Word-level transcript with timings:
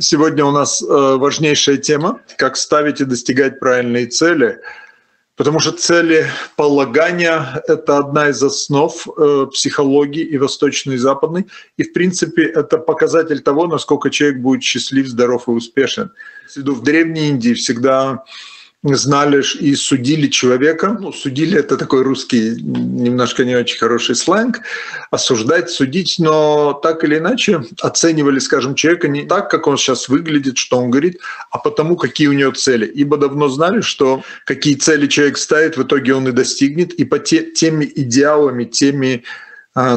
Сегодня 0.00 0.44
у 0.44 0.52
нас 0.52 0.80
э, 0.80 0.86
важнейшая 0.86 1.76
тема, 1.76 2.20
как 2.36 2.56
ставить 2.56 3.00
и 3.00 3.04
достигать 3.04 3.58
правильные 3.58 4.06
цели, 4.06 4.60
потому 5.34 5.58
что 5.58 5.72
цели 5.72 6.26
полагания— 6.56 7.62
это 7.68 7.98
одна 7.98 8.28
из 8.28 8.40
основ 8.40 8.94
э, 9.08 9.46
психологии 9.52 10.22
и 10.22 10.38
восточной, 10.38 10.94
и 10.94 10.98
западной, 10.98 11.46
и 11.76 11.82
в 11.82 11.92
принципе 11.92 12.44
это 12.44 12.78
показатель 12.78 13.40
того, 13.40 13.66
насколько 13.66 14.10
человек 14.10 14.38
будет 14.38 14.62
счастлив, 14.62 15.08
здоров 15.08 15.48
и 15.48 15.50
успешен. 15.50 16.12
В 16.54 16.82
Древней 16.82 17.30
Индии 17.30 17.54
всегда 17.54 18.24
знали 18.84 19.42
и 19.60 19.74
судили 19.74 20.28
человека. 20.28 20.96
Ну, 21.00 21.12
судили— 21.12 21.58
это 21.58 21.76
такой 21.76 22.02
русский, 22.02 22.50
немножко 22.60 23.44
не 23.44 23.56
очень 23.56 23.78
хороший 23.78 24.14
сленг. 24.14 24.60
Осуждать, 25.10 25.70
судить, 25.70 26.16
но 26.18 26.74
так 26.74 27.02
или 27.04 27.18
иначе 27.18 27.64
оценивали, 27.80 28.38
скажем, 28.38 28.74
человека 28.74 29.08
не 29.08 29.26
так, 29.26 29.50
как 29.50 29.66
он 29.66 29.76
сейчас 29.76 30.08
выглядит, 30.08 30.58
что 30.58 30.78
он 30.78 30.90
говорит, 30.90 31.18
а 31.50 31.58
потому, 31.58 31.96
какие 31.96 32.28
у 32.28 32.32
него 32.32 32.52
цели. 32.52 32.86
Ибо 32.86 33.16
давно 33.16 33.48
знали, 33.48 33.80
что 33.80 34.22
какие 34.44 34.74
цели 34.74 35.06
человек 35.06 35.38
ставит, 35.38 35.76
в 35.76 35.82
итоге 35.82 36.14
он 36.14 36.28
и 36.28 36.32
достигнет, 36.32 36.92
и 36.92 37.04
по 37.04 37.18
те, 37.18 37.42
теми 37.42 37.90
идеалами, 37.94 38.64
теми 38.64 39.24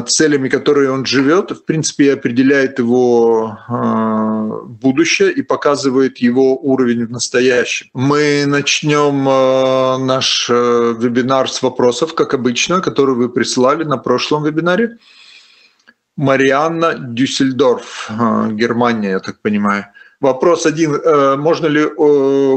целями, 0.06 0.48
которые 0.48 0.90
он 0.90 1.06
живет, 1.06 1.50
в 1.50 1.64
принципе, 1.64 2.12
определяет 2.12 2.78
его 2.78 3.58
а, 3.68 4.60
будущее 4.64 5.32
и 5.32 5.42
показывает 5.42 6.18
его 6.18 6.56
уровень 6.56 7.06
в 7.06 7.10
настоящем. 7.10 7.88
Мы 7.94 8.44
начнем 8.46 9.26
а, 9.28 9.98
наш 9.98 10.48
вебинар 10.48 11.48
с 11.48 11.62
вопросов, 11.62 12.14
как 12.14 12.34
обычно, 12.34 12.80
которые 12.80 13.16
вы 13.16 13.28
прислали 13.28 13.84
на 13.84 13.98
прошлом 13.98 14.44
вебинаре. 14.44 14.98
Марианна 16.16 16.94
Дюссельдорф, 16.98 18.10
Германия, 18.50 19.10
я 19.10 19.18
так 19.18 19.40
понимаю. 19.40 19.86
Вопрос 20.20 20.66
один. 20.66 21.00
Можно 21.40 21.66
ли 21.66 21.88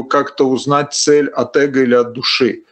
как-то 0.08 0.48
узнать 0.48 0.92
цель 0.92 1.28
от 1.30 1.56
эго 1.56 1.82
или 1.82 1.94
от 1.94 2.12
души? 2.12 2.65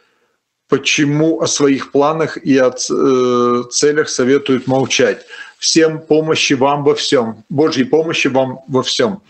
Почему 0.67 1.41
о 1.41 1.47
своих 1.47 1.91
планах 1.91 2.37
и 2.37 2.57
о 2.57 2.69
э, 2.71 3.63
целях 3.69 4.09
советуют 4.09 4.67
молчать. 4.67 5.25
Всем 5.59 5.99
помощи 5.99 6.53
вам 6.53 6.83
во 6.83 6.95
всем, 6.95 7.43
Божьей 7.49 7.85
помощи 7.85 8.27
вам 8.27 8.59
во 8.67 8.81
всем. 8.81 9.21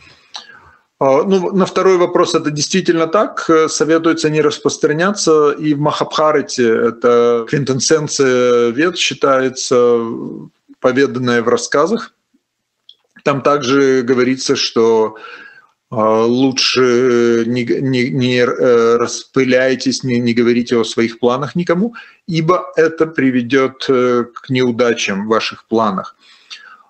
А, 0.99 1.23
ну, 1.23 1.51
на 1.51 1.65
второй 1.65 1.97
вопрос 1.97 2.35
это 2.35 2.51
действительно 2.51 3.07
так. 3.07 3.49
Советуется 3.67 4.29
не 4.29 4.41
распространяться. 4.41 5.51
И 5.51 5.73
в 5.73 5.79
Махабхарате 5.79 6.67
это 6.67 7.45
квинтэссенция 7.49 8.69
вет 8.69 8.97
считается, 8.97 10.01
поведанная 10.79 11.41
в 11.41 11.49
рассказах. 11.49 12.13
Там 13.23 13.41
также 13.41 14.03
говорится, 14.03 14.55
что 14.55 15.17
лучше 15.95 17.43
не, 17.47 17.63
не, 17.63 18.09
не 18.09 18.37
э, 18.39 18.97
распыляйтесь, 18.97 20.03
не, 20.03 20.19
не 20.19 20.33
говорите 20.33 20.77
о 20.77 20.83
своих 20.83 21.19
планах 21.19 21.55
никому, 21.55 21.95
ибо 22.27 22.71
это 22.75 23.07
приведет 23.07 23.85
э, 23.89 24.25
к 24.33 24.49
неудачам 24.49 25.25
в 25.25 25.29
ваших 25.29 25.65
планах. 25.65 26.15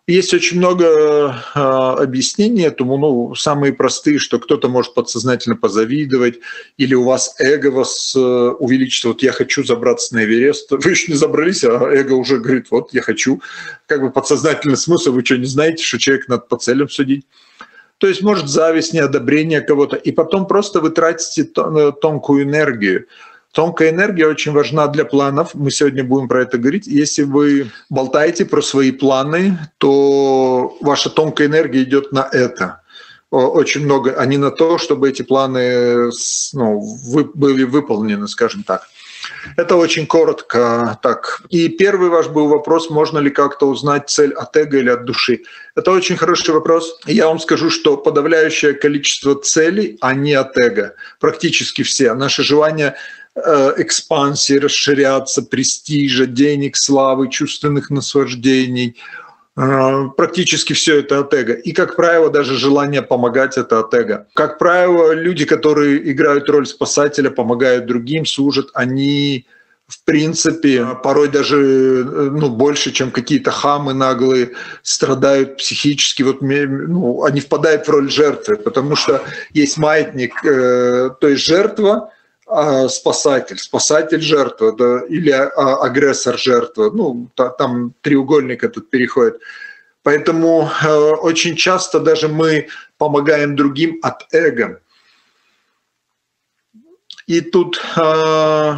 Есть 0.07 0.35
очень 0.35 0.59
много 0.59 0.85
э, 0.85 1.59
объяснений 1.59 2.61
этому, 2.61 2.97
ну, 2.97 3.33
самые 3.33 3.73
простые, 3.73 4.19
что 4.19 4.37
кто-то 4.37 4.69
может 4.69 4.93
подсознательно 4.93 5.55
позавидовать, 5.55 6.35
или 6.77 6.93
у 6.93 7.03
вас 7.03 7.35
эго 7.39 7.71
вас 7.71 8.15
э, 8.15 8.19
увеличится, 8.19 9.07
вот 9.07 9.23
я 9.23 9.31
хочу 9.31 9.63
забраться 9.63 10.13
на 10.13 10.23
Эверест, 10.23 10.69
вы 10.69 10.91
еще 10.91 11.11
не 11.11 11.17
забрались, 11.17 11.63
а 11.63 11.89
эго 11.89 12.13
уже 12.13 12.37
говорит, 12.37 12.67
вот 12.69 12.93
я 12.93 13.01
хочу, 13.01 13.41
как 13.87 14.01
бы 14.01 14.11
подсознательный 14.11 14.77
смысл, 14.77 15.11
вы 15.11 15.25
что, 15.25 15.37
не 15.37 15.47
знаете, 15.47 15.83
что 15.83 15.97
человек 15.97 16.27
надо 16.27 16.43
по 16.43 16.57
целям 16.57 16.87
судить? 16.87 17.25
То 18.05 18.09
есть, 18.09 18.21
может, 18.21 18.47
зависть, 18.47 18.93
неодобрение 18.93 19.61
кого-то. 19.61 19.95
И 19.95 20.11
потом 20.11 20.45
просто 20.45 20.79
вы 20.79 20.91
тратите 20.91 21.41
э, 21.41 21.91
тонкую 21.99 22.43
энергию. 22.43 23.07
Тонкая 23.51 23.89
энергия 23.89 24.27
очень 24.27 24.51
важна 24.51 24.85
для 24.85 25.05
планов. 25.05 25.55
Мы 25.55 25.71
сегодня 25.71 26.03
будем 26.03 26.27
про 26.27 26.43
это 26.43 26.59
говорить. 26.59 26.85
Если 26.85 27.23
вы 27.23 27.71
болтаете 27.89 28.45
про 28.45 28.61
свои 28.61 28.91
планы, 28.91 29.57
то 29.79 30.77
ваша 30.81 31.09
тонкая 31.09 31.47
энергия 31.47 31.81
идет 31.81 32.11
на 32.11 32.29
это 32.31 32.81
очень 33.31 33.85
много, 33.85 34.15
а 34.17 34.25
не 34.25 34.37
на 34.37 34.51
то, 34.51 34.77
чтобы 34.77 35.09
эти 35.09 35.23
планы 35.23 36.11
ну, 36.53 36.79
вы, 36.79 37.25
были 37.33 37.63
выполнены, 37.63 38.27
скажем 38.27 38.63
так. 38.63 38.87
Это 39.57 39.75
очень 39.75 40.07
коротко 40.07 40.99
так. 41.01 41.41
И 41.49 41.69
первый 41.69 42.09
ваш 42.09 42.27
был 42.27 42.47
вопрос, 42.47 42.89
можно 42.89 43.19
ли 43.19 43.29
как-то 43.29 43.67
узнать 43.67 44.09
цель 44.09 44.33
от 44.33 44.55
эго 44.57 44.77
или 44.77 44.89
от 44.89 45.05
души. 45.05 45.41
Это 45.75 45.91
очень 45.91 46.17
хороший 46.17 46.53
вопрос. 46.53 46.99
Я 47.05 47.27
вам 47.27 47.39
скажу, 47.39 47.69
что 47.69 47.97
подавляющее 47.97 48.73
количество 48.73 49.35
целей, 49.35 49.97
они 50.01 50.33
от 50.33 50.57
эго. 50.57 50.95
Практически 51.19 51.83
все. 51.83 52.13
Наши 52.13 52.43
желания 52.43 52.95
э, 53.35 53.73
экспансии, 53.77 54.53
расширяться, 54.53 55.41
престижа, 55.41 56.25
денег, 56.25 56.77
славы, 56.77 57.29
чувственных 57.29 57.89
наслаждений– 57.89 58.97
практически 59.55 60.73
все 60.73 60.99
это 60.99 61.19
от 61.19 61.33
эго. 61.33 61.53
И, 61.53 61.71
как 61.71 61.95
правило, 61.95 62.29
даже 62.29 62.55
желание 62.55 63.01
помогать– 63.01 63.57
это 63.57 63.79
от 63.79 63.93
эго. 63.93 64.27
Как 64.33 64.57
правило, 64.57 65.13
люди, 65.13 65.45
которые 65.45 66.11
играют 66.11 66.49
роль 66.49 66.65
спасателя, 66.65 67.29
помогают 67.29 67.85
другим, 67.85 68.25
служат, 68.25 68.69
они 68.73 69.45
в 69.87 70.03
принципе, 70.03 70.83
порой 71.03 71.29
даже 71.29 71.57
э, 71.57 72.03
ну, 72.31 72.49
больше, 72.49 72.91
чем 72.91 73.11
какие-то 73.11 73.51
хамы 73.51 73.93
наглые, 73.93 74.53
страдают 74.81 75.57
психически. 75.57 76.23
Вот, 76.23 76.41
ну, 76.41 77.23
они 77.23 77.39
впадают 77.39 77.85
в 77.85 77.91
роль 77.91 78.09
жертвы, 78.09 78.57
потому 78.57 78.95
что 78.95 79.21
есть 79.53 79.77
маятник, 79.77 80.43
э, 80.43 81.11
то 81.21 81.27
есть 81.27 81.45
жертва, 81.45 82.11
спасатель, 82.89 83.57
спасатель 83.57 84.21
жертва, 84.21 84.71
да, 84.71 85.01
или 85.09 85.31
а, 85.31 85.77
агрессор 85.83 86.37
жертва. 86.37 86.91
Ну, 86.91 87.29
там 87.35 87.93
треугольник 88.01 88.63
этот 88.63 88.89
переходит. 88.89 89.41
Поэтому 90.03 90.69
э, 90.83 90.87
очень 91.21 91.55
часто 91.55 91.99
даже 91.99 92.27
мы 92.27 92.67
помогаем 92.99 93.55
другим 93.55 93.99
от 94.03 94.27
эго. 94.31 94.79
И 97.25 97.41
тут 97.41 97.81
э, 97.97 98.73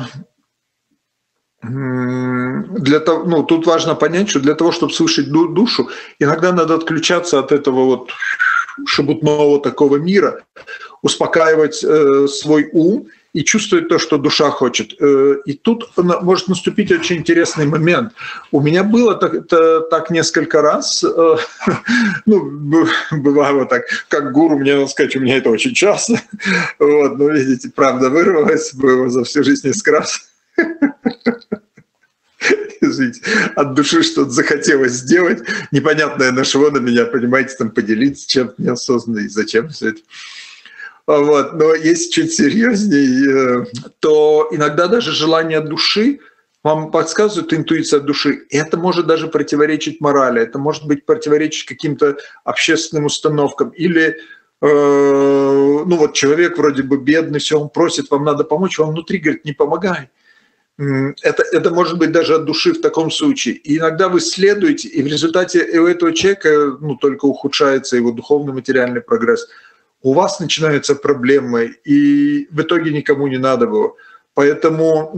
для 1.61 2.99
того, 3.01 3.23
ну, 3.25 3.43
тут 3.43 3.65
важно 3.67 3.95
понять, 3.95 4.29
что 4.29 4.39
для 4.39 4.55
того, 4.55 4.71
чтобы 4.71 4.93
слышать 4.93 5.29
душу, 5.29 5.89
иногда 6.17 6.53
надо 6.53 6.75
отключаться 6.75 7.39
от 7.39 7.51
этого 7.51 7.83
вот 7.83 8.11
шебутного 8.85 9.59
такого 9.59 9.97
мира, 9.97 10.45
успокаивать 11.01 11.83
э, 11.83 12.27
свой 12.29 12.69
ум 12.71 13.07
и 13.37 13.43
чувствует 13.43 13.87
то, 13.87 13.99
что 13.99 14.17
душа 14.17 14.49
хочет. 14.49 14.99
Э, 14.99 15.35
и 15.45 15.53
тут 15.53 15.91
может 15.95 16.47
наступить 16.47 16.91
очень 16.91 17.17
интересный 17.17 17.67
момент. 17.67 18.13
У 18.51 18.61
меня 18.61 18.83
было 18.83 19.13
так, 19.13 19.47
так 19.91 20.09
несколько 20.09 20.63
раз, 20.63 21.03
э, 21.03 21.35
ну, 22.25 22.87
бывало 23.11 23.67
так, 23.67 23.83
как 24.09 24.31
гуру, 24.31 24.57
мне 24.57 24.73
надо 24.73 24.87
сказать, 24.87 25.15
у 25.15 25.19
меня 25.19 25.37
это 25.37 25.51
очень 25.51 25.75
часто. 25.75 26.19
Вот, 26.79 27.17
но 27.19 27.29
видите, 27.29 27.69
правда 27.75 28.09
вырвалась, 28.09 28.73
было 28.73 29.09
за 29.09 29.23
всю 29.23 29.43
жизнь 29.43 29.67
несколько 29.67 29.91
раз. 29.91 30.31
Извините, 32.81 33.21
от 33.55 33.75
души 33.75 34.01
что-то 34.01 34.31
захотелось 34.31 34.93
сделать, 34.93 35.43
непонятное 35.71 36.31
нашло 36.31 36.71
на 36.71 36.79
меня, 36.79 37.05
понимаете, 37.05 37.55
там 37.55 37.69
поделиться 37.69 38.27
чем-то 38.27 38.55
неосознанно 38.57 39.19
и 39.19 39.27
зачем 39.27 39.69
все 39.69 39.89
это. 39.89 39.99
Вот. 41.07 41.53
Но 41.53 41.73
если 41.73 42.11
чуть 42.11 42.33
серьезнее, 42.33 43.61
э, 43.61 43.65
то 43.99 44.49
иногда 44.51 44.87
даже 44.87 45.13
желание 45.13 45.61
души 45.61 46.19
вам 46.63 46.91
подсказывает 46.91 47.53
интуиция 47.53 48.01
души. 48.01 48.45
Это 48.49 48.75
может 48.77 49.07
даже 49.07 49.27
противоречить 49.27 50.01
морали, 50.01 50.41
это 50.41 50.59
может 50.59 50.85
быть 50.85 51.05
противоречить 51.05 51.65
каким-то 51.65 52.17
общественным 52.43 53.05
установкам. 53.05 53.69
Или 53.69 54.17
э, 54.61 54.67
ну 54.67 55.95
вот 55.95 56.13
человек 56.13 56.57
вроде 56.57 56.83
бы 56.83 56.97
бедный, 56.97 57.39
все, 57.39 57.57
он 57.57 57.69
просит, 57.69 58.11
вам 58.11 58.25
надо 58.25 58.43
помочь, 58.43 58.77
вам 58.77 58.91
внутри 58.91 59.19
говорит, 59.19 59.45
не 59.45 59.53
помогай. 59.53 60.09
Это, 60.77 61.43
это 61.53 61.71
может 61.71 61.97
быть 61.97 62.11
даже 62.11 62.35
от 62.35 62.45
души 62.45 62.73
в 62.73 62.81
таком 62.81 63.09
случае. 63.09 63.55
И 63.55 63.77
иногда 63.77 64.09
вы 64.09 64.19
следуете, 64.19 64.89
и 64.89 65.01
в 65.01 65.07
результате 65.07 65.79
у 65.79 65.87
этого 65.87 66.13
человека 66.13 66.77
ну, 66.81 66.97
только 66.97 67.25
ухудшается 67.25 67.95
его 67.95 68.11
духовный 68.11 68.53
материальный 68.53 69.01
прогресс– 69.01 69.47
у 70.01 70.13
вас 70.13 70.39
начинаются 70.39 70.95
проблемы, 70.95 71.75
и 71.83 72.47
в 72.51 72.61
итоге 72.61 72.91
никому 72.91 73.27
не 73.27 73.37
надо 73.37 73.67
было. 73.67 73.93
Поэтому 74.33 75.11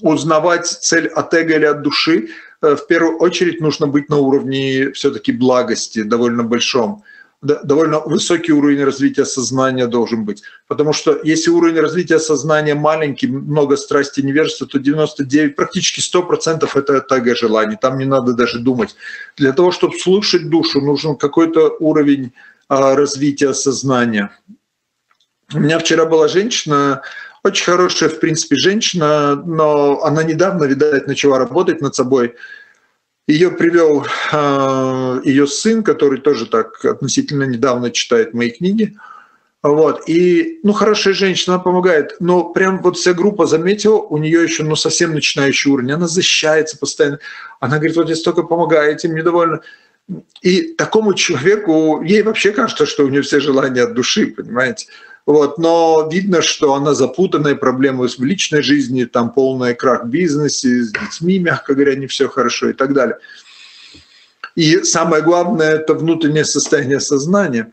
узнавать 0.00 0.66
цель 0.66 1.08
от 1.08 1.34
эго 1.34 1.54
или 1.54 1.66
от 1.66 1.82
души, 1.82 2.28
э, 2.62 2.74
в 2.74 2.86
первую 2.86 3.18
очередь 3.18 3.60
нужно 3.60 3.86
быть 3.86 4.08
на 4.08 4.16
уровне 4.16 4.90
все-таки 4.92 5.32
благости, 5.32 6.02
довольно 6.02 6.42
большом. 6.42 7.02
Довольно 7.42 8.00
высокий 8.00 8.52
уровень 8.52 8.82
развития 8.82 9.26
сознания 9.26 9.86
должен 9.86 10.24
быть. 10.24 10.42
Потому 10.68 10.92
что 10.94 11.20
если 11.22 11.50
уровень 11.50 11.80
развития 11.80 12.18
сознания 12.18 12.74
маленький, 12.74 13.28
много 13.28 13.76
страсти 13.76 14.22
невежества, 14.22 14.66
то 14.66 14.78
99, 14.78 15.54
практически 15.54 16.00
100% 16.00 16.68
это 16.74 17.14
эго 17.14 17.36
желаний. 17.36 17.76
Там 17.80 17.98
не 17.98 18.06
надо 18.06 18.32
даже 18.32 18.58
думать. 18.58 18.96
Для 19.36 19.52
того, 19.52 19.70
чтобы 19.70 19.98
слушать 19.98 20.48
душу, 20.48 20.80
нужен 20.80 21.14
какой-то 21.14 21.76
уровень 21.78 22.32
развития 22.68 23.54
сознания. 23.54 24.30
У 25.54 25.60
меня 25.60 25.78
вчера 25.78 26.06
была 26.06 26.28
женщина, 26.28 27.02
очень 27.44 27.64
хорошая, 27.64 28.08
в 28.08 28.18
принципе, 28.18 28.56
женщина, 28.56 29.36
но 29.36 30.02
она 30.02 30.24
недавно, 30.24 30.64
видать, 30.64 31.06
начала 31.06 31.38
работать 31.38 31.80
над 31.80 31.94
собой. 31.94 32.34
Ее 33.28 33.50
привел 33.52 34.04
э, 34.32 35.20
ее 35.24 35.46
сын, 35.46 35.84
который 35.84 36.20
тоже 36.20 36.46
так 36.46 36.84
относительно 36.84 37.44
недавно 37.44 37.90
читает 37.90 38.34
мои 38.34 38.50
книги. 38.50 38.96
Вот. 39.62 40.08
И, 40.08 40.60
ну, 40.62 40.72
хорошая 40.72 41.14
женщина, 41.14 41.54
она 41.54 41.62
помогает. 41.62 42.16
Но 42.20 42.50
прям 42.52 42.82
вот 42.82 42.96
вся 42.96 43.14
группа 43.14 43.46
заметила, 43.46 43.96
у 43.96 44.18
нее 44.18 44.42
еще, 44.42 44.62
ну, 44.62 44.76
совсем 44.76 45.12
начинающий 45.12 45.70
уровень. 45.70 45.92
Она 45.92 46.06
защищается 46.06 46.78
постоянно. 46.78 47.18
Она 47.58 47.76
говорит, 47.76 47.96
вот 47.96 48.08
я 48.08 48.16
столько 48.16 48.42
помогаете, 48.42 49.08
мне 49.08 49.22
довольно. 49.22 49.60
И 50.40 50.74
такому 50.74 51.14
человеку, 51.14 52.02
ей 52.02 52.22
вообще 52.22 52.52
кажется, 52.52 52.86
что 52.86 53.04
у 53.04 53.08
нее 53.08 53.22
все 53.22 53.40
желания 53.40 53.82
от 53.82 53.94
души, 53.94 54.26
понимаете? 54.28 54.86
Вот, 55.26 55.58
но 55.58 56.08
видно, 56.10 56.40
что 56.40 56.74
она 56.74 56.94
запутанная, 56.94 57.56
проблемы 57.56 58.06
в 58.06 58.20
личной 58.20 58.62
жизни, 58.62 59.04
там 59.04 59.32
полный 59.32 59.74
крах 59.74 60.04
в 60.04 60.08
бизнесе, 60.08 60.84
с 60.84 60.92
детьми, 60.92 61.40
мягко 61.40 61.74
говоря, 61.74 61.96
не 61.96 62.06
все 62.06 62.28
хорошо 62.28 62.70
и 62.70 62.72
так 62.72 62.94
далее. 62.94 63.18
И 64.54 64.84
самое 64.84 65.22
главное– 65.22 65.74
это 65.74 65.94
внутреннее 65.94 66.44
состояние 66.44 67.00
сознания. 67.00 67.72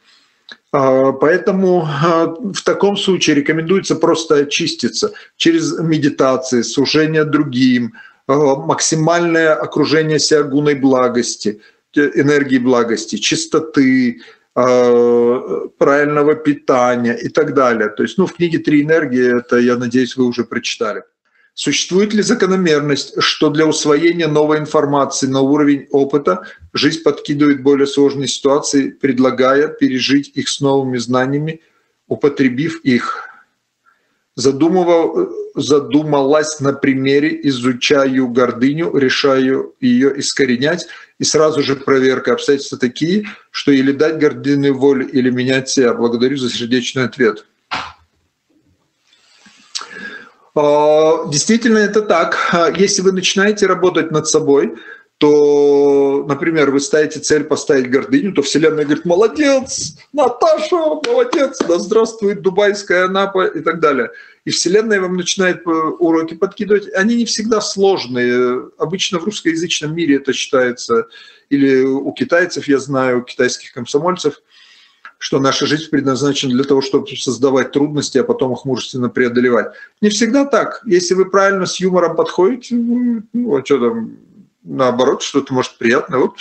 А, 0.72 1.12
поэтому 1.12 1.88
а, 1.88 2.26
в 2.26 2.62
таком 2.64 2.98
случае 2.98 3.36
рекомендуется 3.36 3.96
просто 3.96 4.36
очиститься 4.38 5.14
через 5.38 5.78
медитации, 5.78 6.64
служение 6.64 7.24
другим, 7.24 7.94
а, 8.28 8.56
максимальное 8.56 9.54
окружение 9.54 10.18
себя 10.18 10.42
гуной 10.42 10.74
благости, 10.74 11.62
энергии 11.98 12.58
благости, 12.58 13.18
чистоты, 13.18 14.22
Э, 14.56 15.68
правильного 15.80 16.36
питания 16.36 17.16
и 17.16 17.28
так 17.28 17.56
далее. 17.56 17.90
То 17.90 18.04
есть, 18.04 18.20
ну, 18.20 18.28
в 18.28 18.34
книге 18.34 18.60
«Три 18.60 18.84
энергии» 18.84 19.40
это, 19.40 19.58
я 19.58 19.78
надеюсь, 19.78 20.16
вы 20.16 20.26
уже 20.26 20.44
прочитали. 20.44 21.02
Существует 21.56 22.14
ли 22.14 22.22
закономерность, 22.22 23.20
что 23.20 23.50
для 23.50 23.66
усвоения 23.66 24.28
новой 24.28 24.60
информации 24.60 25.26
на 25.26 25.42
уровень 25.42 25.88
опыта 25.90 26.46
жизнь 26.72 27.02
подкидывает 27.02 27.64
более 27.64 27.88
сложные 27.88 28.28
ситуации, 28.28 28.92
предлагая 28.92 29.70
пережить 29.70 30.32
их 30.36 30.48
с 30.48 30.62
новыми 30.62 31.00
знаниями, 31.00 31.62
употребив 32.08 32.80
их? 32.82 33.28
Задумывал, 34.36 35.30
задумалась 35.54 36.60
на 36.60 36.74
примере, 36.74 37.40
изучаю 37.44 38.30
гордыню, 38.30 38.96
решаю 38.98 39.76
ее 39.80 40.20
искоренять, 40.20 40.88
и 41.20 41.24
сразу 41.24 41.62
же 41.62 41.76
проверка 41.76 42.34
обстоятельства 42.34 42.80
такие, 42.80 43.26
что 43.52 43.72
или 43.72 43.92
дать 43.92 44.18
гордыне 44.18 44.72
волю, 44.72 45.08
или 45.08 45.30
менять 45.30 45.70
себя. 45.70 45.94
Благодарю 45.94 46.38
за 46.38 46.50
сердечный 46.50 47.04
ответ. 47.04 47.46
А, 50.56 51.28
действительно, 51.30 51.78
это 51.78 52.02
так. 52.02 52.38
Если 52.78 53.02
вы 53.02 53.12
начинаете 53.12 53.68
работать 53.68 54.12
над 54.12 54.28
собой, 54.28 54.74
то, 55.24 56.26
например, 56.28 56.70
вы 56.70 56.82
ставите 56.82 57.22
цель 57.22 57.46
поставить 57.46 57.90
гордыню, 57.90 58.34
то 58.34 58.42
Вселенная 58.42 58.84
говорит, 58.84 59.06
молодец, 59.06 59.96
Наташа, 60.12 60.76
молодец, 60.76 61.60
да 61.66 61.80
здравствует 61.80 62.42
Дубайская 62.42 63.06
Анапа 63.06 63.46
и 63.46 63.62
так 63.62 63.80
далее. 63.80 64.12
И 64.44 64.50
Вселенная 64.50 65.00
вам 65.00 65.16
начинает 65.16 65.66
э, 65.66 65.70
уроки 65.70 66.34
подкидывать. 66.34 66.94
Они 66.94 67.16
не 67.16 67.24
всегда 67.24 67.62
сложные. 67.62 68.70
Обычно 68.78 69.18
в 69.20 69.24
русскоязычном 69.24 69.96
мире 69.96 70.18
это 70.18 70.34
считается, 70.34 71.08
или 71.50 71.84
у 71.84 72.12
китайцев, 72.12 72.68
я 72.68 72.80
знаю, 72.80 73.20
у 73.20 73.24
китайских 73.24 73.72
комсомольцев, 73.72 74.42
что 75.20 75.40
наша 75.40 75.68
жизнь 75.68 75.90
предназначена 75.90 76.52
для 76.52 76.66
того, 76.66 76.82
чтобы 76.82 77.08
создавать 77.16 77.72
трудности, 77.72 78.18
а 78.18 78.26
потом 78.26 78.52
их 78.52 78.66
мужественно 78.66 79.08
преодолевать. 79.08 79.68
Не 80.02 80.10
всегда 80.10 80.44
так. 80.44 80.82
Если 80.86 81.14
вы 81.14 81.30
правильно 81.30 81.66
с 81.66 81.80
юмором 81.80 82.18
подходите, 82.18 82.76
ну, 82.76 83.56
а 83.56 83.64
что 83.64 83.80
там, 83.80 84.18
наоборот, 84.64 85.24
что-то 85.24 85.54
может 85.54 85.78
приятное. 85.78 86.20
Вот 86.20 86.38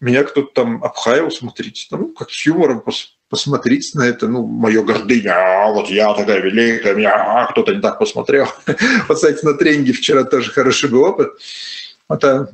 меня 0.00 0.24
кто-то 0.24 0.52
там 0.52 0.82
обхаял, 0.82 1.30
смотрите, 1.30 1.86
ну, 1.90 2.08
как 2.08 2.30
с 2.30 2.46
юмором 2.46 2.80
пос 2.80 3.16
посмотрите 3.28 3.96
на 3.96 4.02
это, 4.02 4.28
ну, 4.28 4.46
мое 4.46 4.82
гордыня, 4.82 5.32
а 5.32 5.72
вот 5.72 5.88
я 5.88 6.12
такая 6.12 6.40
великая, 6.40 6.94
меня 6.94 7.14
а, 7.14 7.46
кто-то 7.50 7.74
не 7.74 7.80
так 7.80 7.98
посмотрел. 7.98 8.46
Вот, 9.08 9.14
кстати, 9.16 9.42
на 9.42 9.54
тренинге 9.54 9.94
вчера 9.94 10.24
тоже 10.24 10.50
хороший 10.50 10.90
был 10.90 11.02
опыт. 11.04 11.30
Это 12.10 12.52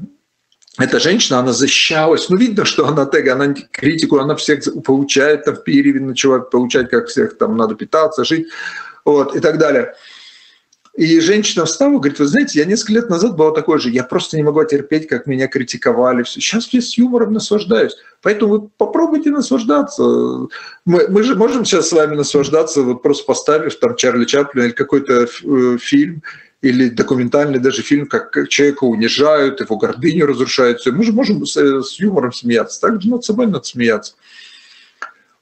эта 0.78 1.00
женщина, 1.00 1.40
она 1.40 1.52
защищалась. 1.52 2.28
Ну, 2.28 2.36
видно, 2.36 2.64
что 2.64 2.86
она 2.86 3.06
так, 3.06 3.26
она 3.26 3.52
критику, 3.52 4.18
она 4.18 4.36
всех 4.36 4.62
получает, 4.84 5.44
там 5.44 5.56
в 5.56 5.64
Пиреве 5.64 6.00
начала 6.00 6.38
получать, 6.38 6.88
как 6.88 7.08
всех 7.08 7.36
там 7.36 7.56
надо 7.56 7.74
питаться, 7.74 8.24
жить, 8.24 8.46
вот, 9.04 9.34
и 9.34 9.40
так 9.40 9.58
далее. 9.58 9.94
И 10.98 11.20
женщина 11.20 11.64
встала, 11.64 11.98
говорит, 11.98 12.18
вы 12.18 12.26
знаете, 12.26 12.58
я 12.58 12.64
несколько 12.64 12.94
лет 12.94 13.08
назад 13.08 13.36
была 13.36 13.52
такой 13.52 13.78
же, 13.78 13.88
я 13.88 14.02
просто 14.02 14.36
не 14.36 14.42
могла 14.42 14.64
терпеть, 14.64 15.06
как 15.06 15.28
меня 15.28 15.46
критиковали. 15.46 16.24
Сейчас 16.24 16.68
я 16.72 16.80
с 16.80 16.98
юмором 16.98 17.34
наслаждаюсь. 17.34 17.94
Поэтому 18.20 18.52
вы 18.52 18.68
попробуйте 18.76 19.30
наслаждаться. 19.30 20.02
Мы, 20.02 21.06
мы 21.08 21.22
же 21.22 21.36
можем 21.36 21.64
сейчас 21.64 21.88
с 21.88 21.92
вами 21.92 22.16
наслаждаться, 22.16 22.82
вот 22.82 23.00
просто 23.00 23.24
поставив 23.26 23.78
там 23.78 23.94
Чарли 23.94 24.24
Чаплина 24.24 24.64
или 24.64 24.72
какой-то 24.72 25.28
э, 25.44 25.78
фильм, 25.80 26.20
или 26.62 26.88
документальный 26.88 27.60
даже 27.60 27.82
фильм, 27.82 28.08
как 28.08 28.48
человека 28.48 28.82
унижают, 28.82 29.60
его 29.60 29.76
гордыню 29.76 30.26
разрушают. 30.26 30.84
Мы 30.84 31.04
же 31.04 31.12
можем 31.12 31.46
с, 31.46 31.56
с 31.56 32.00
юмором 32.00 32.32
смеяться. 32.32 32.80
Так 32.80 33.00
же 33.00 33.08
над 33.08 33.24
собой 33.24 33.46
надо 33.46 33.62
смеяться. 33.62 34.14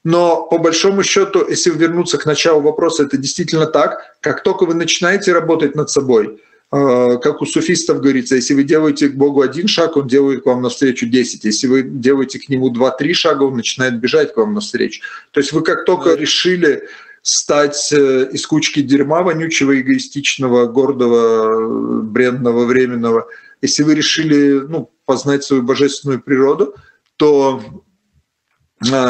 Но 0.07 0.47
по 0.47 0.57
большому 0.57 1.03
счету, 1.03 1.45
если 1.49 1.69
вернуться 1.69 2.17
к 2.17 2.25
началу 2.25 2.61
вопроса, 2.61 3.03
это 3.03 3.17
действительно 3.17 3.65
так. 3.65 4.15
Как 4.21 4.41
только 4.41 4.65
вы 4.65 4.73
начинаете 4.73 5.33
работать 5.33 5.75
над 5.75 5.89
собой, 5.89 6.41
э, 6.71 7.17
как 7.21 7.41
у 7.41 7.45
суфистов 7.45 7.99
говорится, 7.99 8.37
если 8.37 8.53
вы 8.53 8.63
делаете 8.63 9.09
к 9.09 9.15
Богу 9.15 9.41
один 9.41 9.67
шаг, 9.67 9.97
он 9.97 10.07
делает 10.07 10.43
к 10.43 10.45
вам 10.45 10.61
навстречу 10.61 11.07
10. 11.07 11.43
Если 11.43 11.67
вы 11.67 11.83
делаете 11.83 12.39
к 12.39 12.47
нему 12.47 12.73
2-3 12.73 13.13
шага, 13.13 13.43
он 13.43 13.57
начинает 13.57 13.99
бежать 13.99 14.33
к 14.33 14.37
вам 14.37 14.53
навстречу. 14.53 15.01
То 15.31 15.41
есть 15.41 15.51
вы 15.51 15.61
как 15.61 15.83
только 15.83 16.13
решили 16.13 16.87
стать 17.21 17.91
э, 17.91 18.29
из 18.31 18.47
кучки 18.47 18.81
дерьма 18.81 19.23
вонючего, 19.23 19.77
эгоистичного, 19.77 20.67
гордого, 20.67 22.01
бренного, 22.03 22.63
временного, 22.63 23.27
если 23.61 23.83
вы 23.83 23.93
решили 23.93 24.61
ну, 24.69 24.89
познать 25.03 25.43
свою 25.43 25.63
божественную 25.63 26.21
природу, 26.21 26.75
то 27.17 27.83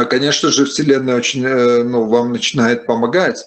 конечно 0.09 0.51
же, 0.51 0.65
Вселенная 0.65 1.15
очень, 1.15 1.45
э, 1.45 1.83
ну, 1.83 2.05
вам 2.05 2.31
начинает 2.31 2.85
помогать. 2.85 3.45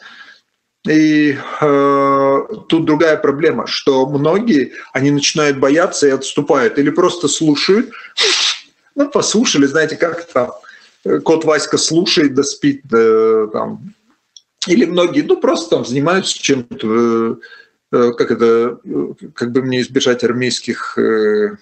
И 0.88 1.36
э, 1.60 2.38
тут 2.68 2.84
другая 2.86 3.16
проблема, 3.18 3.66
что 3.66 4.06
многие, 4.06 4.72
они 4.92 5.10
начинают 5.10 5.58
бояться 5.58 6.06
и 6.06 6.10
отступают, 6.10 6.78
или 6.78 6.88
просто 6.88 7.28
слушают, 7.28 7.90
ну, 8.94 9.10
послушали, 9.10 9.66
знаете, 9.66 9.96
как 9.96 10.24
там, 10.24 10.52
э, 11.04 11.18
кот 11.20 11.44
Васька 11.44 11.76
слушает, 11.76 12.34
да 12.34 12.42
спит, 12.42 12.80
да, 12.84 13.48
там, 13.48 13.94
или 14.66 14.86
многие, 14.86 15.22
ну, 15.22 15.36
просто 15.36 15.76
там 15.76 15.84
занимаются 15.84 16.38
чем-то, 16.42 17.38
э, 17.92 18.12
как 18.12 18.30
это, 18.30 18.78
как 19.34 19.52
бы 19.52 19.62
мне 19.62 19.82
избежать 19.82 20.24
армейских 20.24 20.96
э, 20.96 21.56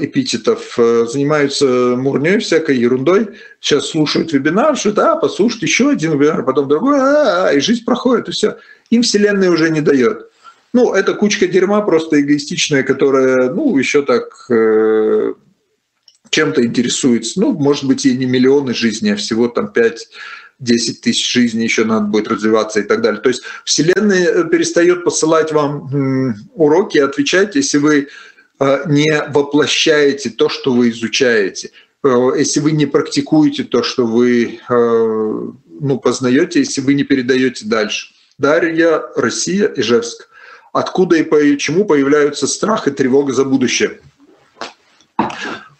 эпитетов, 0.00 0.78
э, 0.78 1.06
занимаются 1.06 1.96
мурней, 1.96 2.38
всякой 2.38 2.78
ерундой, 2.78 3.28
сейчас 3.60 3.88
слушают 3.88 4.32
вебинар, 4.32 4.76
что 4.76 4.92
да, 4.92 5.16
послушают 5.16 5.62
еще 5.62 5.90
один 5.90 6.12
вебинар, 6.12 6.44
потом 6.44 6.68
другой, 6.68 6.98
а, 6.98 7.02
-а, 7.02 7.52
-а 7.52 7.56
и 7.56 7.60
жизнь 7.60 7.84
проходит, 7.84 8.28
и 8.28 8.32
все. 8.32 8.56
Им 8.90 9.02
Вселенная 9.02 9.50
уже 9.50 9.70
не 9.70 9.80
дает. 9.80 10.30
Ну, 10.72 10.94
это 10.94 11.14
кучка 11.14 11.46
дерьма 11.46 11.82
просто 11.82 12.20
эгоистичная, 12.20 12.82
которая, 12.82 13.50
ну, 13.50 13.76
еще 13.76 14.02
так 14.02 14.46
э, 14.50 15.34
чем-то 16.30 16.64
интересуется. 16.64 17.40
Ну, 17.40 17.52
может 17.52 17.84
быть, 17.84 18.06
и 18.06 18.16
не 18.16 18.26
миллионы 18.26 18.74
жизней, 18.74 19.12
а 19.12 19.16
всего 19.16 19.48
там 19.48 19.68
5 19.72 20.08
10 20.58 21.00
тысяч 21.00 21.32
жизней 21.32 21.64
еще 21.64 21.84
надо 21.84 22.06
будет 22.06 22.28
развиваться 22.28 22.80
и 22.80 22.84
так 22.84 23.02
далее. 23.02 23.20
То 23.20 23.30
есть 23.30 23.42
Вселенная 23.64 24.44
перестает 24.44 25.04
посылать 25.04 25.52
вам 25.52 26.36
уроки, 26.54 26.98
отвечать, 26.98 27.56
если 27.56 27.78
вы 27.78 28.06
Э, 28.06 28.31
не 28.60 29.22
воплощаете 29.28 30.30
то, 30.30 30.48
что 30.48 30.72
вы 30.72 30.90
изучаете, 30.90 31.70
э, 32.04 32.30
если 32.36 32.60
вы 32.60 32.72
не 32.72 32.86
практикуете 32.86 33.64
то, 33.64 33.82
что 33.82 34.06
вы 34.06 34.60
э, 34.68 35.52
ну, 35.80 35.98
познаете, 35.98 36.60
если 36.60 36.80
вы 36.80 36.94
не 36.94 37.04
передаете 37.04 37.66
дальше. 37.66 38.14
Дарья, 38.38 39.02
Россия, 39.16 39.72
Ижевск. 39.76 40.28
Откуда 40.72 41.16
и 41.16 41.22
почему 41.22 41.84
появляются 41.84 42.46
страх 42.46 42.88
и 42.88 42.90
тревога 42.90 43.32
за 43.32 43.44
будущее? 43.44 44.00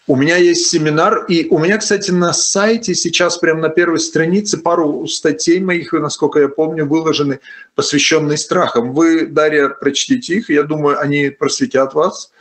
У 0.05 0.17
меня 0.17 0.35
есть 0.35 0.67
семинар, 0.67 1.25
и 1.29 1.47
у 1.49 1.57
меня, 1.57 1.77
кстати, 1.77 2.11
на 2.11 2.33
сайте 2.33 2.93
сейчас 2.93 3.37
прямо 3.37 3.61
на 3.61 3.69
первой 3.69 4.01
странице 4.01 4.57
пару 4.57 5.07
статей 5.07 5.61
моих, 5.61 5.93
насколько 5.93 6.39
я 6.39 6.49
помню, 6.49 6.85
выложены, 6.85 7.39
посвященные 7.73 8.37
страхам. 8.37 8.93
Вы, 8.93 9.25
Дарья, 9.25 9.69
прочтите 9.69 10.35
их, 10.35 10.49
я 10.49 10.63
думаю, 10.63 10.99
они 10.99 11.29
просветят 11.29 11.93
вас. 11.93 12.31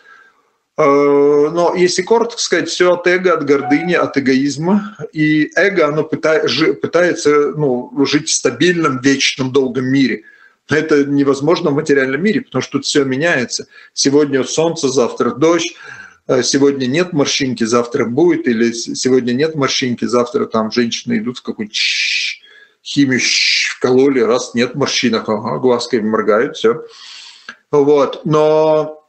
Но 0.78 1.74
если 1.76 2.02
коротко 2.02 2.40
сказать, 2.40 2.68
все 2.68 2.94
от 2.94 3.06
эго, 3.06 3.34
от 3.34 3.44
гордыни, 3.44 3.92
от 3.92 4.16
эгоизма. 4.16 4.96
И 5.12 5.50
эго, 5.54 5.86
оно 5.88 6.04
пытается 6.04 7.52
ну, 7.56 7.92
жить 8.06 8.28
в 8.28 8.34
стабильном, 8.34 8.98
вечном, 9.00 9.52
долгом 9.52 9.86
мире. 9.86 10.24
Но 10.70 10.76
это 10.76 11.04
невозможно 11.04 11.70
в 11.70 11.74
материальном 11.74 12.22
мире, 12.22 12.40
потому 12.40 12.62
что 12.62 12.72
тут 12.72 12.86
все 12.86 13.04
меняется. 13.04 13.66
Сегодня 13.92 14.42
солнце, 14.44 14.88
завтра 14.88 15.32
дождь, 15.32 15.74
э, 16.28 16.42
сегодня 16.42 16.86
нет 16.86 17.12
морщинки, 17.12 17.64
завтра 17.64 18.06
будет, 18.06 18.48
или 18.48 18.72
сегодня 18.72 19.32
нет 19.32 19.54
морщинки, 19.54 20.06
завтра 20.06 20.46
там 20.46 20.70
женщины 20.70 21.18
идут 21.18 21.38
в 21.38 21.42
какую-то 21.42 21.74
химию 22.82 23.20
вкололи, 23.76 24.20
раз 24.20 24.54
нет 24.54 24.74
морщинок, 24.74 25.28
ага, 25.28 25.58
глазками 25.58 26.08
моргают, 26.08 26.56
все. 26.56 26.84
Вот. 27.70 28.24
Но 28.24 29.01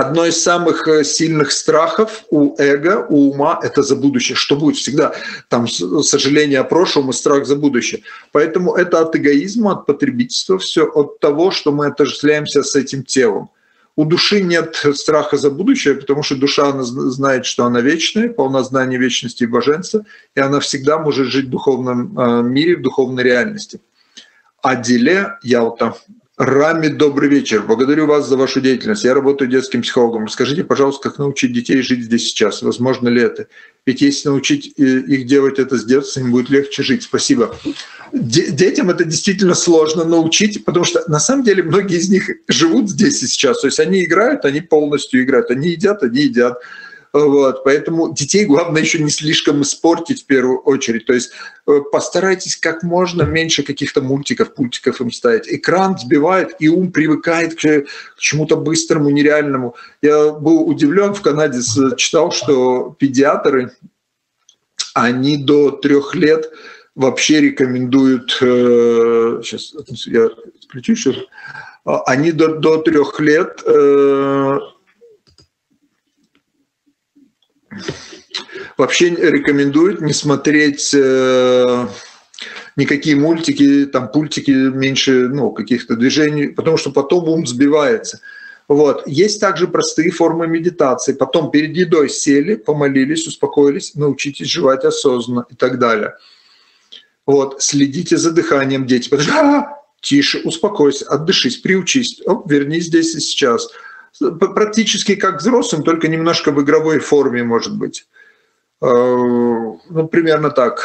одно 0.00 0.26
из 0.26 0.42
самых 0.42 0.86
э, 0.88 1.04
сильных 1.04 1.50
страхов 1.50 2.24
у 2.30 2.54
эго, 2.58 3.06
у 3.08 3.30
ума– 3.32 3.60
это 3.62 3.82
за 3.82 3.96
будущее. 3.96 4.36
Что 4.36 4.56
будет 4.56 4.76
всегда? 4.76 5.12
Там 5.48 5.66
сожаление 5.68 6.60
о 6.60 6.64
прошлом 6.64 7.10
и 7.10 7.12
страх 7.12 7.46
за 7.46 7.56
будущее. 7.56 8.02
Поэтому 8.32 8.74
это 8.74 9.00
от 9.00 9.16
эгоизма, 9.16 9.72
от 9.72 9.86
потребительства, 9.86 10.58
все 10.58 10.84
от 10.84 11.18
того, 11.20 11.50
что 11.50 11.72
мы 11.72 11.86
отождествляемся 11.86 12.62
с 12.62 12.76
этим 12.76 13.02
телом. 13.02 13.50
У 13.96 14.04
души 14.04 14.42
нет 14.42 14.76
страха 14.94 15.36
за 15.36 15.50
будущее, 15.50 15.94
потому 15.94 16.22
что 16.22 16.36
душа 16.36 16.68
она 16.68 16.84
знает, 16.84 17.46
что 17.46 17.64
она 17.64 17.80
вечная, 17.80 18.28
полна 18.28 18.62
знания 18.62 18.98
вечности 18.98 19.42
и 19.42 19.46
божества, 19.46 20.02
и 20.36 20.40
она 20.40 20.60
всегда 20.60 20.98
может 20.98 21.26
жить 21.26 21.46
в 21.46 21.50
духовном 21.50 22.16
э, 22.16 22.42
мире, 22.42 22.76
в 22.76 22.82
духовной 22.82 23.24
реальности. 23.24 23.80
А 24.62 24.76
деле, 24.76 25.38
я 25.42 25.62
вот 25.62 25.78
там 25.78 25.94
Рами, 26.38 26.86
добрый 26.86 27.28
вечер. 27.28 27.62
Благодарю 27.62 28.06
вас 28.06 28.28
за 28.28 28.36
вашу 28.36 28.60
деятельность. 28.60 29.02
Я 29.02 29.12
работаю 29.12 29.50
детским 29.50 29.82
психологом. 29.82 30.28
Скажите, 30.28 30.62
пожалуйста, 30.62 31.08
как 31.08 31.18
научить 31.18 31.52
детей 31.52 31.82
жить 31.82 32.04
здесь 32.04 32.28
сейчас? 32.28 32.62
Возможно 32.62 33.08
ли 33.08 33.20
это? 33.20 33.48
Ведь 33.86 34.02
если 34.02 34.28
научить 34.28 34.72
э, 34.78 34.82
их 34.82 35.26
делать 35.26 35.58
это 35.58 35.76
с 35.76 35.84
детства, 35.84 36.20
им 36.20 36.30
будет 36.30 36.48
легче 36.48 36.84
жить. 36.84 37.02
Спасибо. 37.02 37.56
Детям 38.12 38.88
это 38.88 39.02
действительно 39.02 39.54
сложно 39.54 40.04
научить, 40.04 40.64
потому 40.64 40.84
что 40.84 41.02
на 41.10 41.18
самом 41.18 41.42
деле 41.42 41.64
многие 41.64 41.96
из 41.96 42.08
них 42.08 42.30
живут 42.46 42.88
здесь 42.88 43.20
и 43.20 43.26
сейчас. 43.26 43.60
То 43.60 43.66
есть 43.66 43.80
они 43.80 44.04
играют, 44.04 44.44
они 44.44 44.60
полностью 44.60 45.24
играют. 45.24 45.50
Они 45.50 45.70
едят, 45.70 46.04
они 46.04 46.20
едят 46.20 46.58
вот, 47.12 47.64
поэтому 47.64 48.12
детей 48.12 48.44
главное 48.44 48.82
еще 48.82 48.98
не 49.02 49.10
слишком 49.10 49.62
испортить 49.62 50.22
в 50.22 50.26
первую 50.26 50.58
очередь. 50.58 51.06
То 51.06 51.14
есть 51.14 51.32
э, 51.66 51.80
постарайтесь 51.90 52.56
как 52.56 52.82
можно 52.82 53.22
меньше 53.22 53.62
каких-то 53.62 54.02
мультиков, 54.02 54.54
пультиков 54.54 55.00
им 55.00 55.10
ставить. 55.10 55.48
Экран 55.48 55.98
сбивает, 55.98 56.56
и 56.58 56.68
ум 56.68 56.92
привыкает 56.92 57.54
к, 57.54 57.84
чему-то 58.18 58.56
быстрому, 58.56 59.10
нереальному. 59.10 59.74
Я 60.02 60.32
был 60.32 60.68
удивлен 60.68 61.14
в 61.14 61.22
Канаде, 61.22 61.60
читал, 61.96 62.30
что 62.30 62.94
педиатры, 62.98 63.72
они 64.94 65.36
до 65.36 65.70
трех 65.70 66.14
лет 66.14 66.50
вообще 66.94 67.40
рекомендуют, 67.40 68.36
э, 68.40 69.40
сейчас 69.42 69.72
я 70.06 70.28
включу 70.68 70.92
еще, 70.92 71.26
а, 71.84 72.02
они 72.02 72.32
до, 72.32 72.56
до 72.56 72.78
трех 72.78 73.18
лет 73.20 73.62
э, 73.64 74.58
вообще 78.76 79.10
рекомендуют 79.10 80.00
не 80.00 80.12
смотреть 80.12 80.92
э, 80.94 81.86
никакие 82.76 83.16
мультики, 83.16 83.86
там 83.86 84.10
пультики 84.10 84.50
меньше, 84.50 85.28
ну, 85.28 85.50
каких-то 85.50 85.96
движений, 85.96 86.48
потому 86.48 86.76
что 86.76 86.90
потом 86.90 87.28
ум 87.28 87.46
сбивается. 87.46 88.20
Вот. 88.68 89.06
Есть 89.06 89.40
также 89.40 89.66
простые 89.66 90.10
формы 90.10 90.46
медитации. 90.46 91.14
Потом 91.14 91.50
перед 91.50 91.74
едой 91.76 92.10
сели, 92.10 92.54
помолились, 92.54 93.26
успокоились, 93.26 93.94
научитесь 93.94 94.46
жевать 94.46 94.84
осознанно 94.84 95.46
и 95.50 95.54
так 95.54 95.78
далее. 95.78 96.14
Вот. 97.26 97.62
Следите 97.62 98.16
за 98.16 98.30
дыханием, 98.30 98.86
дети. 98.86 99.08
Подожди, 99.08 99.32
а, 99.32 99.78
тише, 100.00 100.40
успокойся, 100.44 101.06
отдышись, 101.06 101.56
приучись, 101.56 102.20
Оп, 102.26 102.50
вернись 102.50 102.86
здесь 102.86 103.14
и 103.14 103.20
сейчас. 103.20 103.68
Практически 104.54 105.14
как 105.14 105.40
взрослым, 105.40 105.82
только 105.82 106.08
немножко 106.08 106.50
в 106.50 106.62
игровой 106.62 106.98
форме, 106.98 107.44
может 107.44 107.76
быть. 107.76 108.08
Э, 108.80 108.86
ну, 108.86 110.08
примерно 110.10 110.50
так. 110.50 110.82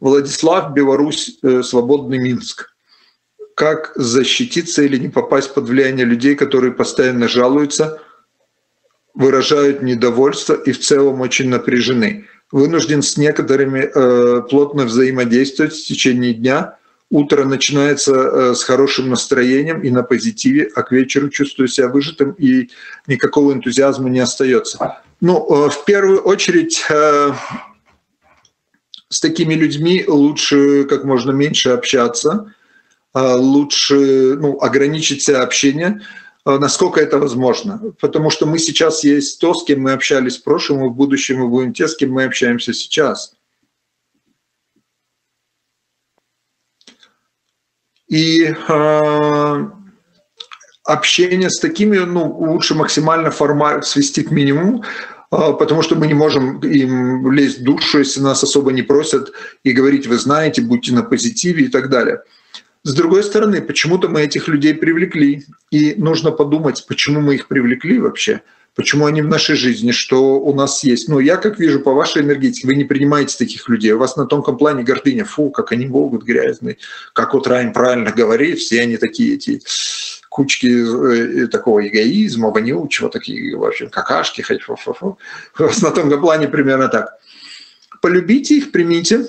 Владислав, 0.00 0.72
Беларусь, 0.74 1.38
э, 1.42 1.62
свободный 1.62 2.18
Минск. 2.18 2.74
Как 3.54 3.92
защититься 3.96 4.82
или 4.82 4.98
не 4.98 5.08
попасть 5.08 5.54
под 5.54 5.68
влияние 5.68 6.04
людей, 6.04 6.34
которые 6.34 6.72
постоянно 6.72 7.26
жалуются, 7.26 8.00
выражают 9.14 9.80
недовольство 9.82 10.52
и 10.52 10.72
в 10.72 10.80
целом 10.80 11.22
очень 11.22 11.48
напряжены? 11.48 12.26
Вынужден 12.52 13.02
с 13.02 13.16
некоторыми 13.16 13.90
э, 13.92 14.42
плотно 14.42 14.84
взаимодействовать 14.84 15.72
в 15.72 15.86
течение 15.86 16.34
дня. 16.34 16.78
Утро 17.10 17.44
начинается 17.44 18.12
э, 18.12 18.54
с 18.54 18.64
хорошим 18.64 19.10
настроением 19.10 19.80
и 19.82 19.90
на 19.90 20.02
позитиве, 20.02 20.68
а 20.74 20.82
к 20.82 20.90
вечеру 20.90 21.28
чувствую 21.28 21.68
себя 21.68 21.86
выжатым 21.88 22.32
и 22.32 22.68
никакого 23.06 23.52
энтузиазма 23.52 24.10
не 24.10 24.18
остается. 24.18 25.02
Ну, 25.20 25.66
э, 25.66 25.70
в 25.70 25.84
первую 25.84 26.20
очередь, 26.22 26.84
э, 26.90 27.32
с 29.08 29.20
такими 29.20 29.54
людьми 29.54 30.04
лучше 30.08 30.82
как 30.84 31.04
можно 31.04 31.30
меньше 31.30 31.70
общаться, 31.70 32.52
лучше 33.14 34.34
ну, 34.34 34.58
ограничить 34.60 35.22
себя 35.22 35.42
общение, 35.42 36.02
насколько 36.44 37.00
это 37.00 37.18
возможно. 37.18 37.80
Потому 38.00 38.30
что 38.30 38.46
мы 38.46 38.58
сейчас 38.58 39.04
есть 39.04 39.40
то, 39.40 39.54
с 39.54 39.64
кем 39.64 39.82
мы 39.82 39.92
общались 39.92 40.38
в 40.38 40.42
прошлом, 40.42 40.84
и 40.84 40.88
в 40.88 40.92
будущем 40.92 41.38
мы 41.38 41.48
будем 41.48 41.72
те, 41.72 41.86
с 41.86 41.94
кем 41.94 42.10
мы 42.10 42.24
общаемся 42.24 42.74
сейчас. 42.74 43.35
И 48.08 48.54
общение 50.84 51.50
с 51.50 51.58
такими, 51.58 51.98
ну, 51.98 52.30
лучше 52.30 52.74
максимально 52.74 53.30
формально 53.30 53.82
свести 53.82 54.22
к 54.22 54.30
минимуму, 54.30 54.84
а, 55.30 55.52
потому 55.52 55.82
что 55.82 55.96
мы 55.96 56.06
не 56.06 56.14
можем 56.14 56.60
им 56.60 57.32
лезть 57.32 57.58
в 57.58 57.64
душу, 57.64 57.98
если 57.98 58.20
нас 58.20 58.42
особо 58.42 58.72
не 58.72 58.82
просят, 58.82 59.32
и 59.64 59.72
говорить, 59.72 60.06
вы 60.06 60.18
знаете, 60.18 60.62
будьте 60.62 60.92
на 60.92 61.02
позитиве 61.02 61.64
и 61.64 61.68
так 61.68 61.90
далее. 61.90 62.22
С 62.84 62.94
другой 62.94 63.24
стороны, 63.24 63.60
почему-то 63.60 64.08
мы 64.08 64.22
этих 64.22 64.46
людей 64.46 64.72
привлекли, 64.72 65.44
и 65.72 65.94
нужно 65.96 66.30
подумать, 66.30 66.86
почему 66.86 67.20
мы 67.20 67.34
их 67.34 67.48
привлекли 67.48 67.98
вообще, 67.98 68.42
почему 68.76 69.06
они 69.06 69.22
в 69.22 69.26
нашей 69.26 69.56
жизни, 69.56 69.90
что 69.90 70.38
у 70.38 70.54
нас 70.54 70.84
есть. 70.84 71.08
Ну, 71.08 71.18
я 71.18 71.36
как 71.38 71.58
вижу 71.58 71.80
по 71.80 71.92
вашей 71.92 72.22
энергетике, 72.22 72.68
вы 72.68 72.76
не 72.76 72.84
принимаете 72.84 73.36
таких 73.36 73.68
людей, 73.68 73.92
у 73.92 73.98
вас 73.98 74.16
на 74.16 74.26
тонком 74.26 74.58
плане 74.58 74.84
гордыня, 74.84 75.24
фу, 75.24 75.50
как 75.50 75.72
они 75.72 75.86
могут 75.86 76.22
грязные, 76.22 76.76
как 77.12 77.34
вот 77.34 77.46
Райан 77.46 77.72
правильно 77.72 78.12
говорит, 78.12 78.58
все 78.58 78.82
они 78.82 78.98
такие 78.98 79.34
эти 79.34 79.62
кучки 80.28 80.66
э, 80.66 81.46
такого 81.48 81.86
эгоизма, 81.88 82.50
вонючего, 82.50 83.08
такие, 83.08 83.56
в 83.56 83.64
общем, 83.64 83.88
какашки, 83.88 84.42
фу 84.42 84.54
-фу 84.54 84.94
-фу. 85.58 85.82
на 85.82 85.90
том 85.90 86.20
плане 86.20 86.46
примерно 86.46 86.88
так. 86.88 87.18
Полюбите 88.02 88.58
их, 88.58 88.72
примите, 88.72 89.16
э, 89.16 89.26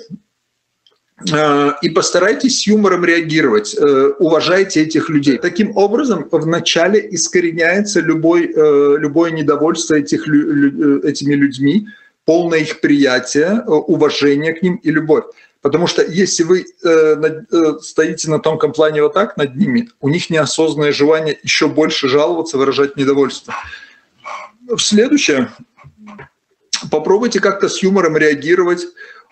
и 1.82 1.90
постарайтесь 1.90 2.60
с 2.60 2.66
юмором 2.66 3.04
реагировать, 3.04 3.74
э, 3.74 4.12
уважайте 4.20 4.82
этих 4.82 5.08
людей. 5.08 5.38
Таким 5.38 5.76
образом, 5.76 6.28
вначале 6.30 7.08
искореняется 7.10 8.00
любой, 8.00 8.46
любое 8.46 9.32
недовольство 9.32 9.94
этих, 9.94 10.28
этими 10.28 11.34
людьми, 11.34 11.88
полное 12.24 12.60
их 12.60 12.80
приятие, 12.80 13.62
уважение 13.66 14.52
к 14.52 14.62
ним 14.62 14.76
и 14.76 14.90
любовь. 14.90 15.24
Потому 15.60 15.86
что 15.88 16.02
если 16.02 16.44
вы 16.44 16.64
э, 16.84 16.88
э, 16.88 17.78
стоите 17.82 18.30
на 18.30 18.38
тонком 18.38 18.72
плане 18.72 19.02
вот 19.02 19.14
так 19.14 19.36
над 19.36 19.56
ними, 19.56 19.88
у 20.00 20.08
них 20.08 20.30
неосознанное 20.30 20.92
желание 20.92 21.38
еще 21.42 21.68
больше 21.68 22.08
жаловаться, 22.08 22.58
выражать 22.58 22.96
недовольство. 22.96 23.54
Следующее, 24.76 25.50
попробуйте 26.90 27.40
как-то 27.40 27.68
с 27.68 27.82
юмором 27.82 28.16
реагировать, 28.16 28.84
э, 28.84 28.86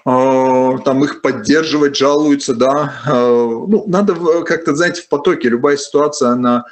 там 0.07 1.03
их 1.03 1.21
поддерживать, 1.21 1.97
жалуются, 1.97 2.55
да. 2.55 2.95
Э, 3.07 3.11
ну, 3.11 3.85
надо 3.89 4.15
как-то, 4.45 4.77
знаете, 4.77 5.03
в 5.03 5.09
потоке, 5.09 5.49
любая 5.49 5.77
ситуация, 5.77 6.29
она 6.29 6.65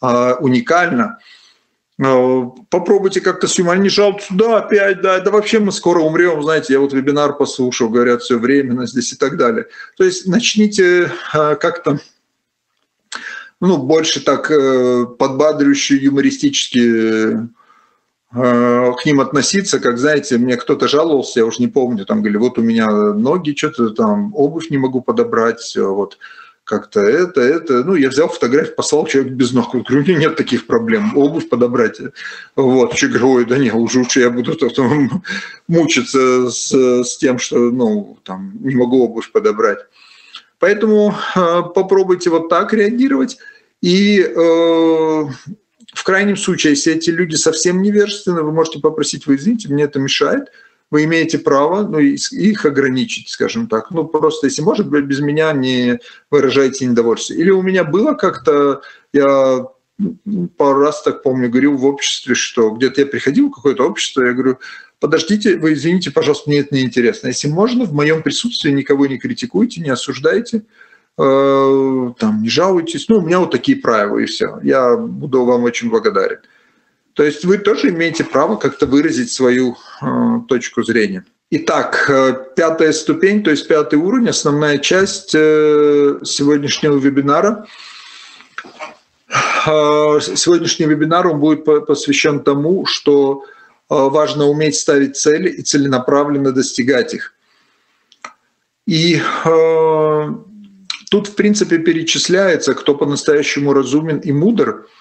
э, 0.00 0.34
уникальна. 0.34 1.18
Э, 1.98 2.42
попробуйте 2.70 3.20
как-то 3.20 3.48
с 3.48 3.58
юмором, 3.58 3.82
не 3.82 3.88
жалуются, 3.88 4.32
да, 4.34 4.58
опять, 4.58 5.00
да, 5.00 5.18
да 5.18 5.30
вообще 5.32 5.58
мы 5.58 5.72
скоро 5.72 5.98
умрем, 5.98 6.40
знаете, 6.44 6.74
я 6.74 6.80
вот 6.80 6.92
вебинар 6.92 7.36
послушал, 7.36 7.88
говорят, 7.88 8.22
все 8.22 8.38
временно 8.38 8.86
здесь 8.86 9.12
и 9.12 9.16
так 9.16 9.36
далее. 9.36 9.66
То 9.96 10.04
есть 10.04 10.28
начните 10.28 11.10
э, 11.34 11.56
как-то 11.56 11.98
ну, 13.60 13.78
больше 13.78 14.20
так 14.20 14.48
э, 14.48 15.06
подбадривающе, 15.18 15.96
юмористически 15.96 17.48
к 18.32 18.98
ним 19.04 19.20
относиться, 19.20 19.78
как, 19.78 19.98
знаете, 19.98 20.36
мне 20.36 20.56
кто-то 20.56 20.88
жаловался, 20.88 21.40
я 21.40 21.46
уже 21.46 21.60
не 21.60 21.68
помню, 21.68 22.04
там, 22.04 22.18
говорили, 22.18 22.38
вот 22.38 22.58
у 22.58 22.62
меня 22.62 22.88
ноги, 23.14 23.54
что-то 23.56 23.90
там, 23.90 24.34
обувь 24.34 24.70
не 24.70 24.78
могу 24.78 25.00
подобрать, 25.00 25.74
вот, 25.76 26.18
как-то 26.66 27.00
это, 27.00 27.40
это. 27.40 27.84
Ну, 27.84 27.94
я 27.94 28.08
взял 28.08 28.28
фотографию, 28.28 28.74
послал 28.74 29.06
человек 29.06 29.34
без 29.34 29.52
ног. 29.52 29.72
Я 29.72 29.80
говорю, 29.82 30.02
у 30.02 30.08
меня 30.08 30.18
нет 30.18 30.36
таких 30.36 30.66
проблем, 30.66 31.16
обувь 31.16 31.48
подобрать. 31.48 32.00
Вот, 32.56 32.94
человек 32.94 33.20
говорю, 33.20 33.36
ой, 33.36 33.44
да 33.46 33.56
не, 33.56 33.70
уже 33.70 34.00
лучше 34.00 34.20
я 34.20 34.30
буду 34.30 34.56
потом 34.60 35.22
мучиться 35.68 36.50
с, 36.50 36.72
с 36.72 37.18
тем, 37.18 37.38
что, 37.38 37.56
ну, 37.56 38.18
там, 38.24 38.52
не 38.60 38.74
могу 38.74 39.04
обувь 39.04 39.30
подобрать. 39.30 39.78
Поэтому 40.58 41.14
э, 41.36 41.62
попробуйте 41.72 42.30
вот 42.30 42.48
так 42.48 42.72
реагировать. 42.72 43.38
И 43.80 44.20
э, 44.20 45.24
в 45.96 46.04
крайнем 46.04 46.36
случае, 46.36 46.74
если 46.74 46.94
эти 46.94 47.10
люди 47.10 47.34
совсем 47.36 47.82
невежественны, 47.82 48.42
вы 48.42 48.52
можете 48.52 48.78
попросить, 48.78 49.26
вы 49.26 49.36
извините, 49.36 49.68
мне 49.68 49.84
это 49.84 49.98
мешает– 49.98 50.48
вы 50.90 51.04
имеете 51.04 51.38
право 51.38 51.82
ну, 51.82 51.98
их 51.98 52.64
ограничить, 52.64 53.28
скажем 53.28 53.66
так. 53.66 53.90
Ну, 53.90 54.04
просто, 54.04 54.46
если 54.46 54.62
может 54.62 54.88
быть, 54.88 55.04
без 55.04 55.20
меня 55.20 55.52
не 55.52 55.98
выражайте 56.30 56.86
недовольство. 56.86 57.34
Или 57.34 57.50
у 57.50 57.62
меня 57.62 57.84
было 57.84 58.14
как-то, 58.14 58.82
я 59.12 59.66
пару 60.56 60.80
раз 60.80 61.02
так 61.02 61.22
помню, 61.22 61.48
говорил 61.48 61.76
в 61.76 61.84
обществе, 61.84 62.34
что 62.34 62.70
где-то 62.70 63.00
я 63.00 63.06
приходил 63.06 63.48
в 63.48 63.54
какое-то 63.54 63.84
общество, 63.84 64.22
я 64.22 64.32
говорю, 64.32 64.58
подождите, 65.00 65.56
вы 65.56 65.72
извините, 65.72 66.10
пожалуйста, 66.10 66.50
мне 66.50 66.60
это 66.60 66.74
не 66.74 66.82
интересно. 66.82 67.28
Если 67.28 67.48
можно, 67.48 67.84
в 67.84 67.92
моем 67.92 68.22
присутствии 68.22 68.70
никого 68.70 69.06
не 69.06 69.18
критикуйте, 69.18 69.80
не 69.80 69.90
осуждайте, 69.90 70.62
там, 71.16 72.42
не 72.42 72.48
жалуйтесь. 72.48 73.08
Ну, 73.08 73.18
у 73.18 73.22
меня 73.22 73.40
вот 73.40 73.50
такие 73.50 73.78
правила, 73.78 74.18
и 74.18 74.26
все. 74.26 74.58
Я 74.62 74.96
буду 74.96 75.44
вам 75.44 75.64
очень 75.64 75.88
благодарен. 75.88 76.38
То 77.16 77.22
есть 77.22 77.46
вы 77.46 77.56
тоже 77.56 77.88
имеете 77.88 78.24
право 78.24 78.56
как-то 78.56 78.84
выразить 78.84 79.32
свою 79.32 79.74
э, 80.02 80.06
точку 80.48 80.82
зрения. 80.82 81.24
Итак, 81.50 82.10
э, 82.10 82.34
пятая 82.54 82.92
ступень, 82.92 83.42
то 83.42 83.50
есть 83.50 83.66
пятый 83.66 83.98
уровень, 83.98 84.28
основная 84.28 84.76
часть 84.76 85.34
э, 85.34 86.18
сегодняшнего 86.24 86.98
вебинара. 86.98 87.66
Э, 89.66 90.20
сегодняшний 90.20 90.84
вебинар 90.84 91.26
он 91.26 91.40
будет 91.40 91.64
посвящен 91.64 92.40
тому, 92.40 92.84
что 92.84 93.44
э, 93.44 93.94
важно 93.94 94.44
уметь 94.44 94.76
ставить 94.76 95.16
цели 95.16 95.48
и 95.48 95.62
целенаправленно 95.62 96.52
достигать 96.52 97.14
их. 97.14 97.32
И 98.86 99.22
э, 99.44 100.34
тут, 101.10 101.28
в 101.28 101.34
принципе, 101.34 101.78
перечисляется, 101.78 102.74
кто 102.74 102.94
по-настоящему 102.94 103.72
разумен 103.72 104.18
и 104.18 104.32
мудр– 104.32 104.86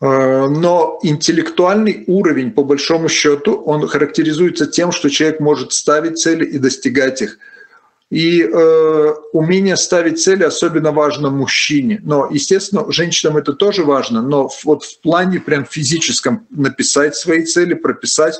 Э, 0.00 0.48
но 0.48 0.98
интеллектуальный 1.02 2.04
уровень, 2.06 2.52
по 2.52 2.64
большому 2.64 3.08
счету, 3.08 3.56
он 3.56 3.86
характеризуется 3.86 4.66
тем, 4.66 4.92
что 4.92 5.10
человек 5.10 5.40
может 5.40 5.72
ставить 5.72 6.18
цели 6.18 6.44
и 6.44 6.58
достигать 6.58 7.20
их. 7.22 7.38
И 8.10 8.42
э, 8.42 9.14
умение 9.32 9.76
ставить 9.76 10.20
цели 10.20 10.42
особенно 10.42 10.90
важно 10.90 11.30
мужчине. 11.30 12.00
Но, 12.02 12.28
естественно, 12.30 12.90
женщинам 12.90 13.36
это 13.36 13.52
тоже 13.52 13.84
важно, 13.84 14.22
но 14.22 14.50
вот 14.64 14.84
в 14.84 15.00
плане 15.00 15.38
прям 15.38 15.64
физическом 15.64 16.46
написать 16.50 17.14
свои 17.14 17.44
цели, 17.44 17.74
прописать, 17.74 18.34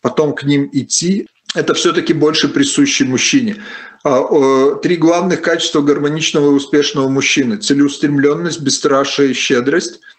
потом 0.00 0.32
к 0.32 0.44
ним 0.44 0.70
идти, 0.72 1.26
это 1.54 1.74
все-таки 1.74 2.14
больше 2.14 2.48
присуще 2.48 3.04
мужчине. 3.04 3.56
А, 4.02 4.76
три 4.76 4.96
главных 4.96 5.42
качества 5.42 5.80
гармоничного 5.80 6.50
и 6.50 6.54
успешного 6.54 7.08
мужчины– 7.08 7.56
целеустремленность, 7.58 8.60
бесстрашие 8.60 9.30
и 9.30 9.34
щедрость– 9.34 10.00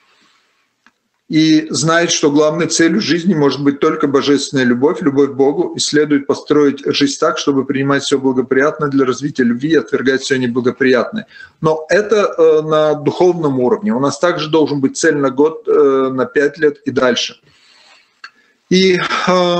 и 1.32 1.68
знает, 1.70 2.12
что 2.12 2.30
главной 2.30 2.68
целью 2.68 3.00
жизни 3.00 3.34
может 3.34 3.64
быть 3.64 3.80
только 3.80 4.08
божественная 4.08 4.66
любовь, 4.66 5.02
любовь 5.02 5.30
к 5.30 5.34
Богу, 5.34 5.74
и 5.78 5.80
следует 5.80 6.28
построить 6.28 6.84
жизнь 6.86 7.18
так, 7.18 7.38
чтобы 7.38 7.64
принимать 7.64 8.04
все 8.04 8.20
благоприятное 8.20 8.90
для 8.90 9.06
развития 9.06 9.44
любви 9.44 9.70
и 9.70 9.78
отвергать 9.78 10.24
все 10.24 10.38
неблагоприятное. 10.38 11.28
Но 11.62 11.86
это 11.88 12.36
э, 12.38 12.62
на 12.64 12.96
духовном 12.96 13.62
уровне. 13.62 13.94
У 13.94 14.02
нас 14.02 14.20
также 14.20 14.50
должен 14.50 14.82
быть 14.82 14.98
цель 14.98 15.16
на 15.16 15.30
год, 15.30 15.66
э, 15.70 16.10
на 16.12 16.26
пять 16.26 16.58
лет 16.58 16.80
и 16.84 16.92
дальше. 16.92 17.40
И, 18.70 19.00
э, 19.28 19.58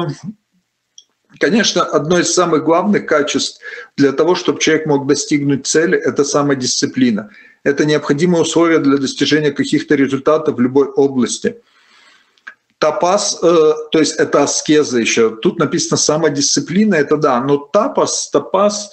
конечно, 1.42 1.84
одно 1.84 2.20
из 2.20 2.34
самых 2.34 2.64
главных 2.64 3.06
качеств 3.06 3.60
для 3.98 4.12
того, 4.14 4.36
чтобы 4.36 4.60
человек 4.60 4.86
мог 4.86 5.08
достигнуть 5.08 5.68
цели, 5.68 5.98
это 5.98 6.24
самодисциплина– 6.24 7.30
это 7.64 7.86
необходимое 7.86 8.42
условие 8.42 8.80
для 8.80 8.98
достижения 8.98 9.52
каких-то 9.52 9.96
результатов 9.96 10.56
в 10.56 10.60
любой 10.60 10.88
области. 10.88 11.58
Тапас, 12.80 13.38
э, 13.44 13.74
то 13.92 14.00
есть 14.00 14.16
это 14.16 14.44
аскеза 14.44 15.00
еще. 15.00 15.36
Тут 15.36 15.60
написано 15.60 15.98
самодисциплина, 15.98 16.96
это 16.96 17.18
да, 17.18 17.40
но 17.40 17.58
тапас, 17.58 18.30
тапас 18.32 18.92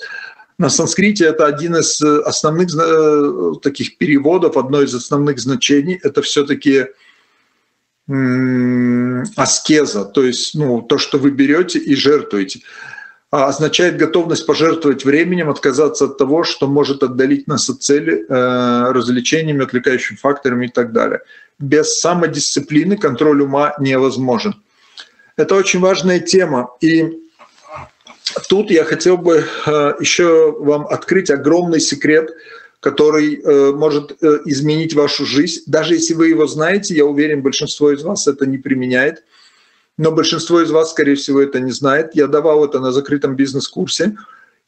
на 0.58 0.68
санскрите 0.68 1.24
это 1.24 1.46
один 1.46 1.76
из 1.76 2.02
э, 2.02 2.20
основных 2.22 2.68
э, 2.76 3.52
таких 3.62 3.96
переводов, 3.96 4.58
одно 4.58 4.82
из 4.82 4.94
основных 4.94 5.38
значений. 5.38 5.98
Это 6.02 6.20
все-таки 6.20 6.88
аскеза, 8.08 10.04
то 10.04 10.22
есть 10.24 10.54
ну, 10.54 10.80
то, 10.82 10.98
что 10.98 11.18
вы 11.18 11.30
берете 11.30 11.78
и 11.78 11.94
жертвуете. 11.94 12.60
А 13.30 13.48
означает 13.48 13.98
готовность 13.98 14.46
пожертвовать 14.46 15.04
временем, 15.04 15.50
отказаться 15.50 16.06
от 16.06 16.16
того, 16.16 16.44
что 16.44 16.66
может 16.66 17.02
отдалить 17.02 17.46
нас 17.46 17.68
от 17.68 17.82
цели 17.82 18.24
э, 18.26 18.92
развлечениями, 18.92 19.64
отвлекающими 19.64 20.16
факторами 20.16 20.66
и 20.66 20.70
так 20.70 20.92
далее. 20.92 21.20
Без 21.58 22.00
самодисциплины 22.00 22.96
контроль 22.96 23.42
ума 23.42 23.74
невозможен. 23.78 24.54
Это 25.36 25.56
очень 25.56 25.80
важная 25.80 26.20
тема. 26.20 26.70
И 26.80 27.18
тут 28.48 28.70
я 28.70 28.84
хотел 28.84 29.18
бы 29.18 29.44
э, 29.66 29.94
еще 30.00 30.52
вам 30.58 30.86
открыть 30.86 31.30
огромный 31.30 31.80
секрет, 31.80 32.30
который 32.80 33.40
э, 33.40 33.72
может 33.72 34.22
э, 34.22 34.38
изменить 34.46 34.94
вашу 34.94 35.24
жизнь. 35.24 35.62
Даже 35.66 35.94
если 35.94 36.14
вы 36.14 36.28
его 36.28 36.46
знаете, 36.46 36.94
я 36.94 37.04
уверен, 37.04 37.42
большинство 37.42 37.92
из 37.92 38.02
вас 38.02 38.26
это 38.26 38.46
не 38.46 38.58
применяет– 38.58 39.24
но 39.98 40.12
большинство 40.12 40.62
из 40.62 40.70
вас, 40.70 40.92
скорее 40.92 41.16
всего, 41.16 41.42
это 41.42 41.58
не 41.60 41.72
знает. 41.72 42.14
Я 42.14 42.28
давал 42.28 42.64
это 42.64 42.78
на 42.78 42.92
закрытом 42.92 43.34
бизнес-курсе 43.34 44.16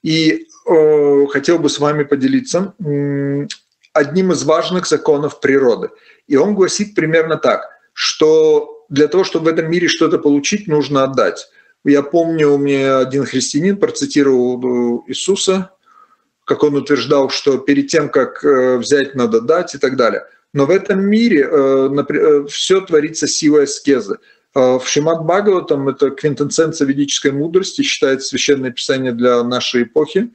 и 0.03 0.49
э, 0.67 1.27
хотел 1.29 1.59
бы 1.59 1.69
с 1.71 1.79
вами 1.79 2.03
поделиться 2.03 2.75
э, 2.85 3.47
одним 3.93 4.33
из 4.33 4.43
важных 4.43 4.87
законов 4.89 5.41
природы. 5.41 5.91
И 6.27 6.37
он 6.37 6.55
гласит 6.55 6.97
примерно 6.97 7.37
так, 7.37 7.69
что 7.93 8.85
для 8.89 9.07
того, 9.07 9.23
чтобы 9.23 9.45
в 9.45 9.49
этом 9.55 9.71
мире 9.71 9.87
что-то 9.87 10.19
получить, 10.19 10.67
нужно 10.67 11.05
отдать. 11.05 11.49
Я 11.85 12.03
помню, 12.03 12.59
мне 12.59 12.93
один 12.93 13.25
христианин 13.25 13.77
процитировал 13.77 14.59
э, 14.59 15.11
Иисуса, 15.11 15.71
как 16.51 16.65
он 16.65 16.75
утверждал, 16.75 17.31
что 17.31 17.59
перед 17.59 17.87
тем, 17.87 18.09
как 18.09 18.45
э, 18.45 18.77
взять, 18.77 19.15
надо 19.15 19.41
дать 19.41 19.77
и 19.77 19.79
так 19.79 19.97
далее. 19.97 20.25
Но 20.53 20.67
в 20.67 20.71
этом 20.71 21.01
мире 21.01 21.49
э, 21.49 22.45
все 22.49 22.81
творится 22.81 23.29
силой 23.29 23.65
аскезы. 23.65 24.19
В 24.53 24.83
Шимат 24.85 25.23
Бхагаватам, 25.23 25.89
это 25.89 26.11
квинтэссенция 26.11 26.89
ведической 26.89 27.31
мудрости, 27.31 27.83
считается 27.83 28.31
священное 28.31 28.73
писание 28.73 29.13
для 29.13 29.45
нашей 29.45 29.85
эпохи. 29.85 30.33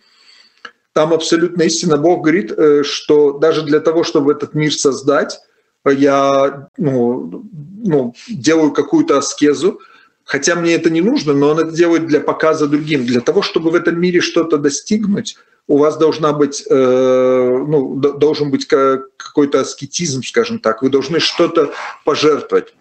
Там 0.93 1.13
абсолютно 1.13 1.63
истинно 1.63 1.97
Бог 1.97 2.21
говорит, 2.21 2.53
э, 2.53 2.83
что 2.83 3.33
даже 3.33 3.63
для 3.63 3.81
того, 3.81 4.05
чтобы 4.05 4.31
этот 4.31 4.53
мир 4.53 4.73
создать, 4.73 5.41
я 5.85 6.69
ну, 6.77 7.43
ну, 7.83 8.15
делаю 8.29 8.71
какую-то 8.71 9.17
аскезу, 9.17 9.81
хотя 10.23 10.55
мне 10.55 10.75
это 10.75 10.89
не 10.89 11.01
нужно, 11.01 11.33
но 11.33 11.49
он 11.49 11.59
это 11.59 11.71
делает 11.71 12.07
для 12.07 12.21
показа 12.21 12.67
другим. 12.67 13.05
Для 13.05 13.19
того, 13.19 13.41
чтобы 13.41 13.71
в 13.71 13.75
этом 13.75 13.99
мире 13.99 14.21
что-то 14.21 14.57
достигнуть, 14.57 15.37
у 15.67 15.77
вас 15.77 15.97
должна 15.97 16.33
быть, 16.33 16.63
э, 16.69 17.65
ну, 17.67 17.95
должен 17.95 18.51
быть 18.51 18.67
какой-то 18.67 19.61
аскетизм, 19.61 20.21
скажем 20.23 20.59
так. 20.59 20.81
Вы 20.81 20.89
должны 20.89 21.19
что-то 21.19 21.73
пожертвовать. 22.03 22.73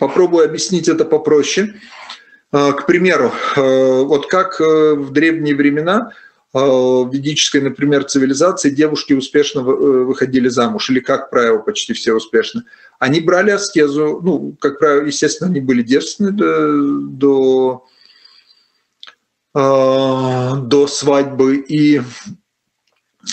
Попробую 0.00 0.44
объяснить 0.44 0.88
это 0.88 1.04
попроще. 1.04 1.74
А, 2.52 2.72
к 2.72 2.86
примеру, 2.86 3.32
э, 3.56 4.02
вот 4.02 4.28
как 4.28 4.60
э, 4.60 4.94
в 4.94 5.12
древние 5.12 5.54
времена 5.54 6.12
э, 6.54 6.58
в 6.58 7.10
ведической, 7.12 7.60
например, 7.60 8.04
цивилизации 8.04 8.70
девушки 8.70 9.12
успешно 9.12 9.62
выходили 9.62 10.48
замуж, 10.48 10.90
или, 10.90 11.00
как 11.00 11.30
правило, 11.30 11.58
почти 11.58 11.92
все 11.92 12.14
успешно. 12.14 12.64
Они 12.98 13.20
брали 13.20 13.50
аскезу, 13.50 14.20
ну, 14.22 14.56
как 14.60 14.78
правило, 14.78 15.04
естественно, 15.04 15.50
они 15.50 15.60
были 15.60 15.82
девственны 15.82 16.32
до, 16.32 16.72
до, 17.00 17.84
до 19.56 20.86
свадьбы, 20.86 21.56
и 21.56 22.02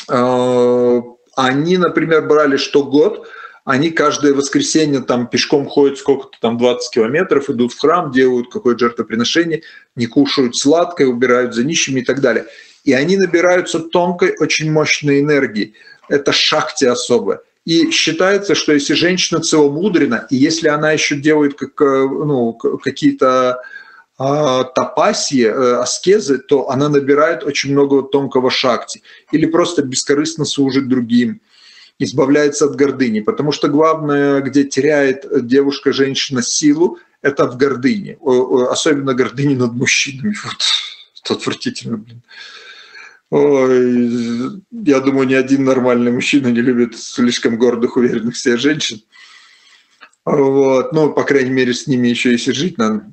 они, 0.08 1.78
например, 1.78 2.28
брали 2.28 2.58
что 2.58 2.84
год– 2.84 3.28
они 3.66 3.92
каждое 3.92 4.34
воскресенье 4.34 5.02
там 5.02 5.28
пешком 5.28 5.68
ходят 5.68 5.98
сколько-то 5.98 6.38
там 6.42 6.58
20 6.58 6.94
километров, 6.94 7.50
идут 7.50 7.72
в 7.72 7.80
храм, 7.80 8.12
делают 8.12 8.52
какое-то 8.52 8.88
жертвоприношение, 8.88 9.62
не 9.96 10.06
кушают 10.06 10.58
сладкое, 10.58 11.08
убирают 11.08 11.54
за 11.54 11.64
нищими 11.64 12.02
и 12.02 12.04
так 12.04 12.20
далее. 12.20 12.46
И 12.84 12.92
они 12.92 13.16
набираются 13.16 13.80
тонкой, 13.80 14.36
очень 14.38 14.70
мощной 14.70 15.22
энергии. 15.22 15.74
Это 16.10 16.34
шахте 16.34 16.90
особое. 16.90 17.40
И 17.64 17.92
считается, 17.92 18.56
что 18.56 18.74
если 18.74 18.94
женщина 18.94 19.40
целомудрена, 19.40 20.28
и 20.30 20.36
если 20.36 20.68
она 20.68 20.92
еще 20.92 21.16
делает 21.16 21.54
как, 21.54 21.82
э, 21.82 21.86
ну, 21.86 22.52
какие-то 22.52 23.62
э, 24.24 24.64
тапасии, 24.76 25.46
э, 25.46 25.76
аскезы, 25.76 26.38
то 26.38 26.70
она 26.70 26.90
набирает 26.90 27.44
очень 27.44 27.72
много 27.72 28.04
тонкого 28.04 28.50
шакти. 28.50 29.02
Или 29.32 29.46
просто 29.46 29.82
бескорыстно 29.84 30.46
служит 30.46 30.88
другим, 30.88 31.42
избавляется 32.00 32.66
от 32.66 32.76
гордыни. 32.76 33.22
Потому 33.22 33.52
что 33.52 33.68
главное, 33.68 34.42
где 34.42 34.64
теряет 34.64 35.26
девушка, 35.48 35.94
женщина 35.94 36.42
силу, 36.42 36.98
это 37.22 37.48
в 37.48 37.58
гордыне. 37.58 38.18
Особенно 38.70 39.14
гордыни 39.14 39.56
над 39.56 39.74
мужчинами. 39.74 40.36
Вот, 40.44 40.64
это 41.24 41.34
отвратительно, 41.34 41.98
блин. 41.98 42.22
Ой, 43.30 44.62
я 44.72 45.00
думаю, 45.00 45.28
ни 45.28 45.34
один 45.34 45.64
нормальный 45.64 46.12
мужчина 46.12 46.50
не 46.50 46.62
любит 46.62 47.00
слишком 47.00 47.58
гордых, 47.58 47.98
уверенных 47.98 48.36
в 48.36 48.38
себе 48.38 48.58
женщин. 48.58 49.02
Вот. 50.26 50.94
Ну, 50.94 51.12
по 51.14 51.24
крайней 51.24 51.50
мере, 51.50 51.74
с 51.74 51.88
ними 51.88 52.10
еще 52.10 52.32
если 52.32 52.52
жить 52.52 52.78
надо. 52.78 53.12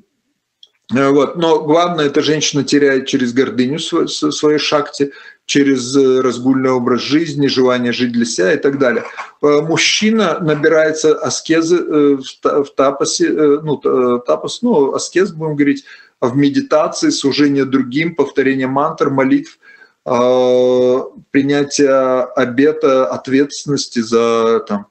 Вот. 0.91 1.37
Но 1.37 1.63
главное, 1.63 2.05
эта 2.05 2.21
женщина 2.21 2.63
теряет 2.63 3.07
через 3.07 3.33
гордыню 3.33 3.79
свою, 3.79 4.07
свою 4.07 4.59
шахте, 4.59 5.11
через 5.45 5.95
э, 5.95 6.21
разгульный 6.21 6.71
образ 6.71 7.01
жизни, 7.01 7.47
желание 7.47 7.91
жить 7.91 8.11
для 8.11 8.25
себя 8.25 8.53
и 8.53 8.57
так 8.57 8.77
далее. 8.77 9.03
Э, 9.41 9.61
мужчина 9.61 10.39
набирается 10.39 11.15
аскезы 11.15 11.77
э, 11.77 12.17
в 12.43 12.69
тапосе, 12.75 13.29
ну, 13.29 13.77
тапос, 14.25 14.61
ну, 14.61 14.93
аскез, 14.93 15.31
будем 15.31 15.55
говорить, 15.55 15.85
в 16.19 16.35
медитации, 16.35 17.09
служение 17.09 17.65
другим, 17.65 18.15
повторение 18.15 18.67
мантр, 18.67 19.09
молитв– 19.09 19.57
а, 20.03 21.03
принятие 21.29 22.23
обета 22.35 23.05
ответственности 23.07 23.99
за 23.99 24.61
там, 24.67 24.87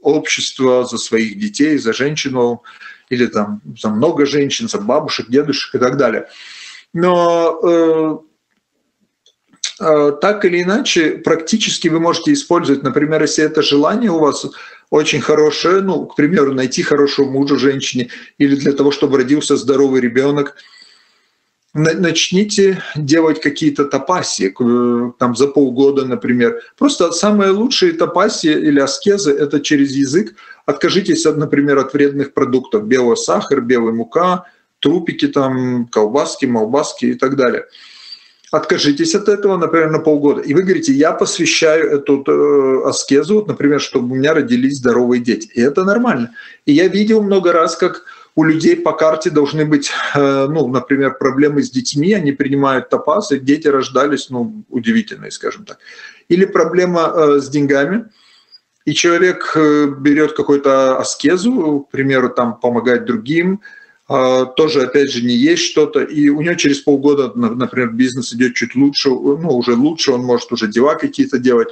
общество, 0.00 0.86
за 0.86 0.96
своих 0.96 1.38
детей, 1.38 1.76
за 1.76 1.92
женщину 1.92 2.62
или 3.10 3.26
там 3.26 3.60
за 3.80 3.88
много 3.90 4.26
женщин, 4.26 4.68
за 4.68 4.78
бабушек, 4.78 5.28
дедушек 5.28 5.74
и 5.74 5.78
так 5.78 5.96
далее. 5.96 6.28
Но 6.92 7.58
э, 7.62 8.18
э, 9.80 10.12
так 10.20 10.44
или 10.44 10.62
иначе, 10.62 11.18
практически 11.18 11.88
вы 11.88 12.00
можете 12.00 12.32
использовать, 12.32 12.82
например, 12.82 13.22
если 13.22 13.44
это 13.44 13.62
желание 13.62 14.10
у 14.10 14.18
вас 14.18 14.46
очень 14.90 15.20
хорошее, 15.20 15.80
ну, 15.82 16.06
к 16.06 16.16
примеру, 16.16 16.54
найти 16.54 16.82
хорошего 16.82 17.30
мужа 17.30 17.58
женщине 17.58 18.08
или 18.38 18.56
для 18.56 18.72
того, 18.72 18.90
чтобы 18.90 19.18
родился 19.18 19.56
здоровый 19.56 20.00
ребенок– 20.00 20.56
начните 21.74 22.82
делать 22.96 23.40
какие-то 23.40 23.84
тапаси, 23.84 24.54
там 25.18 25.36
за 25.36 25.48
полгода, 25.48 26.04
например. 26.04 26.60
Просто 26.76 27.12
самые 27.12 27.50
лучшие 27.50 27.92
тапаси 27.92 28.48
или 28.48 28.80
аскезы– 28.80 29.32
это 29.38 29.60
через 29.60 29.92
язык. 29.92 30.34
Откажитесь, 30.68 31.24
например, 31.24 31.78
от 31.78 31.94
вредных 31.94 32.34
продуктов. 32.34 32.84
Белый 32.84 33.16
сахар, 33.16 33.62
белая 33.62 33.94
мука, 33.94 34.44
трупики, 34.80 35.26
там, 35.26 35.86
колбаски, 35.86 36.44
молбаски 36.44 37.06
и 37.06 37.14
так 37.14 37.36
далее. 37.36 37.64
Откажитесь 38.52 39.14
от 39.14 39.30
этого, 39.30 39.56
например, 39.56 39.90
на 39.90 39.98
полгода. 39.98 40.42
И 40.42 40.52
вы 40.52 40.64
говорите, 40.64 40.92
я 40.92 41.12
посвящаю 41.12 41.90
эту 41.92 42.22
э, 42.22 42.86
аскезу, 42.86 43.36
вот, 43.36 43.48
например, 43.48 43.80
чтобы 43.80 44.12
у 44.12 44.14
меня 44.18 44.34
родились 44.34 44.76
здоровые 44.76 45.22
дети. 45.22 45.48
И 45.54 45.60
это 45.62 45.84
нормально. 45.84 46.34
И 46.66 46.74
я 46.74 46.86
видел 46.88 47.22
много 47.22 47.52
раз, 47.52 47.74
как 47.74 48.04
у 48.34 48.44
людей 48.44 48.76
по 48.76 48.92
карте 48.92 49.30
должны 49.30 49.64
быть, 49.64 49.90
э, 50.14 50.48
ну, 50.50 50.68
например, 50.68 51.16
проблемы 51.16 51.62
с 51.62 51.70
детьми, 51.70 52.12
они 52.12 52.32
принимают 52.32 52.90
топаз, 52.90 53.32
и 53.32 53.38
дети 53.38 53.68
рождались, 53.68 54.28
ну, 54.28 54.64
удивительные, 54.68 55.30
скажем 55.30 55.64
так. 55.64 55.78
Или 56.28 56.44
проблема 56.44 57.10
э, 57.14 57.40
с 57.40 57.48
деньгами, 57.48 58.10
и 58.88 58.94
человек 58.94 59.52
э, 59.54 59.86
берет 59.86 60.32
какую-то 60.32 60.98
аскезу, 60.98 61.86
к 61.88 61.90
примеру, 61.90 62.30
там 62.30 62.58
помогать 62.58 63.04
другим, 63.04 63.60
тоже, 64.56 64.84
опять 64.84 65.12
же, 65.12 65.20
не 65.22 65.34
есть 65.34 65.64
что-то, 65.64 66.00
и 66.00 66.30
у 66.30 66.40
него 66.40 66.54
через 66.54 66.78
полгода, 66.78 67.30
например, 67.34 67.90
бизнес 67.90 68.32
идет 68.32 68.54
чуть 68.54 68.74
лучше, 68.74 69.10
ну, 69.10 69.50
уже 69.50 69.74
лучше, 69.74 70.12
он 70.12 70.22
может 70.22 70.50
уже 70.50 70.66
дела 70.66 70.94
какие-то 70.94 71.38
делать. 71.38 71.68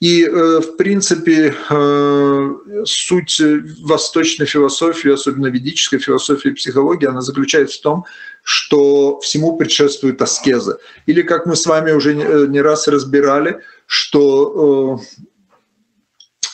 И, 0.00 0.24
э, 0.24 0.60
в 0.60 0.76
принципе, 0.76 1.54
э, 1.70 2.54
суть 2.84 3.40
восточной 3.82 4.46
философии, 4.46 5.12
особенно 5.12 5.46
ведической 5.46 5.98
философии 5.98 6.50
и 6.50 6.54
психологии, 6.54 7.06
она 7.06 7.20
заключается 7.20 7.78
в 7.78 7.82
том, 7.82 8.04
что 8.42 9.20
всему 9.20 9.56
предшествует 9.56 10.20
аскеза. 10.20 10.78
Или, 11.06 11.22
как 11.22 11.46
мы 11.46 11.54
с 11.54 11.66
вами 11.66 11.92
уже 11.92 12.14
не 12.14 12.60
раз 12.60 12.88
разбирали, 12.88 13.60
что 13.86 14.98
э, 15.00 15.20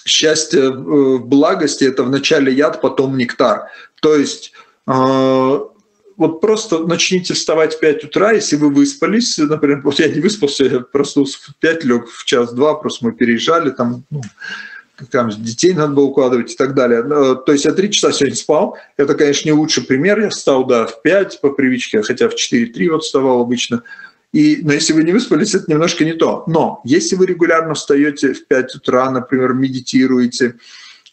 счастье 0.05 0.71
в 0.71 1.19
благости– 1.21 1.85
это 1.87 2.03
вначале 2.03 2.53
яд, 2.53 2.81
потом 2.81 3.17
нектар. 3.17 3.71
То 4.01 4.17
есть 4.17 4.53
вот 4.87 6.41
просто 6.41 6.81
начните 6.81 7.33
вставать 7.33 7.75
в 7.75 7.81
5 7.81 8.05
утра, 8.05 8.33
если 8.33 8.57
вы 8.57 8.69
выспались, 8.69 9.39
например, 9.39 9.81
вот 9.83 9.99
я 9.99 10.09
не 10.09 10.21
выспался, 10.21 10.65
я 10.65 10.81
проснулся 10.81 11.39
в 11.41 11.55
5, 11.61 11.85
лег 11.85 12.09
в 12.09 12.25
час-два, 12.27 12.75
просто 12.75 13.07
мы 13.07 13.13
переезжали, 13.13 13.71
там, 13.71 14.05
ну, 14.11 14.21
там 15.11 15.31
детей 15.31 15.73
надо 15.73 15.95
было 15.95 16.05
укладывать 16.05 16.53
и 16.53 16.57
так 16.57 16.75
далее. 16.75 17.03
То 17.03 17.53
есть 17.53 17.65
я 17.65 17.73
три 17.73 17.91
часа 17.91 18.13
сегодня 18.13 18.37
спал. 18.37 18.77
Это, 18.99 19.15
конечно, 19.15 19.49
не 19.49 19.55
лучший 19.55 19.83
пример. 19.83 20.21
Я 20.21 20.29
встал, 20.29 20.67
да, 20.67 20.87
в 20.87 21.01
5 21.01 21.41
по 21.41 21.51
привычке, 21.51 22.03
хотя 22.03 22.29
в 22.29 22.35
4-3 22.35 22.91
вот 22.91 23.03
вставал 23.03 23.41
обычно. 23.41 23.83
И, 24.33 24.61
но 24.63 24.73
если 24.73 24.93
вы 24.93 25.03
не 25.03 25.13
выспались, 25.13 25.55
это 25.55 25.65
немножко 25.69 26.05
не 26.05 26.13
то. 26.13 26.45
Но 26.47 26.81
если 26.85 27.17
вы 27.17 27.27
регулярно 27.27 27.75
встаете 27.75 28.33
в 28.33 28.47
5 28.47 28.77
утра, 28.77 29.11
например, 29.11 29.55
медитируете, 29.55 30.55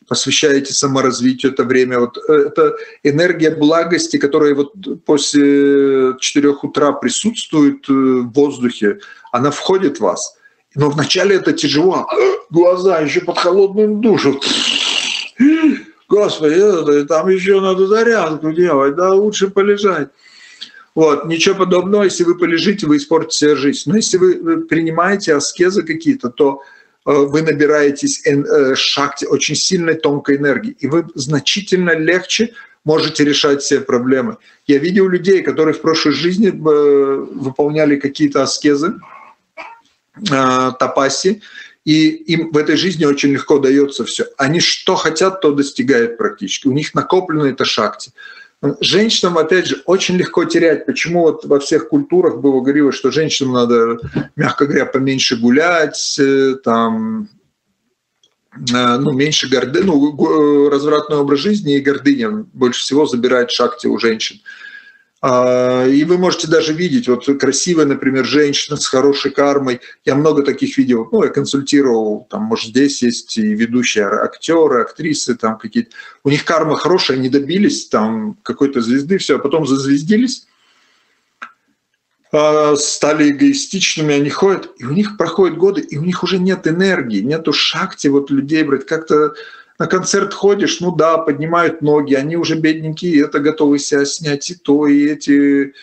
посвящаете 0.07 0.73
саморазвитию 0.73 1.51
это 1.51 1.63
время. 1.63 1.99
Вот 1.99 2.17
э, 2.29 2.33
это 2.33 2.75
энергия 3.03 3.51
благости, 3.51 4.17
которая 4.17 4.55
вот 4.55 4.73
после 5.05 6.15
4 6.19 6.49
утра 6.49 6.93
присутствует 6.93 7.89
э, 7.89 7.93
в 7.93 8.31
воздухе, 8.33 8.99
она 9.31 9.51
входит 9.51 9.97
в 9.97 10.01
вас. 10.01 10.37
Но 10.75 10.89
вначале 10.89 11.35
это 11.35 11.53
тяжело. 11.53 12.07
Глаза 12.49 12.99
еще 12.99 13.21
под 13.21 13.37
холодным 13.37 13.99
душем. 13.99 14.39
Господи, 16.07 17.05
там 17.05 17.27
еще 17.27 17.59
надо 17.59 17.87
зарядку 17.87 18.53
делать, 18.53 18.95
да, 18.95 19.13
лучше 19.13 19.49
полежать. 19.49 20.09
Вот, 20.97 21.25
ничего 21.25 21.53
подобного, 21.55 22.03
если 22.03 22.23
вы 22.23 22.37
полежите, 22.37 22.87
вы 22.87 22.97
испортите 22.97 23.55
жизнь. 23.55 23.83
Но 23.85 23.97
если 23.97 24.17
вы 24.17 24.61
принимаете 24.61 25.35
аскезы 25.35 25.83
какие-то, 25.83 26.29
то 26.29 26.63
Э, 27.07 27.25
вы 27.25 27.41
набираетесь 27.41 28.21
э, 28.25 28.75
шахте 28.75 29.27
очень 29.27 29.55
сильной 29.55 29.95
тонкой 29.95 30.35
энергии, 30.35 30.75
и 30.77 30.87
вы 30.87 31.05
значительно 31.15 31.95
легче 31.95 32.53
можете 32.83 33.23
решать 33.23 33.61
все 33.61 33.79
проблемы. 33.79 34.37
Я 34.67 34.77
видел 34.79 35.07
людей, 35.07 35.41
которые 35.41 35.73
в 35.73 35.81
прошлой 35.81 36.11
жизни 36.11 36.49
э, 36.49 37.25
выполняли 37.31 37.95
какие-то 37.95 38.43
аскезы, 38.43 38.95
тапаси, 40.19 41.43
и 41.85 42.07
им 42.09 42.51
в 42.51 42.57
этой 42.57 42.75
жизни 42.75 43.05
очень 43.05 43.29
легко 43.29 43.59
дается 43.59 44.03
все. 44.03 44.25
Они 44.37 44.59
что 44.59 44.95
хотят, 44.95 45.41
то 45.41 45.51
достигают 45.51 46.17
практически. 46.17 46.67
У 46.67 46.71
них 46.71 46.95
накоплено 46.95 47.45
это 47.45 47.65
шахте. 47.65 48.11
Женщинам, 48.81 49.37
опять 49.37 49.67
же, 49.67 49.83
очень 49.85 50.17
легко 50.17 50.43
терять. 50.45 50.87
Почему 50.87 51.21
вот 51.21 51.45
во 51.45 51.59
всех 51.59 51.89
культурах 51.89 52.39
было 52.39 52.59
говорилось, 52.59 52.95
что 52.95 53.11
женщинам 53.11 53.53
надо, 53.53 53.99
мягко 54.35 54.65
говоря, 54.65 54.87
поменьше 54.87 55.37
гулять, 55.37 56.17
э, 56.19 56.55
там, 56.63 57.29
э, 58.55 58.97
ну, 58.97 59.11
меньше 59.11 59.47
горды, 59.47 59.83
ну, 59.83 60.69
развратный 60.69 61.17
образ 61.17 61.39
жизни 61.39 61.75
и 61.75 61.81
гордыня 61.81 62.45
больше 62.53 62.81
всего 62.81 63.05
забирает 63.05 63.51
шахте 63.51 63.89
у 63.89 63.99
женщин. 63.99 64.41
А, 65.19 65.85
и 65.87 66.03
вы 66.03 66.17
можете 66.19 66.47
даже 66.47 66.73
видеть, 66.73 67.07
вот 67.07 67.25
красивая, 67.39 67.85
например, 67.85 68.23
женщина 68.23 68.77
с 68.77 68.85
хорошей 68.85 69.31
кармой. 69.31 69.81
Я 70.05 70.15
много 70.15 70.43
таких 70.43 70.77
видел. 70.77 71.09
Ну, 71.11 71.23
я 71.23 71.29
консультировал, 71.29 72.27
там, 72.29 72.43
может, 72.43 72.69
здесь 72.69 73.01
есть 73.01 73.37
и 73.37 73.41
ведущие 73.41 74.05
актеры, 74.05 74.81
актрисы, 74.81 75.35
там 75.35 75.57
какие-то. 75.57 75.91
У 76.23 76.29
них 76.29 76.45
карма 76.45 76.75
хорошая, 76.75 77.17
они 77.17 77.29
добились 77.29 77.87
там 77.87 78.37
какой-то 78.43 78.81
звезды, 78.81 79.17
все, 79.17 79.37
а 79.37 79.39
потом 79.39 79.65
зазвездились, 79.65 80.45
а, 82.31 82.75
стали 82.75 83.31
эгоистичными, 83.31 84.13
они 84.13 84.29
ходят, 84.29 84.69
и 84.77 84.85
у 84.85 84.91
них 84.91 85.17
проходят 85.17 85.57
годы, 85.57 85.81
и 85.81 85.97
у 85.97 86.03
них 86.03 86.21
уже 86.23 86.37
нет 86.37 86.67
энергии, 86.67 87.21
нету 87.21 87.53
шахти 87.53 88.07
вот 88.07 88.29
людей 88.29 88.63
брать, 88.63 88.85
как-то 88.85 89.33
на 89.79 89.87
концерт 89.87 90.33
ходишь, 90.33 90.79
ну 90.79 90.95
да, 90.95 91.17
поднимают 91.17 91.81
ноги, 91.81 92.15
они 92.15 92.35
уже 92.35 92.55
бедненькие, 92.55 93.23
это 93.23 93.39
готовы 93.39 93.79
себя 93.79 94.05
снять 94.05 94.49
и 94.49 94.55
то, 94.55 94.87
и 94.87 95.07
эти 95.07 95.73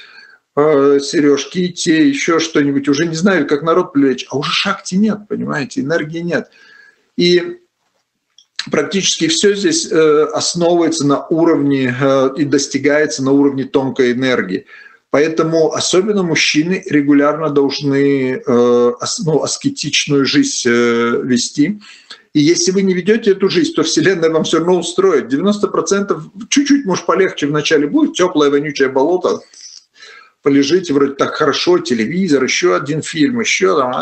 э, 0.56 0.98
сережки, 1.00 1.58
и 1.58 1.72
те, 1.72 2.08
еще 2.08 2.40
что-нибудь, 2.40 2.88
уже 2.88 3.06
не 3.06 3.14
знают, 3.14 3.48
как 3.48 3.62
народ 3.62 3.92
привлечь, 3.92 4.26
а 4.30 4.38
уже 4.38 4.50
шахти 4.50 4.96
нет, 4.96 5.28
понимаете, 5.28 5.80
энергии 5.80 6.20
нет. 6.20 6.50
И 7.16 7.58
практически 8.70 9.28
все 9.28 9.54
здесь 9.54 9.90
э, 9.90 10.24
основывается 10.32 11.06
на 11.06 11.26
уровне 11.26 11.94
э, 11.98 12.30
и 12.36 12.44
достигается 12.44 13.22
на 13.22 13.30
уровне 13.30 13.64
тонкой 13.64 14.12
энергии. 14.12 14.66
Поэтому 15.10 15.72
особенно 15.72 16.24
мужчины 16.24 16.82
регулярно 16.86 17.48
должны 17.48 18.42
э, 18.44 18.92
ну, 19.24 19.42
аскетичную 19.44 20.26
жизнь 20.26 20.68
э, 20.68 21.20
вести 21.22 21.80
И 22.34 22.40
если 22.40 22.72
вы 22.72 22.82
не 22.82 22.94
ведете 22.94 23.30
эту 23.30 23.48
жизнь, 23.48 23.72
то 23.74 23.84
Вселенная 23.84 24.28
вам 24.28 24.42
все 24.42 24.58
равно 24.58 24.80
устроит. 24.80 25.32
90% 25.32 26.20
чуть-чуть, 26.50 26.84
может, 26.84 27.06
полегче 27.06 27.46
вначале 27.46 27.86
будет, 27.86 28.14
теплое, 28.14 28.50
вонючее 28.50 28.88
болото, 28.88 29.40
полежите, 30.42 30.92
вроде 30.92 31.14
так 31.14 31.36
хорошо, 31.36 31.78
телевизор, 31.78 32.42
еще 32.42 32.74
один 32.74 33.02
фильм, 33.02 33.38
еще 33.38 33.76
там, 33.76 33.94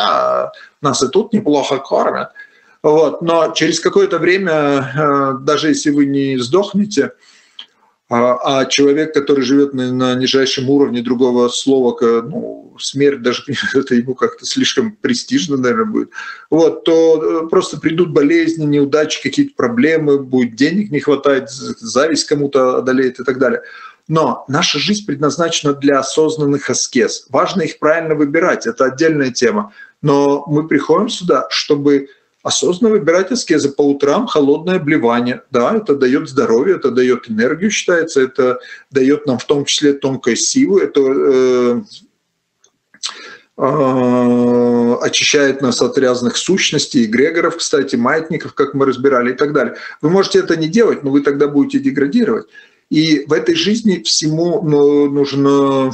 а, 0.00 0.52
нас 0.80 1.02
и 1.02 1.08
тут 1.08 1.32
неплохо 1.32 1.78
кормят. 1.78 2.28
Вот. 2.82 3.22
Но 3.22 3.52
через 3.54 3.80
какое-то 3.80 4.18
время, 4.18 4.52
э, 4.52 5.32
даже 5.40 5.68
если 5.68 5.90
вы 5.90 6.06
не 6.06 6.38
сдохнете, 6.38 7.12
а, 8.10 8.38
а 8.42 8.64
человек, 8.66 9.14
который 9.14 9.44
живет 9.44 9.72
на, 9.72 9.92
на 9.92 10.14
нижайшем 10.16 10.68
уровне 10.68 11.00
другого 11.00 11.48
слова, 11.48 11.96
ну, 12.22 12.74
смерть 12.76 13.22
даже 13.22 13.44
это 13.74 13.94
ему 13.94 14.16
как-то 14.16 14.44
слишком 14.44 14.92
престижно, 14.92 15.56
наверное, 15.56 15.84
будет, 15.84 16.10
вот, 16.50 16.82
то 16.82 17.44
э, 17.44 17.48
просто 17.48 17.78
придут 17.78 18.10
болезни, 18.10 18.64
неудачи, 18.64 19.22
какие-то 19.22 19.54
проблемы, 19.54 20.18
будет 20.18 20.56
денег 20.56 20.90
не 20.90 20.98
хватать, 20.98 21.50
зависть 21.50 22.26
кому-то 22.26 22.78
одолеет 22.78 23.20
и 23.20 23.24
так 23.24 23.38
далее. 23.38 23.62
Но 24.08 24.44
наша 24.48 24.80
жизнь 24.80 25.06
предназначена 25.06 25.72
для 25.72 26.00
осознанных 26.00 26.68
аскез. 26.68 27.26
Важно 27.28 27.62
их 27.62 27.78
правильно 27.78 28.16
выбирать, 28.16 28.66
это 28.66 28.86
отдельная 28.86 29.30
тема. 29.30 29.72
Но 30.02 30.42
мы 30.48 30.66
приходим 30.66 31.08
сюда, 31.08 31.46
чтобы 31.50 32.08
осознанно 32.42 32.94
выбирать 32.94 33.30
аскезы 33.32 33.70
по 33.70 33.82
утрам, 33.82 34.26
холодное 34.26 34.76
обливание. 34.76 35.42
Да, 35.50 35.76
это 35.76 35.94
дает 35.94 36.28
здоровье, 36.28 36.76
это 36.76 36.90
дает 36.90 37.30
энергию, 37.30 37.70
считается, 37.70 38.22
это 38.22 38.60
дает 38.90 39.26
нам 39.26 39.38
в 39.38 39.44
том 39.44 39.64
числе 39.64 39.92
тонкую 39.92 40.36
силу, 40.36 40.78
это 40.78 41.00
э, 41.00 41.82
э, 43.58 44.94
очищает 45.02 45.60
нас 45.60 45.82
от 45.82 45.98
разных 45.98 46.36
сущностей, 46.36 47.04
эгрегоров, 47.04 47.58
кстати, 47.58 47.96
маятников, 47.96 48.54
как 48.54 48.72
мы 48.74 48.86
разбирали 48.86 49.32
и 49.32 49.36
так 49.36 49.52
далее. 49.52 49.76
Вы 50.00 50.08
можете 50.10 50.38
это 50.38 50.56
не 50.56 50.68
делать, 50.68 51.02
но 51.02 51.10
вы 51.10 51.20
тогда 51.20 51.46
будете 51.46 51.78
деградировать. 51.78 52.46
И 52.88 53.24
в 53.26 53.32
этой 53.32 53.54
жизни 53.54 54.02
всему 54.02 54.62
ну, 54.62 55.08
нужно 55.08 55.92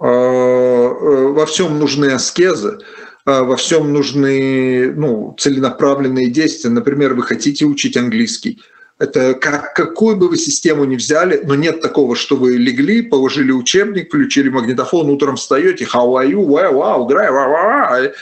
э, 0.00 0.06
э, 0.06 1.28
во 1.28 1.46
всем 1.46 1.78
нужны 1.78 2.06
аскезы, 2.06 2.80
во 3.24 3.56
всем 3.56 3.92
нужны 3.92 4.92
ну, 4.92 5.34
целенаправленные 5.38 6.30
действия. 6.30 6.70
Например, 6.70 7.14
вы 7.14 7.22
хотите 7.22 7.64
учить 7.64 7.96
английский. 7.96 8.62
Это 8.98 9.34
как, 9.34 9.74
какую 9.74 10.16
бы 10.16 10.28
вы 10.28 10.36
систему 10.36 10.84
ни 10.84 10.96
взяли, 10.96 11.42
но 11.44 11.54
нет 11.56 11.80
такого, 11.80 12.14
что 12.14 12.36
вы 12.36 12.56
легли, 12.56 13.02
положили 13.02 13.50
учебник, 13.50 14.08
включили 14.08 14.48
магнитофон, 14.48 15.10
утром 15.10 15.36
встаете, 15.36 15.84
how 15.84 16.14
are 16.14 16.30
you, 16.30 16.46
wow, 16.46 16.72
wow, 16.72 17.08
great, 17.08 17.30
wow, 17.30 17.50
wow, 17.50 18.12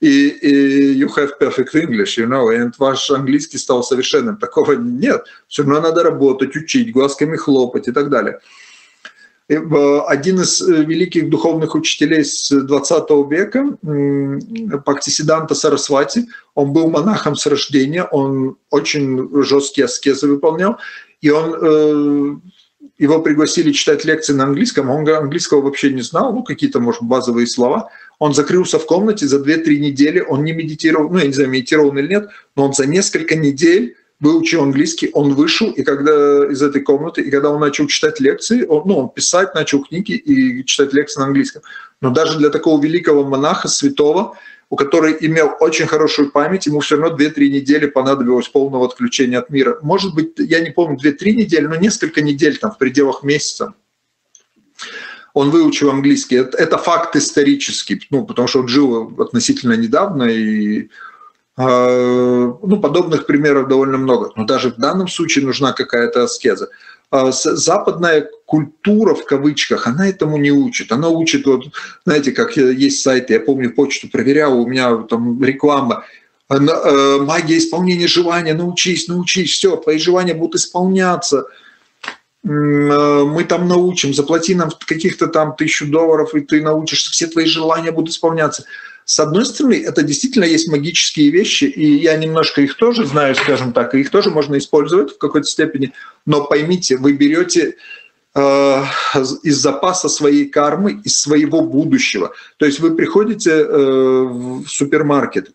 и, 0.00 0.28
и 0.28 0.98
you 0.98 1.08
have 1.16 1.38
perfect 1.38 1.74
English, 1.74 2.16
you 2.16 2.26
know, 2.26 2.50
и 2.50 2.70
ваш 2.78 3.10
английский 3.10 3.58
стал 3.58 3.84
совершенным. 3.84 4.36
Такого 4.36 4.72
нет. 4.72 5.24
Все 5.46 5.62
равно 5.62 5.80
надо 5.80 6.02
работать, 6.02 6.56
учить, 6.56 6.92
глазками 6.92 7.36
хлопать 7.36 7.86
и 7.86 7.92
так 7.92 8.10
далее. 8.10 8.40
Один 9.48 10.40
из 10.40 10.62
э, 10.62 10.84
великих 10.84 11.28
духовных 11.28 11.74
учителей 11.74 12.24
с 12.24 12.48
20 12.50 13.10
века, 13.30 13.76
Пактисиданта 14.84 15.54
Сарасвати, 15.54 16.28
он 16.54 16.72
был 16.72 16.88
монахом 16.88 17.36
с 17.36 17.46
рождения, 17.46 18.04
он 18.04 18.56
очень 18.70 19.42
жесткие 19.42 19.86
аскезы 19.86 20.28
выполнял, 20.28 20.78
и 21.20 21.30
он 21.30 21.54
э, 21.54 22.36
его 22.98 23.20
пригласили 23.20 23.72
читать 23.72 24.04
лекции 24.04 24.32
на 24.32 24.44
английском, 24.44 24.90
он 24.90 25.08
английского 25.08 25.60
вообще 25.60 25.92
не 25.92 26.02
знал, 26.02 26.32
ну, 26.32 26.42
какие-то, 26.44 26.80
может, 26.80 27.02
базовые 27.02 27.46
слова. 27.46 27.90
Он 28.18 28.34
закрылся 28.34 28.78
в 28.78 28.86
комнате 28.86 29.26
за 29.26 29.38
2-3 29.40 29.78
недели, 29.78 30.20
он 30.20 30.44
не 30.44 30.52
медитировал, 30.52 31.10
ну, 31.10 31.18
я 31.18 31.26
не 31.26 31.32
знаю, 31.32 31.50
медитировал 31.50 31.96
или 31.96 32.06
нет, 32.06 32.28
но 32.54 32.66
он 32.66 32.72
за 32.72 32.86
несколько 32.86 33.34
недель 33.34 33.96
выучил 34.22 34.62
английский, 34.62 35.10
он 35.12 35.34
вышел, 35.34 35.70
и 35.72 35.82
когда 35.82 36.46
из 36.46 36.62
этой 36.62 36.80
комнаты, 36.80 37.22
и 37.22 37.30
когда 37.30 37.50
он 37.50 37.60
начал 37.60 37.88
читать 37.88 38.20
лекции, 38.20 38.64
он, 38.64 38.82
ну, 38.86 38.98
он 38.98 39.08
писать 39.08 39.52
начал 39.54 39.82
книги 39.82 40.12
и 40.12 40.64
читать 40.64 40.92
лекции 40.92 41.18
на 41.18 41.26
английском. 41.26 41.62
Но 42.00 42.10
даже 42.10 42.38
для 42.38 42.50
такого 42.50 42.80
великого 42.80 43.24
монаха, 43.24 43.66
святого, 43.66 44.38
у 44.70 44.76
которого 44.76 45.10
имел 45.10 45.56
очень 45.58 45.86
хорошую 45.86 46.30
память, 46.30 46.66
ему 46.66 46.78
все 46.78 46.96
равно 46.96 47.16
2-3 47.16 47.48
недели 47.48 47.86
понадобилось 47.86 48.48
полного 48.48 48.86
отключения 48.86 49.40
от 49.40 49.50
мира. 49.50 49.78
Может 49.82 50.14
быть, 50.14 50.34
я 50.38 50.60
не 50.60 50.70
помню, 50.70 50.98
2-3 51.04 51.32
недели, 51.32 51.66
но 51.66 51.74
несколько 51.74 52.22
недель 52.22 52.58
там 52.58 52.70
в 52.70 52.78
пределах 52.78 53.24
месяца 53.24 53.74
он 55.34 55.50
выучил 55.50 55.90
английский. 55.90 56.36
Это, 56.36 56.56
это 56.58 56.78
факт 56.78 57.16
исторический, 57.16 58.06
ну, 58.10 58.24
потому 58.24 58.46
что 58.46 58.60
он 58.60 58.68
жил 58.68 59.20
относительно 59.20 59.72
недавно, 59.72 60.24
и 60.24 60.90
ну, 61.56 62.80
подобных 62.80 63.26
примеров 63.26 63.68
довольно 63.68 63.98
много. 63.98 64.32
Но 64.36 64.44
даже 64.44 64.70
в 64.70 64.76
данном 64.76 65.08
случае 65.08 65.44
нужна 65.44 65.72
какая-то 65.72 66.24
аскеза. 66.24 66.68
А, 67.12 67.30
западная 67.30 68.30
культура, 68.46 69.14
в 69.14 69.26
кавычках, 69.26 69.86
она 69.86 70.08
этому 70.08 70.38
не 70.38 70.50
учит. 70.50 70.90
Она 70.92 71.10
учит, 71.10 71.44
вот, 71.44 71.66
знаете, 72.06 72.32
как 72.32 72.56
есть 72.56 73.02
сайты, 73.02 73.34
я 73.34 73.40
помню, 73.40 73.74
почту 73.74 74.08
проверял, 74.08 74.58
у 74.58 74.66
меня 74.66 74.96
там 75.10 75.44
реклама, 75.44 76.06
э, 76.48 77.18
магия 77.20 77.58
исполнения 77.58 78.06
желания, 78.06 78.54
научись, 78.54 79.08
научись, 79.08 79.52
все, 79.52 79.76
твои 79.76 79.98
желания 79.98 80.32
будут 80.32 80.54
исполняться. 80.54 81.44
Э, 82.44 82.48
мы 82.48 83.44
там 83.44 83.68
научим, 83.68 84.14
заплати 84.14 84.54
нам 84.54 84.70
каких-то 84.86 85.26
там 85.26 85.54
тысячу 85.54 85.90
долларов, 85.90 86.34
и 86.34 86.40
ты 86.40 86.62
научишься, 86.62 87.10
все 87.10 87.26
твои 87.26 87.44
желания 87.44 87.92
будут 87.92 88.14
исполняться. 88.14 88.64
С 89.12 89.20
одной 89.20 89.44
стороны, 89.44 89.74
это 89.74 90.02
действительно 90.02 90.44
есть 90.44 90.68
магические 90.68 91.28
вещи, 91.28 91.64
и 91.64 91.96
я 91.96 92.16
немножко 92.16 92.62
их 92.62 92.78
тоже 92.78 93.04
знаю, 93.04 93.34
скажем 93.34 93.74
так, 93.74 93.94
и 93.94 94.00
их 94.00 94.08
тоже 94.08 94.30
можно 94.30 94.56
использовать 94.56 95.12
в 95.12 95.18
какой-то 95.18 95.46
степени, 95.46 95.92
но 96.24 96.46
поймите, 96.46 96.96
вы 96.96 97.12
берете 97.12 97.76
э, 98.34 98.84
из 99.42 99.56
запаса 99.58 100.08
своей 100.08 100.48
кармы, 100.48 101.02
из 101.04 101.20
своего 101.20 101.60
будущего. 101.60 102.32
То 102.56 102.64
есть 102.64 102.80
вы 102.80 102.96
приходите 102.96 103.50
э, 103.50 104.22
в 104.24 104.66
супермаркет, 104.66 105.50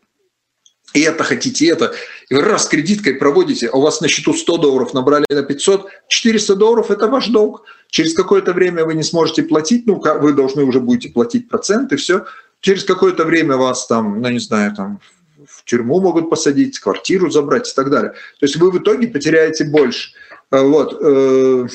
и 0.93 1.01
это 1.01 1.23
хотите, 1.23 1.67
это. 1.67 1.95
И 2.29 2.35
вы 2.35 2.43
раз 2.43 2.67
кредиткой 2.67 3.15
проводите, 3.15 3.69
а 3.69 3.77
у 3.77 3.81
вас 3.81 4.01
на 4.01 4.07
счету 4.07 4.35
100 4.35 4.57
долларов 4.57 4.93
набрали 4.93 5.25
на 5.29 5.41
500, 5.41 5.89
400 6.07 6.55
долларов– 6.55 6.91
это 6.91 7.07
ваш 7.07 7.29
долг. 7.29 7.63
Через 7.89 8.13
какое-то 8.13 8.53
время 8.53 8.85
вы 8.85 8.93
не 8.93 9.03
сможете 9.03 9.41
платить, 9.41 9.87
ну, 9.87 9.99
вы 9.99 10.33
должны 10.33 10.63
уже 10.63 10.79
будете 10.79 11.09
платить 11.09 11.49
проценты, 11.49 11.95
все 11.95 12.25
через 12.67 12.83
какое-то 12.83 13.23
время 13.23 13.55
вас 13.55 13.87
там, 13.87 14.21
ну 14.21 14.29
не 14.29 14.39
знаю, 14.39 14.75
там 14.75 14.99
в 15.47 15.63
тюрьму 15.63 16.01
могут 16.01 16.29
посадить, 16.29 16.77
квартиру 16.79 17.29
забрать 17.29 17.71
и 17.71 17.73
так 17.73 17.89
далее. 17.89 18.11
То 18.11 18.45
есть 18.45 18.57
вы 18.57 18.71
в 18.71 18.77
итоге 18.77 19.07
потеряете 19.07 19.63
больше. 19.63 20.11
Э, 20.51 20.61
вот. 20.63 20.97
Э, 21.01 21.65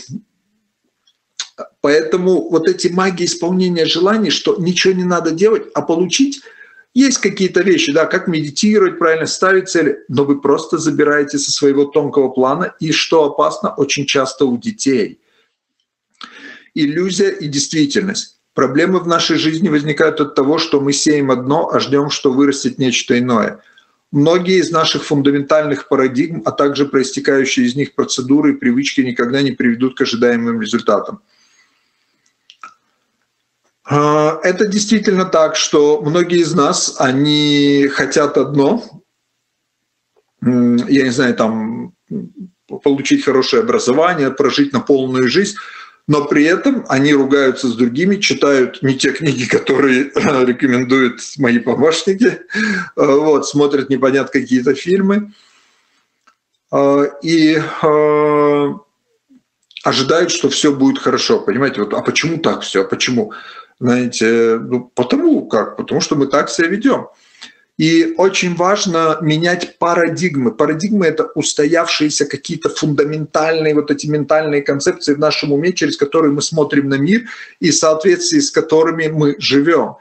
поэтому 1.80 2.50
вот 2.50 2.68
эти 2.68 2.88
магии 2.88 3.24
исполнения 3.24 3.86
желаний, 3.86 4.28
что 4.28 4.56
ничего 4.58 4.92
не 4.92 5.04
надо 5.04 5.30
делать, 5.30 5.62
а 5.72 5.80
получить, 5.80 6.42
есть 6.92 7.16
какие-то 7.16 7.62
вещи, 7.62 7.90
да, 7.90 8.04
как 8.04 8.28
медитировать, 8.28 8.98
правильно 8.98 9.24
ставить 9.24 9.70
цели, 9.70 10.04
но 10.08 10.24
вы 10.24 10.42
просто 10.42 10.76
забираете 10.76 11.38
со 11.38 11.50
своего 11.52 11.86
тонкого 11.86 12.28
плана, 12.28 12.74
и 12.80 12.92
что 12.92 13.24
опасно 13.24 13.70
очень 13.70 14.04
часто 14.04 14.44
у 14.44 14.58
детей. 14.58 15.22
Иллюзия 16.74 17.30
и 17.30 17.48
действительность. 17.48 18.41
Проблемы 18.54 18.98
в 18.98 19.06
нашей 19.06 19.38
жизни 19.38 19.68
возникают 19.68 20.20
от 20.20 20.34
того, 20.34 20.58
что 20.58 20.80
мы 20.80 20.92
сеем 20.92 21.30
одно, 21.30 21.70
а 21.70 21.80
ждем, 21.80 22.10
что 22.10 22.32
вырастет 22.32 22.78
нечто 22.78 23.18
иное. 23.18 23.60
Многие 24.10 24.58
из 24.58 24.70
наших 24.70 25.04
фундаментальных 25.04 25.88
парадигм, 25.88 26.42
а 26.44 26.52
также 26.52 26.84
проистекающие 26.84 27.64
из 27.64 27.76
них 27.76 27.94
процедуры 27.94 28.52
и 28.52 28.56
привычки 28.56 29.00
никогда 29.00 29.40
не 29.40 29.52
приведут 29.52 29.96
к 29.96 30.02
ожидаемым 30.02 30.60
результатам. 30.60 31.22
А, 33.84 34.38
это 34.42 34.66
действительно 34.66 35.24
так, 35.24 35.56
что 35.56 36.02
многие 36.02 36.40
из 36.40 36.54
нас, 36.54 36.96
они 36.98 37.88
хотят 37.90 38.36
одно, 38.36 38.84
я 40.42 41.04
не 41.04 41.10
знаю, 41.10 41.34
там, 41.34 41.94
получить 42.82 43.24
хорошее 43.24 43.62
образование, 43.62 44.30
прожить 44.30 44.74
на 44.74 44.80
полную 44.80 45.28
жизнь, 45.28 45.56
но 46.12 46.26
при 46.26 46.44
этом 46.44 46.84
они 46.90 47.14
ругаются 47.14 47.68
с 47.68 47.74
другими, 47.74 48.16
читают 48.16 48.82
не 48.82 48.98
те 48.98 49.12
книги, 49.12 49.46
которые 49.46 50.12
рекомендуют 50.44 51.22
мои 51.38 51.58
помощники, 51.58 52.40
вот, 52.94 53.48
смотрят 53.48 53.88
непонятно 53.88 54.30
какие-то 54.30 54.74
фильмы 54.74 55.32
а, 56.70 57.04
и 57.22 57.58
ожидают, 59.82 60.30
что 60.30 60.50
все 60.50 60.74
будет 60.74 60.98
хорошо. 60.98 61.40
Понимаете, 61.40 61.80
вот, 61.80 61.94
а 61.94 62.02
почему 62.02 62.36
так 62.36 62.60
все? 62.60 62.82
А 62.82 62.84
почему? 62.84 63.32
Знаете, 63.80 64.58
ну, 64.60 64.92
потому 64.94 65.46
как? 65.48 65.78
Потому 65.78 66.02
что 66.02 66.14
мы 66.14 66.26
так 66.26 66.50
себя 66.50 66.68
ведем. 66.68 67.08
И 67.78 68.14
очень 68.18 68.54
важно 68.54 69.18
менять 69.22 69.78
парадигмы. 69.78 70.52
Парадигмы— 70.52 71.06
это 71.08 71.24
устоявшиеся 71.34 72.26
какие-то 72.26 72.68
фундаментальные 72.68 73.74
вот 73.74 73.90
эти 73.90 74.06
ментальные 74.06 74.62
концепции 74.62 75.14
в 75.14 75.18
нашем 75.18 75.52
уме, 75.52 75.72
через 75.72 75.96
которые 75.96 76.32
мы 76.32 76.42
смотрим 76.42 76.88
на 76.90 76.96
мир 76.96 77.22
и 77.60 77.70
в 77.70 77.74
соответствии 77.74 78.40
с 78.40 78.50
которыми 78.50 79.08
мы 79.08 79.36
живем. 79.38 79.96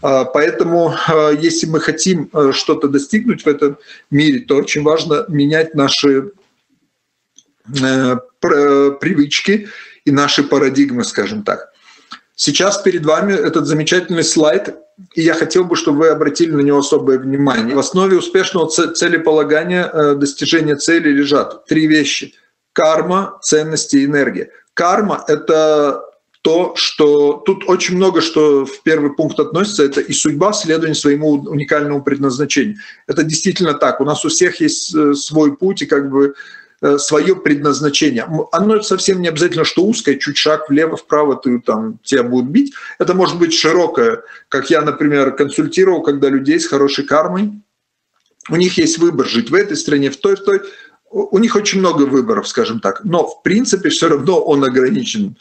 Поэтому, 0.00 0.94
если 1.40 1.66
мы 1.66 1.80
хотим 1.80 2.30
что-то 2.52 2.86
достигнуть 2.88 3.42
в 3.42 3.48
этом 3.48 3.76
мире, 4.10 4.40
то 4.40 4.56
очень 4.56 4.82
важно 4.82 5.24
менять 5.28 5.74
наши 5.74 6.30
привычки 8.40 9.68
и 10.04 10.10
наши 10.12 10.44
парадигмы, 10.44 11.02
скажем 11.04 11.42
так. 11.42 11.72
Сейчас 12.36 12.78
перед 12.82 13.04
вами 13.06 13.32
этот 13.32 13.66
замечательный 13.66 14.22
слайд, 14.22 14.76
и 15.14 15.22
я 15.22 15.32
хотел 15.32 15.64
бы, 15.64 15.74
чтобы 15.74 16.00
вы 16.00 16.08
обратили 16.08 16.52
на 16.52 16.60
него 16.60 16.78
особое 16.78 17.18
внимание. 17.18 17.74
В 17.74 17.78
основе 17.78 18.18
успешного 18.18 18.68
целеполагания, 18.68 19.90
э, 19.90 20.14
достижения 20.16 20.76
цели 20.76 21.08
лежат 21.08 21.64
три 21.64 21.86
вещи. 21.86 22.34
Карма, 22.74 23.38
ценности 23.42 23.96
и 23.96 24.04
энергия. 24.04 24.50
Карма— 24.74 25.24
это 25.28 26.02
то, 26.42 26.74
что 26.76 27.42
тут 27.46 27.64
очень 27.68 27.96
много, 27.96 28.20
что 28.20 28.66
в 28.66 28.82
первый 28.82 29.14
пункт 29.14 29.40
относится, 29.40 29.84
это 29.84 30.02
и 30.02 30.12
судьба, 30.12 30.52
следование 30.52 30.94
своему 30.94 31.30
уникальному 31.30 32.02
предназначению. 32.02 32.76
Это 33.06 33.22
действительно 33.22 33.72
так. 33.72 34.02
У 34.02 34.04
нас 34.04 34.26
у 34.26 34.28
всех 34.28 34.60
есть 34.60 34.94
э, 34.94 35.14
свой 35.14 35.56
путь, 35.56 35.80
и 35.80 35.86
как 35.86 36.10
бы 36.10 36.34
свое 36.98 37.36
предназначение. 37.36 38.26
Оно 38.52 38.82
совсем 38.82 39.22
не 39.22 39.28
обязательно, 39.28 39.64
что 39.64 39.84
узкое, 39.84 40.16
чуть 40.16 40.36
шаг 40.36 40.68
влево, 40.68 40.96
вправо, 40.96 41.36
ты 41.36 41.58
там, 41.60 41.98
тебя 42.02 42.22
будут 42.22 42.50
бить. 42.50 42.74
Это 42.98 43.14
может 43.14 43.38
быть 43.38 43.54
широкое, 43.54 44.22
как 44.48 44.70
я, 44.70 44.82
например, 44.82 45.34
консультировал, 45.34 46.02
когда 46.02 46.28
людей 46.28 46.60
с 46.60 46.66
хорошей 46.66 47.04
кармой, 47.04 47.52
у 48.48 48.56
них 48.56 48.78
есть 48.78 48.98
выбор 48.98 49.26
жить 49.26 49.50
в 49.50 49.54
этой 49.54 49.76
стране, 49.76 50.10
в 50.10 50.16
той, 50.16 50.36
в 50.36 50.44
той. 50.44 50.60
У 51.10 51.38
них 51.38 51.56
очень 51.56 51.80
много 51.80 52.02
выборов, 52.02 52.48
скажем 52.48 52.80
так. 52.80 53.04
Но 53.04 53.26
в 53.26 53.42
принципе 53.42 53.88
все 53.88 54.08
равно 54.08 54.40
он 54.40 54.64
ограничен 54.64 55.36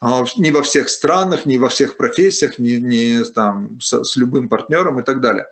а, 0.00 0.24
не 0.36 0.50
во 0.50 0.62
всех 0.62 0.88
странах, 0.88 1.46
не 1.46 1.58
во 1.58 1.68
всех 1.68 1.96
профессиях, 1.96 2.58
не, 2.58 2.78
не 2.78 3.24
там, 3.24 3.80
с, 3.80 4.02
с 4.02 4.16
любым 4.16 4.48
партнером 4.48 4.98
и 4.98 5.02
так 5.02 5.20
далее. 5.20 5.46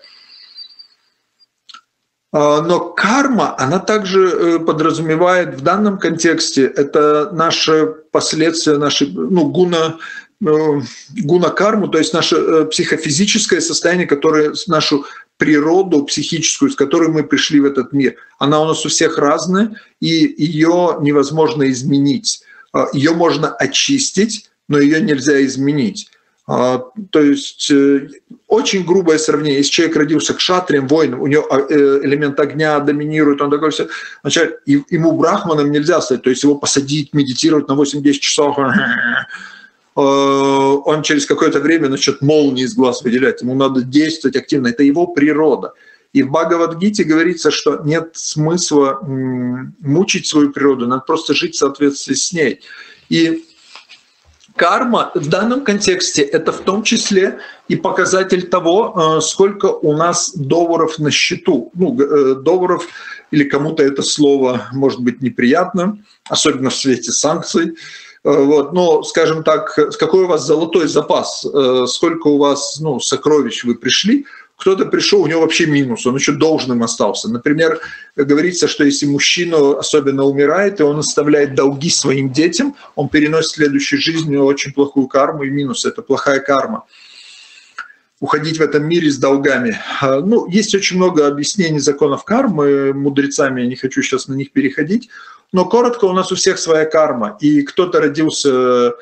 А, 2.30 2.60
но 2.60 2.80
карма, 2.80 3.54
она 3.58 3.78
также 3.78 4.28
э, 4.28 4.58
подразумевает 4.58 5.54
в 5.54 5.62
данном 5.62 5.98
контексте, 5.98 6.64
это 6.64 7.30
наши 7.32 7.86
последствия, 8.10 8.76
наши, 8.76 9.06
ну, 9.06 9.46
гуна, 9.46 9.96
э, 10.44 10.80
гуна 11.22 11.48
карму, 11.50 11.88
то 11.88 11.98
есть 11.98 12.12
наше 12.12 12.36
э, 12.36 12.64
психофизическое 12.66 13.60
состояние, 13.60 14.06
которое, 14.06 14.52
нашу 14.66 15.06
природу 15.38 16.04
психическую, 16.04 16.70
с 16.70 16.74
которой 16.74 17.08
мы 17.08 17.22
пришли 17.22 17.60
в 17.60 17.64
этот 17.64 17.92
мир. 17.92 18.16
Она 18.38 18.60
у 18.60 18.66
нас 18.66 18.84
у 18.84 18.90
всех 18.90 19.16
разная, 19.16 19.76
и 20.00 20.34
ее 20.36 20.98
невозможно 21.00 21.70
изменить. 21.70 22.42
А, 22.72 22.88
ее 22.92 23.12
можно 23.12 23.48
очистить, 23.54 24.50
но 24.68 24.78
ее 24.78 25.00
нельзя 25.00 25.42
изменить. 25.46 26.10
А, 26.50 26.82
то 27.11 27.20
есть 27.20 27.70
э, 27.70 28.08
очень 28.46 28.82
грубое 28.82 29.18
сравнение. 29.18 29.58
Если 29.58 29.70
человек 29.70 29.96
родился 29.96 30.32
к 30.32 30.40
шатриям, 30.40 30.88
воином, 30.88 31.20
у 31.20 31.26
него 31.26 31.46
а, 31.50 31.58
э, 31.58 32.00
элемент 32.04 32.40
огня 32.40 32.80
доминирует, 32.80 33.42
он 33.42 33.50
такой 33.50 33.70
все, 33.70 33.88
значит, 34.22 34.61
ему 34.64 35.12
брахманом 35.12 35.70
нельзя 35.70 36.00
стать, 36.00 36.22
то 36.22 36.30
есть 36.30 36.42
его 36.42 36.54
посадить, 36.54 37.12
медитировать 37.12 37.68
на 37.68 37.72
8-10 37.72 38.12
часов, 38.14 38.56
э, 39.96 40.00
он 40.00 41.02
через 41.02 41.26
какое-то 41.26 41.61
время 41.61 41.90
начнет 41.90 42.22
молнии 42.22 42.64
из 42.64 42.74
глаз 42.74 43.02
выделять, 43.02 43.42
ему 43.42 43.54
надо 43.54 43.82
действовать 43.82 44.37
активно, 44.37 44.68
это 44.68 44.82
его 44.82 45.06
природа. 45.06 45.74
И 46.14 46.22
в 46.22 46.30
Бхагавадгите 46.30 47.04
говорится, 47.04 47.50
что 47.50 47.82
нет 47.84 48.12
смысла 48.14 48.98
мучить 49.02 50.26
свою 50.26 50.50
природу, 50.50 50.87
надо 50.87 51.02
просто 51.02 51.34
жить 51.34 51.56
в 51.56 51.58
соответствии 51.58 52.14
с 52.14 52.32
ней. 52.32 52.61
И 53.11 53.44
карма 54.58 55.12
в 55.14 55.28
данном 55.28 55.64
контексте 55.64 56.22
это 56.22 56.52
в 56.52 56.58
том 56.58 56.82
числе 56.82 57.38
и 57.68 57.76
показатель 57.76 58.48
того, 58.48 59.18
э, 59.18 59.20
сколько 59.20 59.66
у 59.66 59.96
нас 59.96 60.32
долларов 60.34 60.98
на 60.98 61.10
счету. 61.10 61.70
Ну, 61.74 61.98
э, 61.98 62.34
долларов 62.34 62.86
или 63.30 63.44
кому-то 63.44 63.82
это 63.82 64.02
слово 64.02 64.68
может 64.72 65.00
быть 65.00 65.22
неприятно, 65.22 65.98
особенно 66.28 66.70
в 66.70 66.74
свете 66.74 67.12
санкций. 67.12 67.76
Э, 68.24 68.42
вот. 68.42 68.72
Но, 68.72 69.02
скажем 69.04 69.44
так, 69.44 69.74
какой 69.98 70.24
у 70.24 70.26
вас 70.26 70.44
золотой 70.44 70.88
запас, 70.88 71.46
сколько 71.86 72.26
у 72.26 72.38
вас 72.38 72.80
ну, 72.80 73.00
сокровищ 73.00 73.64
вы 73.64 73.76
пришли, 73.76 74.26
кто-то 74.58 74.86
пришел, 74.86 75.22
у 75.22 75.26
него 75.28 75.42
вообще 75.42 75.66
минус, 75.66 76.04
он 76.04 76.16
еще 76.16 76.32
должным 76.32 76.82
остался. 76.82 77.30
Например, 77.30 77.80
говорится, 78.16 78.66
что 78.66 78.84
если 78.84 79.06
мужчина 79.06 79.78
особенно 79.78 80.24
умирает, 80.24 80.80
и 80.80 80.82
он 80.82 80.98
оставляет 80.98 81.54
долги 81.54 81.90
своим 81.90 82.32
детям, 82.32 82.74
он 82.96 83.08
переносит 83.08 83.52
в 83.52 83.54
следующей 83.54 83.98
жизни 83.98 84.36
очень 84.36 84.72
плохую 84.72 85.06
карму, 85.06 85.44
и 85.44 85.50
минус– 85.50 85.84
это 85.86 86.02
плохая 86.02 86.40
карма 86.40 86.84
уходить 88.20 88.58
в 88.58 88.60
этом 88.60 88.84
мире 88.88 89.12
с 89.12 89.16
долгами. 89.16 89.78
А, 90.00 90.20
ну, 90.20 90.48
есть 90.48 90.74
очень 90.74 90.96
много 90.96 91.28
объяснений 91.28 91.78
законов 91.78 92.24
кармы 92.24 92.92
мудрецами, 92.92 93.60
я 93.60 93.68
не 93.68 93.76
хочу 93.76 94.02
сейчас 94.02 94.26
на 94.26 94.34
них 94.34 94.50
переходить, 94.50 95.08
но 95.52 95.66
коротко, 95.66 96.06
у 96.06 96.12
нас 96.12 96.32
у 96.32 96.34
всех 96.34 96.58
своя 96.58 96.84
карма, 96.84 97.38
и 97.40 97.62
кто-то 97.62 98.00
родился 98.00 98.94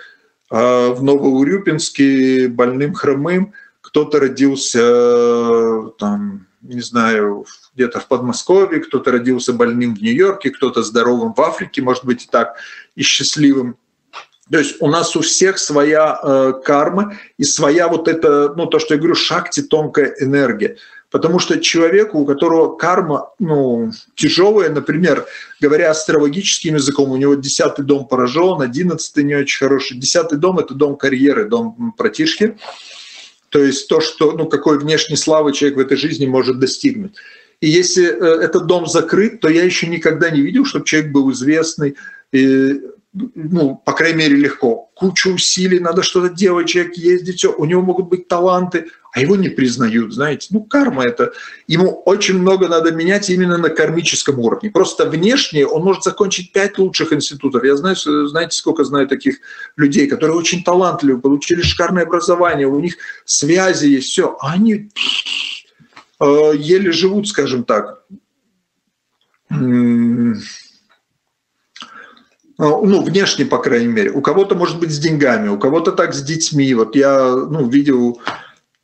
а, 0.51 0.91
в 0.91 1.03
Новоурюпинске 1.03 2.49
больным, 2.49 2.93
хромым, 2.93 3.55
кто-то 3.97 4.21
родился 4.21 5.91
там, 5.99 6.47
не 6.61 6.83
знаю, 6.83 7.47
где-то 7.75 7.99
в 7.99 8.09
Подмосковье, 8.09 8.81
кто-то 8.81 9.11
родился 9.11 9.55
больным 9.55 9.97
в 9.97 10.03
Нью-Йорке, 10.03 10.51
кто-то 10.51 10.83
здоровым 10.83 11.33
в 11.33 11.41
Африке, 11.41 11.81
может 11.81 12.05
быть, 12.05 12.25
и 12.25 12.29
так, 12.31 12.57
и 12.95 13.03
счастливым. 13.03 13.79
То 14.53 14.59
есть 14.59 14.77
у 14.81 14.89
нас 14.89 15.17
у 15.17 15.23
всех 15.23 15.57
своя 15.57 16.21
э, 16.23 16.53
карма 16.63 17.15
и 17.39 17.45
своя 17.45 17.89
вот 17.89 18.07
эта, 18.07 18.53
ну 18.55 18.67
то, 18.67 18.79
что 18.79 18.93
я 18.93 18.99
говорю, 18.99 19.15
шахте 19.15 19.63
тонкая 19.63 20.15
энергия. 20.21 20.77
Потому 21.11 21.39
что 21.39 21.59
человеку, 21.59 22.19
у 22.19 22.27
которого 22.27 22.77
карма 22.77 23.31
ну, 23.39 23.93
тяжелая, 24.15 24.69
например, 24.69 25.25
говоря 25.59 25.91
астрологическим 25.91 26.75
языком, 26.75 27.13
у 27.13 27.17
него 27.17 27.35
десятый 27.35 27.83
дом 27.83 28.07
поражен, 28.07 28.61
одиннадцатый 28.61 29.25
не 29.25 29.37
очень 29.37 29.67
хороший. 29.67 29.97
Десятый 29.97 30.37
дом– 30.37 30.59
это 30.61 30.75
дом 30.75 30.97
карьеры, 30.97 31.49
дом 31.49 31.95
протишки. 31.97 32.59
То 33.57 33.63
есть 33.63 33.89
то, 33.89 34.03
что, 34.03 34.33
ну, 34.33 34.45
какой 34.45 34.79
внешней 34.79 35.17
славы 35.17 35.55
человек 35.55 35.79
в 35.79 35.81
этой 35.81 35.97
жизни 35.97 36.27
может 36.27 36.59
достигнуть. 36.59 37.15
И 37.63 37.71
если 37.71 38.05
э, 38.05 38.45
этот 38.45 38.67
дом 38.67 38.87
закрыт, 38.87 39.41
то 39.41 39.49
я 39.49 39.65
еще 39.65 39.87
никогда 39.87 40.29
не 40.29 40.43
видел, 40.43 40.67
чтобы 40.67 40.85
человек 40.85 41.11
был 41.11 41.33
известный, 41.33 41.97
ну, 43.35 43.77
по 43.85 43.93
крайней 43.93 44.19
мере, 44.19 44.37
легко. 44.37 44.91
Кучу 44.95 45.35
усилий, 45.35 45.79
надо 45.79 46.03
что-то 46.03 46.35
делать, 46.35 46.69
человек 46.69 46.97
ездит, 46.97 47.37
все, 47.37 47.53
у 47.53 47.65
него 47.65 47.81
могут 47.83 48.09
быть 48.09 48.29
таланты, 48.29 48.87
а 49.13 49.21
его 49.21 49.37
не 49.37 49.49
признают, 49.49 50.13
знаете. 50.13 50.49
Ну, 50.51 50.63
карма 50.63 51.05
это. 51.05 51.33
Ему 51.67 52.03
очень 52.05 52.39
много 52.39 52.69
надо 52.69 52.93
менять 52.93 53.31
именно 53.31 53.57
на 53.57 53.71
кармическом 53.71 54.39
уровне. 54.39 54.71
Просто 54.71 55.09
внешне 55.09 55.67
он 55.67 55.83
может 55.83 56.03
закончить 56.03 56.53
пять 56.53 56.79
лучших 56.79 57.13
институтов. 57.13 57.65
Я 57.65 57.77
знаю, 57.77 57.97
знаете, 57.97 58.57
сколько 58.57 58.85
знаю 58.85 59.09
таких 59.09 59.39
людей, 59.77 60.07
которые 60.07 60.37
очень 60.37 60.63
талантливы, 60.63 61.21
получили 61.21 61.63
шикарное 61.63 62.03
образование, 62.03 62.67
у 62.67 62.79
них 62.81 62.97
связи 63.25 63.87
есть, 63.87 64.09
все. 64.09 64.37
А 64.41 64.53
они 64.53 64.91
э, 66.21 66.53
еле 66.55 66.93
живут, 66.93 67.29
скажем 67.29 67.65
так. 67.65 68.03
Ну, 72.59 73.03
внешне, 73.03 73.45
по 73.45 73.59
крайней 73.59 73.89
мере. 73.89 74.11
У 74.11 74.23
кого-то, 74.23 74.55
может 74.55 74.79
быть, 74.79 74.91
с 74.91 74.99
деньгами, 74.99 75.49
у 75.49 75.59
кого-то 75.59 75.93
так 75.93 76.15
с 76.15 76.23
детьми. 76.23 76.73
Вот 76.75 76.97
я 76.97 77.31
ну, 77.31 77.69
видел 77.69 78.21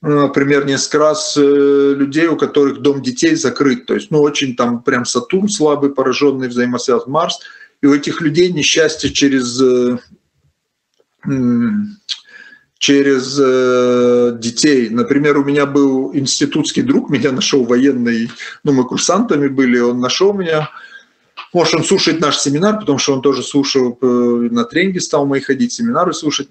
например, 0.02 0.66
несколько 0.66 0.98
раз 0.98 1.36
э, 1.36 1.94
людей, 1.96 2.26
у 2.26 2.36
которых 2.36 2.82
дом 2.82 3.02
детей 3.02 3.36
закрыт, 3.36 3.86
то 3.86 3.94
есть, 3.94 4.10
ну, 4.10 4.20
очень 4.20 4.56
там 4.56 4.82
прям 4.82 5.04
Сатурн 5.04 5.48
слабый, 5.48 5.90
пораженный 5.90 6.48
взаимосвязь 6.48 7.06
Марс, 7.06 7.38
и 7.80 7.86
у 7.86 7.94
этих 7.94 8.20
людей 8.20 8.52
несчастье 8.52 9.10
через 9.10 9.62
э, 9.62 9.98
через 12.78 13.38
э, 13.40 14.36
детей. 14.40 14.88
Например, 14.90 15.38
у 15.38 15.44
меня 15.44 15.66
был 15.66 16.12
институтский 16.14 16.82
друг, 16.82 17.10
меня 17.10 17.30
нашел 17.30 17.64
военный, 17.64 18.28
ну, 18.64 18.72
мы 18.72 18.84
курсантами 18.84 19.46
были, 19.46 19.78
он 19.78 20.00
нашел 20.00 20.32
меня, 20.32 20.68
может, 21.52 21.74
он 21.74 21.84
слушает 21.84 22.20
наш 22.20 22.38
семинар, 22.38 22.78
потому 22.78 22.98
что 22.98 23.12
он 23.14 23.22
тоже 23.22 23.42
слушал, 23.42 23.98
на 24.00 24.64
тренинге 24.64 25.00
стал 25.00 25.26
мои 25.26 25.40
ходить, 25.40 25.72
семинары 25.72 26.14
слушать. 26.14 26.48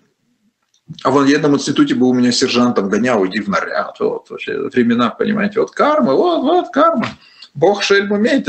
А 1.03 1.09
в 1.09 1.13
военном 1.13 1.55
институте 1.55 1.95
был 1.95 2.09
у 2.09 2.13
меня 2.13 2.31
сержантом, 2.31 2.89
гонял, 2.89 3.25
иди 3.25 3.39
в 3.39 3.47
наряд. 3.47 3.99
Вот 3.99 4.29
вообще 4.29 4.57
времена, 4.57 5.09
понимаете, 5.09 5.59
вот 5.59 5.71
карма, 5.71 6.13
вот, 6.13 6.41
вот 6.41 6.69
карма. 6.71 7.07
Бог 7.53 7.81
шельм 7.83 8.11
умеет. 8.11 8.47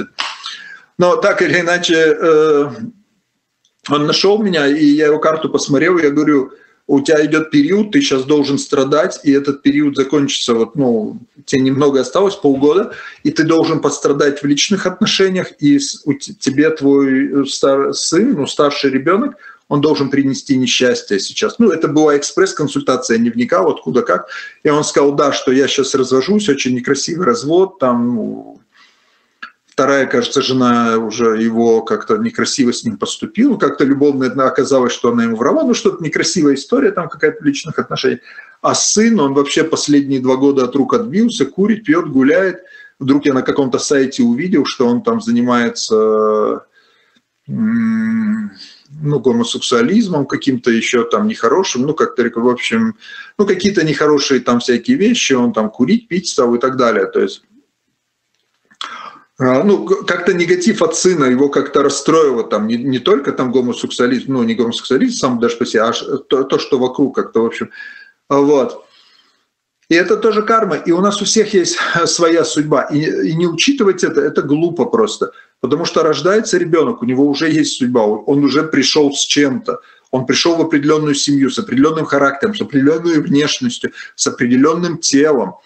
Но 0.99 1.17
так 1.17 1.43
или 1.43 1.61
иначе, 1.61 1.95
э, 1.95 2.71
он 3.89 4.07
нашел 4.07 4.43
меня, 4.43 4.67
и 4.67 4.85
я 4.85 5.07
его 5.07 5.19
карту 5.19 5.49
посмотрел, 5.49 5.99
и 5.99 6.03
я 6.03 6.11
говорю, 6.11 6.53
у 6.87 7.01
тебя 7.01 7.25
идет 7.25 7.51
период, 7.51 7.93
ты 7.93 8.01
сейчас 8.01 8.25
должен 8.25 8.59
страдать, 8.59 9.21
и 9.23 9.33
этот 9.33 9.63
период 9.63 9.97
закончится, 9.97 10.55
вот, 10.55 10.75
ну, 10.75 11.19
тебе 11.45 11.63
немного 11.63 12.01
осталось, 12.01 12.35
полгода, 12.35 12.93
и 13.23 13.31
ты 13.31 13.45
должен 13.45 13.81
пострадать 13.81 14.43
в 14.43 14.47
личных 14.47 14.87
отношениях, 14.87 15.53
и 15.59 15.79
у 16.05 16.15
тебе 16.15 16.71
твой 16.71 17.43
э, 17.43 17.45
стар, 17.47 17.95
сын, 17.95 18.35
ну, 18.35 18.47
старший 18.47 18.91
ребенок, 18.91 19.37
он 19.69 19.81
должен 19.81 20.11
принести 20.11 20.57
несчастье 20.59 21.19
сейчас. 21.19 21.59
Ну, 21.59 21.71
это 21.71 21.89
была 21.89 22.19
экспресс-консультация, 22.19 23.17
не 23.17 23.31
вникал 23.31 23.71
откуда 23.71 24.03
как. 24.03 24.29
И 24.65 24.69
он 24.69 24.85
сказал, 24.85 25.13
да, 25.13 25.33
что 25.33 25.51
я 25.51 25.67
сейчас 25.67 25.95
развожусь, 25.95 26.49
очень 26.51 26.75
некрасивый 26.75 27.25
развод, 27.25 27.79
там 27.79 28.15
ну, 28.15 28.61
вторая, 29.73 30.07
кажется, 30.07 30.43
жена 30.43 30.99
уже 30.99 31.43
его 31.43 31.81
как-то 31.81 32.19
некрасиво 32.19 32.73
с 32.73 32.85
ним 32.85 32.99
поступила, 32.99 33.57
как-то 33.57 33.85
любовно 33.85 34.27
оказалось, 34.45 34.93
что 34.93 35.11
она 35.11 35.25
ему 35.25 35.37
врала, 35.37 35.63
ну 35.65 35.73
что-то 35.73 36.05
некрасивая 36.05 36.55
история 36.55 36.91
там 36.91 37.09
какая-то 37.09 37.43
личных 37.43 37.79
отношениях. 37.79 38.21
А 38.61 38.75
сын, 38.75 39.19
он 39.19 39.33
вообще 39.33 39.65
последние 39.65 40.21
два 40.21 40.37
года 40.37 40.65
от 40.65 40.77
рук 40.77 40.93
отбился, 40.93 41.47
курит, 41.47 41.85
пьет, 41.85 42.09
гуляет. 42.09 42.61
Вдруг 42.99 43.25
я 43.25 43.33
на 43.33 43.41
каком-то 43.41 43.79
сайте 43.79 44.23
увидел, 44.23 44.67
что 44.67 44.87
он 44.87 45.03
там 45.03 45.23
занимается 45.23 46.67
ну, 47.47 48.51
гомосексуализмом 49.21 50.27
каким-то 50.27 50.71
еще 50.71 51.05
там 51.05 51.27
нехорошим, 51.27 51.83
ну, 51.83 51.95
как-то, 51.95 52.31
в 52.35 52.49
общем, 52.49 52.95
ну, 53.39 53.47
какие-то 53.47 53.85
нехорошие 53.85 54.41
там 54.41 54.61
всякие 54.61 54.99
вещи, 54.99 55.33
он 55.33 55.55
там 55.55 55.71
курить, 55.71 56.09
пить 56.09 56.29
стал 56.29 56.55
и 56.55 56.61
так 56.61 56.77
далее. 56.77 57.07
То 57.07 57.21
есть 57.21 57.43
ну, 59.39 59.87
как-то 59.87 60.35
негатив 60.35 60.83
от 60.83 60.97
сына 60.97 61.25
его 61.25 61.49
как-то 61.49 61.83
расстроило, 61.83 62.45
там, 62.45 62.67
не, 62.67 62.77
не 62.77 62.99
только 62.99 63.33
там 63.33 63.51
гомосексуализм, 63.51 64.33
ну, 64.33 64.43
не 64.43 64.55
гомосексуализм 64.55 65.19
сам 65.19 65.41
даже 65.41 65.57
по 65.57 65.67
себе, 65.67 65.83
а 65.83 65.93
то, 65.93 66.45
то, 66.45 66.59
что 66.59 66.79
вокруг 66.79 67.15
как-то, 67.15 67.43
в 67.43 67.47
общем, 67.47 67.71
вот. 68.29 68.85
И 69.89 69.95
это 69.95 70.17
тоже 70.17 70.43
карма, 70.43 70.77
и 70.77 70.93
у 70.93 71.01
нас 71.01 71.21
у 71.21 71.25
всех 71.25 71.55
есть 71.55 71.79
своя 72.07 72.45
судьба, 72.45 72.83
и, 72.85 73.29
и 73.29 73.35
не 73.35 73.47
учитывать 73.47 74.05
это, 74.05 74.21
это 74.21 74.43
глупо 74.43 74.85
просто, 74.85 75.33
потому 75.61 75.85
что 75.85 76.03
рождается 76.03 76.59
ребенок, 76.59 77.03
у 77.03 77.07
него 77.07 77.27
уже 77.27 77.51
есть 77.51 77.79
судьба, 77.79 78.03
он 78.07 78.45
уже 78.45 78.63
пришел 78.63 79.13
с 79.13 79.25
чем-то, 79.25 79.81
он 80.11 80.27
пришел 80.27 80.57
в 80.57 80.61
определенную 80.61 81.15
семью, 81.15 81.51
с 81.51 81.59
определенным 81.59 82.05
характером, 82.05 82.55
с 82.55 82.61
определенной 82.61 83.21
внешностью, 83.21 83.93
с 84.15 84.27
определенным 84.27 84.99
телом, 84.99 85.57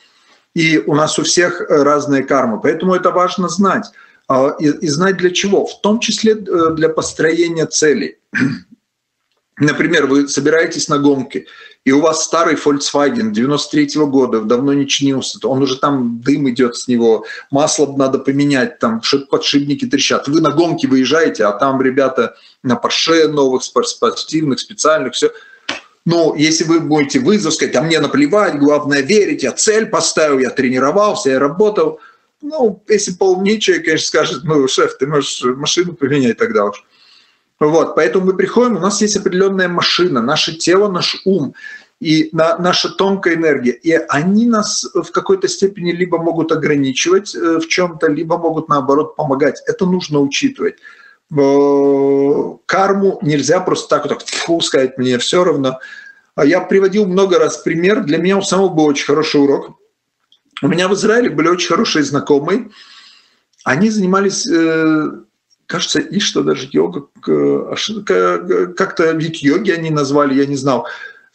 и 0.57 0.79
у 0.79 0.95
нас 0.95 1.19
у 1.19 1.23
всех 1.23 1.61
э, 1.61 1.83
разные 1.83 2.23
кармы. 2.23 2.59
Поэтому 2.59 2.95
это 2.95 3.11
важно 3.11 3.51
знать. 3.51 3.85
А, 4.27 4.57
и, 4.59 4.69
и 4.69 4.89
знать 4.89 5.19
для 5.19 5.31
чего? 5.31 5.67
В 5.67 5.83
том 5.83 6.01
числе 6.01 6.33
э, 6.33 6.71
для 6.75 6.89
построения 6.89 7.67
целей. 7.67 8.17
Например, 9.59 10.07
вы 10.07 10.29
собираетесь 10.29 10.89
на 10.89 10.99
гонки, 10.99 11.47
и 11.85 11.93
у 11.93 12.01
вас 12.01 12.25
старый 12.25 12.55
Volkswagen 12.55 13.33
93 13.33 13.87
-го 13.99 14.07
года, 14.07 14.41
давно 14.41 14.73
не 14.73 14.87
чинился, 14.87 15.39
он 15.47 15.63
уже 15.63 15.77
там 15.77 16.23
дым 16.23 16.49
идет 16.49 16.77
с 16.77 16.89
него, 16.89 17.27
масло 17.51 17.95
надо 17.95 18.19
поменять, 18.19 18.79
там 18.79 19.03
подшипники 19.31 19.87
трещат. 19.87 20.27
Вы 20.27 20.41
на 20.41 20.53
гонки 20.53 20.87
выезжаете, 20.87 21.45
а 21.45 21.53
там 21.53 21.83
ребята 21.83 22.35
на 22.63 22.81
Porsche 22.83 23.29
новых, 23.29 23.63
спортивных, 23.63 24.59
специальных, 24.59 25.13
все– 25.13 25.31
ну, 26.07 26.37
если 26.37 26.63
вы 26.63 26.79
будете 26.79 27.19
вызов 27.19 27.53
сказать, 27.53 27.75
а 27.75 27.83
мне 27.83 27.99
наплевать, 27.99 28.61
главное 28.61 29.03
верить, 29.03 29.43
я 29.43 29.51
цель 29.51 29.87
поставил, 29.87 30.39
я 30.39 30.51
тренировался, 30.51 31.31
я 31.31 31.41
работал. 31.41 31.99
Ну, 32.41 32.81
если 32.87 33.11
человек, 33.59 33.85
конечно, 33.85 34.07
скажет, 34.07 34.45
ну, 34.45 34.69
шеф, 34.69 34.97
ты 34.99 35.09
можешь 35.09 35.43
машину 35.43 35.95
поменять 35.95 36.39
тогда 36.39 36.67
уж. 36.67 36.85
Вот, 37.59 37.97
поэтому 37.97 38.27
мы 38.27 38.37
приходим, 38.37 38.77
у 38.77 38.81
нас 38.81 39.03
есть 39.03 39.17
определенная 39.17 39.67
машина, 39.67 40.23
наше 40.23 40.55
тело, 40.55 40.89
наш 40.89 41.21
ум 41.25 41.55
и 42.01 42.29
на, 42.31 42.57
наша 42.59 42.89
тонкая 42.91 43.35
энергия. 43.35 43.73
И 43.73 43.91
они 43.91 44.47
нас 44.47 44.87
в 44.95 45.11
какой-то 45.11 45.49
степени 45.49 45.91
либо 45.91 46.19
могут 46.19 46.53
ограничивать 46.53 47.35
э, 47.35 47.59
в 47.59 47.67
чем-то, 47.67 48.07
либо 48.07 48.39
могут, 48.39 48.69
наоборот, 48.69 49.17
помогать. 49.17 49.61
Это 49.67 49.87
нужно 49.87 50.21
учитывать. 50.21 50.77
Э, 51.35 52.57
карму 52.67 53.19
нельзя 53.23 53.61
просто 53.61 53.89
так 53.89 54.09
вот 54.09 54.23
фу, 54.23 54.61
сказать, 54.61 54.97
мне 54.99 55.19
все 55.19 55.43
равно. 55.43 55.81
А 56.35 56.45
я 56.45 56.61
приводил 56.61 57.07
много 57.07 57.39
раз 57.39 57.59
пример. 57.59 58.05
Для 58.05 58.19
меня 58.19 58.39
у 58.39 58.43
самого 58.43 58.69
был 58.69 58.85
очень 58.85 59.07
хороший 59.07 59.41
урок. 59.41 59.79
У 60.63 60.69
меня 60.69 60.89
в 60.89 60.95
Израиле 60.95 61.31
были 61.31 61.49
очень 61.49 61.69
хорошие 61.69 62.05
знакомые. 62.05 62.71
Они 63.65 63.91
занимались, 63.91 64.47
э, 64.47 65.11
кажется, 65.67 65.99
и 65.99 66.21
что 66.21 66.43
даже 66.43 66.69
йога, 66.71 67.09
как-то 67.21 69.11
вид 69.13 69.37
йоги 69.37 69.73
они 69.73 69.91
назвали, 69.91 70.35
я 70.35 70.47
не 70.47 70.57
знал. 70.57 70.87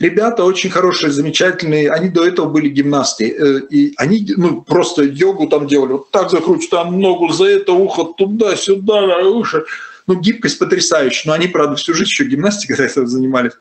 Ребята 0.02 0.44
очень 0.46 0.72
хорошие, 0.72 1.12
замечательные. 1.12 1.92
Они 1.92 2.10
до 2.10 2.26
этого 2.26 2.50
были 2.50 2.70
гимнасты. 2.70 3.30
Э, 3.30 3.60
и 3.70 3.94
они 3.98 4.26
ну, 4.36 4.64
просто 4.64 5.04
йогу 5.04 5.48
там 5.48 5.68
делали. 5.68 5.92
Вот 5.92 6.10
так 6.10 6.32
закручивают, 6.32 6.72
там 6.72 7.00
ногу 7.00 7.32
за 7.32 7.46
это 7.46 7.74
ухо, 7.74 8.06
туда-сюда, 8.06 9.06
на 9.06 9.30
уши. 9.30 9.64
Ну, 10.08 10.20
гибкость 10.20 10.58
потрясающая. 10.58 11.30
Но 11.30 11.34
они, 11.34 11.48
правда, 11.48 11.76
всю 11.76 11.94
жизнь 11.94 12.10
еще 12.10 12.24
гимнастикой 12.24 12.90
занимались. 13.06 13.52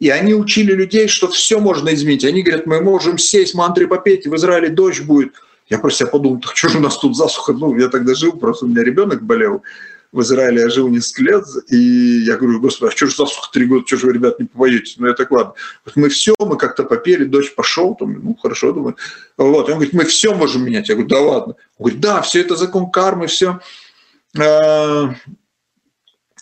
И 0.00 0.08
они 0.08 0.34
учили 0.34 0.72
людей, 0.72 1.06
что 1.06 1.28
все 1.28 1.60
можно 1.60 1.94
изменить. 1.94 2.24
Они 2.24 2.42
говорят, 2.42 2.66
мы 2.66 2.80
можем 2.80 3.16
сесть, 3.16 3.54
мантры 3.54 3.86
попеть, 3.86 4.26
в 4.26 4.34
Израиле 4.34 4.68
дождь 4.68 5.02
будет. 5.02 5.32
Я 5.70 5.78
просто 5.78 6.00
себя 6.00 6.10
подумал, 6.10 6.40
так 6.40 6.56
что 6.56 6.70
же 6.70 6.78
у 6.78 6.80
нас 6.80 6.98
тут 6.98 7.16
засуха? 7.16 7.52
Ну, 7.52 7.78
я 7.78 7.86
тогда 7.86 8.16
жил, 8.16 8.32
просто 8.32 8.64
у 8.64 8.68
меня 8.68 8.82
ребенок 8.82 9.22
болел 9.22 9.62
в 10.12 10.20
Израиле 10.20 10.60
я 10.60 10.68
жил 10.68 10.88
несколько 10.88 11.22
лет, 11.22 11.44
и 11.70 12.22
я 12.26 12.36
говорю, 12.36 12.60
господи, 12.60 12.92
а 12.92 12.96
что 12.96 13.06
же 13.06 13.16
засуха 13.16 13.50
три 13.50 13.64
года, 13.64 13.86
что 13.86 13.96
же 13.96 14.06
вы, 14.06 14.12
ребят, 14.12 14.38
не 14.38 14.44
попоете? 14.44 14.94
Ну, 14.98 15.12
так, 15.14 15.30
ладно. 15.30 15.54
Вот 15.86 15.96
мы 15.96 16.10
все, 16.10 16.34
мы 16.38 16.58
как-то 16.58 16.84
попели, 16.84 17.24
дочь 17.24 17.54
пошел, 17.54 17.94
там, 17.94 18.22
ну, 18.22 18.36
хорошо, 18.40 18.72
думаю. 18.72 18.96
Вот, 19.38 19.68
он 19.68 19.74
говорит, 19.76 19.94
мы 19.94 20.04
все 20.04 20.34
можем 20.34 20.64
менять. 20.64 20.90
Я 20.90 20.96
говорю, 20.96 21.08
да 21.08 21.20
ладно. 21.20 21.54
Он 21.78 21.84
говорит, 21.84 22.00
да, 22.00 22.20
все 22.20 22.42
это 22.42 22.56
закон 22.56 22.90
кармы, 22.90 23.26
все. 23.26 23.60
А, 24.38 25.14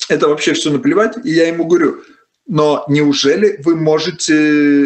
это 0.08 0.28
вообще 0.28 0.54
все 0.54 0.70
наплевать. 0.70 1.16
И 1.24 1.30
я 1.30 1.46
ему 1.46 1.64
говорю, 1.64 2.02
но 2.48 2.84
неужели 2.88 3.60
вы 3.62 3.76
можете... 3.76 4.34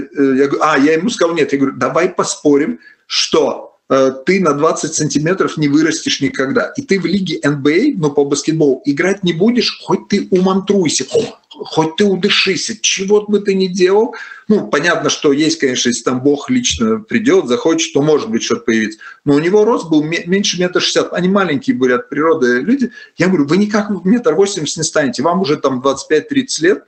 Э, 0.01 0.37
я 0.37 0.47
говорю, 0.47 0.63
а, 0.63 0.79
я 0.79 0.93
ему 0.93 1.09
сказал, 1.09 1.35
нет, 1.35 1.55
я 1.55 1.59
говорю, 1.59 1.77
давай 1.77 2.11
поспорим, 2.11 2.81
что 3.07 3.74
ты 3.89 4.41
на 4.41 4.55
20 4.55 4.95
сантиметров 4.95 5.57
не 5.57 5.69
вырастешь 5.69 6.21
никогда. 6.21 6.73
И 6.77 6.83
ты 6.83 6.99
в 6.99 7.05
лиге 7.05 7.41
НБА, 7.43 7.97
ну, 7.97 8.11
по 8.11 8.25
баскетболу, 8.25 8.81
играть 8.85 9.23
не 9.23 9.35
будешь, 9.35 9.79
хоть 9.83 10.09
ты 10.09 10.27
умантруйся, 10.31 11.05
хоть 11.51 11.97
ты 11.97 12.05
удышися, 12.05 12.81
чего 12.81 13.23
бы 13.23 13.41
ты 13.41 13.55
ни 13.55 13.67
делал. 13.67 14.15
Ну, 14.49 14.69
понятно, 14.69 15.11
что 15.11 15.33
есть, 15.33 15.59
конечно, 15.59 15.91
если 15.91 16.03
там 16.03 16.23
Бог 16.23 16.49
лично 16.49 16.99
придет, 16.99 17.47
захочет, 17.47 17.93
то 17.93 18.03
может 18.03 18.31
быть 18.31 18.43
что-то 18.43 18.63
появится. 18.63 19.01
Но 19.25 19.35
у 19.35 19.39
него 19.39 19.65
рост 19.65 19.89
был 19.91 20.03
меньше 20.03 20.59
метра 20.59 20.81
шестьдесят. 20.81 21.13
Они 21.13 21.29
маленькие 21.29 21.77
были 21.77 21.93
от 21.93 22.09
природы 22.09 22.61
люди. 22.61 22.91
Я 23.19 23.29
говорю, 23.29 23.47
вы 23.47 23.59
никак 23.59 23.91
метр 24.05 24.35
восемьдесят 24.35 24.79
не 24.79 24.83
станете, 24.85 25.23
вам 25.23 25.43
уже 25.43 25.57
там 25.57 25.81
25-30 25.81 26.47
лет, 26.61 26.85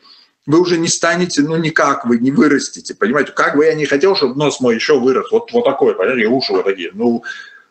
вы 0.46 0.60
уже 0.60 0.78
не 0.78 0.88
станете, 0.88 1.42
ну 1.42 1.56
никак 1.56 2.06
вы 2.06 2.18
не 2.18 2.30
вырастете, 2.30 2.94
понимаете? 2.94 3.32
Как 3.32 3.56
бы 3.56 3.64
я 3.64 3.74
не 3.74 3.84
хотел, 3.84 4.14
чтобы 4.14 4.36
нос 4.36 4.60
мой 4.60 4.76
еще 4.76 4.98
вырос, 4.98 5.30
вот, 5.30 5.52
вот 5.52 5.64
такой, 5.64 5.94
понимаете, 5.94 6.28
уши 6.28 6.52
вот 6.52 6.64
такие. 6.64 6.90
Ну, 6.94 7.24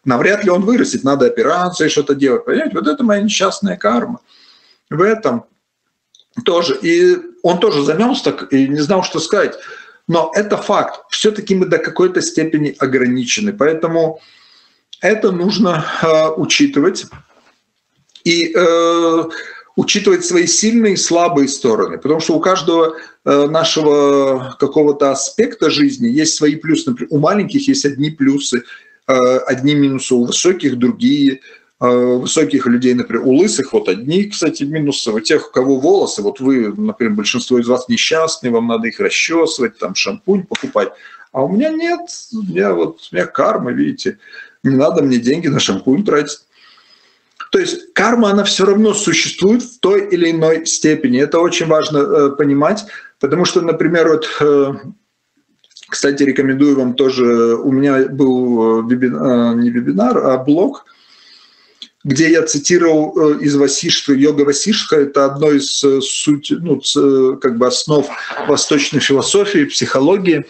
навряд 0.03 0.43
ли 0.43 0.49
он 0.49 0.63
вырастет, 0.63 1.03
надо 1.03 1.25
операции 1.25 1.87
что-то 1.87 2.15
делать, 2.15 2.45
понимаете? 2.45 2.75
Вот 2.75 2.87
это 2.87 3.03
моя 3.03 3.21
несчастная 3.21 3.77
карма. 3.77 4.19
В 4.89 5.01
этом 5.01 5.45
тоже. 6.43 6.77
И 6.81 7.17
он 7.43 7.59
тоже 7.59 7.83
замялся 7.83 8.25
так 8.25 8.51
и 8.51 8.67
не 8.67 8.79
знал, 8.79 9.03
что 9.03 9.19
сказать. 9.19 9.55
Но 10.07 10.31
это 10.35 10.57
факт. 10.57 11.05
Все-таки 11.09 11.55
мы 11.55 11.65
до 11.65 11.77
какой-то 11.79 12.21
степени 12.21 12.75
ограничены. 12.77 13.53
Поэтому 13.53 14.19
это 15.01 15.31
нужно 15.31 15.85
э, 16.01 16.29
учитывать. 16.37 17.05
И 18.23 18.53
э, 18.55 19.23
учитывать 19.75 20.23
свои 20.23 20.47
сильные 20.47 20.93
и 20.93 20.97
слабые 20.97 21.47
стороны, 21.47 21.97
потому 21.97 22.19
что 22.19 22.35
у 22.35 22.39
каждого 22.39 22.95
э, 23.25 23.47
нашего 23.47 24.55
какого-то 24.59 25.11
аспекта 25.11 25.69
жизни 25.69 26.07
есть 26.07 26.35
свои 26.35 26.55
плюсы. 26.55 26.89
Например, 26.89 27.09
у 27.11 27.19
маленьких 27.19 27.67
есть 27.67 27.85
одни 27.85 28.09
плюсы, 28.09 28.63
э, 29.07 29.13
одни 29.13 29.75
минусы, 29.75 30.15
у 30.15 30.25
высоких 30.25 30.77
другие, 30.77 31.41
э, 31.81 31.87
высоких 31.87 32.67
людей, 32.67 32.93
например, 32.93 33.27
у 33.27 33.33
лысых 33.33 33.73
вот 33.73 33.89
одни, 33.89 34.25
кстати, 34.25 34.63
минусы, 34.63 35.11
у 35.11 35.19
тех, 35.19 35.49
у 35.49 35.51
кого 35.51 35.77
волосы, 35.77 36.21
вот 36.21 36.39
вы, 36.39 36.73
например, 36.73 37.13
большинство 37.13 37.59
из 37.59 37.67
вас 37.67 37.89
несчастные, 37.89 38.51
вам 38.51 38.67
надо 38.67 38.87
их 38.87 38.99
расчесывать, 39.01 39.77
там 39.77 39.93
шампунь 39.93 40.43
покупать, 40.43 40.93
а 41.33 41.43
у 41.43 41.49
меня 41.49 41.69
нет, 41.69 41.99
у 42.33 42.43
меня 42.43 42.73
вот, 42.73 43.09
у 43.11 43.15
меня 43.15 43.25
карма, 43.25 43.71
видите, 43.71 44.19
не 44.63 44.75
надо 44.77 45.03
мне 45.03 45.17
деньги 45.17 45.47
на 45.47 45.59
шампунь 45.59 46.05
тратить. 46.05 46.39
То 47.51 47.59
есть 47.59 47.93
карма, 47.93 48.31
она 48.31 48.43
все 48.43 48.65
равно 48.65 48.93
существует 48.93 49.63
в 49.63 49.79
той 49.79 50.07
или 50.09 50.31
иной 50.31 50.65
степени. 50.65 51.21
Это 51.21 51.39
очень 51.39 51.67
важно 51.67 51.97
э, 51.99 52.29
понимать, 52.31 52.85
потому 53.19 53.45
что, 53.45 53.61
например, 53.61 54.09
вот, 54.09 54.27
э, 54.41 54.73
кстати, 55.87 56.23
рекомендую 56.23 56.75
вам 56.75 56.95
тоже, 56.95 57.55
у 57.55 57.71
меня 57.71 58.07
был 58.09 58.81
э, 58.81 58.89
вебинар, 58.89 59.53
э, 59.53 59.61
не 59.61 59.69
вебинар, 59.69 60.17
а 60.17 60.37
блог, 60.37 60.85
где 62.03 62.31
я 62.31 62.43
цитировал 62.43 63.17
э, 63.17 63.39
из 63.41 63.55
Васишка, 63.55 64.13
йога 64.13 64.41
Васишка, 64.41 64.97
это 64.97 65.25
одно 65.25 65.51
из 65.51 65.83
э, 65.83 66.01
суть, 66.01 66.51
ну, 66.51 66.81
как 67.37 67.57
бы 67.57 67.67
основ 67.67 68.07
восточной 68.47 68.99
философии, 68.99 69.65
психологии. 69.65 70.45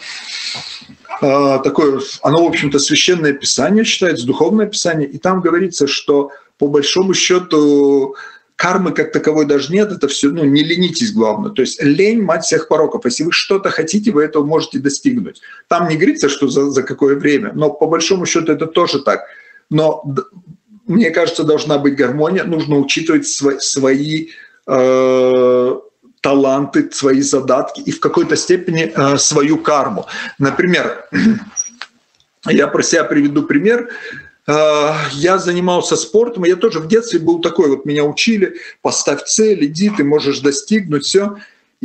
А, 1.20 1.58
такое, 1.58 2.00
оно, 2.22 2.44
в 2.44 2.48
общем-то, 2.48 2.78
священное 2.78 3.32
писание 3.32 3.84
считается, 3.84 4.26
духовное 4.26 4.66
писание, 4.66 5.08
и 5.08 5.18
там 5.18 5.40
говорится, 5.40 5.86
что 5.86 6.30
по 6.58 6.68
большому 6.68 7.14
счету 7.14 8.16
кармы 8.56 8.92
как 8.92 9.12
таковой 9.12 9.44
даже 9.44 9.72
нет, 9.72 9.92
это 9.92 10.08
все, 10.08 10.30
ну, 10.30 10.44
не 10.44 10.64
ленитесь, 10.64 11.12
главное. 11.12 11.50
То 11.50 11.62
есть 11.62 11.82
лень– 11.82 12.22
мать 12.22 12.44
всех 12.44 12.68
пороков. 12.68 13.04
Если 13.04 13.24
вы 13.24 13.32
что-то 13.32 13.70
хотите, 13.70 14.10
вы 14.12 14.24
этого 14.24 14.44
можете 14.44 14.78
достигнуть. 14.78 15.42
Там 15.68 15.88
не 15.88 15.96
говорится, 15.96 16.28
что 16.28 16.48
за, 16.48 16.70
за 16.70 16.82
какое 16.82 17.16
время, 17.16 17.52
но 17.54 17.70
по 17.70 17.86
большому 17.86 18.24
счету 18.24 18.52
это 18.52 18.66
тоже 18.66 19.00
так. 19.00 19.26
Но 19.68 20.02
мне 20.86 21.10
кажется, 21.10 21.44
должна 21.44 21.78
быть 21.78 21.96
гармония, 21.96 22.44
нужно 22.44 22.78
учитывать 22.78 23.26
свои, 23.26 23.58
свои 23.58 24.28
э, 24.66 25.80
таланты, 26.26 26.90
свои 26.90 27.20
задатки 27.20 27.80
и 27.80 27.92
в 27.92 28.00
какой-то 28.00 28.34
степени 28.34 28.92
э, 28.92 29.16
свою 29.16 29.58
карму. 29.58 30.06
Например, 30.40 31.08
я 32.48 32.66
про 32.66 32.82
себя 32.82 33.04
приведу 33.04 33.44
пример. 33.44 33.90
Э, 34.48 34.92
я 35.12 35.38
занимался 35.38 35.94
спортом, 35.94 36.42
я 36.42 36.56
тоже 36.56 36.80
в 36.80 36.88
детстве 36.88 37.20
был 37.20 37.40
такой, 37.40 37.68
вот 37.68 37.86
меня 37.86 38.02
учили, 38.02 38.56
поставь 38.82 39.22
цель, 39.22 39.66
иди, 39.66 39.88
ты 39.88 40.02
можешь 40.02 40.40
достигнуть, 40.40 41.04
все. 41.04 41.36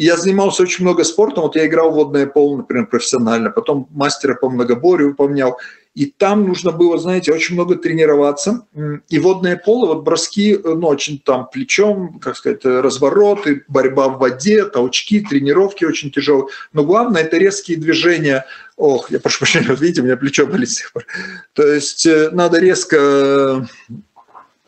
Я 0.02 0.18
занимался 0.18 0.64
очень 0.64 0.84
много 0.84 1.04
спортом, 1.04 1.43
вот 1.43 1.56
я 1.56 1.68
играл 1.68 1.91
в 1.91 1.93
водное 1.93 2.26
поло, 2.26 2.58
например, 2.58 2.88
профессионально, 2.88 3.52
потом 3.52 3.88
мастера 3.91 4.34
по 4.34 4.49
многоборью 4.49 5.10
выполнял. 5.10 5.60
И 5.93 6.08
там 6.08 6.47
нужно 6.47 6.72
было, 6.72 6.97
знаете, 6.97 7.32
очень 7.32 7.54
много 7.54 7.76
тренироваться. 7.76 8.66
И 9.10 9.20
водное 9.20 9.62
поло, 9.64 9.93
вот 9.93 10.04
броски, 10.04 10.58
ну, 10.64 10.88
очень 10.88 11.20
там 11.20 11.47
плечом, 11.54 12.18
как 12.18 12.36
сказать, 12.36 12.66
развороты, 12.66 13.64
борьба 13.68 14.08
в 14.08 14.18
воде, 14.18 14.66
толчки, 14.66 15.20
тренировки 15.20 15.86
очень 15.86 16.10
тяжелые. 16.10 16.47
Но 16.74 16.84
главное– 16.84 17.22
это 17.24 17.38
резкие 17.38 17.78
движения. 17.78 18.45
Ох, 18.78 19.12
я 19.12 19.20
прошу 19.20 19.38
прощения, 19.38 19.68
видите, 19.80 20.02
у 20.02 20.06
меня 20.06 20.18
плечо 20.18 20.47
болит 20.47 20.72
с 20.72 20.78
тех 20.78 20.91
пор. 20.93 21.06
То 21.54 21.68
есть 21.68 22.08
э, 22.08 22.32
надо 22.32 22.58
резко 22.58 23.68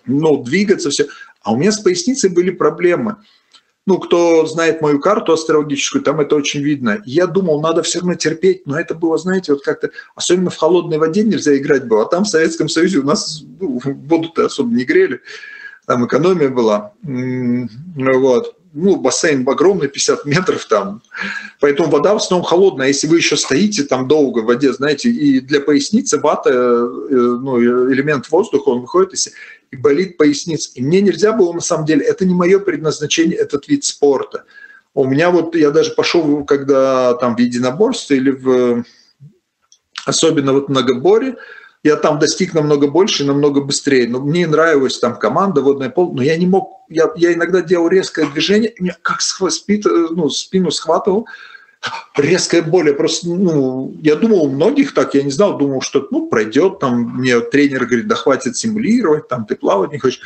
ну, 0.05 0.43
двигаться, 0.43 0.91
все. 0.91 1.07
А 1.41 1.53
у 1.53 1.57
меня 1.57 1.71
с 1.71 1.79
поясницей 1.79 2.29
были 2.29 2.51
проблемы 2.51 3.15
ну, 3.85 3.97
кто 3.99 4.45
знает 4.45 4.81
мою 4.81 4.99
карту 4.99 5.33
астрологическую, 5.33 6.03
там 6.03 6.21
это 6.21 6.35
очень 6.35 6.61
видно. 6.61 7.01
Я 7.05 7.27
думал, 7.27 7.61
надо 7.61 7.83
все 7.83 7.99
равно 7.99 8.15
терпеть, 8.15 8.65
но 8.65 8.79
это 8.79 8.95
было, 8.95 9.17
знаете, 9.17 9.53
вот 9.53 9.63
как-то, 9.63 9.91
особенно 10.15 10.49
в 10.49 10.57
холодной 10.57 10.97
воде 10.97 11.23
нельзя 11.23 11.57
играть 11.57 11.85
было, 11.85 12.03
а 12.03 12.09
там 12.09 12.23
в 12.23 12.29
Советском 12.29 12.69
Союзе 12.69 12.99
у 12.99 13.03
нас 13.03 13.43
ну, 13.59 13.81
воду-то 13.83 14.45
особо 14.45 14.73
не 14.73 14.85
грели, 14.85 15.21
там 15.85 16.05
экономия 16.05 16.49
была, 16.49 16.93
вот 17.03 18.55
ну, 18.73 18.95
бассейн 18.95 19.47
огромный, 19.47 19.87
50 19.87 20.25
метров 20.25 20.65
там, 20.65 21.03
поэтому 21.59 21.89
вода 21.89 22.13
в 22.13 22.17
основном 22.17 22.45
холодная. 22.45 22.87
Если 22.87 23.07
вы 23.07 23.17
еще 23.17 23.37
стоите 23.37 23.83
там 23.83 24.07
долго 24.07 24.39
в 24.39 24.45
воде, 24.45 24.73
знаете, 24.73 25.09
и 25.09 25.39
для 25.41 25.61
поясницы 25.61 26.19
вата, 26.19 26.49
э, 26.49 26.85
ну, 27.11 27.61
элемент 27.61 28.31
воздуха, 28.31 28.69
он 28.69 28.81
выходит 28.81 29.13
из 29.13 29.29
и 29.73 29.75
болит 29.75 30.17
поясница. 30.17 30.69
И 30.75 30.83
мне 30.83 31.01
нельзя 31.01 31.33
было, 31.33 31.51
на 31.51 31.61
самом 31.61 31.85
деле, 31.85 32.05
это 32.05 32.25
не 32.25 32.33
мое 32.33 32.59
предназначение, 32.59 33.37
этот 33.37 33.67
вид 33.67 33.83
спорта. 33.83 34.45
У 34.93 35.05
меня 35.05 35.31
вот, 35.31 35.55
я 35.55 35.71
даже 35.71 35.91
пошел, 35.91 36.45
когда 36.45 37.15
там 37.15 37.35
в 37.35 37.39
единоборстве 37.39 38.17
или 38.17 38.31
в, 38.31 38.85
особенно 40.05 40.53
вот 40.53 40.67
в 40.67 40.69
многоборе, 40.69 41.37
я 41.83 41.95
там 41.95 42.19
достиг 42.19 42.53
намного 42.53 42.87
больше, 42.87 43.25
намного 43.25 43.61
быстрее. 43.61 44.07
Но 44.07 44.19
мне 44.21 44.45
нравилась 44.45 44.99
там 44.99 45.17
команда, 45.17 45.61
водная 45.61 45.89
пол, 45.89 46.13
но 46.13 46.21
я 46.21 46.37
не 46.37 46.45
мог, 46.45 46.83
я, 46.87 47.11
я 47.15 47.33
иногда 47.33 47.61
делал 47.61 47.87
резкое 47.87 48.27
движение, 48.27 48.69
и 48.69 48.83
меня 48.83 48.97
как 49.01 49.21
спит, 49.21 49.85
ну, 49.85 50.29
спину 50.29 50.69
схватывал, 50.69 51.27
резкая 52.17 52.61
боль. 52.61 52.89
Я 52.89 52.93
просто, 52.93 53.27
ну, 53.27 53.93
я 54.01 54.15
думал, 54.15 54.45
у 54.45 54.49
многих 54.49 54.93
так, 54.93 55.15
я 55.15 55.23
не 55.23 55.31
знал, 55.31 55.57
думал, 55.57 55.81
что, 55.81 56.07
ну, 56.11 56.27
пройдет, 56.27 56.79
там, 56.79 57.17
мне 57.17 57.39
тренер 57.39 57.85
говорит, 57.85 58.07
да 58.07 58.15
хватит 58.15 58.57
симулировать, 58.57 59.27
там, 59.27 59.45
ты 59.45 59.55
плавать 59.55 59.91
не 59.91 59.99
хочешь. 59.99 60.21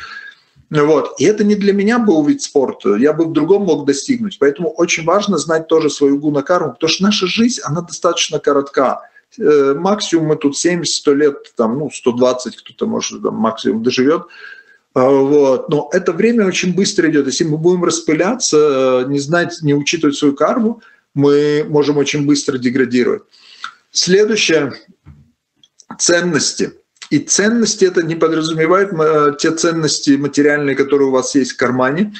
Вот. 0.70 1.14
И 1.18 1.24
это 1.24 1.44
не 1.44 1.54
для 1.54 1.72
меня 1.72 1.98
был 1.98 2.24
вид 2.24 2.42
спорта, 2.42 2.96
я 2.96 3.12
бы 3.12 3.24
в 3.24 3.32
другом 3.32 3.62
мог 3.62 3.86
достигнуть. 3.86 4.38
Поэтому 4.38 4.70
очень 4.70 5.04
важно 5.04 5.38
знать 5.38 5.66
тоже 5.66 5.88
свою 5.88 6.18
гунакарму, 6.18 6.72
потому 6.72 6.90
что 6.90 7.04
наша 7.04 7.26
жизнь, 7.26 7.60
она 7.64 7.80
достаточно 7.80 8.38
коротка. 8.38 9.00
Э, 9.38 9.74
максимум 9.74 10.26
мы 10.26 10.36
тут 10.36 10.56
70-100 10.56 11.14
лет, 11.14 11.36
там, 11.56 11.78
ну, 11.78 11.90
120 11.90 12.56
кто-то, 12.56 12.86
может, 12.86 13.22
там, 13.22 13.34
максимум 13.34 13.82
доживет. 13.82 14.22
А, 14.94 15.08
вот. 15.08 15.68
Но 15.68 15.88
это 15.92 16.12
время 16.12 16.46
очень 16.46 16.74
быстро 16.74 17.10
идет. 17.10 17.26
Если 17.26 17.44
мы 17.44 17.56
будем 17.56 17.84
распыляться, 17.84 19.04
не 19.08 19.20
знать, 19.20 19.58
не 19.62 19.74
учитывать 19.74 20.16
свою 20.16 20.34
карму, 20.34 20.82
мы 21.18 21.66
можем 21.68 21.96
очень 21.98 22.24
быстро 22.24 22.58
деградировать. 22.58 23.22
Следующее– 23.90 24.72
ценности. 25.98 26.72
И 27.10 27.18
ценности 27.18 27.86
это 27.86 28.02
не 28.02 28.14
подразумевает 28.14 28.92
э, 28.92 29.32
те 29.38 29.50
ценности 29.50 30.10
материальные, 30.10 30.76
которые 30.76 31.08
у 31.08 31.10
вас 31.10 31.34
есть 31.34 31.52
в 31.52 31.56
кармане. 31.56 32.14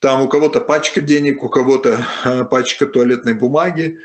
Там 0.00 0.22
у 0.22 0.28
кого-то 0.28 0.60
пачка 0.60 1.00
денег, 1.00 1.42
у 1.42 1.48
кого-то 1.48 2.06
э, 2.24 2.44
пачка 2.44 2.86
туалетной 2.86 3.34
бумаги, 3.34 3.98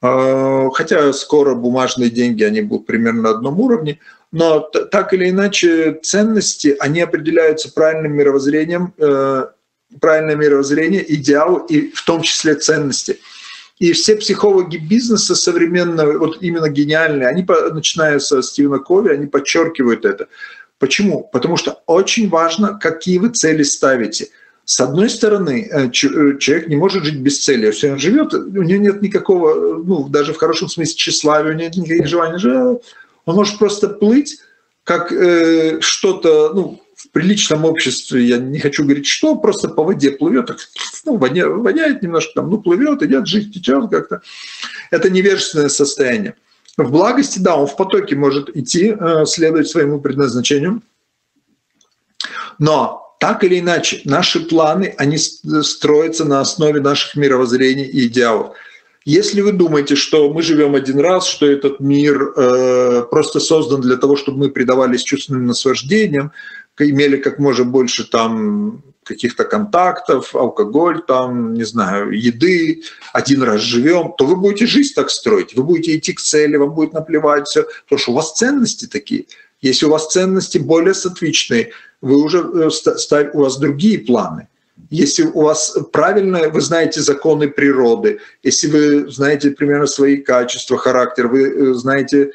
а, 0.00 0.70
хотя 0.70 1.12
скоро 1.12 1.54
бумажные 1.54 2.10
деньги, 2.10 2.42
они 2.44 2.60
будут 2.60 2.86
примерно 2.86 3.22
на 3.22 3.30
одном 3.30 3.58
уровне, 3.60 4.00
но 4.32 4.60
так 4.60 5.14
или 5.14 5.30
иначе 5.30 5.98
ценности, 6.02 6.76
они 6.78 7.00
определяются 7.00 7.72
правильным 7.72 8.12
мировоззрением, 8.12 8.92
э, 8.98 9.46
правильное 10.00 10.36
мировоззрение, 10.36 11.14
идеал 11.14 11.56
и 11.56 11.90
в 11.90 12.04
том 12.04 12.20
числе 12.22 12.54
ценности. 12.54 13.18
И 13.78 13.92
все 13.92 14.16
психологи 14.16 14.76
бизнеса 14.76 15.34
современного, 15.34 16.18
вот 16.18 16.38
именно 16.42 16.68
гениальные, 16.68 17.28
они, 17.28 17.44
начиная 17.72 18.18
со 18.20 18.42
Стивена 18.42 18.78
Кови, 18.78 19.10
они 19.10 19.26
подчеркивают 19.26 20.04
это. 20.04 20.28
Почему? 20.78 21.28
Потому 21.32 21.56
что 21.56 21.82
очень 21.86 22.28
важно, 22.28 22.78
какие 22.78 23.18
вы 23.18 23.30
цели 23.30 23.62
ставите– 23.62 24.28
с 24.64 24.80
одной 24.80 25.10
стороны, 25.10 25.68
э, 25.70 25.86
э, 25.88 25.90
человек 25.90 26.68
не 26.68 26.76
может 26.76 27.04
жить 27.04 27.18
без 27.18 27.42
цели. 27.42 27.66
Если 27.66 27.90
он 27.90 27.98
живет, 27.98 28.32
у 28.32 28.62
него 28.62 28.80
нет 28.80 29.02
никакого, 29.02 29.82
ну, 29.84 30.08
даже 30.08 30.32
в 30.32 30.38
хорошем 30.38 30.68
смысле 30.68 30.94
тщеславия, 30.94 31.52
у 31.52 31.54
него 31.54 31.68
нет 31.68 31.76
никаких 31.76 32.06
желаний. 32.06 32.78
Он 33.26 33.36
может 33.36 33.58
просто 33.58 33.88
плыть, 33.88 34.38
как 34.82 35.12
э, 35.12 35.80
что-то, 35.80 36.52
ну, 36.54 36.80
в 37.04 37.10
приличном 37.10 37.64
обществе, 37.64 38.24
я 38.24 38.38
не 38.38 38.58
хочу 38.58 38.84
говорить, 38.84 39.06
что, 39.06 39.36
просто 39.36 39.68
по 39.68 39.84
воде 39.84 40.10
плывет, 40.10 40.46
так, 40.46 40.58
ну, 41.04 41.16
воня, 41.16 41.48
воняет 41.48 42.02
немножко, 42.02 42.32
там, 42.36 42.50
ну, 42.50 42.58
плывет, 42.58 43.02
идет, 43.02 43.26
жизнь 43.26 43.52
течет 43.52 43.90
как-то. 43.90 44.22
Это 44.90 45.10
невежественное 45.10 45.68
состояние. 45.68 46.34
В 46.76 46.90
благости, 46.90 47.38
да, 47.38 47.56
он 47.56 47.66
в 47.66 47.76
потоке 47.76 48.16
может 48.16 48.56
идти, 48.56 48.94
э, 48.98 49.24
следовать 49.26 49.68
своему 49.68 50.00
предназначению, 50.00 50.82
но 52.58 53.16
так 53.20 53.44
или 53.44 53.60
иначе, 53.60 54.00
наши 54.04 54.40
планы, 54.40 54.94
они 54.98 55.18
строятся 55.18 56.24
на 56.24 56.40
основе 56.40 56.80
наших 56.80 57.16
мировоззрений 57.16 57.84
и 57.84 58.06
идеалов. 58.06 58.56
Если 59.04 59.42
вы 59.42 59.52
думаете, 59.52 59.96
что 59.96 60.32
мы 60.32 60.42
живем 60.42 60.74
один 60.74 60.98
раз, 60.98 61.26
что 61.26 61.46
этот 61.46 61.78
мир 61.78 62.32
э, 62.36 63.02
просто 63.10 63.38
создан 63.38 63.82
для 63.82 63.96
того, 63.96 64.16
чтобы 64.16 64.38
мы 64.38 64.50
предавались 64.50 65.02
чувственным 65.02 65.46
наслаждениям, 65.46 66.32
имели 66.78 67.16
как 67.16 67.38
можно 67.38 67.64
больше 67.64 68.08
там 68.08 68.82
каких-то 69.04 69.44
контактов, 69.44 70.34
алкоголь, 70.34 71.02
там, 71.06 71.54
не 71.54 71.64
знаю, 71.64 72.10
еды, 72.10 72.82
один 73.12 73.42
раз 73.42 73.60
живем, 73.60 74.14
то 74.16 74.26
вы 74.26 74.36
будете 74.36 74.66
жизнь 74.66 74.94
так 74.94 75.10
строить, 75.10 75.54
вы 75.54 75.62
будете 75.62 75.96
идти 75.96 76.12
к 76.12 76.20
цели, 76.20 76.56
вам 76.56 76.74
будет 76.74 76.94
наплевать 76.94 77.46
все, 77.46 77.64
потому 77.84 77.98
что 77.98 78.12
у 78.12 78.14
вас 78.14 78.34
ценности 78.34 78.86
такие. 78.86 79.26
Если 79.60 79.86
у 79.86 79.90
вас 79.90 80.12
ценности 80.12 80.58
более 80.58 80.94
сатвичные, 80.94 81.70
вы 82.00 82.22
уже 82.22 82.38
э, 82.38 82.70
ставь, 82.70 83.34
у 83.34 83.40
вас 83.40 83.58
другие 83.58 83.98
планы. 83.98 84.48
Если 84.90 85.22
у 85.22 85.42
вас 85.42 85.76
правильно, 85.92 86.48
вы 86.48 86.60
знаете 86.60 87.00
законы 87.00 87.48
природы, 87.48 88.20
если 88.42 88.68
вы 88.68 89.10
знаете 89.10 89.50
примерно 89.50 89.86
свои 89.86 90.16
качества, 90.16 90.76
характер, 90.76 91.28
вы 91.28 91.42
э, 91.42 91.74
знаете, 91.74 92.32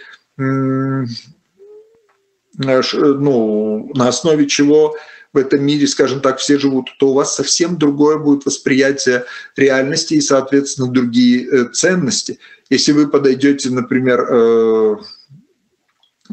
ну, 2.59 3.91
на 3.95 4.07
основе 4.07 4.47
чего 4.47 4.95
в 5.31 5.37
этом 5.37 5.63
мире, 5.63 5.87
скажем 5.87 6.21
так, 6.21 6.39
все 6.39 6.57
живут, 6.57 6.89
то 6.99 7.09
у 7.09 7.13
вас 7.13 7.35
совсем 7.35 7.77
другое 7.77 8.17
будет 8.17 8.45
восприятие 8.45 9.25
реальности 9.55 10.15
и, 10.15 10.21
соответственно, 10.21 10.91
другие 10.91 11.69
ценности. 11.69 12.39
Если 12.69 12.91
вы 12.91 13.07
подойдете, 13.07 13.69
например, 13.69 14.99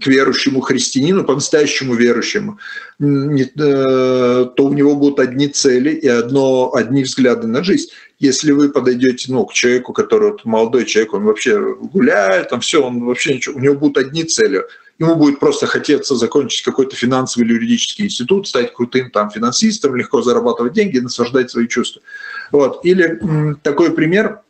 к 0.01 0.07
верующему 0.07 0.61
христианину, 0.61 1.25
по-настоящему 1.25 1.95
верующему, 1.95 2.59
э, 3.01 3.45
то 3.57 4.65
у 4.65 4.73
него 4.73 4.95
будут 4.95 5.21
одни 5.21 5.49
цели 5.49 5.91
и 5.91 6.07
одно, 6.07 6.75
одни 6.75 7.03
взгляды 7.03 7.47
на 7.47 7.65
жизнь. 7.65 7.89
Если 8.19 8.53
вы 8.53 8.69
подойдете 8.69 9.33
ну, 9.33 9.47
к 9.47 9.55
человеку, 9.55 9.93
который 9.93 10.33
вот, 10.33 10.45
молодой 10.45 10.85
человек, 10.85 11.15
он 11.15 11.25
вообще 11.25 11.75
гуляет, 11.75 12.51
там 12.51 12.61
все, 12.61 12.83
он 12.83 13.05
вообще 13.05 13.35
ничего, 13.35 13.57
у 13.57 13.61
него 13.61 13.75
будут 13.75 13.99
одни 13.99 14.25
цели. 14.25 14.63
Ему 14.99 15.17
будет 15.17 15.41
просто 15.41 15.67
хотеться 15.67 16.15
закончить 16.17 16.63
какой-то 16.63 16.97
финансовый 16.97 17.45
или 17.45 17.55
юридический 17.55 18.07
институт, 18.07 18.49
стать 18.49 18.73
крутым 18.73 19.11
там 19.11 19.31
финансистом, 19.31 19.95
легко 19.95 20.23
зарабатывать 20.23 20.73
деньги, 20.73 20.99
наслаждать 20.99 21.51
свои 21.51 21.69
чувства. 21.69 22.01
Вот. 22.51 22.85
Или 22.85 23.21
такой 23.63 23.93
пример– 23.93 24.41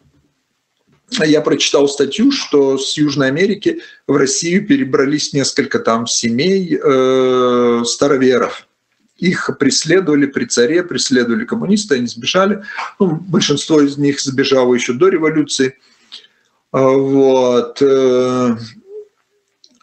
я 1.11 1.41
прочитал 1.41 1.89
статью, 1.89 2.33
что 2.33 2.79
с 2.79 2.97
Южной 2.97 3.29
Америки 3.29 3.81
в 4.07 4.17
Россию 4.17 4.67
перебрались 4.67 5.33
несколько 5.33 5.79
там 5.79 6.07
семей 6.07 6.79
э, 6.83 7.83
староверов. 7.85 8.67
их 9.17 9.51
преследовали 9.59 10.27
при 10.27 10.45
царе, 10.47 10.83
преследовали 10.83 11.45
коммунисты, 11.45 11.95
они 11.95 12.07
сбежали. 12.07 12.63
Ну, 12.99 13.17
большинство 13.17 13.81
из 13.81 13.97
них 13.97 14.21
сбежало 14.21 14.75
еще 14.75 14.93
до 14.93 15.09
революции. 15.09 15.79
А, 16.73 16.81
вот. 16.81 17.81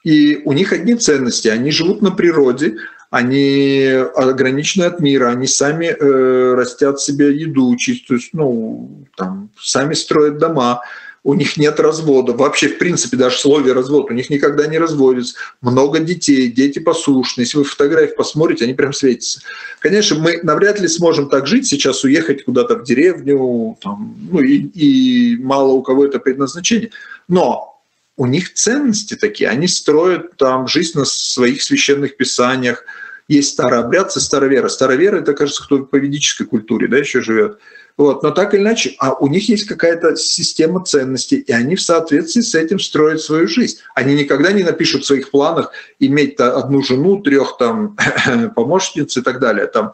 И 0.03 0.41
у 0.45 0.53
них 0.53 0.73
одни 0.73 0.95
ценности. 0.95 1.47
Они 1.47 1.71
живут 1.71 2.01
на 2.01 2.11
природе, 2.11 2.75
они 3.09 3.87
ограничены 4.15 4.85
от 4.85 4.99
мира, 4.99 5.29
они 5.29 5.47
сами 5.47 5.85
э, 5.85 6.53
растят 6.55 6.99
себе 6.99 7.35
еду, 7.35 7.75
чистую, 7.77 8.19
ну, 8.33 9.05
там, 9.15 9.49
сами 9.59 9.93
строят 9.93 10.39
дома, 10.39 10.81
у 11.23 11.35
них 11.35 11.55
нет 11.57 11.79
развода. 11.79 12.33
Вообще, 12.33 12.67
в 12.67 12.77
принципе, 12.77 13.15
даже 13.15 13.37
слове 13.37 13.71
развод, 13.71 14.09
у 14.09 14.13
них 14.13 14.29
никогда 14.29 14.67
не 14.67 14.77
разводится. 14.77 15.35
Много 15.61 15.99
детей, 15.99 16.51
дети 16.51 16.79
послушны. 16.79 17.41
Если 17.41 17.57
вы 17.57 17.63
фотографии 17.63 18.15
посмотрите, 18.15 18.65
они 18.65 18.73
прям 18.73 18.91
светятся. 18.91 19.41
Конечно, 19.79 20.19
мы 20.19 20.39
навряд 20.43 20.79
ли 20.79 20.87
сможем 20.87 21.29
так 21.29 21.47
жить, 21.47 21.67
сейчас 21.67 22.03
уехать 22.03 22.43
куда-то 22.43 22.75
в 22.75 22.83
деревню, 22.83 23.77
там, 23.81 24.15
ну 24.31 24.41
и, 24.41 24.57
и 24.57 25.37
мало 25.37 25.71
у 25.71 25.81
кого 25.81 26.05
это 26.05 26.19
предназначение. 26.19 26.89
Но 27.29 27.72
у 28.16 28.26
них 28.26 28.53
ценности 28.53 29.16
такие, 29.16 29.49
они 29.49 29.68
строят 29.68 30.38
там 30.38 30.68
жизнь 30.68 30.97
на 30.97 31.05
своих 31.05 31.64
священных 31.64 32.16
писаниях. 32.18 32.86
Есть 33.28 33.53
старообрядцы, 33.53 34.20
старовера. 34.20 34.68
Старовера, 34.68 35.20
это, 35.20 35.34
кажется, 35.34 35.64
кто 35.64 35.80
по 35.80 35.95
ведической 35.95 36.45
культуре 36.45 36.88
да, 36.88 36.97
еще 36.97 37.22
живет. 37.22 37.59
Вот, 37.95 38.24
но 38.24 38.32
так 38.32 38.53
или 38.53 38.61
иначе, 38.61 38.95
а 38.97 39.14
у 39.14 39.28
них 39.28 39.49
есть 39.49 39.66
какая-то 39.66 40.16
система 40.16 40.84
ценностей, 40.84 41.38
и 41.38 41.51
они 41.51 41.76
в 41.76 41.82
соответствии 41.82 42.41
с 42.41 42.55
этим 42.55 42.80
строят 42.80 43.22
свою 43.22 43.47
жизнь. 43.47 43.78
Они 43.93 44.16
никогда 44.16 44.51
не 44.51 44.64
напишут 44.64 45.03
в 45.03 45.07
своих 45.07 45.30
планах 45.30 45.72
иметь 45.99 46.39
одну 46.39 46.82
жену, 46.82 47.22
трех 47.22 47.57
там 47.57 47.95
помощниц 48.55 49.16
и 49.16 49.22
так 49.22 49.39
далее. 49.39 49.68
Там, 49.68 49.93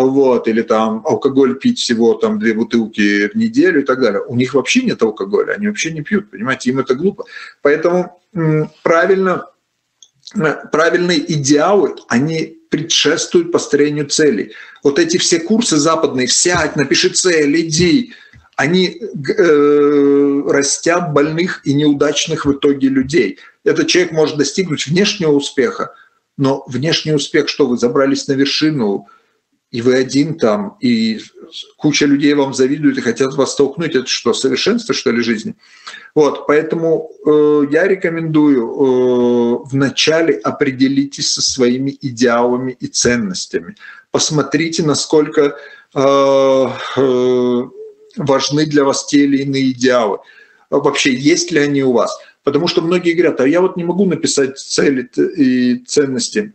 вот, 0.00 0.48
или 0.48 0.62
там 0.62 1.02
алкоголь 1.06 1.58
пить 1.58 1.78
всего 1.78 2.14
там 2.14 2.38
две 2.38 2.54
бутылки 2.54 3.28
в 3.28 3.34
неделю 3.34 3.82
и 3.82 3.84
так 3.84 4.00
далее. 4.00 4.22
У 4.22 4.34
них 4.34 4.54
вообще 4.54 4.82
нет 4.82 5.02
алкоголя, 5.02 5.52
они 5.52 5.68
вообще 5.68 5.92
не 5.92 6.02
пьют, 6.02 6.30
понимаете, 6.30 6.70
им 6.70 6.80
это 6.80 6.94
глупо. 6.94 7.24
Поэтому 7.62 8.20
правильно, 8.82 9.46
правильные 10.72 11.32
идеалы, 11.32 11.94
они 12.08 12.58
предшествуют 12.70 13.52
построению 13.52 14.06
целей. 14.06 14.52
Вот 14.82 14.98
эти 14.98 15.16
все 15.16 15.38
курсы 15.38 15.76
западные, 15.76 16.26
сядь, 16.26 16.74
напиши 16.74 17.10
цель, 17.10 17.60
иди, 17.60 18.12
они 18.56 19.00
э, 19.00 20.42
растят 20.48 21.12
больных 21.12 21.60
и 21.64 21.72
неудачных 21.72 22.46
в 22.46 22.52
итоге 22.52 22.88
людей. 22.88 23.38
Этот 23.62 23.86
человек 23.86 24.12
может 24.12 24.36
достигнуть 24.36 24.86
внешнего 24.86 25.32
успеха, 25.32 25.94
но 26.36 26.64
внешний 26.66 27.12
успех, 27.12 27.48
что 27.48 27.66
вы 27.66 27.78
забрались 27.78 28.26
на 28.26 28.32
вершину, 28.32 29.06
и 29.74 29.82
вы 29.82 29.96
один 29.96 30.38
там, 30.38 30.76
и 30.78 31.18
куча 31.76 32.06
людей 32.06 32.32
вам 32.34 32.54
завидуют 32.54 32.96
и 32.96 33.00
хотят 33.00 33.34
вас 33.34 33.54
столкнуть. 33.54 33.96
Это 33.96 34.06
что, 34.06 34.32
совершенство, 34.32 34.94
что 34.94 35.10
ли, 35.10 35.20
жизни? 35.20 35.56
Вот, 36.14 36.46
поэтому 36.46 37.10
э, 37.26 37.62
я 37.72 37.88
рекомендую 37.88 38.62
э, 38.62 39.58
вначале 39.72 40.34
определитесь 40.34 41.32
со 41.32 41.42
своими 41.42 41.98
идеалами 42.00 42.76
и 42.78 42.86
ценностями. 42.86 43.74
Посмотрите, 44.12 44.84
насколько 44.84 45.56
э, 45.92 46.66
э, 46.96 47.62
важны 48.16 48.66
для 48.66 48.84
вас 48.84 49.06
те 49.06 49.24
или 49.24 49.38
иные 49.38 49.72
идеалы. 49.72 50.18
Вообще, 50.70 51.12
есть 51.12 51.50
ли 51.50 51.58
они 51.58 51.82
у 51.82 51.90
вас? 51.90 52.16
Потому 52.44 52.68
что 52.68 52.80
многие 52.80 53.14
говорят, 53.14 53.40
а 53.40 53.48
я 53.48 53.60
вот 53.60 53.76
не 53.76 53.82
могу 53.82 54.04
написать 54.04 54.56
цели 54.56 55.10
и 55.36 55.78
ценности 55.84 56.54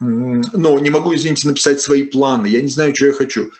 ну, 0.00 0.78
не 0.78 0.90
могу, 0.90 1.14
извините, 1.14 1.48
написать 1.48 1.80
свои 1.80 2.04
планы, 2.04 2.46
я 2.46 2.62
не 2.62 2.68
знаю, 2.68 2.94
что 2.94 3.06
я 3.06 3.12
хочу. 3.12 3.50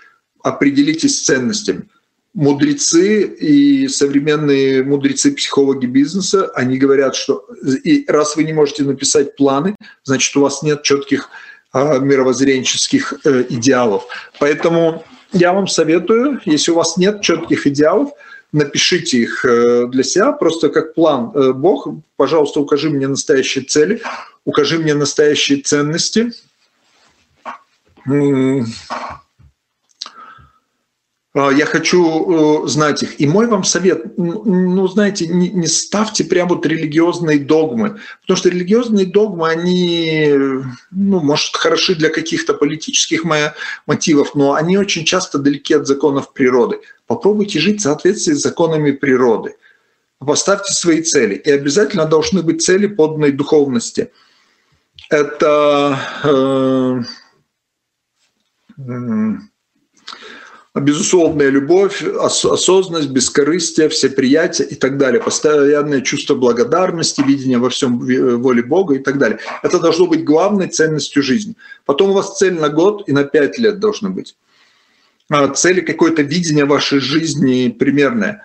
Определитесь 0.43 1.19
с 1.19 1.25
ценностями. 1.25 1.89
Мудрецы 2.35 3.23
и 3.23 3.89
современные 3.89 4.85
мудрецы-психологи 4.85 5.87
бизнеса, 5.87 6.51
они 6.55 6.79
говорят, 6.79 7.17
что 7.17 7.45
и 7.83 8.05
раз 8.07 8.37
вы 8.37 8.45
не 8.45 8.53
можете 8.53 8.85
написать 8.85 9.35
планы, 9.35 9.75
значит, 10.05 10.37
у 10.37 10.43
вас 10.43 10.63
нет 10.63 10.83
четких 10.83 11.31
а, 11.73 11.99
мировоззренческих 11.99 13.15
э, 13.25 13.45
идеалов. 13.49 14.07
Поэтому 14.39 15.05
я 15.33 15.53
вам 15.53 15.67
советую, 15.67 16.41
если 16.45 16.71
у 16.71 16.77
вас 16.77 16.97
нет 16.97 17.21
четких 17.23 17.67
идеалов, 17.67 18.11
напишите 18.53 19.19
их 19.19 19.45
э, 19.45 19.87
для 19.89 20.03
себя, 20.03 20.33
просто 20.33 20.69
как 20.69 20.95
план. 20.95 21.33
Э, 21.35 21.53
Бог, 21.53 21.89
пожалуйста, 22.17 22.61
укажи 22.61 22.91
мне 22.91 23.07
настоящие 23.09 23.65
цели, 23.65 24.03
укажи 24.45 24.79
мне 24.79 24.95
настоящие 24.95 25.61
ценности. 25.63 26.33
А, 31.39 31.53
я 31.53 31.67
хочу 31.67 32.65
э, 32.65 32.69
знать 32.69 33.05
их. 33.05 33.21
И 33.21 33.27
мой 33.27 33.47
вам 33.47 33.63
совет, 33.63 34.19
ну, 34.19 34.89
знаете, 34.89 35.29
не, 35.29 35.51
не 35.51 35.69
ставьте 35.69 36.25
прям 36.25 36.49
вот 36.49 36.67
религиозные 36.67 37.39
догмы, 37.39 38.01
потому 38.23 38.37
что 38.37 38.49
религиозные 38.49 39.07
догмы, 39.07 39.49
они, 39.49 40.33
ну, 40.91 41.21
может, 41.21 41.55
хороши 41.55 41.95
для 41.95 42.09
каких-то 42.09 42.55
политических 42.55 43.23
мотивов, 43.87 44.35
но 44.35 44.55
они 44.55 44.79
очень 44.79 45.05
часто 45.05 45.39
далеки 45.39 45.75
от 45.75 45.87
законов 45.87 46.33
природы. 46.33 46.81
Попробуйте 47.07 47.61
жить 47.61 47.81
в 47.81 47.85
соответствии 47.85 48.33
с 48.33 48.43
законами 48.43 48.91
природы. 48.91 49.55
Поставьте 50.19 50.73
свои 50.73 51.03
цели. 51.03 51.37
И 51.37 51.51
обязательно 51.53 52.07
должны 52.07 52.43
быть 52.43 52.63
цели 52.63 52.89
поданной 52.89 53.31
духовности. 53.31 54.11
Это... 55.09 56.01
Э, 56.25 57.03
э, 58.79 59.37
безусловная 60.81 61.51
любовь, 61.51 62.03
осознанность, 62.03 63.11
бескорыстие, 63.11 63.89
всеприятие 63.89 64.69
и 64.69 64.75
так 64.75 64.99
далее, 64.99 65.23
постоянное 65.23 66.01
чувство 66.01 66.35
благодарности, 66.35 67.23
видение 67.27 67.59
во 67.59 67.71
всем 67.71 67.99
воле 67.99 68.63
Бога 68.63 68.95
и 68.95 68.99
так 68.99 69.19
далее. 69.19 69.39
Это 69.63 69.79
должно 69.79 70.07
быть 70.07 70.25
главной 70.25 70.69
ценностью 70.69 71.23
жизни. 71.23 71.55
Потом 71.85 72.11
у 72.11 72.13
вас 72.15 72.37
цель 72.39 72.55
на 72.55 72.69
год 72.69 73.09
и 73.09 73.13
на 73.13 73.25
пять 73.25 73.59
лет 73.59 73.79
должна 73.79 74.11
быть. 74.11 74.37
А, 75.31 75.49
цели 75.49 75.81
какое-то 75.81 76.23
видение 76.23 76.65
вашей 76.65 77.01
жизни 77.01 77.69
примерное. 77.69 78.43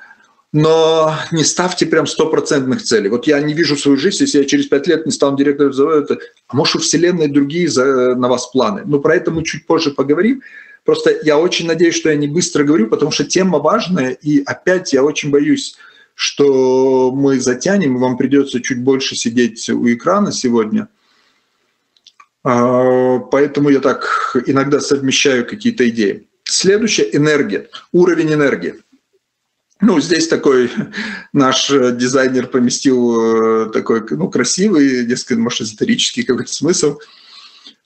Но 0.51 1.15
не 1.31 1.43
ставьте 1.43 1.88
прям 1.88 2.05
стопроцентных 2.05 2.84
целей. 2.84 3.09
Вот 3.09 3.25
я 3.25 3.41
не 3.41 3.55
вижу 3.55 3.75
свою 3.75 3.97
жизнь, 3.97 4.17
если 4.21 4.39
я 4.39 4.45
через 4.45 4.67
пять 4.67 4.86
лет 4.86 5.05
не 5.05 5.11
стану 5.11 5.36
директором 5.36 5.73
завода, 5.73 6.19
а 6.47 6.55
может 6.55 6.75
у 6.75 6.79
Вселенной 6.79 7.27
другие 7.27 7.69
на 8.15 8.27
вас 8.27 8.47
планы. 8.47 8.84
Но 8.86 8.99
про 8.99 9.15
это 9.15 9.31
мы 9.31 9.43
чуть 9.43 9.65
позже 9.65 9.91
поговорим. 9.91 10.43
Просто 10.84 11.17
я 11.23 11.39
очень 11.39 11.67
надеюсь, 11.67 11.95
что 11.95 12.09
я 12.09 12.15
не 12.15 12.27
быстро 12.27 12.63
говорю, 12.63 12.88
потому 12.88 13.11
что 13.11 13.23
тема 13.23 13.59
важная, 13.59 14.11
и 14.11 14.43
опять 14.43 14.91
я 14.93 15.03
очень 15.03 15.31
боюсь, 15.31 15.75
что 16.13 17.11
мы 17.11 17.39
затянем, 17.39 17.95
и 17.95 17.99
вам 17.99 18.17
придется 18.17 18.61
чуть 18.61 18.84
больше 18.84 19.15
сидеть 19.15 19.69
у 19.69 19.88
экрана 19.91 20.31
сегодня. 20.31 20.89
А, 22.43 23.19
поэтому 23.19 23.69
я 23.69 23.79
так 23.79 24.36
иногда 24.45 24.81
совмещаю 24.81 25.47
какие-то 25.47 25.88
идеи. 25.89 26.27
Следующая– 26.43 27.09
энергия, 27.13 27.69
уровень 27.93 28.34
энергии. 28.34 28.75
Ну, 29.79 29.99
здесь 30.01 30.27
такой 30.27 30.69
наш 31.34 31.69
дизайнер 31.69 32.47
поместил 32.47 33.67
э, 33.67 33.71
такой, 33.71 34.05
ну, 34.09 34.29
красивый, 34.29 35.05
несколько, 35.05 35.39
может, 35.39 35.61
эзотерический 35.61 36.23
какой-то 36.23 36.51
смысл. 36.51 36.99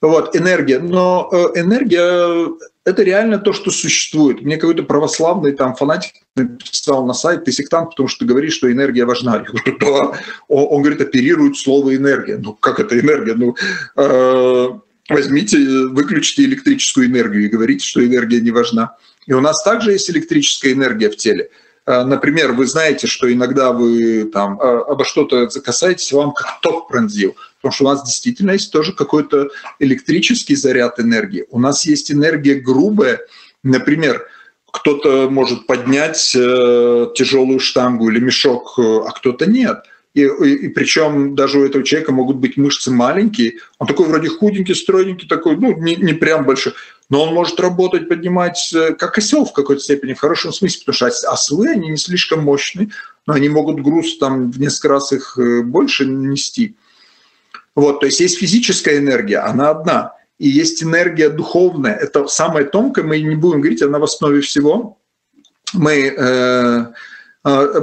Вот, 0.00 0.36
энергия. 0.36 0.78
Но 0.78 1.28
э, 1.32 1.60
энергия 1.60 2.48
это 2.84 3.02
реально 3.02 3.38
то, 3.38 3.52
что 3.52 3.70
существует. 3.70 4.42
Мне 4.42 4.56
какой-то 4.56 4.82
православный 4.84 5.52
там 5.52 5.74
фанатик 5.74 6.12
написал 6.36 7.04
на 7.04 7.14
сайт, 7.14 7.44
ты 7.44 7.52
сектант, 7.52 7.90
потому 7.90 8.08
что 8.08 8.20
ты 8.20 8.26
говоришь, 8.26 8.54
что 8.54 8.70
энергия 8.70 9.04
важна. 9.04 9.36
Я 9.36 9.42
говорю, 9.42 9.78
да. 9.78 10.18
Он 10.48 10.82
говорит, 10.82 11.00
оперирует 11.00 11.56
слово 11.56 11.96
энергия. 11.96 12.38
Ну, 12.38 12.54
как 12.54 12.80
это 12.80 12.98
энергия? 12.98 13.34
Ну, 13.34 13.56
э, 13.96 14.68
возьмите, 15.08 15.58
выключите 15.88 16.44
электрическую 16.44 17.06
энергию 17.06 17.44
и 17.44 17.48
говорите, 17.48 17.84
что 17.84 18.04
энергия 18.04 18.40
не 18.40 18.52
важна. 18.52 18.96
И 19.26 19.32
у 19.32 19.40
нас 19.40 19.62
также 19.62 19.92
есть 19.92 20.08
электрическая 20.10 20.72
энергия 20.72 21.10
в 21.10 21.16
теле. 21.16 21.50
Э, 21.88 22.04
например, 22.04 22.52
вы 22.52 22.66
знаете, 22.66 23.06
что 23.06 23.32
иногда 23.32 23.72
вы 23.72 24.24
там 24.24 24.60
э, 24.60 24.64
обо 24.64 25.04
что-то 25.04 25.48
закасаетесь, 25.48 26.12
вам 26.12 26.32
как 26.32 26.60
ток 26.62 26.88
пронзил– 26.88 27.34
Потому 27.60 27.72
что 27.72 27.84
у 27.84 27.88
нас 27.88 28.04
действительно 28.04 28.52
есть 28.52 28.72
тоже 28.72 28.92
какой-то 28.92 29.48
электрический 29.80 30.54
заряд 30.54 31.00
энергии. 31.00 31.46
У 31.50 31.58
нас 31.58 31.84
есть 31.84 32.10
энергия 32.12 32.54
грубая. 32.54 33.20
Например, 33.64 34.26
кто-то 34.70 35.28
может 35.28 35.66
поднять 35.66 36.34
э, 36.36 37.06
тяжелую 37.14 37.58
штангу 37.58 38.10
или 38.10 38.20
мешок, 38.20 38.78
а 38.78 39.10
кто-то 39.10 39.50
нет. 39.50 39.84
И, 40.14 40.22
и, 40.22 40.54
и 40.66 40.68
причем 40.68 41.34
даже 41.34 41.58
у 41.58 41.64
этого 41.64 41.84
человека 41.84 42.12
могут 42.12 42.36
быть 42.36 42.56
мышцы 42.56 42.90
маленькие. 42.90 43.54
Он 43.78 43.86
такой 43.86 44.06
вроде 44.06 44.28
худенький, 44.28 44.74
стройненький, 44.74 45.28
такой, 45.28 45.56
ну, 45.56 45.76
не, 45.76 45.96
не 45.96 46.12
прям 46.12 46.44
большой. 46.44 46.74
Но 47.10 47.22
он 47.22 47.34
может 47.34 47.58
работать, 47.60 48.08
поднимать, 48.08 48.72
э, 48.74 48.94
как 48.94 49.18
осел 49.18 49.44
в 49.44 49.52
какой-то 49.52 49.82
степени, 49.82 50.12
в 50.12 50.20
хорошем 50.20 50.52
смысле, 50.52 50.80
потому 50.84 51.10
что 51.10 51.30
ослы, 51.30 51.70
они 51.70 51.88
не 51.88 51.96
слишком 51.96 52.42
мощные, 52.44 52.90
но 53.26 53.34
они 53.34 53.48
могут 53.48 53.80
груз 53.80 54.18
там 54.18 54.50
в 54.50 54.60
несколько 54.60 54.88
раз 54.88 55.12
их 55.12 55.38
больше 55.64 56.06
нести. 56.06 56.76
Вот, 57.78 58.00
то 58.00 58.06
есть 58.06 58.18
есть 58.18 58.38
физическая 58.38 58.98
энергия, 58.98 59.38
она 59.38 59.70
одна. 59.70 60.14
и 60.38 60.48
есть 60.48 60.82
энергия 60.82 61.28
духовная. 61.28 61.94
Это 61.94 62.26
самая 62.26 62.64
тонкая, 62.64 63.04
мы 63.04 63.20
не 63.20 63.36
будем 63.36 63.60
говорить, 63.60 63.82
она 63.82 64.00
в 64.00 64.04
основе 64.04 64.40
всего. 64.40 64.98
Мы 65.72 65.92
э, 65.92 66.14
э, 66.16 66.86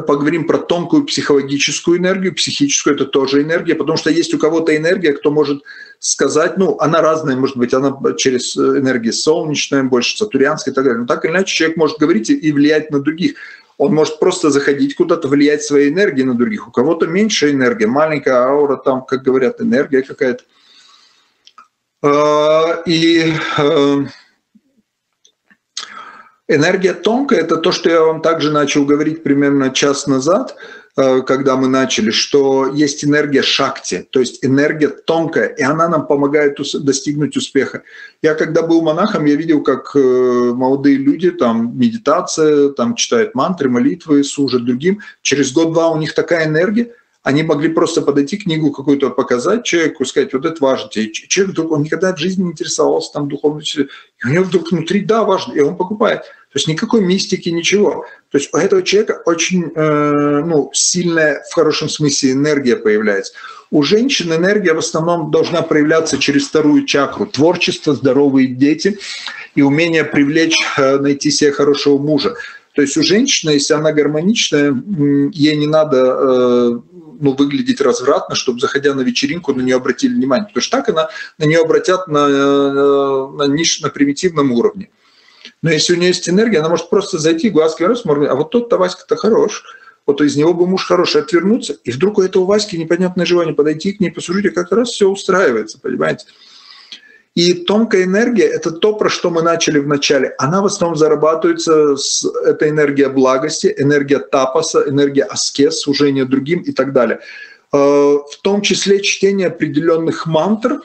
поговорим 0.07 0.47
про 0.47 0.57
тонкую 0.57 1.05
психологическую 1.05 1.97
энергию, 1.97 2.35
психическую 2.35 2.95
это 2.95 3.05
тоже 3.05 3.41
энергия, 3.41 3.75
потому 3.75 3.97
что 3.97 4.09
есть 4.09 4.33
у 4.33 4.39
кого-то 4.39 4.75
энергия, 4.75 5.13
кто 5.13 5.31
может 5.31 5.63
сказать, 5.99 6.57
ну, 6.57 6.77
она 6.79 7.01
разная, 7.01 7.35
может 7.35 7.57
быть, 7.57 7.73
она 7.73 7.97
через 8.17 8.55
энергию 8.57 9.13
солнечную, 9.13 9.89
больше 9.89 10.17
сатурянская 10.17 10.71
и 10.71 10.75
так 10.75 10.83
далее. 10.83 11.01
Но 11.01 11.07
так 11.07 11.25
или 11.25 11.31
иначе 11.31 11.55
человек 11.55 11.77
может 11.77 11.97
говорить 11.97 12.29
и 12.29 12.51
влиять 12.51 12.91
на 12.91 12.99
других. 12.99 13.35
Он 13.77 13.93
может 13.93 14.19
просто 14.19 14.51
заходить 14.51 14.95
куда-то, 14.95 15.27
влиять 15.27 15.63
своей 15.63 15.89
энергией 15.89 16.25
на 16.25 16.35
других. 16.35 16.67
У 16.67 16.71
кого-то 16.71 17.07
меньше 17.07 17.51
энергия, 17.51 17.87
маленькая 17.87 18.45
аура, 18.45 18.77
там, 18.77 19.05
как 19.05 19.23
говорят, 19.23 19.61
энергия 19.61 20.01
какая-то. 20.01 20.43
А, 22.01 22.83
и 22.85 23.33
э, 23.57 24.05
энергия 26.47 26.93
тонкая– 26.93 27.39
это 27.41 27.57
то, 27.57 27.71
что 27.71 27.89
я 27.89 28.01
вам 28.01 28.21
также 28.21 28.51
начал 28.51 28.85
говорить 28.85 29.23
примерно 29.23 29.71
час 29.71 30.07
назад, 30.07 30.55
э, 30.97 31.21
когда 31.21 31.55
мы 31.55 31.67
начали, 31.67 32.11
что 32.11 32.67
есть 32.73 33.03
энергия 33.03 33.41
шакти, 33.41 34.07
то 34.09 34.19
есть 34.19 34.43
энергия 34.45 34.89
тонкая, 34.89 35.47
и 35.47 35.63
она 35.63 35.87
нам 35.87 36.07
помогает 36.07 36.57
достигнуть 36.83 37.37
успеха. 37.37 37.83
Я 38.21 38.35
когда 38.35 38.61
был 38.61 38.81
монахом, 38.81 39.25
я 39.25 39.35
видел, 39.35 39.61
как 39.63 39.95
э, 39.95 39.99
молодые 39.99 40.97
люди, 40.97 41.31
там 41.31 41.77
медитация, 41.77 42.69
там 42.69 42.95
читают 42.95 43.35
мантры, 43.35 43.69
молитвы, 43.69 44.23
служат 44.23 44.65
другим. 44.65 44.99
Через 45.21 45.51
год-два 45.51 45.89
у 45.89 45.97
них 45.97 46.13
такая 46.13 46.45
энергия– 46.45 46.91
они 47.25 47.41
могли 47.41 47.69
просто 47.69 48.03
подойти 48.03 48.37
книгу 48.37 48.71
какую-то 48.71 49.09
показать 49.09 49.63
человеку, 49.65 50.05
сказать, 50.05 50.31
вот 50.33 50.45
это 50.45 50.63
важно. 50.63 50.89
И 50.93 51.11
человек 51.11 51.53
вдруг, 51.53 51.71
он 51.71 51.81
никогда 51.81 52.13
в 52.13 52.19
жизни 52.19 52.43
не 52.43 52.51
интересовался 52.51 53.13
там 53.13 53.27
духовностью, 53.27 53.89
и 54.23 54.27
у 54.27 54.29
него 54.29 54.43
вдруг 54.43 54.71
внутри, 54.71 54.99
да, 54.99 55.23
важно, 55.23 55.53
и 55.53 55.59
он 55.59 55.75
покупает. 55.75 56.19
То 56.21 56.59
есть 56.59 56.67
никакой 56.67 57.01
мистики, 57.01 57.49
ничего. 57.49 58.05
То 58.29 58.37
есть 58.37 58.53
у 58.53 58.57
этого 58.57 58.83
человека 58.83 59.23
очень 59.25 59.71
э, 59.75 60.43
ну, 60.45 60.69
сильная, 60.71 61.43
в 61.49 61.55
хорошем 61.55 61.89
смысле, 61.89 62.33
энергия 62.33 62.75
появляется. 62.75 63.33
У 63.71 63.81
женщин 63.81 64.31
энергия 64.31 64.73
в 64.73 64.77
основном 64.77 65.31
должна 65.31 65.63
проявляться 65.63 66.19
через 66.19 66.47
вторую 66.47 66.85
чакру. 66.85 67.25
Творчество, 67.25 67.95
здоровые 67.95 68.49
дети 68.49 68.99
и 69.55 69.63
умение 69.63 70.03
привлечь, 70.03 70.57
э, 70.77 70.99
найти 70.99 71.31
себе 71.31 71.51
хорошего 71.51 71.97
мужа. 71.97 72.35
То 72.75 72.83
есть 72.83 72.95
у 72.97 73.01
женщины, 73.03 73.51
если 73.51 73.73
она 73.73 73.93
гармоничная, 73.93 74.75
ей 75.31 75.55
не 75.55 75.65
надо 75.65 75.97
э, 75.97 76.79
ну, 77.19 77.33
выглядеть 77.33 77.81
развратно, 77.81 78.35
чтобы, 78.35 78.59
заходя 78.59 78.93
на 78.93 79.01
вечеринку, 79.01 79.53
на 79.53 79.61
нее 79.61 79.75
обратили 79.75 80.13
внимание. 80.13 80.47
Потому 80.47 80.61
что 80.61 80.77
так 80.77 80.89
она, 80.89 81.09
на 81.37 81.45
нее 81.45 81.59
обратят 81.59 82.07
на, 82.07 82.27
э, 82.27 83.27
на, 83.37 83.47
ниш, 83.47 83.81
на 83.81 83.89
примитивном 83.89 84.51
уровне. 84.51 84.89
Но 85.61 85.71
если 85.71 85.93
у 85.93 85.97
нее 85.97 86.09
есть 86.09 86.27
энергия, 86.29 86.59
она 86.59 86.69
может 86.69 86.89
просто 86.89 87.17
зайти, 87.17 87.49
глазки 87.49 87.83
раз, 87.83 88.03
а 88.05 88.35
вот 88.35 88.51
тот-то 88.51 88.77
Васька-то 88.77 89.15
хорош, 89.15 89.63
вот 90.05 90.21
из 90.21 90.35
него 90.35 90.53
бы 90.53 90.67
муж 90.67 90.85
хороший 90.85 91.21
отвернуться, 91.21 91.77
и 91.83 91.91
вдруг 91.91 92.19
у 92.19 92.21
этого 92.21 92.45
Васьки 92.45 92.75
непонятное 92.75 93.25
желание 93.25 93.55
подойти 93.55 93.93
к 93.93 93.99
ней, 93.99 94.11
послушать, 94.11 94.53
как 94.53 94.71
раз 94.71 94.89
все 94.89 95.09
устраивается, 95.09 95.79
понимаете? 95.79 96.27
И 97.35 97.53
тонкая 97.53 98.05
энергия– 98.05 98.45
это 98.45 98.71
то, 98.71 98.93
про 98.93 99.09
что 99.09 99.29
мы 99.29 99.41
начали 99.41 99.79
в 99.79 99.87
начале. 99.87 100.33
Она 100.37 100.61
в 100.61 100.67
основном 100.67 100.97
зарабатывается, 100.97 101.97
с, 101.97 102.25
это 102.45 102.69
энергия 102.69 103.09
благости, 103.09 103.73
энергия 103.77 104.19
тапаса, 104.19 104.87
энергия 104.87 105.23
аскез, 105.23 105.81
служения 105.81 106.23
другим 106.23 106.61
и 106.61 106.71
так 106.71 106.93
далее. 106.93 107.19
Э, 107.73 107.77
в 107.77 108.39
том 108.41 108.61
числе 108.61 109.01
чтение 109.01 109.47
определенных 109.47 110.25
мантр. 110.25 110.81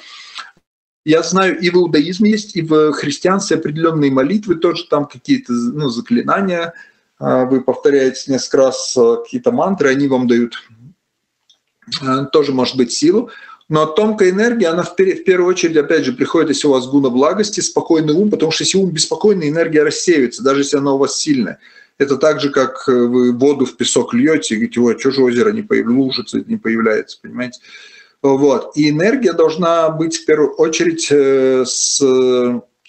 Я 1.05 1.23
знаю, 1.23 1.57
и 1.59 1.71
в 1.71 1.77
иудаизме 1.77 2.33
есть, 2.33 2.57
и 2.57 2.63
в 2.63 2.93
христианстве 2.93 3.57
определенные 3.57 4.11
молитвы, 4.11 4.57
тоже 4.57 4.85
там 4.91 5.07
какие-то 5.07 5.53
ну, 5.53 5.89
заклинания. 5.89 6.75
Э, 7.21 7.45
вы 7.45 7.61
повторяете 7.61 8.33
несколько 8.33 8.57
раз 8.57 8.97
э, 8.97 9.19
какие-то 9.23 9.53
мантры, 9.53 9.91
они 9.91 10.09
вам 10.09 10.27
дают 10.27 10.55
тоже, 12.33 12.53
может 12.53 12.77
быть, 12.77 12.93
силу. 12.93 13.31
Но 13.71 13.87
тонкая 13.87 14.31
энергия, 14.31 14.67
она 14.67 14.83
в, 14.83 14.97
первую 14.97 15.49
очередь, 15.49 15.77
опять 15.77 16.05
же, 16.05 16.13
приходит, 16.13 16.49
если 16.49 16.67
у 16.67 16.73
вас 16.73 16.89
гуна 16.89 17.09
благости, 17.09 17.61
спокойный 17.61 18.15
ум, 18.15 18.29
потому 18.29 18.51
что 18.51 18.65
если 18.65 18.79
ум 18.79 18.91
беспокойный, 18.91 19.49
энергия 19.49 19.85
рассеивается, 19.85 20.43
даже 20.43 20.63
если 20.63 20.77
она 20.77 20.95
у 20.95 20.99
вас 20.99 21.17
сильная. 21.17 21.61
Это 21.97 22.17
так 22.17 22.41
же, 22.41 22.51
как 22.51 22.89
э, 22.89 22.93
вы 22.93 23.33
воду 23.33 23.67
в 23.67 23.77
песок 23.77 24.13
льете 24.13 24.55
и 24.55 24.59
говорите, 24.59 24.81
ой, 24.81 24.99
что 24.99 25.13
же 25.13 25.23
озеро 25.23 25.53
не 25.53 25.63
появляется, 25.63 26.43
не 26.49 26.57
появляется, 26.57 27.19
понимаете? 27.23 27.61
Вот. 28.23 28.77
И 28.77 28.91
энергия 28.91 29.35
должна 29.35 29.89
быть 29.91 30.17
в 30.17 30.25
первую 30.25 30.53
очередь 30.55 31.07
э, 31.09 31.65
с 31.65 32.03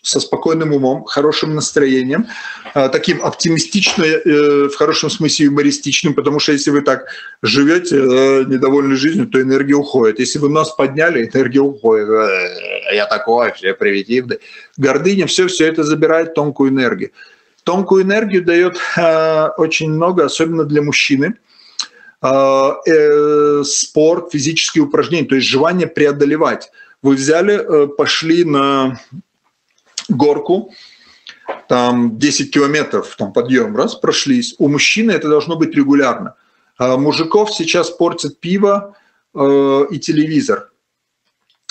со 0.02 0.20
спокойным 0.20 0.74
умом, 0.74 1.06
хорошим 1.06 1.54
настроением, 1.54 2.28
а, 2.74 2.90
таким 2.90 3.24
оптимистичным, 3.24 4.08
э, 4.08 4.68
в 4.68 4.76
хорошем 4.76 5.12
смысле 5.12 5.46
юмористичным, 5.46 6.16
потому 6.16 6.40
что 6.40 6.54
если 6.54 6.72
вы 6.72 6.82
так 6.82 7.06
живете 7.44 7.98
э, 7.98 8.44
недовольной 8.46 8.96
жизнью, 8.96 9.28
то 9.28 9.40
энергия 9.40 9.76
уходит. 9.76 10.20
Если 10.20 10.40
вы 10.40 10.50
нос 10.50 10.74
подняли, 10.76 11.30
энергия 11.32 11.60
уходит. 11.60 12.10
Э, 12.10 12.96
я 12.96 13.06
такой, 13.06 13.54
все 13.54 13.76
примитивный. 13.76 14.40
Гордыня, 14.76 15.28
все, 15.28 15.48
все 15.48 15.68
это 15.68 15.84
забирает 15.84 16.34
тонкую 16.34 16.72
энергию. 16.72 17.12
Тонкую 17.64 18.04
энергию 18.04 18.44
дает 18.44 18.80
очень 19.58 19.92
много, 19.92 20.26
особенно 20.26 20.64
для 20.64 20.82
мужчины. 20.82 21.36
Спорт, 23.64 24.32
физические 24.32 24.84
упражнения, 24.84 25.28
то 25.28 25.36
есть 25.36 25.48
желание 25.48 25.88
преодолевать. 25.88 26.72
Вы 27.04 27.16
взяли, 27.16 27.88
пошли 27.96 28.44
на 28.44 29.00
горку, 30.16 30.74
там 31.68 32.18
10 32.18 32.52
километров 32.52 33.16
там 33.18 33.34
подъем, 33.34 33.76
раз, 33.76 33.96
прошлись. 33.96 34.56
У 34.58 34.68
мужчины 34.68 35.12
это 35.12 35.30
должно 35.30 35.56
быть 35.56 35.76
регулярно. 35.76 36.36
А 36.78 36.98
мужиков 36.98 37.52
сейчас 37.54 37.90
портят 37.90 38.40
пиво 38.40 38.96
э, 39.34 39.86
и 39.92 40.00
телевизор. 40.00 40.72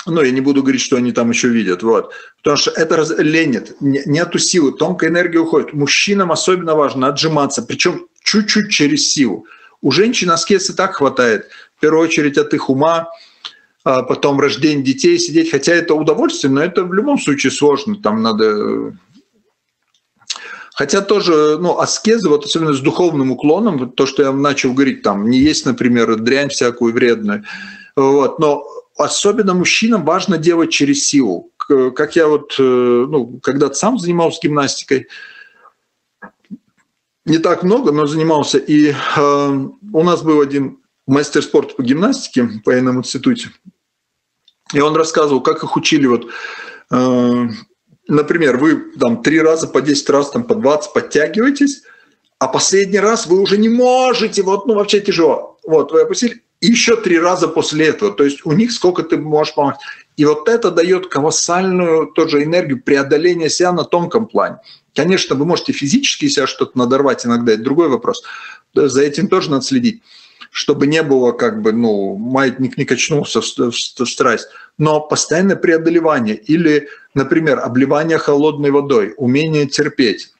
Ну, 0.07 0.23
я 0.23 0.31
не 0.31 0.41
буду 0.41 0.63
говорить, 0.63 0.81
что 0.81 0.97
они 0.97 1.13
там 1.13 1.31
еще 1.31 1.49
видят, 1.49 1.83
вот. 1.83 2.13
Потому 2.39 2.57
что 2.57 2.71
это 2.71 2.97
раз... 2.97 3.13
ленит, 3.19 3.77
нету 3.81 4.39
силы, 4.39 4.73
тонкая 4.73 5.11
энергия 5.11 5.39
уходит. 5.39 5.75
Мужчинам 5.75 6.33
особенно 6.33 6.75
важно 6.75 7.09
отжиматься, 7.09 7.63
причем 7.63 8.07
чуть-чуть 8.23 8.71
через 8.71 9.13
силу. 9.13 9.47
У 9.83 9.93
женщин 9.93 10.31
аскез 10.31 10.71
и 10.71 10.75
так 10.75 10.97
хватает, 10.97 11.49
в 11.77 11.81
первую 11.81 12.05
очередь 12.05 12.39
от 12.39 12.55
их 12.55 12.71
ума, 12.71 13.09
потом 13.83 14.41
рождение 14.41 14.85
детей, 14.85 15.19
сидеть, 15.19 15.51
хотя 15.51 15.73
это 15.73 15.95
удовольствие, 15.95 16.53
но 16.53 16.63
это 16.63 16.85
в 16.85 16.93
любом 16.93 17.19
случае 17.19 17.53
сложно, 17.53 17.97
там 17.97 18.23
надо... 18.23 18.97
Хотя 20.75 21.03
тоже, 21.03 21.59
ну, 21.61 21.79
аскезы, 21.79 22.29
вот 22.29 22.47
особенно 22.47 22.73
с 22.73 22.81
духовным 22.81 23.33
уклоном, 23.33 23.91
то, 23.91 24.07
что 24.07 24.23
я 24.23 24.33
начал 24.33 24.73
говорить, 24.73 25.03
там, 25.03 25.29
не 25.29 25.39
есть, 25.39 25.67
например, 25.67 26.17
дрянь 26.17 26.49
всякую 26.49 26.95
вредную, 26.95 27.45
вот, 27.97 28.39
но 28.39 28.65
особенно 28.97 29.55
мужчинам 29.55 30.05
важно 30.05 30.39
делать 30.39 30.71
через 30.71 31.07
силу. 31.07 31.51
Как 31.59 32.17
я 32.17 32.27
вот, 32.27 32.55
э, 32.59 32.63
ну, 32.63 33.39
когда-то 33.43 33.75
сам 33.75 33.99
занимался 33.99 34.41
гимнастикой, 34.43 35.07
не 37.25 37.39
так 37.39 37.63
много, 37.63 37.93
но 37.93 38.07
занимался, 38.07 38.59
и 38.59 38.93
э, 38.93 39.69
у 39.93 40.03
нас 40.03 40.23
был 40.23 40.41
один 40.41 40.80
мастер 41.11 41.43
спорта 41.43 41.75
по 41.75 41.83
гимнастике 41.83 42.45
в 42.45 42.63
военном 42.65 42.99
институте. 42.99 43.51
И 44.73 44.81
он 44.81 44.95
рассказывал, 44.95 45.41
как 45.43 45.63
их 45.65 45.77
учили. 45.77 46.07
Вот, 46.07 46.31
э, 46.93 47.49
например, 48.07 48.57
вы 48.57 48.93
там 48.99 49.23
три 49.23 49.41
раза 49.41 49.67
по 49.67 49.81
10 49.81 50.09
раз, 50.11 50.31
там, 50.31 50.45
по 50.45 50.55
20 50.55 50.93
подтягиваетесь, 50.93 51.83
а 52.39 52.47
последний 52.47 53.01
раз 53.01 53.27
вы 53.27 53.41
уже 53.41 53.59
не 53.59 53.69
можете, 53.69 54.43
вот, 54.43 54.67
ну, 54.67 54.75
вообще 54.75 55.01
тяжело. 55.01 55.59
Вот, 55.67 55.93
вы 55.93 56.03
опустили, 56.03 56.43
еще 56.61 56.97
три 56.97 57.19
раза 57.19 57.49
после 57.49 57.87
этого. 57.87 58.13
То 58.13 58.25
есть 58.25 58.41
у 58.45 58.53
них 58.53 58.71
сколько 58.71 59.03
ты 59.03 59.17
можешь 59.17 59.55
помочь. 59.55 59.77
И 60.17 60.25
вот 60.25 60.49
это 60.49 60.71
дает 60.71 61.09
колоссальную 61.09 62.07
тоже 62.09 62.45
энергию 62.45 62.83
преодоления 62.83 63.49
себя 63.49 63.73
на 63.73 63.85
тонком 63.85 64.27
плане. 64.27 64.59
Конечно, 64.95 65.35
вы 65.35 65.45
можете 65.45 65.73
физически 65.73 66.29
себя 66.29 66.47
что-то 66.47 66.79
надорвать 66.79 67.25
иногда, 67.27 67.53
это 67.53 67.63
другой 67.63 67.89
вопрос. 67.89 68.23
За 68.75 69.03
этим 69.03 69.29
тоже 69.29 69.51
надо 69.51 69.65
следить 69.65 70.03
чтобы 70.51 70.87
не 70.87 71.03
было 71.03 71.33
как 71.33 71.63
бы, 71.63 71.73
ну, 71.73 72.17
маятник 72.17 72.77
не 72.77 72.85
качнулся 72.85 73.41
в, 73.41 73.45
в, 73.45 73.71
в 73.71 74.07
страсть, 74.07 74.49
но 74.79 75.01
постоянное 75.01 75.57
преодолевание 75.57 76.37
или, 76.37 76.89
например, 77.15 77.61
обливание 77.61 78.19
холодной 78.19 78.71
водой, 78.71 79.15
умение 79.17 79.67
терпеть. 79.67 80.33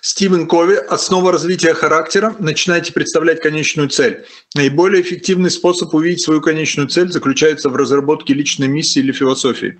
Стивен 0.00 0.46
Кови 0.46 0.76
«Основа 0.76 1.32
развития 1.32 1.74
характера. 1.74 2.34
Начинайте 2.38 2.92
представлять 2.92 3.40
конечную 3.40 3.90
цель». 3.90 4.24
Наиболее 4.54 5.02
эффективный 5.02 5.50
способ 5.50 5.94
увидеть 5.94 6.22
свою 6.22 6.40
конечную 6.40 6.88
цель 6.88 7.10
заключается 7.12 7.68
в 7.68 7.76
разработке 7.76 8.32
личной 8.32 8.68
миссии 8.68 9.00
или 9.00 9.12
философии. 9.12 9.78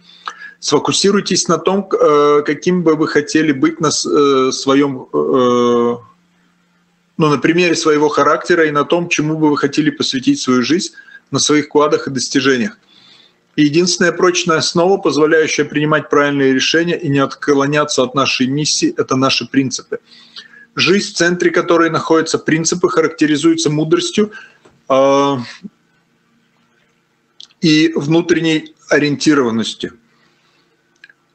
Сфокусируйтесь 0.61 1.49
на 1.49 1.57
том, 1.57 1.89
э, 1.91 2.43
каким 2.45 2.83
бы 2.83 2.97
вы 2.97 3.09
хотели 3.09 3.53
быть 3.53 3.81
на 3.81 3.89
э, 3.89 4.51
своем 4.53 5.09
э, 7.19 7.23
ну, 7.23 7.29
на 7.29 7.39
примере 7.39 7.75
своего 7.75 8.09
характера 8.09 8.67
и 8.67 8.71
на 8.71 8.85
том, 8.85 9.09
чему 9.09 9.37
бы 9.37 9.51
вы 9.51 9.57
хотели 9.57 9.91
посвятить 9.91 10.41
свою 10.41 10.63
жизнь, 10.63 10.95
на 11.31 11.39
своих 11.39 11.67
вкладах 11.67 12.07
и 12.07 12.11
достижениях. 12.11 12.79
И 13.57 13.65
единственная 13.65 14.13
прочная 14.13 14.59
основа, 14.59 14.99
позволяющая 14.99 15.65
принимать 15.65 16.09
правильные 16.09 16.55
решения 16.55 16.97
и 16.97 17.09
не 17.09 17.19
отклоняться 17.19 18.03
от 18.03 18.15
нашей 18.15 18.47
миссии, 18.47 18.95
это 18.97 19.17
наши 19.17 19.47
принципы. 19.47 19.99
Жизнь, 20.77 21.13
в 21.13 21.17
центре 21.17 21.51
которой 21.51 21.91
находятся 21.91 22.39
принципы, 22.39 22.89
характеризуется 22.89 23.69
мудростью 23.69 24.31
э, 24.89 25.37
и 27.61 27.93
внутренней 27.97 28.75
ориентированностью. 28.89 29.98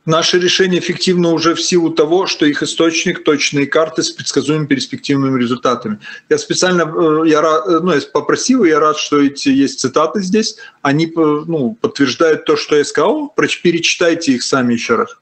Наши 0.06 0.38
решения 0.38 0.80
эффективны 0.80 1.30
уже 1.30 1.56
в 1.56 1.62
силу 1.62 1.89
того, 1.89 2.28
что 2.28 2.45
их 2.45 2.62
источник– 2.62 3.24
точные 3.26 3.68
карты 3.68 4.04
с 4.04 4.12
предсказуемыми 4.12 4.68
перспективными 4.68 5.39
результатами. 5.39 5.99
Я 6.28 6.38
специально 6.38 6.82
э, 6.82 7.30
я, 7.30 7.39
э, 7.39 7.80
ну, 7.82 7.93
я 7.93 8.01
попросил, 8.12 8.66
и 8.66 8.70
я 8.70 8.82
рад, 8.82 8.97
что 8.97 9.22
эти 9.22 9.47
есть 9.47 9.80
цитаты 9.80 10.22
здесь. 10.22 10.58
Они 10.82 11.10
ну, 11.16 11.78
подтверждают 11.80 12.43
то, 12.43 12.58
что 12.58 12.76
я 12.76 12.84
сказал. 12.84 13.34
Перечитайте 13.64 14.34
их 14.34 14.43
сами 14.43 14.74
еще 14.74 14.95
раз. 14.95 15.16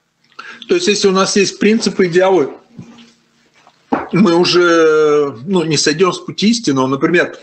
То 0.68 0.74
есть 0.74 0.88
если 0.88 1.08
у 1.08 1.12
нас 1.12 1.36
есть 1.36 1.60
принципы, 1.60 2.08
идеалы, 2.08 2.50
мы 4.12 4.36
уже 4.36 5.38
ну, 5.46 5.64
не 5.64 5.78
сойдем 5.78 6.12
с 6.12 6.20
пути 6.20 6.50
истинного. 6.50 6.88
Например, 6.88 7.38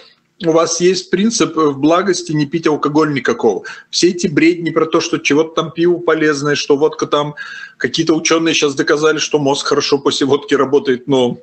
у 0.44 0.52
вас 0.52 0.80
есть 0.80 1.10
принцип 1.10 1.56
в 1.56 1.78
благости 1.78 2.32
не 2.32 2.46
пить 2.46 2.66
алкоголь 2.66 3.12
никакого. 3.12 3.64
Все 3.90 4.08
эти 4.08 4.28
бредни 4.28 4.70
про 4.70 4.86
то, 4.86 5.00
что 5.00 5.18
чего-то 5.18 5.62
там 5.62 5.72
пиво 5.72 5.98
полезное, 5.98 6.54
что 6.54 6.76
водка 6.76 7.06
там, 7.06 7.34
какие-то 7.76 8.14
ученые 8.14 8.54
сейчас 8.54 8.74
доказали, 8.74 9.18
что 9.18 9.38
мозг 9.38 9.66
хорошо 9.66 9.98
после 9.98 10.26
водки 10.26 10.54
работает, 10.54 11.08
но 11.08 11.38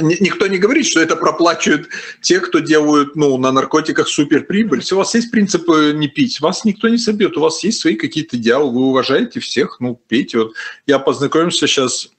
никто 0.00 0.48
не 0.48 0.58
говорит, 0.58 0.86
что 0.86 1.00
это 1.00 1.14
проплачивают 1.14 1.88
те, 2.20 2.40
кто 2.40 2.58
делают 2.58 3.14
ну, 3.14 3.38
на 3.38 3.52
наркотиках 3.52 4.08
суперприбыль. 4.08 4.80
Если 4.80 4.96
у 4.96 4.98
вас 4.98 5.14
есть 5.14 5.30
принципы 5.30 5.92
не 5.94 6.08
пить, 6.08 6.40
вас 6.40 6.64
никто 6.64 6.88
не 6.88 6.98
собьет, 6.98 7.36
у 7.36 7.40
вас 7.40 7.62
есть 7.62 7.80
свои 7.80 7.94
какие-то 7.94 8.36
идеалы, 8.36 8.72
вы 8.72 8.86
уважаете 8.86 9.38
всех, 9.38 9.76
ну, 9.78 10.00
пейте. 10.08 10.38
Вот 10.38 10.54
я 10.86 10.98
познакомился 10.98 11.68
сейчас 11.68 12.10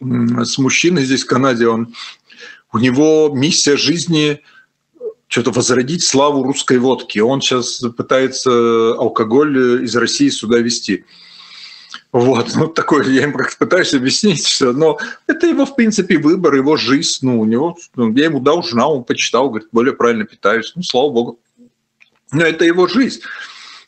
с 0.00 0.58
мужчиной 0.58 1.04
здесь 1.04 1.22
в 1.22 1.26
Канаде, 1.26 1.68
он, 1.68 1.94
у 2.72 2.78
него 2.78 3.30
миссия 3.32 3.76
жизни– 3.76 4.40
что-то 5.32 5.50
возродить 5.50 6.04
славу 6.04 6.42
русской 6.42 6.78
водки. 6.78 7.18
Он 7.18 7.40
сейчас 7.40 7.82
пытается 7.96 8.92
алкоголь 8.92 9.82
из 9.82 9.96
России 9.96 10.28
сюда 10.28 10.58
везти. 10.58 11.06
Вот, 12.12 12.54
ну 12.54 12.68
такой, 12.68 13.10
я 13.14 13.22
им 13.22 13.32
как-то 13.32 13.56
пытаюсь 13.56 13.94
объяснить, 13.94 14.46
что, 14.46 14.72
но 14.72 14.98
это 15.26 15.46
его, 15.46 15.64
в 15.64 15.74
принципе, 15.74 16.18
выбор, 16.18 16.54
его 16.54 16.76
жизнь, 16.76 17.20
ну, 17.22 17.40
у 17.40 17.46
него, 17.46 17.78
ну, 17.94 18.12
я 18.12 18.26
ему 18.26 18.40
дал 18.40 18.62
журнал, 18.62 18.98
он 18.98 19.04
почитал, 19.04 19.48
говорит, 19.48 19.70
более 19.72 19.94
правильно 19.94 20.24
питаюсь, 20.24 20.72
ну, 20.76 20.82
слава 20.82 21.08
богу. 21.08 21.40
Но 22.30 22.44
это 22.44 22.66
его 22.66 22.86
жизнь. 22.86 23.22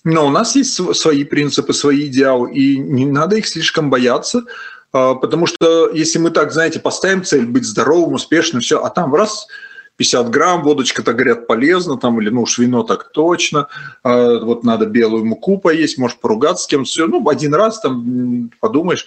Но 0.02 0.26
у 0.26 0.30
нас 0.30 0.56
есть 0.56 0.80
свои 0.96 1.24
принципы, 1.24 1.74
свои 1.74 2.06
идеалы, 2.06 2.54
и 2.54 2.78
не 2.78 3.04
надо 3.04 3.36
их 3.36 3.46
слишком 3.46 3.90
бояться, 3.90 4.44
а, 4.92 5.14
потому 5.14 5.44
что 5.44 5.90
если 5.90 6.18
мы 6.18 6.30
так, 6.30 6.52
знаете, 6.52 6.80
поставим 6.80 7.22
цель 7.22 7.44
быть 7.44 7.66
здоровым, 7.66 8.14
успешным, 8.14 8.62
все, 8.62 8.82
а 8.82 8.88
там 8.88 9.14
раз– 9.14 9.46
50 9.96 10.30
грамм, 10.30 10.62
водочка-то, 10.62 11.12
говорят, 11.12 11.46
полезно, 11.46 11.96
там, 11.96 12.20
или, 12.20 12.28
ну 12.28 12.42
уж 12.42 12.58
вино 12.58 12.82
так 12.82 13.10
точно, 13.12 13.68
а, 14.02 14.38
вот 14.40 14.64
надо 14.64 14.86
белую 14.86 15.24
муку 15.24 15.58
поесть, 15.58 15.98
может 15.98 16.20
поругаться 16.20 16.64
с 16.64 16.66
кем-то, 16.66 16.88
все, 16.88 17.06
ну, 17.06 17.28
один 17.28 17.54
раз 17.54 17.80
там 17.80 18.50
подумаешь. 18.60 19.06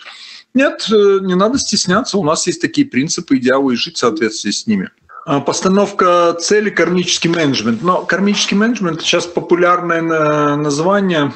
Нет, 0.53 0.87
э, 0.91 1.19
не 1.21 1.35
надо 1.35 1.59
стесняться, 1.59 2.17
у 2.17 2.23
нас 2.23 2.47
есть 2.47 2.61
такие 2.61 2.87
принципы, 2.87 3.37
идеалы, 3.37 3.73
и 3.73 3.77
жить 3.77 3.97
в 3.97 3.99
соответствии 3.99 4.51
с 4.51 4.65
ними. 4.65 4.89
А, 5.25 5.41
постановка 5.41 6.33
цели– 6.39 6.69
кармический 6.71 7.29
менеджмент. 7.29 7.81
Но 7.81 8.05
кармический 8.05 8.55
менеджмент 8.55 9.01
сейчас 9.01 9.25
популярное 9.25 10.55
название, 10.55 11.33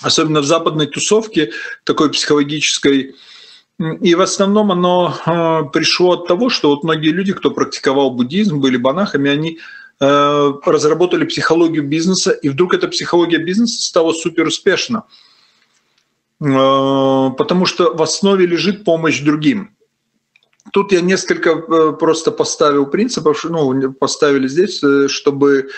особенно 0.00 0.40
в 0.40 0.46
западной 0.46 0.86
тусовке, 0.86 1.52
такой 1.84 2.10
психологической, 2.10 3.14
и 4.00 4.14
в 4.14 4.20
основном 4.20 4.70
оно 4.72 5.14
э, 5.26 5.70
пришло 5.72 6.12
от 6.12 6.28
того, 6.28 6.50
что 6.50 6.70
вот 6.70 6.84
многие 6.84 7.10
люди, 7.10 7.32
кто 7.32 7.50
практиковал 7.50 8.10
буддизм, 8.10 8.60
были 8.60 8.76
банахами, 8.76 9.30
они 9.30 9.58
э, 10.00 10.52
разработали 10.64 11.24
психологию 11.24 11.86
бизнеса, 11.86 12.30
и 12.30 12.48
вдруг 12.48 12.74
эта 12.74 12.88
психология 12.88 13.38
бизнеса 13.38 13.82
стала 13.82 14.12
супер 14.12 14.46
успешна. 14.46 15.04
Э, 16.40 17.30
потому 17.36 17.66
что 17.66 17.94
в 17.94 18.02
основе 18.02 18.46
лежит 18.46 18.84
помощь 18.84 19.20
другим. 19.20 19.74
Тут 20.72 20.92
я 20.92 21.00
несколько 21.00 21.92
просто 21.92 22.30
поставил 22.30 22.86
принципов, 22.86 23.44
ну, 23.44 23.92
поставили 23.92 24.46
здесь, 24.46 24.80
чтобы 25.10 25.66
Э, 25.66 25.68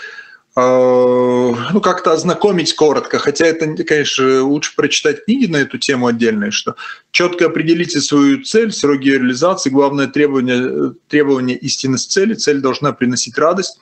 ну, 0.57 1.81
как-то 1.81 2.13
ознакомить 2.13 2.75
коротко, 2.75 3.19
хотя 3.19 3.45
это, 3.45 3.83
конечно, 3.83 4.43
лучше 4.43 4.73
прочитать 4.75 5.25
книги 5.25 5.47
на 5.47 5.57
эту 5.57 5.77
тему 5.77 6.07
отдельные, 6.07 6.51
что 6.51 6.75
четко 7.11 7.47
определите 7.47 7.99
свою 7.99 8.41
цель, 8.43 8.71
сроки 8.71 9.07
ее 9.07 9.17
реализации, 9.19 9.69
главное 9.69 10.07
требование, 10.07 10.93
требование 11.09 11.57
истинность 11.57 12.11
цели, 12.11 12.35
цель 12.35 12.61
должна 12.61 12.93
приносить 12.93 13.37
радость, 13.37 13.77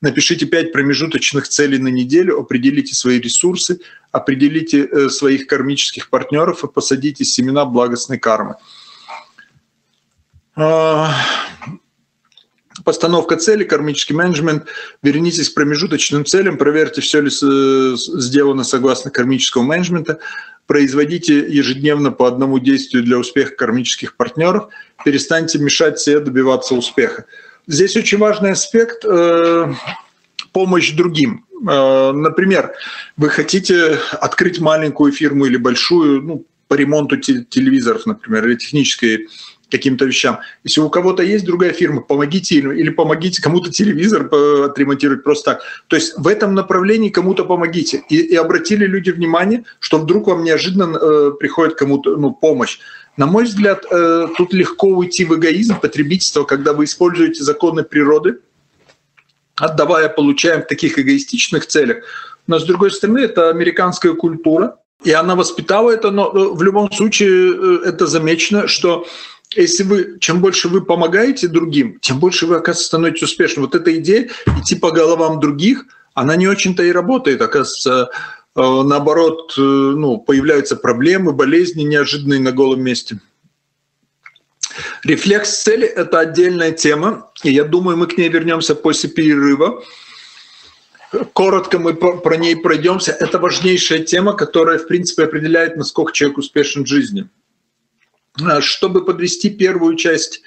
напишите 0.00 0.46
пять 0.46 0.72
промежуточных 0.72 1.46
целей 1.46 1.78
на 1.78 1.88
неделю, 1.88 2.40
определите 2.40 2.92
свои 2.94 3.20
ресурсы, 3.20 3.78
определите 4.10 4.86
э, 4.86 5.08
своих 5.08 5.46
кармических 5.46 6.10
партнеров 6.10 6.64
и 6.64 6.68
посадите 6.68 7.24
семена 7.24 7.64
благостной 7.64 8.18
кармы. 8.18 8.56
Постановка 12.84 13.36
цели, 13.36 13.64
кармический 13.64 14.14
менеджмент, 14.14 14.66
вернитесь 15.02 15.48
к 15.48 15.54
промежуточным 15.54 16.24
целям, 16.24 16.58
проверьте, 16.58 17.00
все 17.00 17.20
ли 17.20 17.30
сделано 17.30 18.62
согласно 18.64 19.10
кармического 19.10 19.62
менеджмента, 19.62 20.18
производите 20.66 21.38
ежедневно 21.38 22.10
по 22.10 22.28
одному 22.28 22.58
действию 22.58 23.02
для 23.02 23.18
успеха 23.18 23.54
кармических 23.54 24.16
партнеров, 24.16 24.68
перестаньте 25.04 25.58
мешать 25.58 25.98
себе 25.98 26.20
добиваться 26.20 26.74
успеха. 26.74 27.24
Здесь 27.66 27.96
очень 27.96 28.18
важный 28.18 28.52
аспект 28.52 29.04
э,– 29.04 29.72
помощь 30.54 30.92
другим. 30.92 31.44
Э, 31.68 32.12
например, 32.12 32.72
вы 33.18 33.28
хотите 33.28 33.98
открыть 34.12 34.60
маленькую 34.60 35.12
фирму 35.12 35.44
или 35.44 35.58
большую, 35.58 36.22
ну, 36.22 36.46
по 36.68 36.74
ремонту 36.74 37.18
телевизоров, 37.18 38.06
например, 38.06 38.46
или 38.46 38.54
технической 38.54 39.28
каким-то 39.76 40.04
вещам. 40.04 40.38
Если 40.62 40.80
у 40.80 40.88
кого-то 40.88 41.22
есть 41.22 41.44
другая 41.44 41.72
фирма, 41.72 42.00
помогите 42.00 42.56
им 42.56 42.72
или 42.72 42.90
помогите 42.90 43.42
кому-то 43.42 43.70
телевизор 43.70 44.26
отремонтировать 44.32 45.24
просто 45.24 45.52
так. 45.52 45.62
То 45.88 45.96
есть 45.96 46.14
в 46.16 46.28
этом 46.28 46.54
направлении 46.54 47.08
кому-то 47.08 47.44
помогите. 47.44 48.04
И, 48.08 48.16
и 48.16 48.36
обратили 48.36 48.86
люди 48.86 49.10
внимание, 49.10 49.64
что 49.80 49.98
вдруг 49.98 50.28
вам 50.28 50.44
неожиданно 50.44 50.96
э, 50.96 51.30
приходит 51.38 51.74
кому-то 51.74 52.16
ну, 52.16 52.32
помощь. 52.32 52.78
На 53.16 53.26
мой 53.26 53.44
взгляд, 53.44 53.84
э, 53.90 54.28
тут 54.36 54.52
легко 54.52 54.88
уйти 54.88 55.24
в 55.24 55.34
эгоизм 55.34 55.80
потребительства, 55.80 56.44
когда 56.44 56.72
вы 56.72 56.84
используете 56.84 57.42
законы 57.42 57.82
природы, 57.82 58.38
отдавая, 59.56 60.08
получаем 60.08 60.62
в 60.62 60.66
таких 60.66 60.98
эгоистичных 60.98 61.66
целях. 61.66 62.04
Но 62.46 62.58
с 62.58 62.64
другой 62.64 62.90
стороны, 62.90 63.20
это 63.20 63.50
американская 63.50 64.12
культура, 64.12 64.76
и 65.04 65.12
она 65.12 65.36
воспитала 65.36 65.90
это, 65.90 66.10
но 66.10 66.30
э, 66.30 66.54
в 66.54 66.62
любом 66.62 66.90
случае 66.90 67.52
э, 67.52 67.88
это 67.88 68.06
замечено, 68.06 68.66
что 68.68 69.06
если 69.56 69.84
вы, 69.84 70.18
чем 70.20 70.40
больше 70.40 70.68
вы 70.68 70.84
помогаете 70.84 71.48
другим, 71.48 71.98
тем 72.00 72.18
больше 72.18 72.46
вы, 72.46 72.56
оказывается, 72.56 72.86
становитесь 72.86 73.22
успешным. 73.22 73.64
Вот 73.64 73.74
эта 73.74 73.96
идея 73.96 74.28
идти 74.58 74.74
по 74.74 74.90
головам 74.90 75.40
других, 75.40 75.84
она 76.14 76.36
не 76.36 76.48
очень-то 76.48 76.82
и 76.82 76.92
работает. 76.92 77.40
Оказывается, 77.40 78.10
э, 78.56 78.60
наоборот, 78.60 79.54
э, 79.56 79.60
ну, 79.60 80.18
появляются 80.18 80.76
проблемы, 80.76 81.32
болезни 81.32 81.82
неожиданные 81.82 82.40
на 82.40 82.52
голом 82.52 82.82
месте. 82.82 83.20
Рефлекс 85.04 85.62
цели– 85.62 85.86
это 85.96 86.18
отдельная 86.18 86.72
тема, 86.72 87.30
и 87.44 87.52
я 87.52 87.64
думаю, 87.64 87.96
мы 87.96 88.06
к 88.06 88.18
ней 88.18 88.28
вернемся 88.28 88.74
после 88.74 89.08
перерыва. 89.08 89.84
Коротко 91.32 91.78
мы 91.78 91.94
про 91.94 92.36
ней 92.36 92.56
пройдемся. 92.56 93.12
Это 93.12 93.38
важнейшая 93.38 94.00
тема, 94.00 94.32
которая, 94.32 94.78
в 94.78 94.88
принципе, 94.88 95.24
определяет, 95.24 95.76
насколько 95.76 96.12
человек 96.12 96.38
успешен 96.38 96.84
в 96.84 96.88
жизни– 96.88 97.28
чтобы 98.60 99.04
подвести 99.04 99.50
первую 99.50 99.96
часть 99.96 100.42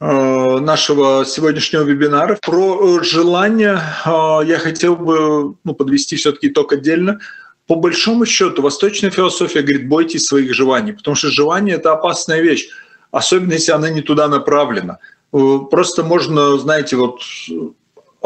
э, 0.00 0.58
нашего 0.58 1.24
сегодняшнего 1.24 1.82
вебинара. 1.82 2.38
Про 2.42 3.00
э, 3.00 3.04
желание 3.04 3.80
я 4.04 4.58
хотел 4.58 4.96
бы 4.96 5.56
ну, 5.64 5.74
подвести 5.74 6.16
все-таки 6.16 6.48
итог 6.48 6.72
отдельно. 6.72 7.20
По 7.66 7.74
большому 7.74 8.26
счету, 8.26 8.62
восточная 8.62 9.10
философия 9.10 9.62
говорит, 9.62 9.88
бойтесь 9.88 10.26
своих 10.26 10.54
желаний, 10.54 10.92
потому 10.92 11.16
что 11.16 11.30
желание– 11.30 11.74
это 11.76 11.92
опасная 11.92 12.40
вещь, 12.40 12.68
особенно 13.10 13.54
если 13.54 13.72
она 13.72 13.90
не 13.90 14.02
туда 14.02 14.28
направлена. 14.28 14.98
Просто 15.32 16.04
можно, 16.04 16.56
знаете, 16.58 16.94
вот 16.94 17.20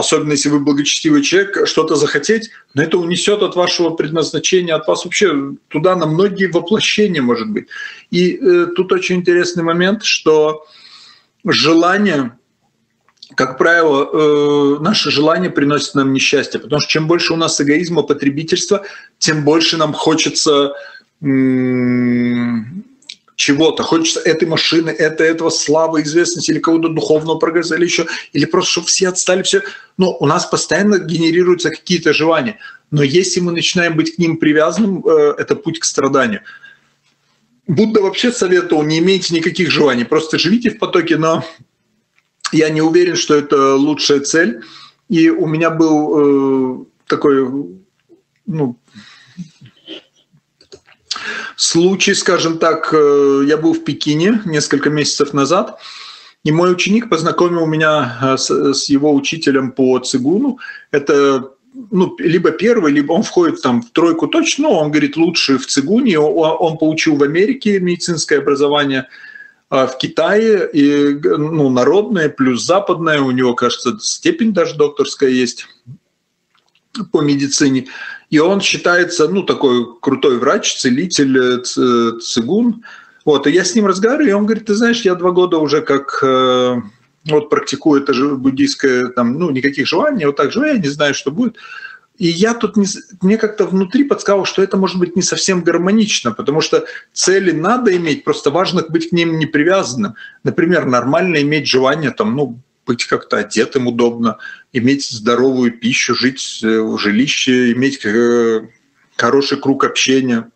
особенно 0.01 0.33
если 0.33 0.49
вы 0.49 0.61
благочестивый 0.61 1.23
человек, 1.23 1.67
что-то 1.67 1.95
захотеть, 1.97 2.51
но 2.75 2.83
это 2.83 2.99
унесет 2.99 3.43
от 3.43 3.57
вашего 3.57 3.91
предназначения, 3.91 4.75
от 4.75 4.87
вас 4.89 5.05
вообще 5.05 5.53
туда 5.69 5.97
на 5.97 6.07
многие 6.07 6.47
воплощения, 6.47 7.23
может 7.23 7.49
быть. 7.49 7.69
И 8.11 8.37
э, 8.37 8.67
тут 8.75 8.93
очень 8.93 9.17
интересный 9.17 9.63
момент, 9.63 10.03
что 10.05 10.67
желание 11.45 12.33
как 13.37 13.59
правило, 13.59 14.09
э, 14.13 14.79
наши 14.81 15.11
желания 15.11 15.51
приносят 15.51 15.95
нам 15.95 16.13
несчастье, 16.13 16.59
потому 16.59 16.81
что 16.81 16.91
чем 16.91 17.07
больше 17.07 17.33
у 17.33 17.37
нас 17.37 17.61
эгоизма, 17.61 18.03
потребительства, 18.03 18.83
тем 19.19 19.45
больше 19.45 19.77
нам 19.77 19.93
хочется 19.93 20.73
чего-то, 23.41 23.83
хочется 23.83 24.21
этой 24.21 24.47
машины, 24.47 24.91
это, 24.91 25.25
этого 25.25 25.49
славы, 25.49 26.03
известности 26.03 26.51
или 26.51 26.59
кого-то 26.59 26.89
духовного 26.89 27.39
прогресса 27.39 27.77
или 27.77 27.85
еще, 27.85 28.07
или 28.35 28.45
просто, 28.45 28.71
чтобы 28.73 28.87
все 28.89 29.09
отстали, 29.09 29.43
все. 29.43 29.63
Но 29.97 30.15
у 30.21 30.27
нас 30.27 30.45
постоянно 30.45 30.99
генерируются 30.99 31.71
какие-то 31.71 32.13
желания. 32.13 32.59
Но 32.91 33.03
если 33.03 33.41
мы 33.41 33.53
начинаем 33.53 33.97
быть 33.97 34.15
к 34.15 34.19
ним 34.19 34.37
привязанным, 34.37 35.03
э, 35.07 35.35
это 35.39 35.57
путь 35.57 35.79
к 35.79 35.85
страданию. 35.85 36.43
Будда 37.67 38.03
вообще 38.03 38.31
советовал, 38.31 38.83
не 38.83 38.99
имейте 38.99 39.35
никаких 39.35 39.71
желаний, 39.71 40.05
просто 40.05 40.39
живите 40.39 40.71
в 40.71 40.79
потоке, 40.79 41.17
но 41.17 41.43
я 42.53 42.69
не 42.69 42.83
уверен, 42.83 43.17
что 43.17 43.35
это 43.35 43.75
лучшая 43.75 44.21
цель. 44.21 44.61
И 45.09 45.31
у 45.31 45.47
меня 45.47 45.71
был 45.71 46.83
э, 46.83 46.85
такой, 47.07 47.49
ну, 48.47 48.77
случай, 51.61 52.15
скажем 52.15 52.59
так, 52.59 52.89
э, 52.93 53.43
я 53.47 53.59
был 53.59 53.75
в 53.75 53.85
Пекине 53.85 54.41
несколько 54.47 54.89
месяцев 54.89 55.35
назад, 55.35 55.79
и 56.43 56.53
мой 56.53 56.73
ученик 56.73 57.11
познакомил 57.11 57.67
меня 57.67 58.19
э, 58.23 58.37
с, 58.39 58.51
с 58.51 58.89
его 58.89 59.15
учителем 59.15 59.73
по 59.73 59.99
цигуну. 59.99 60.59
Это 60.91 61.51
ну, 61.91 62.17
либо 62.19 62.51
первый, 62.51 62.93
либо 62.93 63.13
он 63.13 63.23
входит 63.23 63.61
там 63.61 63.83
в 63.83 63.91
тройку 63.91 64.27
точно, 64.27 64.69
но 64.69 64.79
он 64.79 64.91
говорит 64.91 65.19
лучший 65.19 65.59
в 65.59 65.67
цигуне. 65.67 66.19
Он, 66.19 66.57
он 66.59 66.79
получил 66.79 67.17
в 67.17 67.23
Америке 67.23 67.79
медицинское 67.79 68.39
образование, 68.39 69.09
а 69.69 69.87
в 69.87 69.99
Китае 69.99 70.67
и 70.73 71.13
ну, 71.13 71.69
народное 71.69 72.31
плюс 72.31 72.65
западное. 72.65 73.21
У 73.21 73.33
него, 73.33 73.53
кажется, 73.53 73.99
степень 74.01 74.55
даже 74.55 74.77
докторская 74.77 75.29
есть 75.29 75.67
по 77.13 77.21
медицине. 77.21 77.87
И 78.31 78.39
он 78.39 78.61
считается, 78.61 79.29
ну, 79.29 79.43
такой 79.43 79.87
крутой 80.01 80.39
врач, 80.39 80.77
целитель, 80.77 81.39
э, 81.39 82.19
цигун. 82.21 82.85
Вот, 83.25 83.47
и 83.47 83.51
я 83.51 83.65
с 83.65 83.75
ним 83.75 83.87
разговариваю, 83.87 84.31
и 84.31 84.33
он 84.35 84.47
говорит, 84.47 84.67
ты 84.67 84.75
знаешь, 84.75 85.03
я 85.03 85.15
два 85.15 85.31
года 85.31 85.59
уже 85.59 85.83
как 85.83 86.19
э, 86.23 86.81
вот 87.27 87.51
практикую 87.51 88.03
это 88.03 88.13
же 88.13 88.35
буддийское, 88.37 89.09
там, 89.09 89.39
ну, 89.39 89.51
никаких 89.51 89.87
желаний, 89.87 90.25
вот 90.25 90.37
так 90.37 90.53
живу, 90.53 90.65
я 90.65 90.79
не 90.79 90.89
знаю, 90.89 91.15
что 91.15 91.31
будет. 91.31 91.57
И 92.17 92.27
я 92.27 92.55
тут, 92.55 92.77
не, 92.77 92.87
мне 93.23 93.39
как-то 93.39 93.67
внутри 93.67 94.05
подсказал, 94.05 94.45
что 94.45 94.63
это 94.63 94.77
может 94.77 94.99
быть 94.99 95.17
не 95.17 95.23
совсем 95.23 95.63
гармонично, 95.63 96.33
потому 96.33 96.61
что 96.61 96.85
цели 97.15 97.51
надо 97.51 97.97
иметь, 97.97 98.25
просто 98.25 98.51
важно 98.51 98.85
быть 98.89 99.09
к 99.09 99.13
ним 99.13 99.39
не 99.39 99.47
привязанным. 99.47 100.15
Например, 100.45 100.85
нормально 100.85 101.41
иметь 101.41 101.67
желание 101.67 102.11
там, 102.11 102.37
ну, 102.37 102.59
быть 102.91 103.05
как-то 103.05 103.37
одетым 103.37 103.87
удобно, 103.87 104.39
иметь 104.73 105.09
здоровую 105.09 105.71
пищу, 105.71 106.13
жить 106.13 106.61
э, 106.65 106.81
в 106.81 106.99
жилище, 106.99 107.71
иметь 107.71 108.05
э, 108.05 108.63
хороший 109.17 109.61
круг 109.61 109.85
общения, 109.85 110.51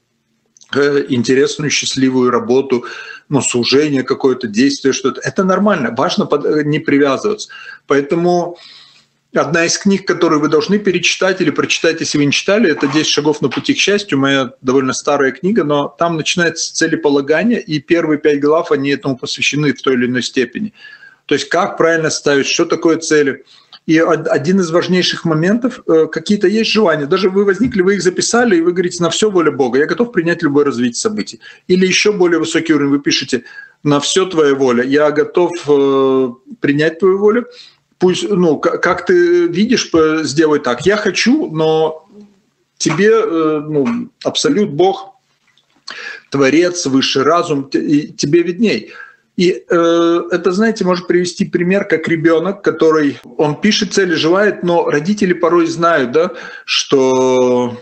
э, 0.74 1.04
интересную, 1.10 1.70
счастливую 1.70 2.30
работу, 2.30 2.86
ну, 3.28 3.40
служение 3.40 4.02
какое-то, 4.02 4.48
действие, 4.48 4.92
что-то. 4.92 5.20
Это 5.20 5.44
нормально, 5.44 5.94
важно 5.96 6.28
не 6.64 6.80
привязываться. 6.80 7.50
Поэтому 7.86 8.58
одна 9.32 9.64
из 9.64 9.78
книг, 9.78 10.04
которую 10.04 10.40
вы 10.40 10.48
должны 10.48 10.80
перечитать 10.80 11.40
или 11.40 11.50
прочитать, 11.50 12.00
если 12.00 12.18
вы 12.18 12.24
не 12.24 12.32
читали, 12.32 12.68
это 12.68 12.86
«10 12.86 13.04
шагов 13.04 13.42
на 13.42 13.48
пути 13.48 13.74
к 13.74 13.78
счастью», 13.78 14.18
моя 14.18 14.50
довольно 14.60 14.92
старая 14.92 15.30
книга, 15.30 15.62
но 15.62 15.94
там 15.98 16.16
начинается 16.16 16.74
целеполагание, 16.74 17.60
и 17.60 17.78
первые 17.78 18.18
пять 18.18 18.40
глав, 18.40 18.72
они 18.72 18.90
этому 18.90 19.16
посвящены 19.16 19.72
в 19.72 19.82
той 19.82 19.94
или 19.94 20.06
иной 20.06 20.24
степени. 20.24 20.72
То 21.26 21.34
есть 21.34 21.48
как 21.48 21.76
правильно 21.76 22.10
ставить, 22.10 22.46
что 22.46 22.64
такое 22.64 22.98
цели. 22.98 23.44
И 23.86 23.98
один 23.98 24.60
из 24.60 24.70
важнейших 24.70 25.26
моментов, 25.26 25.80
э, 25.86 26.06
какие-то 26.06 26.48
есть 26.48 26.70
желания. 26.70 27.04
Даже 27.04 27.28
вы 27.28 27.44
возникли, 27.44 27.82
вы 27.82 27.96
их 27.96 28.02
записали, 28.02 28.56
и 28.56 28.62
вы 28.62 28.72
говорите, 28.72 29.02
на 29.02 29.10
все 29.10 29.30
воля 29.30 29.50
Бога, 29.50 29.78
я 29.78 29.86
готов 29.86 30.10
принять 30.10 30.42
любое 30.42 30.64
развитие 30.64 30.94
событий. 30.94 31.40
Или 31.68 31.86
еще 31.86 32.12
более 32.12 32.38
высокий 32.38 32.72
уровень, 32.72 32.92
вы 32.92 33.00
пишете, 33.00 33.44
на 33.82 34.00
все 34.00 34.24
твоя 34.24 34.54
воля, 34.54 34.82
я 34.82 35.10
готов 35.10 35.52
э, 35.68 36.28
принять 36.60 36.98
твою 36.98 37.18
волю. 37.18 37.46
Пусть, 37.98 38.28
ну, 38.28 38.58
как 38.58 39.04
ты 39.04 39.48
видишь, 39.48 39.90
сделай 40.22 40.60
так. 40.60 40.86
Я 40.86 40.96
хочу, 40.96 41.50
но 41.50 42.06
тебе, 42.78 43.10
э, 43.10 43.60
ну, 43.68 44.08
абсолют 44.24 44.70
Бог, 44.70 45.14
Творец, 46.30 46.86
высший 46.86 47.22
разум, 47.22 47.68
тебе 47.68 48.42
видней. 48.42 48.92
И 49.36 49.64
э, 49.68 50.22
это, 50.30 50.52
знаете, 50.52 50.84
может 50.84 51.08
привести 51.08 51.44
пример, 51.44 51.86
как 51.86 52.06
ребенок, 52.06 52.62
который, 52.62 53.18
он 53.36 53.60
пишет 53.60 53.92
цели, 53.92 54.14
желает, 54.14 54.62
но 54.62 54.88
родители 54.88 55.32
порой 55.32 55.66
знают, 55.66 56.12
да, 56.12 56.32
что 56.64 57.76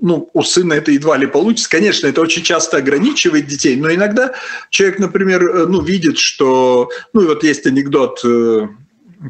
ну, 0.00 0.28
у 0.32 0.42
сына 0.42 0.74
это 0.74 0.90
едва 0.90 1.16
ли 1.16 1.26
получится. 1.26 1.70
Конечно, 1.70 2.08
это 2.08 2.20
очень 2.20 2.42
часто 2.42 2.78
ограничивает 2.78 3.46
детей, 3.46 3.76
но 3.76 3.92
иногда 3.94 4.34
человек, 4.70 4.98
например, 4.98 5.42
э, 5.44 5.66
ну, 5.66 5.82
видит, 5.82 6.18
что... 6.18 6.90
Ну, 7.12 7.22
и 7.22 7.26
вот 7.26 7.44
есть 7.44 7.66
анекдот, 7.66 8.20
э, 8.24 8.68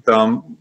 там, 0.06 0.56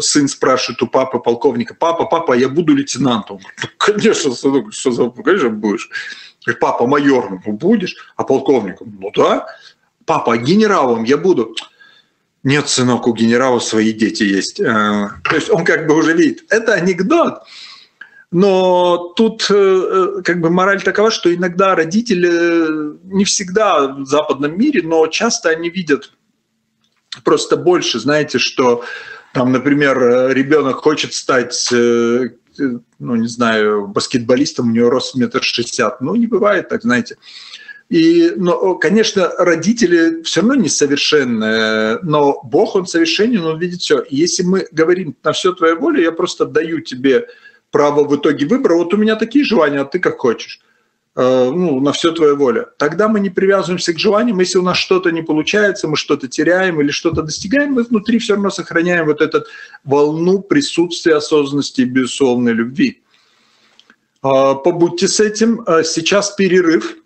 сын 0.00 0.28
спрашивает 0.28 0.82
у 0.82 0.86
папы 0.86 1.18
полковника, 1.18 1.74
папа, 1.74 2.06
папа, 2.06 2.32
я 2.32 2.48
буду 2.48 2.74
лейтенантом. 2.74 3.40
«Ну, 3.62 3.68
конечно, 3.76 4.32
сынок, 4.32 4.72
что 4.72 4.92
за... 4.92 5.10
Конечно, 5.10 5.50
будешь. 5.50 5.90
Папа, 6.60 6.86
майором 6.86 7.42
будешь, 7.46 7.96
а 8.16 8.24
полковником? 8.24 8.98
Ну 9.00 9.10
да 9.14 9.46
папа, 10.06 10.36
генералом 10.36 11.04
я 11.04 11.16
буду. 11.16 11.54
Нет, 12.44 12.68
сынок, 12.68 13.06
у 13.06 13.14
генерала 13.14 13.58
свои 13.58 13.92
дети 13.92 14.22
есть. 14.22 14.60
Э, 14.60 15.08
то 15.24 15.34
есть 15.34 15.50
он 15.50 15.64
как 15.64 15.86
бы 15.86 15.96
уже 15.96 16.12
видит. 16.12 16.44
Это 16.50 16.74
анекдот. 16.74 17.42
Но 18.30 19.14
тут 19.16 19.46
э, 19.48 19.54
э, 19.54 20.22
как 20.22 20.40
бы 20.40 20.50
мораль 20.50 20.82
такова, 20.82 21.10
что 21.10 21.34
иногда 21.34 21.74
родители 21.74 22.98
не 23.04 23.24
всегда 23.24 23.88
в 23.88 24.04
западном 24.04 24.58
мире, 24.58 24.82
но 24.82 25.06
часто 25.06 25.48
они 25.48 25.70
видят 25.70 26.12
просто 27.22 27.56
больше, 27.56 27.98
знаете, 27.98 28.38
что 28.38 28.84
там, 29.32 29.50
например, 29.50 30.30
ребенок 30.32 30.76
хочет 30.76 31.14
стать, 31.14 31.68
ну, 31.70 32.36
не 32.98 33.28
знаю, 33.28 33.88
баскетболистом, 33.88 34.68
у 34.68 34.72
него 34.72 34.90
рост 34.90 35.14
метр 35.14 35.42
шестьдесят. 35.42 36.00
Ну, 36.00 36.14
не 36.14 36.26
бывает 36.26 36.68
так, 36.68 36.82
знаете. 36.82 37.16
И, 37.90 38.32
но, 38.36 38.74
конечно, 38.76 39.30
родители 39.38 40.22
все 40.22 40.40
равно 40.40 40.54
несовершенны, 40.54 41.98
но 42.02 42.40
Бог, 42.42 42.76
Он 42.76 42.86
совершенен, 42.86 43.44
Он 43.44 43.58
видит 43.58 43.82
все. 43.82 44.04
Если 44.08 44.42
мы 44.42 44.66
говорим 44.72 45.14
на 45.22 45.32
все 45.32 45.52
твоя 45.52 45.76
воля, 45.76 46.02
я 46.02 46.12
просто 46.12 46.46
даю 46.46 46.80
тебе 46.80 47.26
право 47.70 48.04
в 48.04 48.16
итоге 48.16 48.46
выбора, 48.46 48.76
вот 48.76 48.94
у 48.94 48.96
меня 48.96 49.16
такие 49.16 49.44
желания, 49.44 49.80
а 49.80 49.84
ты 49.84 49.98
как 49.98 50.18
хочешь. 50.18 50.60
Э, 51.16 51.50
ну, 51.50 51.78
на 51.80 51.92
все 51.92 52.10
твоя 52.12 52.34
воля. 52.34 52.66
Тогда 52.76 53.08
мы 53.08 53.20
не 53.20 53.30
привязываемся 53.30 53.92
к 53.92 53.98
желаниям. 53.98 54.40
Если 54.40 54.58
у 54.58 54.62
нас 54.62 54.76
что-то 54.76 55.10
не 55.12 55.22
получается, 55.22 55.86
мы 55.86 55.96
что-то 55.96 56.26
теряем 56.26 56.80
или 56.80 56.90
что-то 56.90 57.22
достигаем, 57.22 57.72
мы 57.72 57.84
внутри 57.84 58.18
все 58.18 58.34
равно 58.34 58.50
сохраняем 58.50 59.06
вот 59.06 59.20
эту 59.20 59.44
волну 59.84 60.40
присутствия 60.40 61.16
осознанности 61.16 61.82
и 61.82 61.84
безусловной 61.84 62.52
любви. 62.52 63.02
Э, 64.24 64.54
побудьте 64.64 65.06
с 65.06 65.20
этим. 65.20 65.60
Э, 65.62 65.84
сейчас 65.84 66.32
перерыв. 66.32 66.96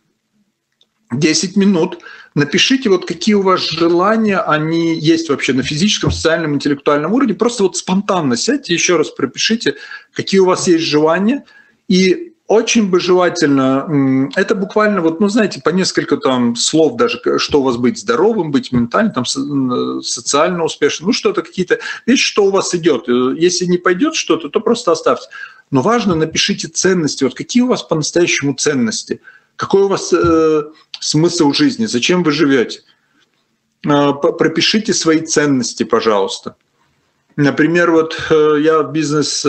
10 1.10 1.56
минут, 1.56 1.98
напишите 2.34 2.90
вот 2.90 3.06
какие 3.06 3.34
у 3.34 3.42
вас 3.42 3.60
желания, 3.60 4.38
они 4.38 4.98
есть 4.98 5.28
вообще 5.28 5.52
на 5.52 5.62
физическом, 5.62 6.10
социальном, 6.10 6.54
интеллектуальном 6.54 7.12
уровне, 7.12 7.34
просто 7.34 7.62
вот 7.62 7.76
спонтанно 7.76 8.36
сядьте, 8.36 8.74
еще 8.74 8.96
раз 8.96 9.10
пропишите, 9.10 9.76
какие 10.12 10.40
у 10.40 10.46
вас 10.46 10.68
есть 10.68 10.84
желания, 10.84 11.44
и 11.88 12.32
очень 12.46 12.88
бы 12.88 12.98
желательно, 12.98 14.30
это 14.34 14.54
буквально 14.54 15.02
вот, 15.02 15.20
ну, 15.20 15.28
знаете, 15.28 15.60
по 15.62 15.68
несколько 15.68 16.16
там 16.16 16.56
слов 16.56 16.96
даже, 16.96 17.20
что 17.38 17.60
у 17.60 17.62
вас 17.62 17.76
быть 17.76 17.98
здоровым, 17.98 18.50
быть 18.50 18.72
ментально, 18.72 19.10
там, 19.10 19.24
социально 19.26 20.64
успешным, 20.64 21.08
ну, 21.08 21.12
что-то 21.12 21.42
какие-то 21.42 21.78
вещи, 22.06 22.24
что 22.24 22.44
у 22.44 22.50
вас 22.50 22.74
идет. 22.74 23.06
Если 23.06 23.66
не 23.66 23.76
пойдет 23.76 24.14
что-то, 24.14 24.48
то 24.48 24.60
просто 24.60 24.92
оставьте. 24.92 25.26
Но 25.70 25.82
важно, 25.82 26.14
напишите 26.14 26.68
ценности, 26.68 27.24
вот 27.24 27.34
какие 27.34 27.62
у 27.62 27.66
вас 27.66 27.82
по-настоящему 27.82 28.54
ценности– 28.54 29.20
какой 29.58 29.82
у 29.82 29.88
вас 29.88 30.12
э, 30.12 30.62
смысл 31.00 31.52
жизни? 31.52 31.86
Зачем 31.86 32.22
вы 32.22 32.30
живете? 32.30 32.82
Э, 33.84 34.12
пропишите 34.12 34.94
свои 34.94 35.20
ценности, 35.20 35.82
пожалуйста. 35.82 36.54
Например, 37.34 37.90
вот 37.90 38.16
э, 38.30 38.56
я 38.60 38.82
в 38.82 38.92
бизнес 38.92 39.44
э, 39.44 39.48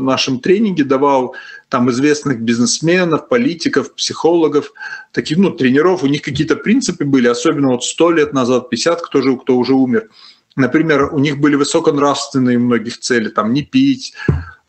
нашем 0.00 0.40
тренинге 0.40 0.84
давал 0.84 1.34
там 1.68 1.90
известных 1.90 2.40
бизнесменов, 2.40 3.28
политиков, 3.28 3.94
психологов, 3.94 4.72
таких, 5.12 5.36
ну, 5.36 5.50
тренеров, 5.50 6.02
у 6.02 6.06
них 6.06 6.22
какие-то 6.22 6.56
принципы 6.56 7.04
были, 7.04 7.28
особенно 7.28 7.68
вот 7.68 7.84
сто 7.84 8.10
лет 8.10 8.32
назад, 8.32 8.70
50, 8.70 9.02
кто, 9.02 9.20
же, 9.20 9.36
кто 9.36 9.56
уже 9.58 9.74
умер. 9.74 10.08
Например, 10.56 11.14
у 11.14 11.18
них 11.18 11.38
были 11.38 11.56
высоконравственные 11.56 12.58
многих 12.58 12.98
цели, 12.98 13.28
там, 13.28 13.52
не 13.52 13.62
пить, 13.62 14.14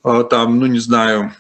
э, 0.04 0.24
там, 0.30 0.60
ну, 0.60 0.66
не 0.66 0.80
знаю, 0.80 1.34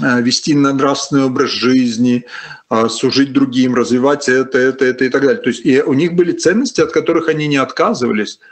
вести 0.00 0.54
нравственный 0.54 1.24
образ 1.24 1.50
жизни, 1.50 2.24
э, 2.70 2.88
служить 2.88 3.32
другим, 3.32 3.74
развивать 3.74 4.28
это, 4.28 4.58
это, 4.58 4.84
это 4.84 5.04
и 5.04 5.08
так 5.08 5.22
далее. 5.22 5.42
То 5.42 5.50
есть 5.50 5.66
и 5.66 5.82
у 5.82 5.92
них 5.92 6.14
были 6.14 6.32
ценности, 6.32 6.80
от 6.80 6.92
которых 6.92 7.28
они 7.28 7.46
не 7.46 7.56
отказывались– 7.56 8.38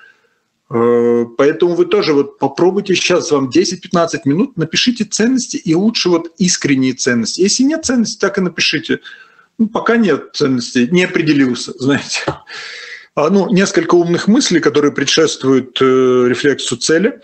Э, 0.71 1.27
поэтому 1.37 1.75
вы 1.75 1.85
тоже 1.85 2.15
вот 2.15 2.39
попробуйте 2.39 2.95
сейчас, 2.95 3.31
вам 3.33 3.51
10-15 3.51 4.21
минут, 4.25 4.57
напишите 4.57 5.05
ценности 5.05 5.57
и 5.57 5.75
лучше 5.75 6.09
вот 6.09 6.33
искренние 6.39 6.93
ценности. 6.93 7.41
Если 7.41 7.65
нет 7.65 7.85
ценностей, 7.85 8.19
так 8.21 8.39
и 8.39 8.41
напишите. 8.41 9.01
Ну, 9.59 9.69
пока 9.69 9.97
нет 9.97 10.31
ценностей, 10.33 10.89
не 10.91 11.05
определился, 11.05 11.73
знаете. 11.79 12.23
А, 13.17 13.29
ну, 13.29 13.51
несколько 13.53 13.97
умных 13.97 14.29
мыслей, 14.29 14.61
которые 14.61 14.93
предшествуют 14.93 15.77
э, 15.83 15.85
рефлексу 16.29 16.77
цели. 16.77 17.21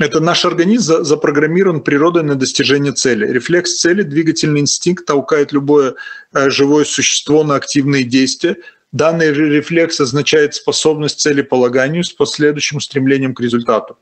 Это 0.00 0.18
наш 0.18 0.44
организм 0.44 1.04
запрограммирован 1.04 1.82
природой 1.82 2.24
на 2.24 2.34
достижение 2.34 2.92
цели. 2.92 3.30
Рефлекс 3.30 3.78
цели, 3.78 4.02
двигательный 4.02 4.60
инстинкт 4.60 5.06
толкает 5.06 5.52
любое 5.52 5.94
э, 6.32 6.50
живое 6.50 6.84
существо 6.84 7.44
на 7.44 7.54
активные 7.54 8.04
действия– 8.04 8.56
Данный 8.92 9.32
рефлекс 9.32 10.00
означает 10.00 10.54
способность 10.54 11.20
целеполаганию 11.20 12.02
с 12.02 12.12
последующим 12.12 12.80
стремлением 12.80 13.34
к 13.34 13.40
результату. 13.40 13.98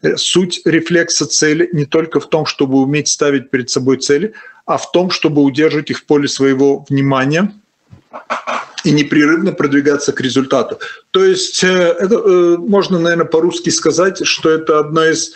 Э, 0.00 0.16
суть 0.16 0.62
рефлекса 0.64 1.26
цели 1.26 1.68
не 1.72 1.84
только 1.84 2.18
в 2.18 2.28
том, 2.28 2.46
чтобы 2.46 2.78
уметь 2.78 3.08
ставить 3.08 3.50
перед 3.50 3.68
собой 3.68 3.98
цели, 3.98 4.32
а 4.64 4.78
в 4.78 4.90
том, 4.90 5.10
чтобы 5.10 5.42
удерживать 5.42 5.90
их 5.90 5.98
в 5.98 6.06
поле 6.06 6.28
своего 6.28 6.86
внимания 6.88 7.52
и 8.84 8.90
непрерывно 8.90 9.52
продвигаться 9.52 10.12
к 10.12 10.20
результату. 10.20 10.78
То 11.10 11.24
есть 11.24 11.62
э, 11.62 11.68
это 11.68 12.14
э, 12.16 12.56
можно, 12.58 12.98
наверное, 12.98 13.26
по-русски 13.26 13.70
сказать, 13.70 14.26
что 14.26 14.50
это 14.50 14.78
одна 14.80 15.10
из 15.10 15.34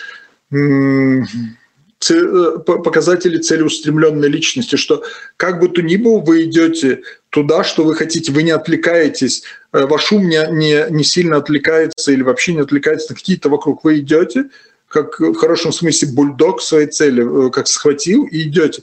показатели 1.98 3.38
целеустремленной 3.38 4.28
личности, 4.28 4.76
что 4.76 5.02
как 5.36 5.60
бы 5.60 5.68
то 5.68 5.82
ни 5.82 5.96
было, 5.96 6.20
вы 6.20 6.44
идете 6.44 7.02
туда, 7.30 7.64
что 7.64 7.84
вы 7.84 7.94
хотите, 7.94 8.32
вы 8.32 8.42
не 8.42 8.50
отвлекаетесь, 8.50 9.42
э, 9.72 9.86
ваш 9.86 10.12
ум 10.12 10.28
не, 10.28 10.46
не, 10.52 10.86
не 10.90 11.04
сильно 11.04 11.38
отвлекается 11.38 12.12
или 12.12 12.22
вообще 12.22 12.54
не 12.54 12.60
отвлекается 12.60 13.12
на 13.12 13.16
какие-то 13.16 13.48
вокруг. 13.48 13.82
Вы 13.84 14.00
идете, 14.00 14.46
как 14.88 15.18
в 15.18 15.34
хорошем 15.34 15.72
смысле 15.72 16.08
бульдог 16.12 16.60
своей 16.60 16.86
цели, 16.86 17.46
э, 17.46 17.50
как 17.50 17.66
схватил 17.66 18.24
и 18.24 18.42
идете. 18.42 18.82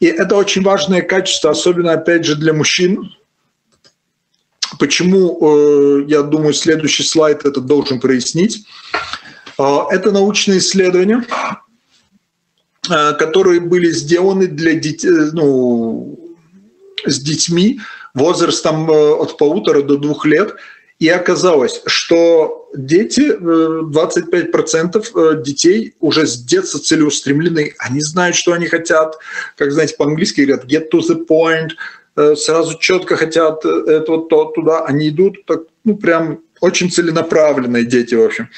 И 0.00 0.06
это 0.06 0.36
очень 0.36 0.62
важное 0.62 1.02
качество, 1.02 1.50
особенно, 1.50 1.92
опять 1.92 2.24
же, 2.24 2.34
для 2.34 2.52
мужчин. 2.52 3.14
Почему, 4.78 5.38
э, 5.40 6.04
я 6.08 6.22
думаю, 6.22 6.54
следующий 6.54 7.02
слайд 7.02 7.44
это 7.44 7.60
должен 7.60 8.00
прояснить. 8.00 8.66
Это 9.58 10.10
научные 10.10 10.58
исследования, 10.58 11.24
которые 12.88 13.60
были 13.60 13.90
сделаны 13.90 14.46
для 14.46 14.74
детей, 14.74 15.10
ну, 15.32 16.18
с 17.04 17.20
детьми 17.20 17.80
возрастом 18.14 18.90
э, 18.90 19.14
от 19.14 19.36
полутора 19.38 19.82
до 19.82 19.96
двух 19.96 20.26
лет, 20.26 20.54
и 20.98 21.08
оказалось, 21.08 21.82
что 21.86 22.68
дети, 22.76 23.36
25% 23.36 24.96
э, 24.96 25.00
э, 25.14 25.42
детей 25.42 25.94
уже 26.00 26.26
с 26.26 26.38
детства 26.38 26.78
целеустремлены. 26.78 27.74
Они 27.78 28.00
знают, 28.00 28.36
что 28.36 28.52
они 28.52 28.66
хотят, 28.66 29.18
как 29.56 29.72
знаете, 29.72 29.96
по-английски 29.96 30.42
говорят 30.42 30.66
get 30.66 30.90
to 30.92 31.00
the 31.00 31.26
point, 31.26 31.70
сразу 32.14 32.78
четко 32.78 33.16
хотят 33.16 33.64
это 33.64 34.04
вот 34.08 34.28
то, 34.28 34.46
туда. 34.46 34.84
Они 34.84 35.08
идут 35.08 35.44
так, 35.46 35.60
ну, 35.84 35.96
прям 35.96 36.40
очень 36.60 36.90
целенаправленные 36.90 37.84
дети, 37.84 38.14
в 38.14 38.22
общем. 38.22 38.48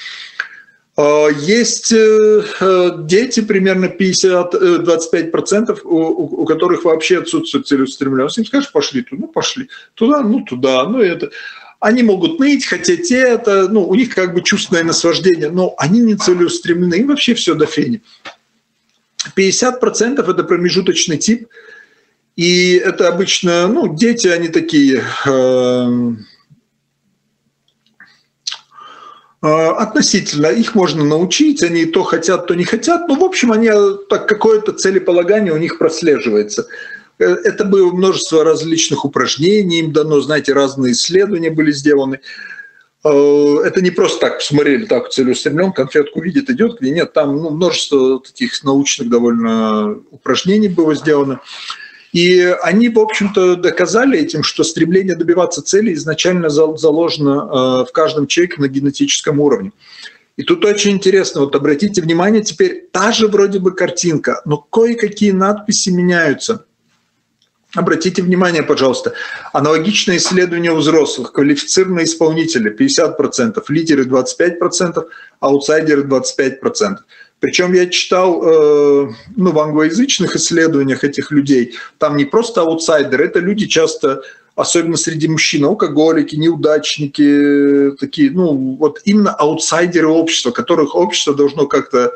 А, 0.96 1.28
есть 1.28 1.92
э, 1.92 2.44
э, 2.60 2.90
дети, 2.98 3.40
примерно 3.40 3.86
50-25%, 3.86 5.70
э, 5.70 5.80
у, 5.84 6.42
у 6.42 6.44
которых 6.44 6.84
вообще 6.84 7.18
отсутствует 7.18 7.66
целеустремленность. 7.66 8.38
Им 8.38 8.46
скажешь, 8.46 8.70
пошли 8.70 9.02
туда, 9.02 9.22
ну 9.22 9.28
пошли, 9.28 9.68
туда, 9.94 10.22
ну 10.22 10.44
туда, 10.44 10.84
ну 10.84 11.00
это. 11.00 11.30
Они 11.80 12.02
могут 12.02 12.38
ныть, 12.38 12.64
хотеть 12.64 13.10
это, 13.10 13.68
ну, 13.68 13.86
у 13.86 13.94
них 13.94 14.14
как 14.14 14.32
бы 14.32 14.40
чувственное 14.40 14.84
наслаждение, 14.84 15.50
но 15.50 15.74
они 15.76 16.00
не 16.00 16.14
целеустремлены, 16.14 16.94
им 16.94 17.08
вообще 17.08 17.34
все 17.34 17.54
до 17.54 17.66
фени. 17.66 18.00
50% 19.36 20.30
это 20.30 20.44
промежуточный 20.44 21.18
тип, 21.18 21.48
и 22.36 22.74
это 22.74 23.08
обычно, 23.08 23.68
ну, 23.68 23.94
дети, 23.94 24.28
они 24.28 24.48
такие, 24.48 25.02
э, 25.26 26.14
Э, 29.44 29.72
относительно. 29.72 30.46
Их 30.46 30.74
можно 30.74 31.04
научить, 31.04 31.62
они 31.62 31.84
то 31.84 32.02
хотят, 32.02 32.46
то 32.46 32.54
не 32.54 32.64
хотят. 32.64 33.08
Но, 33.08 33.14
в 33.14 33.22
общем, 33.22 33.52
они, 33.52 33.68
э, 33.70 33.96
так, 34.08 34.26
какое-то 34.26 34.72
целеполагание 34.72 35.52
у 35.52 35.58
них 35.58 35.76
прослеживается. 35.76 36.66
Э, 37.18 37.26
это 37.44 37.66
было 37.66 37.92
множество 37.92 38.42
различных 38.42 39.04
упражнений 39.04 39.80
им 39.80 39.92
дано, 39.92 40.22
знаете, 40.22 40.54
разные 40.54 40.92
исследования 40.92 41.50
были 41.50 41.72
сделаны. 41.72 42.20
Это 43.02 43.82
не 43.82 43.90
просто 43.90 44.18
так 44.18 44.38
посмотрели, 44.38 44.86
так 44.86 45.10
целеустремлен, 45.10 45.72
конфетку 45.72 46.22
видит, 46.22 46.48
идет, 46.48 46.80
где 46.80 46.90
нет, 46.90 47.12
там 47.12 47.36
ну, 47.36 47.50
множество 47.50 48.18
таких 48.18 48.64
научных 48.64 49.10
довольно 49.10 49.98
упражнений 50.10 50.68
было 50.68 50.94
сделано. 50.94 51.42
И 52.14 52.40
они, 52.62 52.88
в 52.88 52.98
общем-то, 53.00 53.56
доказали 53.56 54.20
этим, 54.20 54.44
что 54.44 54.62
стремление 54.62 55.16
добиваться 55.16 55.62
цели 55.62 55.92
изначально 55.94 56.48
заложено 56.48 57.32
э, 57.32 57.90
в 57.90 57.92
каждом 57.92 58.28
человеке 58.28 58.62
на 58.62 58.68
генетическом 58.68 59.40
уровне. 59.40 59.72
И 60.36 60.44
тут 60.44 60.64
очень 60.64 60.92
интересно, 60.92 61.40
вот 61.40 61.56
обратите 61.56 62.00
внимание, 62.00 62.40
теперь 62.40 62.88
та 62.92 63.10
же 63.10 63.26
вроде 63.26 63.58
бы 63.58 63.72
картинка, 63.72 64.42
но 64.44 64.58
кое-какие 64.58 65.32
надписи 65.32 65.90
меняются. 65.90 66.66
Обратите 67.74 68.22
внимание, 68.22 68.62
пожалуйста, 68.62 69.14
аналогичное 69.52 70.18
исследование 70.18 70.72
у 70.72 70.76
взрослых, 70.76 71.32
квалифицированные 71.32 72.04
исполнители 72.04 72.72
50%, 72.72 73.62
лидеры 73.68 74.04
25%, 74.04 75.04
аутсайдеры 75.40 76.02
25%. 76.02 76.98
Причем 77.40 77.72
я 77.74 77.86
читал 77.88 78.42
э, 78.42 79.10
ну, 79.36 79.52
в 79.52 79.58
англоязычных 79.58 80.36
исследованиях 80.36 81.04
этих 81.04 81.30
людей, 81.30 81.74
там 81.98 82.16
не 82.16 82.24
просто 82.24 82.62
аутсайдеры, 82.62 83.26
это 83.26 83.40
люди 83.40 83.66
часто, 83.66 84.22
особенно 84.54 84.96
среди 84.96 85.26
мужчин, 85.26 85.64
алкоголики, 85.64 86.36
неудачники, 86.36 87.90
такие, 87.98 88.30
ну 88.30 88.76
вот 88.76 89.00
именно 89.04 89.34
аутсайдеры 89.34 90.08
общества, 90.08 90.52
которых 90.52 90.94
общество 90.94 91.34
должно 91.34 91.66
как-то 91.66 92.12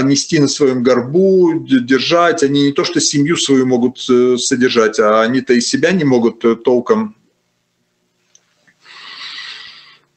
нести 0.00 0.38
на 0.38 0.48
своем 0.48 0.82
горбу, 0.82 1.66
держать. 1.66 2.42
Они 2.42 2.62
не 2.62 2.72
то, 2.72 2.84
что 2.84 3.00
семью 3.00 3.36
свою 3.36 3.66
могут 3.66 3.98
э, 4.08 4.38
содержать, 4.38 4.98
а 4.98 5.20
они-то 5.20 5.52
и 5.52 5.60
себя 5.60 5.92
не 5.92 6.04
могут 6.04 6.44
э, 6.44 6.56
толком 6.56 7.16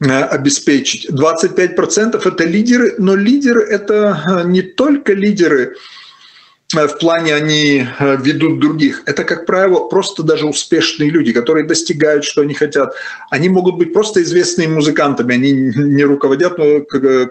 Э, 0.01 0.23
обеспечить. 0.23 1.09
25% 1.09 2.28
это 2.28 2.43
лидеры, 2.43 2.95
но 2.97 3.15
лидеры 3.15 3.63
это 3.63 4.43
не 4.45 4.61
только 4.61 5.13
лидеры 5.13 5.76
в 6.76 6.97
плане 6.99 7.34
они 7.34 7.88
ведут 7.99 8.59
других. 8.59 9.03
Это, 9.05 9.23
как 9.23 9.45
правило, 9.45 9.88
просто 9.88 10.23
даже 10.23 10.45
успешные 10.45 11.09
люди, 11.09 11.34
которые 11.34 11.65
достигают, 11.65 12.23
что 12.26 12.41
они 12.41 12.53
хотят. 12.53 12.93
Они 13.30 13.49
могут 13.49 13.78
быть 13.78 13.93
просто 13.93 14.21
известными 14.21 14.73
музыкантами, 14.73 15.36
они 15.36 15.51
не 15.51 16.03
руководят 16.03 16.57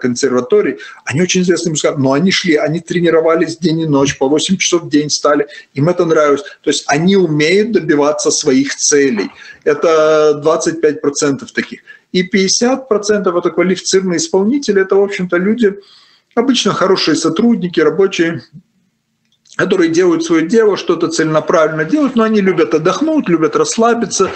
консерваторией, 0.01 0.79
они 1.05 1.21
очень 1.21 1.41
известные 1.41 1.71
музыканты, 1.71 2.01
но 2.01 2.13
они 2.13 2.31
шли, 2.31 2.55
они 2.55 2.79
тренировались 2.79 3.57
день 3.57 3.81
и 3.81 3.85
ночь, 3.85 4.17
по 4.17 4.27
8 4.27 4.57
часов 4.57 4.83
в 4.83 4.89
день 4.89 5.09
стали, 5.09 5.47
им 5.73 5.89
это 5.89 6.05
нравилось. 6.05 6.43
То 6.61 6.69
есть 6.69 6.83
они 6.87 7.15
умеют 7.15 7.71
добиваться 7.71 8.31
своих 8.31 8.75
целей. 8.75 9.29
Это 9.63 10.41
25% 10.43 11.45
таких 11.53 11.81
и 12.15 12.23
50% 12.23 13.37
это 13.37 13.49
квалифицированные 13.49 14.17
исполнители, 14.17 14.81
это, 14.81 14.95
в 14.95 15.03
общем-то, 15.03 15.35
люди, 15.35 15.75
обычно 16.33 16.71
хорошие 16.71 17.15
сотрудники, 17.15 17.81
рабочие, 17.81 18.41
которые 19.55 19.89
делают 19.89 20.23
свое 20.23 20.45
дело, 20.45 20.77
что-то 20.77 21.07
целенаправленно 21.07 21.85
делают, 21.85 22.15
но 22.15 22.23
они 22.23 22.41
любят 22.41 22.73
отдохнуть, 22.73 23.29
любят 23.29 23.55
расслабиться, 23.55 24.29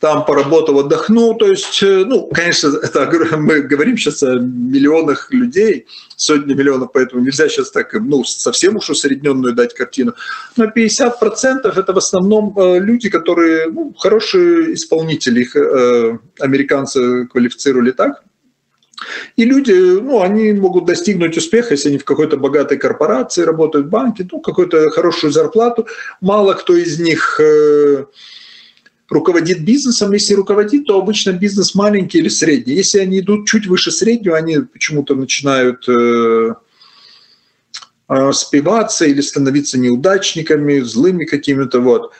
там 0.00 0.24
поработал, 0.24 0.80
отдохнул. 0.80 1.36
То 1.36 1.46
есть, 1.46 1.82
э, 1.82 2.04
ну, 2.04 2.26
конечно, 2.26 2.68
это, 2.82 3.10
мы 3.38 3.60
говорим 3.60 3.96
сейчас 3.96 4.22
о 4.22 4.38
миллионах 4.38 5.30
людей, 5.30 5.86
сотни 6.16 6.54
миллионов, 6.54 6.90
поэтому 6.92 7.22
нельзя 7.22 7.48
сейчас 7.48 7.70
так, 7.70 7.92
ну, 7.94 8.24
совсем 8.24 8.76
уж 8.76 8.90
усредненную 8.90 9.54
дать 9.54 9.74
картину. 9.74 10.14
Но 10.56 10.66
50% 10.66 11.10
это 11.64 11.92
в 11.92 11.98
основном 11.98 12.54
э, 12.58 12.80
люди, 12.80 13.08
которые, 13.08 13.70
ну, 13.70 13.94
хорошие 13.98 14.74
исполнители, 14.74 15.40
их 15.40 15.56
э, 15.56 16.18
американцы 16.38 17.26
квалифицировали 17.26 17.92
так. 17.92 18.22
И 19.36 19.44
люди, 19.44 19.72
ну, 19.72 20.22
они 20.22 20.52
могут 20.52 20.84
достигнуть 20.86 21.36
успеха, 21.36 21.74
если 21.74 21.88
они 21.88 21.98
в 21.98 22.04
какой-то 22.04 22.36
богатой 22.36 22.78
корпорации 22.78 23.42
работают, 23.42 23.86
в 23.86 23.90
банке, 23.90 24.28
ну, 24.30 24.40
какую-то 24.40 24.90
хорошую 24.90 25.32
зарплату. 25.32 25.86
Мало 26.20 26.54
кто 26.54 26.76
из 26.76 26.98
них 27.00 27.40
руководит 29.10 29.64
бизнесом. 29.64 30.12
Если 30.12 30.34
руководит, 30.34 30.86
то 30.86 30.98
обычно 30.98 31.32
бизнес 31.32 31.74
маленький 31.74 32.18
или 32.18 32.28
средний. 32.28 32.74
Если 32.74 33.00
они 33.00 33.18
идут 33.18 33.46
чуть 33.46 33.66
выше 33.66 33.90
среднего, 33.90 34.36
они 34.36 34.58
почему-то 34.58 35.14
начинают 35.14 35.86
э, 35.88 36.54
э, 38.08 38.32
спиваться 38.32 39.04
или 39.04 39.20
становиться 39.20 39.78
неудачниками, 39.78 40.80
злыми 40.80 41.24
какими-то. 41.24 41.80
Вот. 41.80 42.12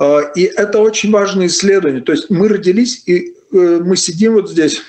Э, 0.00 0.20
и 0.34 0.44
это 0.44 0.78
очень 0.78 1.12
важное 1.12 1.46
исследование. 1.46 2.00
То 2.00 2.12
есть 2.12 2.30
мы 2.30 2.48
родились, 2.48 3.02
и 3.06 3.36
э, 3.52 3.80
мы 3.84 3.96
сидим 3.96 4.32
вот 4.32 4.50
здесь, 4.50 4.82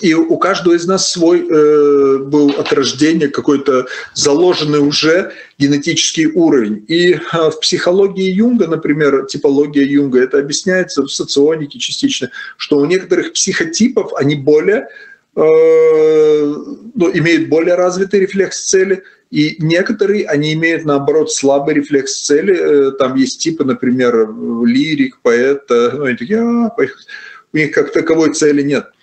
И 0.00 0.14
у 0.14 0.38
каждого 0.38 0.74
из 0.74 0.86
нас 0.86 1.12
свой 1.12 1.46
э, 1.46 2.18
был 2.18 2.50
от 2.50 2.72
рождения 2.72 3.28
какой-то 3.28 3.86
заложенный 4.14 4.78
уже 4.78 5.32
генетический 5.58 6.26
уровень. 6.26 6.84
И 6.88 7.12
э, 7.12 7.18
в 7.32 7.60
психологии 7.60 8.30
Юнга, 8.30 8.66
например, 8.66 9.26
типология 9.26 9.84
Юнга, 9.84 10.22
это 10.22 10.38
объясняется 10.38 11.02
в 11.02 11.08
соционике 11.08 11.78
частично, 11.78 12.30
что 12.56 12.78
у 12.78 12.86
некоторых 12.86 13.34
психотипов 13.34 14.14
они 14.14 14.36
более 14.36 14.88
э, 15.36 15.42
ну, 15.42 17.10
имеют 17.12 17.50
более 17.50 17.74
развитый 17.74 18.20
рефлекс 18.20 18.64
цели, 18.64 19.02
и 19.30 19.56
некоторые, 19.58 20.26
они 20.26 20.54
имеют, 20.54 20.86
наоборот, 20.86 21.30
слабый 21.30 21.74
рефлекс 21.74 22.22
цели. 22.22 22.56
Э, 22.56 22.90
там 22.92 23.16
есть 23.16 23.38
типы, 23.38 23.64
например, 23.64 24.30
лирик, 24.64 25.18
поэт, 25.20 25.64
ну, 25.68 26.04
они 26.04 26.16
такие, 26.16 26.40
а, 26.40 26.74
у 27.52 27.56
них 27.56 27.70
как 27.72 27.92
таковой 27.92 28.32
цели 28.32 28.62
нет. 28.62 28.93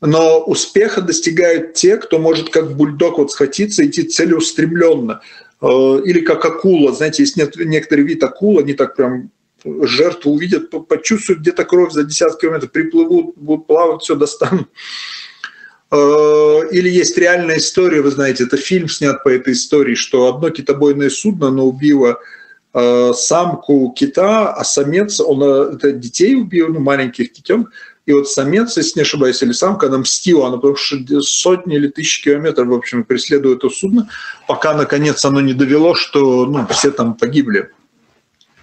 Но 0.00 0.42
успеха 0.44 1.02
достигают 1.02 1.74
те, 1.74 1.96
кто 1.98 2.18
может 2.18 2.50
как 2.50 2.76
бульдог 2.76 3.18
вот 3.18 3.32
схватиться, 3.32 3.86
идти 3.86 4.04
целеустремленно. 4.04 5.20
Э, 5.60 6.00
или 6.04 6.20
как 6.20 6.44
акула. 6.44 6.92
Знаете, 6.92 7.22
есть 7.22 7.36
некоторый 7.36 8.04
вид 8.04 8.22
акула, 8.22 8.62
они 8.62 8.74
так 8.74 8.96
прям 8.96 9.30
жертву 9.64 10.32
увидят, 10.32 10.70
почувствуют 10.88 11.40
где-то 11.42 11.64
кровь 11.64 11.92
за 11.92 12.04
десятки 12.04 12.42
километров, 12.42 12.72
приплывут, 12.72 13.36
будут 13.36 13.66
плавать, 13.66 14.02
все 14.02 14.14
достанут. 14.14 14.68
Э, 15.90 15.96
или 16.70 16.88
есть 16.88 17.18
реальная 17.18 17.58
история, 17.58 18.00
вы 18.00 18.10
знаете, 18.10 18.44
это 18.44 18.56
фильм 18.56 18.88
снят 18.88 19.22
по 19.22 19.28
этой 19.28 19.52
истории, 19.52 19.94
что 19.94 20.32
одно 20.32 20.50
китобойное 20.50 21.10
судно, 21.10 21.48
оно 21.48 21.66
убило 21.66 22.20
э, 22.72 23.12
самку 23.14 23.92
кита, 23.92 24.54
а 24.54 24.64
самец, 24.64 25.20
он 25.20 25.42
это 25.42 25.92
детей 25.92 26.36
убил, 26.36 26.68
ну, 26.68 26.80
маленьких 26.80 27.32
китенок, 27.32 27.70
и 28.06 28.12
вот 28.12 28.28
самец, 28.28 28.76
если 28.76 29.00
не 29.00 29.02
ошибаюсь, 29.02 29.42
или 29.42 29.52
самка, 29.52 29.86
она 29.86 29.98
мстила, 29.98 30.48
она 30.48 30.56
потому 30.56 30.76
что 30.76 30.96
сотни 31.20 31.76
или 31.76 31.88
тысячи 31.88 32.24
километров, 32.24 32.68
в 32.68 32.74
общем, 32.74 33.04
преследует 33.04 33.58
это 33.58 33.68
судно, 33.68 34.08
пока, 34.48 34.74
наконец, 34.74 35.24
оно 35.24 35.40
не 35.40 35.52
довело, 35.52 35.94
что 35.94 36.46
ну, 36.46 36.66
все 36.70 36.90
там 36.90 37.14
погибли. 37.14 37.70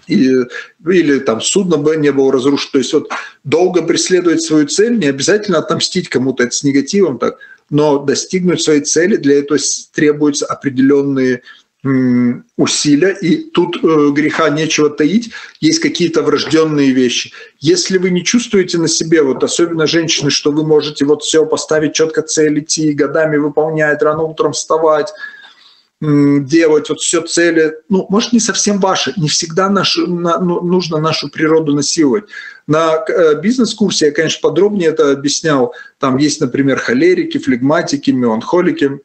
И, 0.08 0.34
или 0.86 1.20
там 1.20 1.42
судно 1.42 1.78
бы 1.78 1.98
не 1.98 2.12
было 2.12 2.32
разрушено. 2.32 2.72
То 2.74 2.78
есть 2.80 2.94
вот 2.94 3.10
долго 3.44 3.84
преследовать 3.84 4.42
свою 4.42 4.66
цель, 4.68 4.98
не 4.98 5.08
обязательно 5.08 5.60
отомстить 5.60 6.10
кому-то, 6.10 6.44
это 6.44 6.56
с 6.56 6.64
негативом 6.64 7.20
так, 7.20 7.38
но 7.70 8.00
достигнуть 8.00 8.62
своей 8.62 8.82
цели, 8.82 9.18
для 9.18 9.40
этого 9.40 9.60
требуются 9.94 10.46
определенные 10.46 11.44
усилия, 11.84 13.16
и 13.22 13.38
тут 13.52 13.78
э, 13.84 14.10
греха 14.12 14.50
нечего 14.50 14.90
таить, 14.90 15.32
есть 15.60 15.80
какие-то 15.80 16.24
врожденные 16.24 16.92
вещи. 16.92 17.32
Если 17.60 17.98
вы 17.98 18.10
не 18.10 18.24
чувствуете 18.24 18.78
на 18.78 18.88
себе, 18.88 19.22
вот 19.22 19.44
особенно 19.44 19.86
женщины, 19.86 20.30
что 20.32 20.52
вы 20.52 20.66
можете 20.66 21.06
вот 21.06 21.24
все 21.24 21.46
поставить 21.46 21.94
четко 21.94 22.24
цель, 22.24 22.60
идти, 22.60 22.94
годами 22.94 23.38
выполнять, 23.38 24.02
рано 24.02 24.24
утром 24.24 24.54
вставать, 24.54 25.14
делать 26.00 26.90
вот 26.90 27.00
все 27.00 27.22
цели, 27.22 27.74
ну, 27.90 28.06
может, 28.10 28.32
не 28.32 28.40
совсем 28.40 28.80
ваши, 28.80 29.14
не 29.18 29.30
всегда 29.30 29.68
нашу, 29.70 30.06
на, 30.08 30.40
ну, 30.40 30.62
нужно 30.62 31.00
нашу 31.00 31.30
природу 31.30 31.74
насиловать. 31.74 32.26
На 32.68 33.04
э, 33.08 33.42
бизнес-курсе 33.42 34.08
я, 34.08 34.12
конечно, 34.12 34.40
подробнее 34.48 34.90
это 34.90 35.12
объяснял. 35.12 35.74
Там 36.00 36.18
есть, 36.18 36.40
например, 36.40 36.78
холерики, 36.78 37.40
флегматики, 37.40 38.12
меланхолики, 38.12 39.00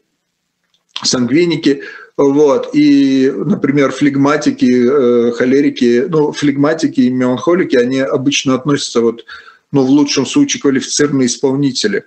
сангвиники– 1.03 1.83
вот. 2.17 2.71
И, 2.75 3.33
например, 3.35 3.91
флегматики, 3.91 4.87
э, 4.87 5.33
холерики, 5.33 6.05
ну, 6.09 6.33
флегматики 6.33 7.01
и 7.01 7.11
меланхолики, 7.11 7.77
они 7.77 8.01
обычно 8.01 8.55
относятся 8.55 9.01
вот, 9.01 9.25
ну, 9.71 9.83
в 9.83 9.91
лучшем 9.91 10.27
случае 10.27 10.61
квалифицированные 10.61 11.27
исполнители. 11.27 12.05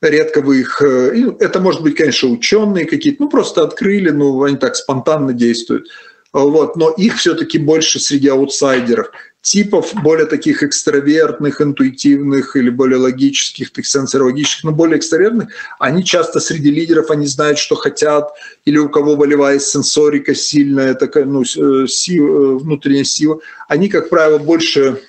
Редко 0.00 0.42
вы 0.42 0.60
их... 0.60 0.82
Э, 0.82 1.32
это 1.40 1.60
может 1.60 1.82
быть, 1.82 1.96
конечно, 1.96 2.28
ученые 2.28 2.84
какие-то, 2.84 3.22
ну, 3.22 3.28
просто 3.30 3.62
открыли, 3.62 4.10
ну, 4.10 4.42
они 4.42 4.56
так 4.56 4.76
спонтанно 4.76 5.32
действуют. 5.32 5.88
Вот. 6.32 6.76
Но 6.76 6.90
их 6.90 7.16
все-таки 7.16 7.58
больше 7.58 7.98
среди 7.98 8.28
аутсайдеров 8.28 9.10
типов 9.40 9.94
более 10.02 10.26
таких 10.26 10.62
экстравертных, 10.62 11.60
интуитивных 11.60 12.56
или 12.56 12.70
более 12.70 12.98
логических, 12.98 13.72
так 13.72 13.86
сенсорологических, 13.86 14.64
но 14.64 14.72
более 14.72 14.98
экстравертных, 14.98 15.48
они 15.78 16.04
часто 16.04 16.40
среди 16.40 16.70
лидеров, 16.70 17.10
они 17.10 17.26
знают, 17.26 17.58
что 17.58 17.76
хотят, 17.76 18.30
или 18.64 18.78
у 18.78 18.88
кого 18.88 19.16
волевая 19.16 19.58
сенсорика 19.58 20.34
сильная, 20.34 20.94
такая, 20.94 21.24
ну, 21.24 21.42
э, 21.42 21.86
сила, 21.86 22.28
э, 22.28 22.58
внутренняя 22.58 23.04
сила, 23.04 23.40
они, 23.68 23.88
как 23.88 24.10
правило, 24.10 24.38
больше 24.38 25.02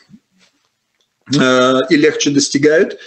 э, 1.35 1.79
и 1.89 1.95
легче 1.95 2.29
достигают, 2.29 2.99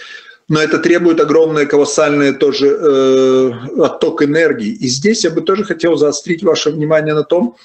но 0.49 0.61
это 0.61 0.77
требует 0.77 1.21
огромное, 1.21 1.65
колоссальное 1.65 2.33
тоже 2.33 2.67
э, 2.67 3.51
отток 3.79 4.21
энергии. 4.23 4.73
И 4.73 4.87
здесь 4.87 5.23
я 5.23 5.31
бы 5.31 5.41
тоже 5.41 5.63
хотел 5.63 5.95
заострить 5.95 6.43
ваше 6.43 6.69
внимание 6.69 7.13
на 7.13 7.23
том, 7.23 7.55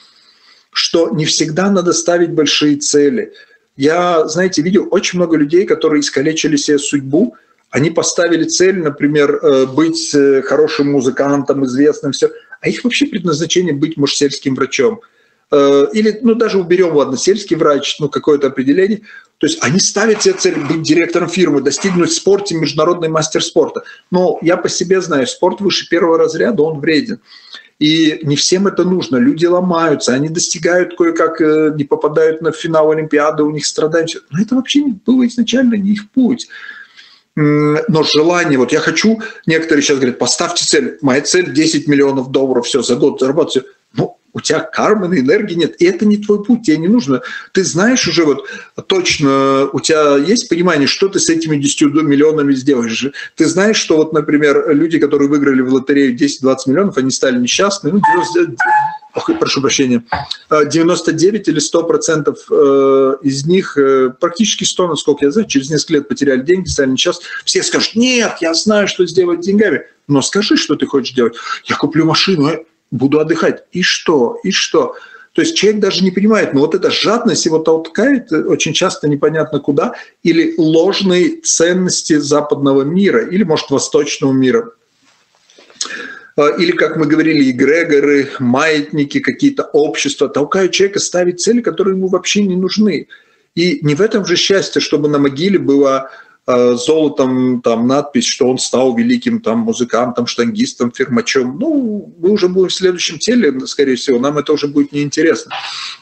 что 0.73 1.11
не 1.11 1.25
всегда 1.25 1.71
надо 1.71 1.93
ставить 1.93 2.31
большие 2.31 2.77
цели. 2.77 3.33
Я, 3.77 4.27
знаете, 4.29 4.63
видел 4.63 4.89
очень 4.91 5.19
много 5.19 5.37
людей, 5.37 5.65
которые 5.65 6.01
искалечили 6.01 6.57
себе 6.57 6.79
судьбу, 6.79 7.37
они 7.71 7.91
поставили 7.91 8.45
цель, 8.45 8.79
например, 8.79 9.37
э, 9.37 9.67
быть 9.67 10.15
э, 10.15 10.43
хорошим 10.43 10.93
музыкантом, 10.93 11.65
известным, 11.67 12.13
все, 12.13 12.31
а 12.61 12.69
их 12.69 12.83
вообще 12.83 13.07
предназначение 13.07 13.75
быть, 13.75 13.97
может, 13.97 14.17
сельским 14.17 14.55
врачом. 14.55 15.01
Э, 15.51 15.87
или, 15.93 16.19
ну, 16.23 16.35
даже 16.35 16.59
уберем, 16.59 16.97
ладно, 16.97 17.17
сельский 17.19 17.57
врач, 17.57 17.99
ну, 18.01 18.09
какое-то 18.09 18.47
определение. 18.47 19.03
То 19.39 19.47
есть 19.47 19.59
они 19.63 19.79
ставят 19.81 20.23
себе 20.23 20.35
цель 20.35 20.57
быть 20.57 20.83
директором 20.83 21.29
фирмы, 21.29 21.61
достигнуть 21.61 22.11
в 22.11 22.15
спорте 22.15 22.55
международный 22.55 23.09
мастер 23.09 23.43
спорта. 23.43 23.83
Но 24.11 24.39
я 24.43 24.57
по 24.57 24.69
себе 24.69 25.01
знаю, 25.01 25.27
спорт 25.27 25.61
выше 25.61 25.89
первого 25.89 26.19
разряда, 26.19 26.63
он 26.63 26.81
вреден. 26.81 27.21
И 27.79 28.21
не 28.23 28.35
всем 28.35 28.67
это 28.67 28.85
нужно. 28.85 29.17
Люди 29.17 29.47
ломаются, 29.47 30.13
они 30.13 30.29
достигают 30.29 30.97
кое-как, 30.97 31.41
э, 31.41 31.73
не 31.77 31.85
попадают 31.85 32.41
на 32.43 32.51
финал 32.51 32.91
Олимпиады, 32.91 33.45
у 33.45 33.51
них 33.51 33.67
страдают. 33.67 34.11
Но 34.31 34.41
это 34.41 34.57
вообще 34.57 34.83
было 35.07 35.27
изначально 35.27 35.75
не 35.75 35.93
их 35.93 36.11
путь. 36.11 36.49
Но 37.37 38.03
желание, 38.03 38.59
вот 38.59 38.73
я 38.73 38.81
хочу, 38.81 39.21
некоторые 39.47 39.85
сейчас 39.85 39.99
говорят, 39.99 40.19
поставьте 40.19 40.65
цель, 40.65 40.99
моя 41.03 41.21
цель 41.21 41.55
10 41.55 41.87
миллионов 41.87 42.33
долларов, 42.33 42.67
все, 42.67 42.83
за 42.83 42.97
год 42.97 43.21
зарабатывать. 43.21 43.69
Ну, 43.95 44.19
у 44.39 44.41
тебя 44.41 44.61
кармы, 44.61 45.07
энергии 45.19 45.55
нет, 45.55 45.81
и 45.81 45.85
это 45.85 46.07
не 46.07 46.17
твой 46.17 46.45
путь, 46.45 46.63
тебе 46.63 46.79
не 46.79 46.89
нужно. 46.89 47.23
Ты 47.53 47.65
знаешь 47.65 48.07
уже 48.07 48.25
вот 48.25 48.47
точно, 48.87 49.69
у 49.73 49.81
тебя 49.81 50.17
есть 50.17 50.49
понимание, 50.49 50.87
что 50.87 51.09
ты 51.09 51.19
с 51.19 51.29
этими 51.29 51.57
10 51.57 51.95
миллионами 51.95 52.55
сделаешь. 52.55 53.07
Ты 53.35 53.47
знаешь, 53.47 53.77
что 53.77 53.97
вот, 53.97 54.13
например, 54.13 54.73
люди, 54.73 54.99
которые 54.99 55.29
выиграли 55.29 55.63
в 55.63 55.73
лотерею 55.73 56.17
10-20 56.17 56.57
миллионов, 56.67 56.97
они 56.99 57.11
стали 57.11 57.39
несчастны, 57.39 57.91
ну, 57.91 58.01
90, 58.35 58.57
ох, 59.15 59.31
прошу 59.41 59.61
прощения, 59.61 60.05
99 60.51 61.49
или 61.49 61.59
100 61.59 61.83
процентов 61.85 62.39
э, 62.51 63.17
из 63.23 63.45
них, 63.47 63.77
э, 63.77 64.11
практически 64.21 64.65
100, 64.65 64.89
насколько 64.89 65.25
я 65.25 65.33
знаю, 65.33 65.49
через 65.49 65.71
несколько 65.71 65.95
лет 65.95 66.09
потеряли 66.09 66.43
деньги, 66.43 66.69
стали 66.69 66.91
несчастны. 66.91 67.25
Все 67.45 67.63
скажут, 67.63 67.97
нет, 67.97 68.37
я 68.41 68.55
знаю, 68.55 68.87
что 68.87 69.07
сделать 69.07 69.41
деньгами, 69.41 69.83
но 70.07 70.23
скажи, 70.23 70.57
что 70.57 70.77
ты 70.77 70.87
хочешь 70.87 71.15
делать. 71.15 71.35
Я 71.65 71.77
куплю 71.77 72.05
машину, 72.05 72.65
буду 72.91 73.21
отдыхать. 73.21 73.65
И 73.73 73.83
что? 73.83 74.39
И 74.43 74.51
что? 74.51 74.97
То 75.33 75.43
есть 75.43 75.57
человек 75.57 75.81
даже 75.81 76.03
не 76.03 76.11
понимает, 76.11 76.53
но 76.53 76.61
вот 76.61 76.75
эта 76.75 76.91
жадность 76.91 77.47
его 77.47 77.61
толкает 77.61 78.33
очень 78.33 78.73
часто 78.73 79.09
непонятно 79.09 79.61
куда, 79.61 79.95
или 80.23 80.55
ложные 80.59 81.41
ценности 81.43 82.17
западного 82.19 82.83
мира, 82.83 83.25
или, 83.25 83.45
может, 83.45 83.71
восточного 83.71 84.33
мира. 84.33 84.73
А, 86.37 86.49
или, 86.49 86.73
как 86.73 86.97
мы 86.97 87.07
говорили, 87.07 87.51
эгрегоры, 87.51 88.31
маятники, 88.41 89.21
какие-то 89.21 89.65
общества 89.65 90.29
толкают 90.29 90.73
человека 90.73 90.99
ставить 90.99 91.41
цели, 91.41 91.61
которые 91.61 91.95
ему 91.97 92.09
вообще 92.09 92.43
не 92.43 92.57
нужны. 92.57 93.09
И 93.55 93.79
не 93.83 93.95
в 93.95 94.01
этом 94.01 94.25
же 94.25 94.37
счастье, 94.37 94.81
чтобы 94.81 95.09
на 95.09 95.19
могиле 95.19 95.59
было 95.59 96.11
Э, 96.51 96.77
золотом 96.77 97.61
там 97.61 97.87
надпись, 97.87 98.25
что 98.25 98.49
он 98.49 98.57
стал 98.57 98.97
великим 98.97 99.43
там 99.43 99.59
музыкантом, 99.59 100.27
штангистом, 100.27 100.91
фирмачом. 100.91 101.59
Ну, 101.59 102.15
мы 102.19 102.31
уже 102.31 102.49
будем 102.49 102.69
в 102.69 102.75
следующем 102.75 103.19
теле, 103.19 103.61
скорее 103.67 103.97
всего, 103.97 104.19
нам 104.19 104.39
это 104.39 104.55
уже 104.55 104.67
будет 104.67 104.93
неинтересно. 104.93 105.53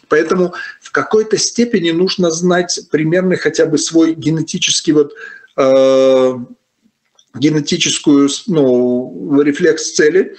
Поэтому 0.09 0.55
в 0.81 0.93
какой-то 0.93 1.37
степени 1.37 1.91
нужно 1.91 2.31
знать 2.31 2.79
примерно 2.93 3.37
хотя 3.37 3.67
бы 3.67 3.77
свой 3.77 4.15
генетический 4.15 4.93
вот 4.93 5.15
э, 5.57 6.35
генетическую 7.35 8.29
ну, 8.47 9.41
рефлекс 9.43 9.95
цели 9.95 10.37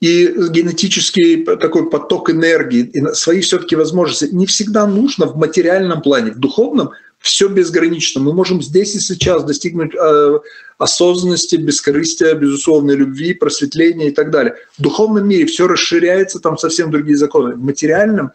и 0.00 0.26
генетический 0.50 1.44
такой 1.44 1.88
поток 1.88 2.30
энергии, 2.30 2.80
и 2.80 3.14
свои 3.14 3.42
все-таки 3.42 3.76
возможности. 3.76 4.34
Не 4.34 4.46
всегда 4.46 4.88
нужно 4.88 5.26
в 5.26 5.36
материальном 5.36 6.02
плане, 6.02 6.32
в 6.32 6.40
духовном– 6.40 6.90
все 7.26 7.48
безгранично. 7.48 8.20
Мы 8.20 8.32
можем 8.32 8.62
здесь 8.62 8.94
и 8.94 9.00
сейчас 9.00 9.42
достигнуть 9.42 9.94
э, 9.94 10.38
осознанности, 10.78 11.56
бескорыстия, 11.56 12.34
безусловной 12.34 12.94
любви, 12.94 13.34
просветления 13.34 14.08
и 14.08 14.10
так 14.12 14.30
далее. 14.30 14.54
В 14.78 14.82
духовном 14.82 15.28
мире 15.28 15.44
все 15.46 15.66
расширяется, 15.66 16.38
там 16.38 16.56
совсем 16.56 16.92
другие 16.92 17.16
законы. 17.16 17.54
В 17.54 17.62
материальном 17.62 18.30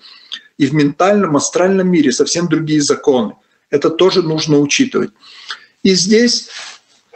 и 0.57 0.65
в 0.65 0.73
ментальном, 0.73 1.37
астральном 1.37 1.89
мире 1.89 2.11
совсем 2.11 2.49
другие 2.49 2.81
законы. 2.81 3.35
Это 3.69 3.89
тоже 3.89 4.23
нужно 4.23 4.59
учитывать. 4.59 5.11
И 5.83 5.95
здесь 5.95 6.49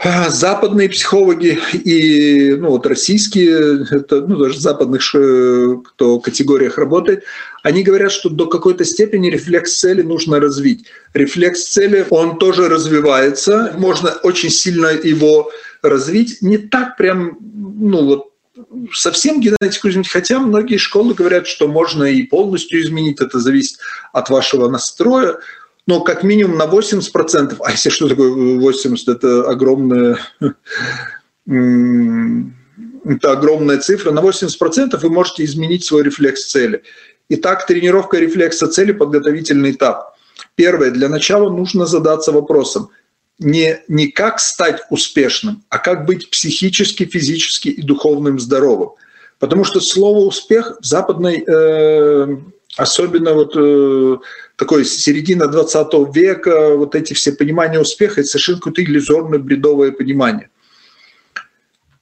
западные 0.04 0.90
психологи 0.90 1.58
и 1.74 2.56
ну, 2.56 2.70
вот 2.70 2.86
российские, 2.86 3.88
это, 3.90 4.22
ну, 4.22 4.38
даже 4.38 4.60
западных, 4.60 5.02
кто 5.08 6.20
в 6.20 6.20
категориях 6.20 6.78
работает, 6.78 7.24
они 7.64 7.82
говорят, 7.82 8.12
что 8.12 8.30
до 8.30 8.46
какой-то 8.46 8.84
степени 8.84 9.30
рефлекс 9.30 9.80
цели 9.80 10.02
нужно 10.02 10.40
развить. 10.40 10.86
Рефлекс 11.14 11.64
цели, 11.64 12.06
он 12.10 12.38
тоже 12.38 12.68
развивается, 12.68 13.74
можно 13.78 14.12
очень 14.24 14.50
сильно 14.50 14.88
его 14.88 15.50
развить, 15.82 16.42
не 16.42 16.58
так 16.58 16.98
прям, 16.98 17.38
ну 17.42 18.06
вот 18.06 18.32
совсем 18.94 19.40
генетику 19.40 19.90
изменить, 19.90 20.10
хотя 20.10 20.40
многие 20.40 20.78
школы 20.78 21.14
говорят, 21.14 21.48
что 21.48 21.68
можно 21.68 22.04
и 22.04 22.24
полностью 22.24 22.82
изменить, 22.82 23.22
это 23.22 23.40
зависит 23.40 23.80
от 24.14 24.30
вашего 24.30 24.70
настроя, 24.70 25.38
но 25.88 26.02
как 26.02 26.24
минимум 26.24 26.58
на 26.58 26.66
80%, 26.66 27.58
а 27.60 27.72
если 27.72 27.90
что 27.90 28.10
такое 28.10 28.60
80, 28.60 29.08
это 29.08 29.50
огромная, 29.50 30.18
это 31.48 33.32
огромная 33.32 33.78
цифра, 33.80 34.12
на 34.12 34.20
80% 34.20 34.98
вы 34.98 35.10
можете 35.10 35.44
изменить 35.46 35.86
свой 35.86 36.04
рефлекс 36.04 36.46
цели. 36.46 36.82
Итак, 37.30 37.66
тренировка 37.66 38.18
рефлекса 38.18 38.68
цели– 38.68 38.92
подготовительный 38.94 39.72
этап. 39.72 40.16
Первое, 40.56 40.92
для 40.92 41.10
начала 41.10 41.50
нужно 41.50 41.86
задаться 41.86 42.32
вопросом, 42.32 42.90
не, 43.40 43.84
не 43.88 44.08
как 44.08 44.40
стать 44.40 44.84
успешным, 44.90 45.64
а 45.70 45.78
как 45.78 46.06
быть 46.06 46.30
психически, 46.30 47.06
физически 47.06 47.70
и 47.70 47.82
духовным 47.82 48.40
здоровым. 48.40 48.92
Потому 49.40 49.66
что 49.66 49.82
слово 49.82 50.20
«успех» 50.20 50.78
в 50.80 50.86
западной, 50.86 51.44
э, 51.46 52.38
особенно 52.78 53.34
вот 53.34 53.54
э, 53.56 54.18
такой 54.56 54.86
середина 54.86 55.48
20 55.48 56.16
века, 56.16 56.76
вот 56.76 56.96
эти 56.96 57.14
все 57.14 57.32
понимания 57.32 57.80
успеха, 57.80 58.22
это 58.22 58.30
совершенно 58.30 58.58
какое-то 58.58 58.84
иллюзорное, 58.84 59.40
бредовое 59.40 59.92
понимание. 59.92 60.50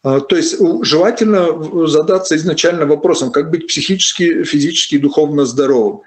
А, 0.03 0.19
то 0.19 0.35
есть 0.35 0.57
желательно 0.81 1.87
задаться 1.87 2.35
изначально 2.35 2.85
вопросом, 2.85 3.31
как 3.31 3.49
быть 3.49 3.67
психически, 3.67 4.43
физически 4.43 4.95
и 4.95 4.99
духовно 4.99 5.45
здоровым. 5.45 6.01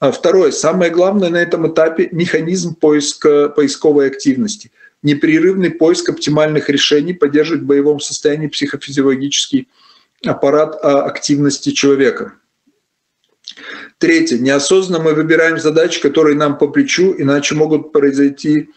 А 0.00 0.10
второе, 0.10 0.50
самое 0.50 0.90
главное 0.90 1.28
на 1.28 1.36
этом 1.36 1.70
этапе– 1.72 2.08
механизм 2.12 2.74
поиска, 2.74 3.48
поисковой 3.48 4.08
активности. 4.08 4.72
Непрерывный 5.02 5.70
поиск 5.70 6.08
оптимальных 6.08 6.68
решений 6.70 7.12
поддерживает 7.12 7.62
в 7.62 7.66
боевом 7.66 8.00
состоянии 8.00 8.48
психофизиологический 8.48 9.68
аппарат 10.24 10.76
а, 10.82 11.04
активности 11.04 11.70
человека. 11.70 12.34
Третье. 14.02 14.36
Неосознанно 14.36 15.04
мы 15.04 15.14
выбираем 15.14 15.60
задачи, 15.60 16.02
которые 16.02 16.34
нам 16.34 16.58
по 16.58 16.66
плечу, 16.66 17.14
иначе 17.16 17.54
могут 17.54 17.92
произойти 17.92 18.70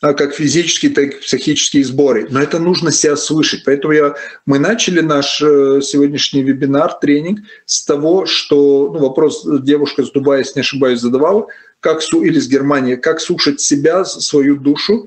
а, 0.00 0.14
как 0.14 0.34
физические, 0.34 0.90
так 0.90 1.04
и 1.04 1.20
психические 1.20 1.84
сборы. 1.84 2.26
Но 2.28 2.42
это 2.42 2.58
нужно 2.58 2.90
себя 2.90 3.14
слышать. 3.14 3.62
Поэтому 3.64 3.94
я, 3.94 4.16
мы 4.44 4.58
начали 4.58 4.98
наш 4.98 5.40
э, 5.40 5.80
сегодняшний 5.80 6.42
вебинар, 6.42 6.94
тренинг 7.00 7.38
с 7.66 7.84
того, 7.84 8.26
что 8.26 8.90
ну, 8.92 8.98
вопрос 8.98 9.46
девушка 9.60 10.02
с 10.04 10.10
Дубая, 10.10 10.40
если 10.40 10.54
не 10.56 10.62
ошибаюсь, 10.62 10.98
задавала, 10.98 11.46
как, 11.78 12.02
или 12.12 12.40
с 12.40 12.48
Германии, 12.48 12.96
как 12.96 13.20
слушать 13.20 13.60
себя, 13.60 14.04
свою 14.04 14.56
душу, 14.56 15.06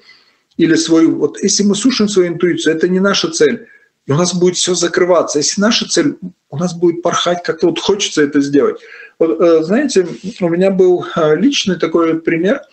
или 0.56 0.76
свою... 0.76 1.18
Вот 1.18 1.44
если 1.44 1.64
мы 1.64 1.76
слушаем 1.76 2.08
свою 2.08 2.30
интуицию, 2.30 2.74
это 2.74 2.88
не 2.88 3.02
наша 3.02 3.30
цель. 3.30 3.68
И 4.06 4.14
у 4.14 4.16
нас 4.16 4.34
будет 4.34 4.56
все 4.56 4.76
закрываться. 4.76 5.40
Если 5.40 5.60
наша 5.60 5.90
цель, 5.90 6.16
у 6.50 6.58
нас 6.58 6.74
будет 6.74 7.02
порхать, 7.02 7.44
как-то 7.44 7.68
вот 7.68 7.80
хочется 7.80 8.22
это 8.22 8.40
сделать. 8.40 8.80
Вот, 9.20 9.40
э, 9.40 9.64
знаете, 9.64 10.08
у 10.42 10.50
меня 10.50 10.72
был 10.72 11.06
э, 11.16 11.36
личный 11.36 11.78
такой 11.78 12.20
пример– 12.20 12.62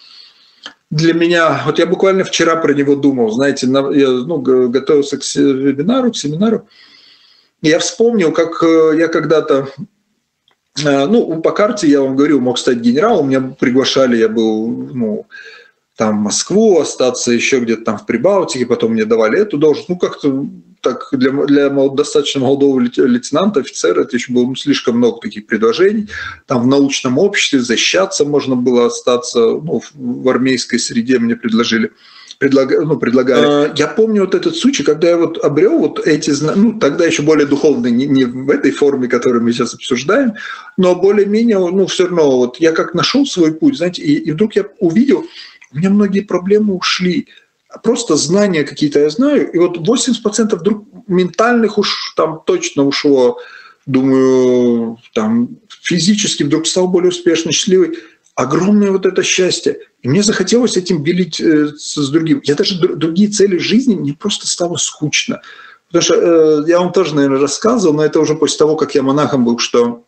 для 0.92 1.14
меня, 1.14 1.62
вот 1.64 1.78
я 1.78 1.86
буквально 1.86 2.22
вчера 2.22 2.54
про 2.56 2.74
него 2.74 2.96
думал, 2.96 3.30
знаете, 3.30 3.66
я 3.66 4.08
ну, 4.10 4.38
готовился 4.68 5.16
к 5.16 5.24
вебинару, 5.34 6.12
к 6.12 6.16
семинару, 6.16 6.68
я 7.62 7.78
вспомнил, 7.78 8.30
как 8.30 8.62
э, 8.62 8.98
я 8.98 9.08
когда-то, 9.08 9.68
ну, 10.84 11.40
по 11.40 11.52
карте, 11.52 11.88
я 11.88 12.02
вам 12.02 12.14
говорил, 12.14 12.40
мог 12.40 12.58
стать 12.58 12.78
генералом, 12.78 13.30
меня 13.30 13.40
приглашали, 13.58 14.18
я 14.18 14.28
был, 14.28 14.68
ну, 14.68 15.26
там, 15.96 16.18
в 16.18 16.22
Москву, 16.24 16.78
остаться 16.78 17.32
еще 17.32 17.60
где-то 17.60 17.84
там 17.84 17.98
в 17.98 18.04
Прибалтике, 18.04 18.66
потом 18.66 18.92
мне 18.92 19.06
давали 19.06 19.40
эту 19.40 19.56
должность, 19.56 19.88
ну, 19.88 19.96
как-то 19.96 20.46
так 20.82 21.08
для, 21.12 21.30
для 21.30 21.70
достаточно 21.70 22.40
молодого 22.40 22.80
лейтенанта, 22.80 23.60
офицера, 23.60 24.02
это 24.02 24.16
еще 24.16 24.32
было 24.32 24.54
слишком 24.56 24.98
много 24.98 25.20
таких 25.20 25.46
предложений. 25.46 26.08
Там 26.46 26.62
в 26.62 26.66
научном 26.66 27.18
обществе 27.18 27.60
защищаться 27.60 28.24
можно 28.24 28.56
было 28.56 28.86
остаться, 28.86 29.38
ну, 29.40 29.82
в 29.94 30.28
армейской 30.28 30.78
среде 30.78 31.18
мне 31.18 31.36
предложили 31.36 31.92
предлага, 32.38 32.84
ну, 32.84 32.96
предлагали. 32.96 33.46
А, 33.46 33.74
я 33.76 33.86
помню 33.86 34.22
вот 34.22 34.34
этот 34.34 34.56
случай, 34.56 34.82
когда 34.82 35.10
я 35.10 35.16
вот 35.16 35.38
обрел 35.44 35.78
вот 35.78 36.04
эти, 36.04 36.32
ну, 36.56 36.78
тогда 36.78 37.06
еще 37.06 37.22
более 37.22 37.46
духовные, 37.46 37.92
не, 37.92 38.06
не 38.06 38.24
в 38.24 38.50
этой 38.50 38.72
форме, 38.72 39.06
которую 39.06 39.44
мы 39.44 39.52
сейчас 39.52 39.74
обсуждаем, 39.74 40.34
но 40.76 40.96
более-менее, 40.96 41.58
ну, 41.58 41.86
все 41.86 42.04
равно, 42.06 42.38
вот 42.38 42.56
я 42.58 42.72
как 42.72 42.94
нашел 42.94 43.24
свой 43.26 43.54
путь, 43.54 43.76
знаете, 43.76 44.02
и, 44.02 44.14
и 44.14 44.32
вдруг 44.32 44.56
я 44.56 44.66
увидел, 44.80 45.24
у 45.72 45.78
меня 45.78 45.90
многие 45.90 46.20
проблемы 46.20 46.74
ушли 46.74 47.28
просто 47.82 48.16
знания 48.16 48.64
какие-то 48.64 49.00
я 49.00 49.10
знаю, 49.10 49.50
и 49.50 49.58
вот 49.58 49.76
80% 49.76 50.56
вдруг 50.56 50.84
ментальных 51.06 51.78
уж 51.78 52.14
там 52.16 52.40
точно 52.44 52.84
ушло, 52.84 53.38
думаю, 53.86 54.98
там 55.14 55.56
физически 55.82 56.42
вдруг 56.42 56.66
стал 56.66 56.88
более 56.88 57.10
успешный, 57.10 57.52
счастливый. 57.52 57.98
Огромное 58.34 58.90
вот 58.90 59.04
это 59.04 59.22
счастье. 59.22 59.78
И 60.00 60.08
мне 60.08 60.22
захотелось 60.22 60.76
этим 60.76 61.04
делить 61.04 61.38
э, 61.38 61.68
с 61.76 62.08
другим. 62.08 62.40
Я 62.44 62.54
даже 62.54 62.78
другие 62.78 63.28
цели 63.28 63.58
жизни, 63.58 63.94
мне 63.94 64.14
просто 64.14 64.46
стало 64.46 64.76
скучно. 64.76 65.42
Потому 65.88 66.02
что 66.02 66.14
э, 66.14 66.64
я 66.66 66.78
вам 66.80 66.92
тоже, 66.92 67.14
наверное, 67.14 67.40
рассказывал, 67.40 67.94
но 67.94 68.04
это 68.04 68.20
уже 68.20 68.34
после 68.34 68.58
того, 68.58 68.76
как 68.76 68.94
я 68.94 69.02
монахом 69.02 69.44
был, 69.44 69.58
что 69.58 70.06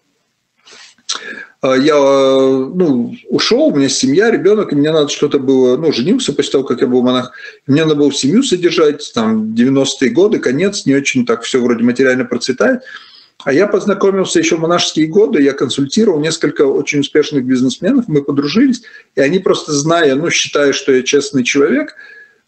я 1.62 1.94
ну, 1.94 3.14
ушел, 3.28 3.66
у 3.66 3.76
меня 3.76 3.88
семья, 3.88 4.30
ребенок, 4.30 4.72
и 4.72 4.76
мне 4.76 4.90
надо 4.90 5.08
что-то 5.08 5.38
было, 5.38 5.76
ну, 5.76 5.92
женился 5.92 6.32
после 6.32 6.52
того, 6.52 6.64
как 6.64 6.80
я 6.80 6.86
был 6.86 7.02
монах, 7.02 7.32
мне 7.66 7.84
надо 7.84 7.96
было 7.96 8.12
семью 8.12 8.42
содержать, 8.42 9.12
там, 9.14 9.54
90-е 9.54 10.10
годы, 10.10 10.38
конец, 10.38 10.86
не 10.86 10.94
очень 10.94 11.24
так 11.24 11.42
все 11.42 11.60
вроде 11.60 11.82
материально 11.84 12.24
процветает. 12.24 12.82
А 13.44 13.52
я 13.52 13.66
познакомился 13.66 14.38
еще 14.38 14.56
в 14.56 14.60
монашеские 14.60 15.06
годы, 15.06 15.42
я 15.42 15.52
консультировал 15.52 16.20
несколько 16.20 16.62
очень 16.62 17.00
успешных 17.00 17.44
бизнесменов, 17.44 18.08
мы 18.08 18.22
подружились, 18.22 18.82
и 19.14 19.20
они 19.20 19.38
просто 19.38 19.72
зная, 19.72 20.14
ну, 20.14 20.30
считая, 20.30 20.72
что 20.72 20.92
я 20.92 21.02
честный 21.02 21.44
человек– 21.44 21.94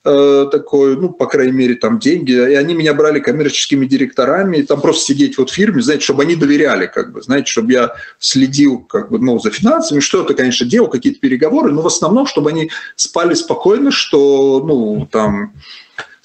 Э, 0.08 0.46
такой, 0.52 0.96
ну, 0.96 1.08
по 1.08 1.26
крайней 1.26 1.52
мере, 1.52 1.74
там 1.74 1.98
деньги, 1.98 2.30
и 2.30 2.54
они 2.54 2.74
меня 2.74 2.94
брали 2.94 3.18
коммерческими 3.18 3.86
директорами, 3.86 4.58
и 4.58 4.62
там 4.62 4.80
просто 4.80 5.06
сидеть 5.06 5.36
вот 5.36 5.50
в 5.50 5.52
фирме, 5.52 5.82
знаете, 5.82 6.04
чтобы 6.04 6.22
они 6.22 6.36
доверяли, 6.36 6.86
как 6.86 7.12
бы, 7.12 7.22
знаете, 7.22 7.50
чтобы 7.50 7.72
я 7.72 7.92
следил, 8.20 8.78
как 8.78 9.10
бы, 9.10 9.18
ну, 9.18 9.40
за 9.40 9.50
финансами, 9.50 9.98
что-то, 9.98 10.34
конечно, 10.34 10.64
делал, 10.64 10.88
какие-то 10.88 11.18
переговоры, 11.18 11.72
но 11.72 11.82
в 11.82 11.88
основном, 11.88 12.28
чтобы 12.28 12.50
они 12.50 12.70
спали 12.94 13.34
спокойно, 13.34 13.90
что, 13.90 14.62
ну, 14.64 15.08
там, 15.10 15.54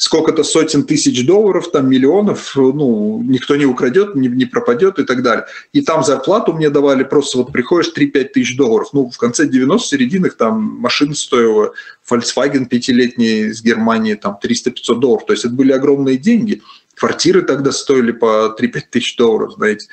сколько-то 0.02 0.44
сотен 0.44 0.84
тысяч 0.84 1.24
долларов, 1.28 1.70
там 1.70 1.88
миллионов, 1.88 2.54
ну, 2.56 3.22
никто 3.24 3.56
не 3.56 3.68
украдет, 3.68 4.16
не, 4.16 4.30
не 4.30 4.46
пропадет 4.46 4.98
и 4.98 5.04
так 5.04 5.22
далее. 5.22 5.46
И 5.74 5.82
там 5.82 6.04
зарплату 6.04 6.54
мне 6.54 6.72
давали, 6.72 7.04
просто 7.04 7.38
вот 7.38 7.52
приходишь 7.52 7.94
3-5 7.96 8.24
тысяч 8.30 8.58
долларов. 8.58 8.90
Ну, 8.94 9.12
в 9.12 9.18
конце 9.20 9.48
90 9.48 9.88
серединных 9.88 10.38
там 10.38 10.60
машина 10.80 11.14
стоила, 11.14 11.74
Volkswagen 12.10 12.66
пятилетний 12.66 13.54
с 13.54 13.62
Германии, 13.62 14.16
там 14.16 14.40
300-500 14.44 14.96
долларов. 14.98 15.28
То 15.28 15.34
есть 15.34 15.46
это 15.46 15.54
были 15.54 15.72
огромные 15.72 16.18
деньги. 16.18 16.64
Квартиры 16.96 17.44
тогда 17.44 17.72
стоили 17.72 18.12
по 18.12 18.56
3-5 18.60 18.82
тысяч 18.90 19.16
долларов, 19.18 19.54
знаете. 19.58 19.86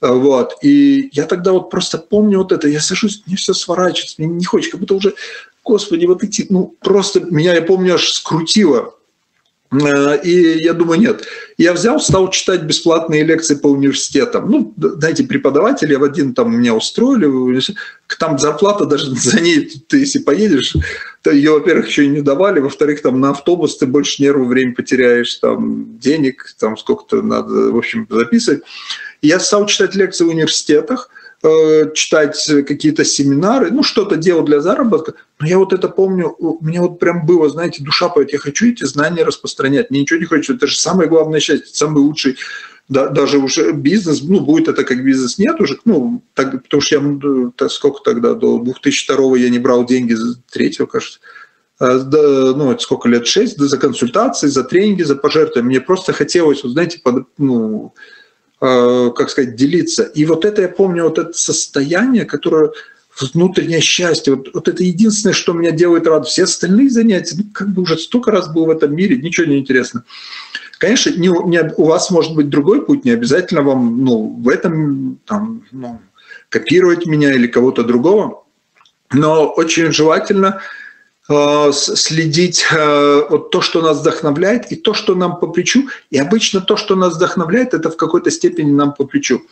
Вот. 0.00 0.52
И 0.62 1.10
я 1.10 1.24
тогда 1.24 1.50
вот 1.50 1.68
просто 1.68 1.98
помню 1.98 2.38
вот 2.38 2.52
это, 2.52 2.68
я 2.68 2.80
сажусь, 2.80 3.24
мне 3.26 3.34
все 3.34 3.54
сворачивается, 3.54 4.14
мне 4.18 4.28
не 4.28 4.44
хочется, 4.44 4.70
как 4.70 4.80
будто 4.80 4.94
уже, 4.94 5.14
господи, 5.64 6.06
вот 6.06 6.22
эти, 6.22 6.46
ну, 6.48 6.76
просто 6.78 7.18
меня, 7.18 7.54
я 7.54 7.62
помню, 7.62 7.94
аж 7.94 8.08
скрутило 8.08 8.94
Э, 8.94 8.97
и 9.70 10.62
я 10.62 10.72
думаю, 10.72 11.00
нет. 11.00 11.26
Я 11.58 11.74
взял, 11.74 12.00
стал 12.00 12.30
читать 12.30 12.62
бесплатные 12.62 13.22
лекции 13.22 13.54
по 13.54 13.66
университетам. 13.66 14.50
Ну, 14.50 14.74
знаете, 14.76 15.24
преподаватели 15.24 15.94
в 15.94 16.02
один 16.02 16.32
там 16.32 16.56
меня 16.56 16.74
устроили, 16.74 17.60
там 18.18 18.38
зарплата 18.38 18.86
даже 18.86 19.10
за 19.14 19.40
ней, 19.40 19.70
ты 19.86 19.98
если 19.98 20.20
поедешь, 20.20 20.74
то 21.22 21.30
ее, 21.30 21.52
во-первых, 21.52 21.88
еще 21.88 22.04
и 22.04 22.08
не 22.08 22.22
давали, 22.22 22.60
во-вторых, 22.60 23.02
там 23.02 23.20
на 23.20 23.30
автобус 23.30 23.76
ты 23.76 23.86
больше 23.86 24.22
нервы, 24.22 24.46
время 24.46 24.74
потеряешь, 24.74 25.34
там 25.34 25.98
денег, 25.98 26.54
там 26.58 26.76
сколько-то 26.78 27.22
надо, 27.22 27.70
в 27.70 27.76
общем, 27.76 28.06
записывать. 28.08 28.62
Я 29.20 29.38
стал 29.40 29.66
читать 29.66 29.94
лекции 29.94 30.24
в 30.24 30.28
университетах, 30.28 31.10
Э, 31.10 31.17
читать 31.94 32.50
какие-то 32.66 33.04
семинары, 33.04 33.70
ну, 33.70 33.82
что-то 33.82 34.16
делал 34.16 34.44
для 34.44 34.60
заработка. 34.60 35.14
Но 35.38 35.46
я 35.46 35.58
вот 35.58 35.72
это 35.72 35.88
помню, 35.88 36.36
меня 36.60 36.82
вот 36.82 36.98
прям 36.98 37.26
было, 37.26 37.48
знаете, 37.48 37.84
душа 37.84 38.08
поет, 38.08 38.32
я 38.32 38.38
хочу 38.38 38.66
эти 38.66 38.84
знания 38.84 39.22
распространять, 39.22 39.90
мне 39.90 40.00
ничего 40.00 40.18
не 40.18 40.26
хочется, 40.26 40.54
это 40.54 40.66
же 40.66 40.76
самое 40.76 41.08
главное 41.08 41.40
счастье, 41.40 41.72
самый 41.72 42.00
лучший 42.00 42.36
да, 42.88 43.08
даже 43.08 43.38
уже 43.38 43.72
бизнес, 43.72 44.22
ну, 44.22 44.40
будет 44.40 44.68
это 44.68 44.82
как 44.82 45.04
бизнес, 45.04 45.38
нет 45.38 45.60
уже, 45.60 45.78
ну, 45.84 46.22
так, 46.34 46.62
потому 46.62 46.80
что 46.80 46.96
я, 46.96 47.50
так, 47.54 47.70
сколько 47.70 48.00
тогда, 48.02 48.32
до 48.32 48.58
2002 48.58 49.36
я 49.36 49.50
не 49.50 49.58
брал 49.58 49.84
деньги, 49.84 50.16
третьего, 50.50 50.86
кажется, 50.86 51.20
ну, 51.80 52.72
это 52.72 52.80
сколько 52.80 53.08
лет, 53.08 53.26
шесть, 53.26 53.58
за 53.58 53.78
консультации, 53.78 54.48
за 54.48 54.64
тренинги, 54.64 55.02
за 55.02 55.16
пожертвования. 55.16 55.68
Мне 55.68 55.80
просто 55.80 56.12
хотелось, 56.12 56.64
вот, 56.64 56.72
знаете, 56.72 56.98
под, 56.98 57.26
ну, 57.36 57.94
как 58.60 59.30
сказать, 59.30 59.54
делиться. 59.54 60.02
И 60.02 60.24
вот 60.24 60.44
это 60.44 60.62
я 60.62 60.68
помню, 60.68 61.04
вот 61.04 61.18
это 61.18 61.32
состояние, 61.32 62.24
которое 62.24 62.72
внутреннее 63.20 63.80
счастье. 63.80 64.34
Вот, 64.34 64.48
вот 64.54 64.68
это 64.68 64.82
единственное, 64.82 65.34
что 65.34 65.52
меня 65.52 65.70
делает 65.70 66.06
рад. 66.06 66.26
Все 66.26 66.44
остальные 66.44 66.90
занятия, 66.90 67.36
ну, 67.38 67.44
как 67.52 67.68
бы 67.68 67.82
уже 67.82 67.98
столько 67.98 68.30
раз 68.30 68.48
был 68.52 68.66
в 68.66 68.70
этом 68.70 68.94
мире, 68.94 69.16
ничего 69.16 69.46
не 69.46 69.58
интересно. 69.58 70.04
Конечно, 70.78 71.10
не, 71.10 71.28
не, 71.48 71.72
у 71.76 71.84
вас 71.84 72.10
может 72.10 72.34
быть 72.34 72.48
другой 72.48 72.84
путь, 72.84 73.04
не 73.04 73.10
обязательно 73.10 73.62
вам 73.62 74.04
ну, 74.04 74.40
в 74.40 74.48
этом 74.48 75.18
там, 75.26 75.64
ну, 75.72 76.00
копировать 76.48 77.06
меня 77.06 77.34
или 77.34 77.48
кого-то 77.48 77.82
другого, 77.82 78.44
но 79.12 79.48
очень 79.48 79.90
желательно 79.90 80.46
э, 80.46 80.60
следить 81.72 82.64
э, 82.72 83.22
вот 83.28 83.50
то, 83.50 83.60
что 83.60 83.82
нас 83.82 84.00
вдохновляет, 84.00 84.72
и 84.72 84.76
то, 84.76 84.94
что 84.94 85.14
нам 85.14 85.38
по 85.38 85.46
плечу. 85.46 85.88
И 86.10 86.18
обычно 86.18 86.60
то, 86.60 86.76
что 86.76 86.96
нас 86.96 87.16
вдохновляет, 87.16 87.74
это 87.74 87.90
в 87.90 87.96
какой-то 87.96 88.30
степени 88.30 88.72
нам 88.72 88.94
по 88.94 89.04
плечу. 89.04 89.42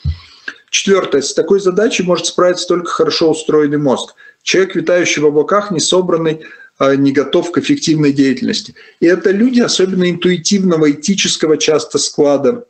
Четвертое. 0.71 1.21
С 1.21 1.35
такой 1.35 1.61
задачей 1.61 2.03
может 2.03 2.27
справиться 2.27 2.67
только 2.67 2.91
хорошо 2.91 3.31
устроенный 3.31 3.79
мозг. 3.79 4.15
Человек, 4.43 4.75
витающий 4.75 5.21
в 5.21 5.27
облаках, 5.27 5.71
не 5.71 5.81
собранный, 5.81 6.41
а, 6.79 6.97
не 6.97 7.13
готов 7.13 7.53
к 7.53 7.59
эффективной 7.59 8.13
деятельности. 8.13 8.75
И 9.01 9.07
это 9.07 9.31
люди, 9.31 9.61
особенно 9.61 10.09
интуитивного, 10.11 10.91
этического 10.91 11.57
часто 11.57 11.99
склада, 11.99 12.65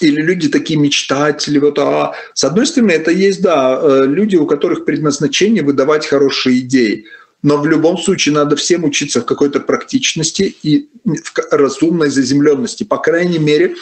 или 0.00 0.20
люди 0.20 0.48
такие 0.48 0.78
мечтатели. 0.78 1.58
Вот, 1.58 1.78
а, 1.78 2.14
с 2.32 2.44
одной 2.44 2.66
стороны, 2.66 2.92
это 2.92 3.10
есть, 3.10 3.42
да, 3.42 3.78
э, 3.80 4.06
люди, 4.06 4.36
у 4.36 4.46
которых 4.46 4.84
предназначение 4.84 5.62
выдавать 5.62 6.06
хорошие 6.06 6.60
идеи. 6.60 7.06
Но 7.44 7.58
в 7.58 7.66
любом 7.66 7.98
случае 7.98 8.34
надо 8.34 8.56
всем 8.56 8.84
учиться 8.84 9.20
в 9.20 9.26
какой-то 9.26 9.60
практичности 9.60 10.56
и 10.62 10.88
в 11.04 11.52
разумной 11.52 12.08
заземленности. 12.08 12.84
По 12.84 12.96
крайней 12.96 13.38
мере, 13.38 13.76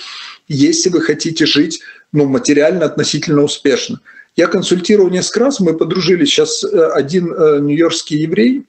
если 0.48 0.90
вы 0.90 1.00
хотите 1.00 1.46
жить 1.46 1.80
ну, 2.10 2.26
материально 2.26 2.86
относительно 2.86 3.42
успешно. 3.42 4.00
Я 4.34 4.48
консультировал 4.48 5.10
несколько 5.10 5.44
раз, 5.44 5.60
мы 5.60 5.76
подружились. 5.76 6.30
Сейчас 6.30 6.64
э, 6.64 6.90
один 6.92 7.32
э, 7.32 7.60
нью-йоркский 7.60 8.18
еврей, 8.18 8.66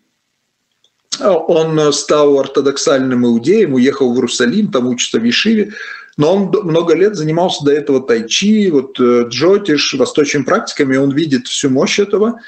э, 1.20 1.28
он 1.28 1.92
стал 1.92 2.40
ортодоксальным 2.40 3.26
иудеем, 3.26 3.74
уехал 3.74 4.14
в 4.14 4.16
Иерусалим, 4.16 4.72
там 4.72 4.88
учится 4.88 5.20
в 5.20 5.24
Ешиве, 5.24 5.74
но 6.18 6.36
он 6.36 6.52
много 6.66 6.94
лет 6.94 7.16
занимался 7.16 7.66
до 7.66 7.72
этого 7.72 8.00
тайчи, 8.00 8.70
вот 8.70 9.00
джотиш, 9.00 9.96
восточными 9.96 10.44
практиками, 10.44 10.98
он 10.98 11.10
видит 11.10 11.48
всю 11.48 11.72
мощь 11.72 11.98
этого, 11.98 12.40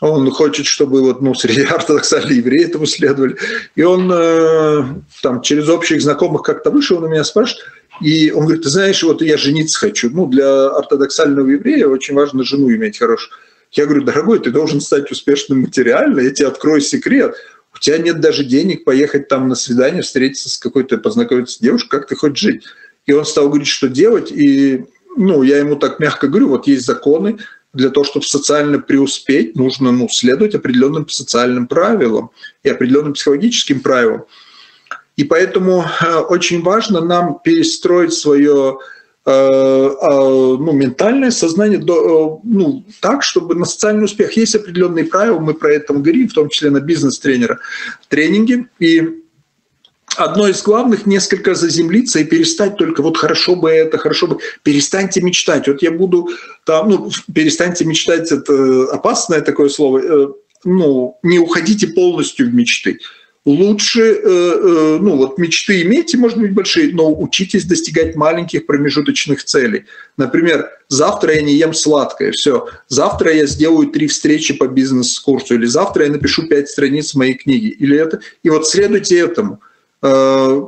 он 0.00 0.30
хочет, 0.30 0.66
чтобы 0.66 1.00
вот, 1.02 1.22
ну, 1.22 1.34
среди 1.34 1.62
ортодоксальных 1.70 2.32
евреев 2.32 2.68
этому 2.68 2.86
следовали. 2.86 3.36
И 3.74 3.82
он 3.82 4.08
там 5.22 5.40
через 5.42 5.68
общих 5.68 6.02
знакомых 6.02 6.42
как-то 6.42 6.70
вышел 6.70 7.00
на 7.00 7.06
меня 7.06 7.24
спрашивает, 7.24 7.64
и 8.00 8.30
он 8.30 8.44
говорит, 8.44 8.62
ты 8.62 8.68
знаешь, 8.68 9.02
вот 9.02 9.22
я 9.22 9.36
жениться 9.36 9.78
хочу. 9.78 10.10
Ну, 10.10 10.26
для 10.26 10.66
ортодоксального 10.66 11.48
еврея 11.48 11.86
очень 11.86 12.14
важно 12.14 12.44
жену 12.44 12.70
иметь 12.70 12.98
хорошую. 12.98 13.32
Я 13.72 13.86
говорю, 13.86 14.04
дорогой, 14.04 14.38
ты 14.38 14.50
должен 14.50 14.80
стать 14.80 15.10
успешным 15.10 15.62
материально, 15.62 16.20
я 16.20 16.30
тебе 16.30 16.48
открою 16.48 16.80
секрет. 16.80 17.34
У 17.74 17.78
тебя 17.78 17.98
нет 17.98 18.20
даже 18.20 18.44
денег 18.44 18.84
поехать 18.84 19.28
там 19.28 19.48
на 19.48 19.54
свидание, 19.54 20.02
встретиться 20.02 20.48
с 20.48 20.58
какой-то, 20.58 20.98
познакомиться 20.98 21.56
с 21.56 21.58
девушкой, 21.60 21.88
как 21.90 22.06
ты 22.06 22.16
хочешь 22.16 22.40
жить. 22.40 22.64
И 23.06 23.12
он 23.12 23.24
стал 23.24 23.48
говорить, 23.48 23.68
что 23.68 23.88
делать, 23.88 24.32
и 24.32 24.86
ну, 25.16 25.42
я 25.42 25.58
ему 25.58 25.76
так 25.76 26.00
мягко 26.00 26.28
говорю, 26.28 26.48
вот 26.48 26.66
есть 26.66 26.84
законы, 26.84 27.38
для 27.72 27.90
того, 27.90 28.04
чтобы 28.04 28.24
социально 28.24 28.78
преуспеть, 28.78 29.56
нужно 29.56 29.92
ну, 29.92 30.08
следовать 30.08 30.54
определенным 30.54 31.08
социальным 31.08 31.66
правилам 31.66 32.30
и 32.62 32.68
определенным 32.68 33.12
психологическим 33.12 33.80
правилам. 33.80 34.24
И 35.16 35.24
поэтому 35.24 35.84
э, 35.84 36.16
очень 36.20 36.62
важно 36.62 37.00
нам 37.00 37.40
перестроить 37.42 38.12
свое 38.12 38.78
э, 39.24 39.30
а, 39.30 40.56
ну, 40.58 40.72
ментальное 40.72 41.30
сознание 41.30 41.78
до, 41.78 42.40
э, 42.42 42.48
ну, 42.48 42.84
так, 43.00 43.22
чтобы 43.22 43.54
на 43.54 43.64
социальный 43.64 44.04
успех 44.04 44.36
есть 44.36 44.54
определенные 44.54 45.04
правила, 45.04 45.38
мы 45.38 45.54
про 45.54 45.72
это 45.72 45.94
говорим, 45.94 46.28
в 46.28 46.34
том 46.34 46.50
числе 46.50 46.70
на 46.70 46.80
бизнес-тренера 46.80 47.58
тренинге. 48.08 48.68
И 48.78 49.22
одно 50.16 50.48
из 50.48 50.62
главных 50.62 51.06
несколько 51.06 51.54
заземлиться 51.54 52.20
и 52.20 52.24
перестать 52.24 52.76
только 52.76 53.02
вот 53.02 53.16
хорошо 53.16 53.56
бы 53.56 53.70
это, 53.70 53.98
хорошо 53.98 54.26
бы, 54.26 54.38
перестаньте 54.62 55.20
мечтать. 55.20 55.68
Вот 55.68 55.82
я 55.82 55.90
буду 55.90 56.28
там, 56.64 56.88
ну, 56.88 57.10
перестаньте 57.32 57.84
мечтать, 57.84 58.32
это 58.32 58.84
опасное 58.92 59.40
такое 59.40 59.68
слово, 59.68 60.34
ну, 60.64 61.18
не 61.22 61.38
уходите 61.38 61.88
полностью 61.88 62.48
в 62.48 62.54
мечты 62.54 62.98
лучше, 63.46 64.00
э, 64.00 64.18
э, 64.24 64.98
ну 65.00 65.16
вот 65.16 65.38
мечты 65.38 65.82
имейте, 65.82 66.18
может 66.18 66.38
быть, 66.38 66.52
большие, 66.52 66.92
но 66.92 67.10
учитесь 67.10 67.64
достигать 67.64 68.16
маленьких 68.16 68.66
промежуточных 68.66 69.44
целей. 69.44 69.84
Например, 70.16 70.68
завтра 70.88 71.34
я 71.34 71.42
не 71.42 71.54
ем 71.54 71.72
сладкое, 71.72 72.32
все, 72.32 72.68
завтра 72.88 73.32
я 73.32 73.46
сделаю 73.46 73.88
три 73.88 74.08
встречи 74.08 74.52
по 74.52 74.66
бизнес-курсу, 74.66 75.54
или 75.54 75.66
завтра 75.66 76.04
я 76.04 76.10
напишу 76.10 76.48
пять 76.48 76.68
страниц 76.68 77.14
моей 77.14 77.34
книги, 77.34 77.68
или 77.68 77.96
это, 77.96 78.20
и 78.42 78.50
вот 78.50 78.68
следуйте 78.68 79.20
этому. 79.20 79.60
Э, 80.02 80.62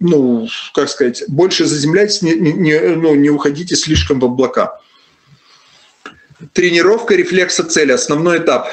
ну, 0.00 0.48
как 0.72 0.88
сказать, 0.88 1.24
больше 1.28 1.66
заземляйтесь, 1.66 2.22
не, 2.22 2.34
не, 2.34 2.78
ну, 2.96 3.14
не 3.14 3.30
уходите 3.30 3.76
слишком 3.76 4.20
в 4.20 4.24
облака. 4.24 4.80
Тренировка 6.52 7.14
рефлекса 7.14 7.64
цели, 7.64 7.92
основной 7.92 8.38
этап. 8.38 8.68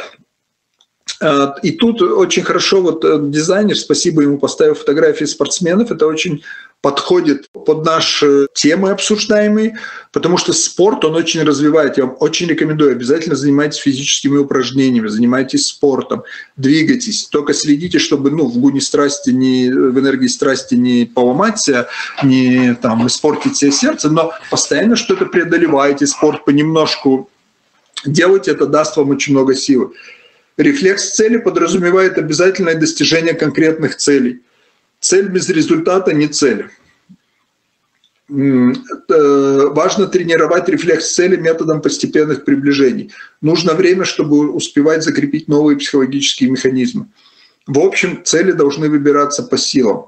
Э, 1.21 1.53
и 1.61 1.71
тут 1.71 2.01
очень 2.01 2.43
хорошо 2.43 2.81
вот 2.81 3.05
э, 3.05 3.19
дизайнер, 3.21 3.77
спасибо 3.77 4.23
ему, 4.23 4.37
поставил 4.37 4.73
фотографии 4.73 5.25
спортсменов, 5.25 5.91
это 5.91 6.07
очень 6.07 6.43
подходит 6.81 7.47
под 7.51 7.85
наши 7.85 8.47
темы 8.53 8.89
обсуждаемые, 8.89 9.77
потому 10.11 10.37
что 10.37 10.51
спорт, 10.51 11.05
он 11.05 11.15
очень 11.15 11.43
развивает. 11.43 11.97
Я 11.97 12.05
вам 12.05 12.17
очень 12.19 12.47
рекомендую, 12.47 12.93
обязательно 12.93 13.35
занимайтесь 13.35 13.77
физическими 13.77 14.37
упражнениями, 14.37 15.07
занимайтесь 15.07 15.67
спортом, 15.67 16.23
двигайтесь. 16.57 17.25
Только 17.25 17.53
следите, 17.53 17.99
чтобы 17.99 18.31
ну, 18.31 18.47
в 18.47 18.57
гуне 18.57 18.81
страсти, 18.81 19.29
не, 19.29 19.69
в 19.69 19.99
энергии 19.99 20.25
страсти 20.25 20.73
не 20.73 21.05
поломать 21.05 21.59
себя, 21.59 21.87
не 22.23 22.73
там, 22.81 23.05
испортить 23.05 23.55
себе 23.57 23.71
сердце, 23.71 24.09
но 24.09 24.33
постоянно 24.49 24.95
что-то 24.95 25.27
преодолевайте, 25.27 26.07
спорт 26.07 26.45
понемножку 26.45 27.29
делайте, 28.05 28.51
это 28.51 28.65
даст 28.65 28.97
вам 28.97 29.09
очень 29.09 29.33
много 29.33 29.55
силы. 29.55 29.91
Рефлекс 30.57 31.13
цели 31.13 31.37
подразумевает 31.37 32.17
обязательное 32.17 32.75
достижение 32.75 33.33
конкретных 33.33 33.95
целей. 33.95 34.41
Цель 34.99 35.29
без 35.29 35.49
результата 35.49 36.13
не 36.13 36.27
цель. 36.27 36.67
Важно 38.27 40.07
тренировать 40.07 40.69
рефлекс 40.69 41.13
цели 41.13 41.35
методом 41.35 41.81
постепенных 41.81 42.45
приближений. 42.45 43.11
Нужно 43.41 43.73
время, 43.73 44.05
чтобы 44.05 44.51
успевать 44.51 45.03
закрепить 45.03 45.47
новые 45.47 45.77
психологические 45.77 46.49
механизмы. 46.51 47.07
В 47.67 47.79
общем, 47.79 48.23
цели 48.23 48.51
должны 48.51 48.89
выбираться 48.89 49.43
по 49.43 49.57
силам. 49.57 50.05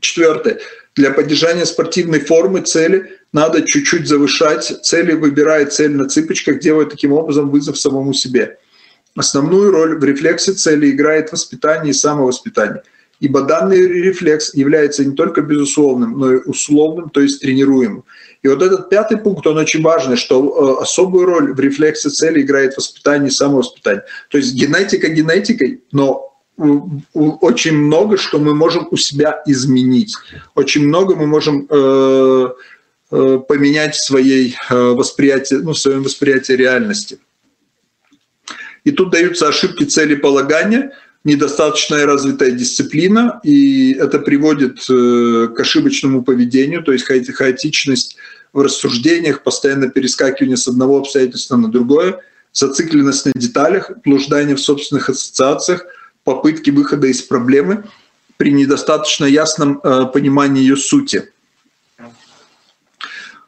Четвертое. 0.00 0.60
Для 0.94 1.10
поддержания 1.10 1.66
спортивной 1.66 2.20
формы 2.20 2.60
цели 2.62 3.18
надо 3.32 3.62
чуть-чуть 3.62 4.08
завышать 4.08 4.64
цели, 4.82 5.12
выбирая 5.12 5.66
цель 5.66 5.92
на 5.92 6.08
цыпочках, 6.08 6.60
делая 6.60 6.86
таким 6.86 7.12
образом 7.12 7.50
вызов 7.50 7.78
самому 7.78 8.12
себе. 8.12 8.58
Основную 9.16 9.70
роль 9.70 9.98
в 9.98 10.04
рефлексе 10.04 10.52
цели 10.52 10.90
играет 10.90 11.30
воспитание 11.30 11.90
и 11.90 11.94
самовоспитание, 11.94 12.82
ибо 13.20 13.42
данный 13.42 13.86
рефлекс 13.86 14.54
является 14.54 15.04
не 15.04 15.14
только 15.14 15.40
безусловным, 15.40 16.18
но 16.18 16.34
и 16.34 16.42
условным, 16.44 17.10
то 17.10 17.20
есть 17.20 17.40
тренируемым. 17.40 18.04
И 18.42 18.48
вот 18.48 18.60
этот 18.60 18.90
пятый 18.90 19.16
пункт, 19.16 19.46
он 19.46 19.56
очень 19.56 19.82
важный, 19.82 20.16
что 20.16 20.78
э, 20.78 20.82
особую 20.82 21.26
роль 21.26 21.54
в 21.54 21.60
рефлексе 21.60 22.10
цели 22.10 22.42
играет 22.42 22.76
воспитание 22.76 23.28
и 23.28 23.32
самовоспитание. 23.32 24.04
То 24.30 24.38
есть 24.38 24.54
генетика 24.54 25.08
генетикой, 25.08 25.82
но 25.92 26.34
очень 26.56 27.76
много, 27.76 28.16
что 28.16 28.38
мы 28.38 28.54
можем 28.54 28.86
у 28.90 28.96
себя 28.96 29.42
изменить. 29.46 30.14
Очень 30.54 30.86
много 30.86 31.16
мы 31.16 31.26
можем 31.26 31.66
э, 31.68 32.48
э, 33.10 33.38
поменять 33.48 33.96
в, 33.96 34.04
своей, 34.04 34.56
э, 34.70 34.74
восприятии, 34.74 35.56
ну, 35.56 35.72
в 35.72 35.78
своем 35.78 36.02
восприятии 36.02 36.52
реальности. 36.52 37.18
И 38.84 38.90
тут 38.90 39.10
даются 39.10 39.48
ошибки 39.48 39.84
целеполагания, 39.84 40.92
недостаточная 41.24 42.04
развитая 42.04 42.50
дисциплина, 42.50 43.40
и 43.42 43.94
это 43.94 44.18
приводит 44.18 44.84
э, 44.90 45.48
к 45.48 45.58
ошибочному 45.58 46.22
поведению, 46.22 46.82
то 46.82 46.92
есть 46.92 47.04
хаотичность 47.04 48.16
в 48.52 48.60
рассуждениях, 48.60 49.42
постоянно 49.42 49.88
перескакивание 49.88 50.58
с 50.58 50.68
одного 50.68 50.98
обстоятельства 50.98 51.56
на 51.56 51.68
другое, 51.68 52.20
зацикленность 52.52 53.24
на 53.26 53.32
деталях, 53.34 53.90
блуждание 54.04 54.54
в 54.54 54.60
собственных 54.60 55.08
ассоциациях, 55.08 55.86
попытки 56.22 56.70
выхода 56.70 57.06
из 57.06 57.22
проблемы 57.22 57.84
при 58.36 58.52
недостаточно 58.52 59.24
ясном 59.24 59.80
э, 59.82 60.06
понимании 60.12 60.60
ее 60.60 60.76
сути– 60.76 61.24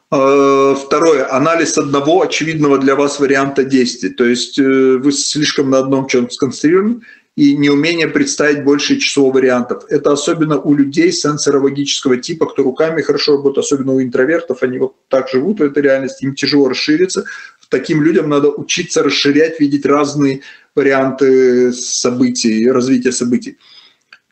второе. 0.09 1.29
Анализ 1.29 1.77
одного 1.77 2.21
очевидного 2.21 2.77
для 2.77 2.95
вас 2.95 3.19
варианта 3.19 3.63
действий. 3.63 4.09
То 4.09 4.25
есть 4.25 4.57
э, 4.57 4.97
вы 4.97 5.11
слишком 5.11 5.69
на 5.69 5.79
одном 5.79 6.07
чем 6.07 6.29
сконцентрированы, 6.29 7.01
и 7.35 7.55
неумение 7.55 8.07
представить 8.07 8.63
больше 8.63 8.97
число 8.97 9.29
вариантов. 9.29 9.83
Это 9.89 10.11
особенно 10.11 10.59
у 10.59 10.73
людей 10.73 11.11
сенсорологического 11.11 12.17
типа, 12.17 12.47
кто 12.47 12.63
руками 12.63 13.03
хорошо 13.03 13.33
работает, 13.33 13.65
особенно 13.65 13.93
у 13.93 14.01
интровертов, 14.01 14.63
они 14.63 14.79
вот 14.79 14.95
так 15.07 15.29
живут 15.29 15.59
в 15.59 15.63
этой 15.63 15.83
реальности, 15.83 16.23
им 16.23 16.33
тяжело 16.33 16.67
расшириться. 16.67 17.25
Таким 17.69 18.01
людям 18.01 18.29
надо 18.29 18.49
учиться 18.49 19.03
расширять, 19.03 19.59
видеть 19.59 19.85
разные 19.85 20.41
варианты 20.73 21.73
событий, 21.73 22.71
развития 22.71 23.11
событий. 23.11 23.57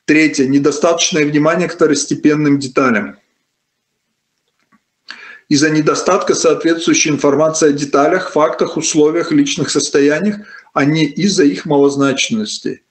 Третье. 0.06 0.48
Недостаточное 0.48 1.26
внимание 1.26 1.68
к 1.68 1.74
второстепенным 1.74 2.60
деталям. 2.60 3.18
Из-за 5.48 5.70
недостатка 5.70 6.34
соответствующей 6.34 7.10
информации 7.10 7.70
о 7.70 7.74
деталях, 7.74 8.32
фактах, 8.32 8.78
условиях, 8.78 9.32
личных 9.32 9.70
состояниях, 9.70 10.38
а 10.74 10.86
не 10.86 11.06
из-за 11.06 11.44
их 11.44 11.66
малозначности. 11.66 12.82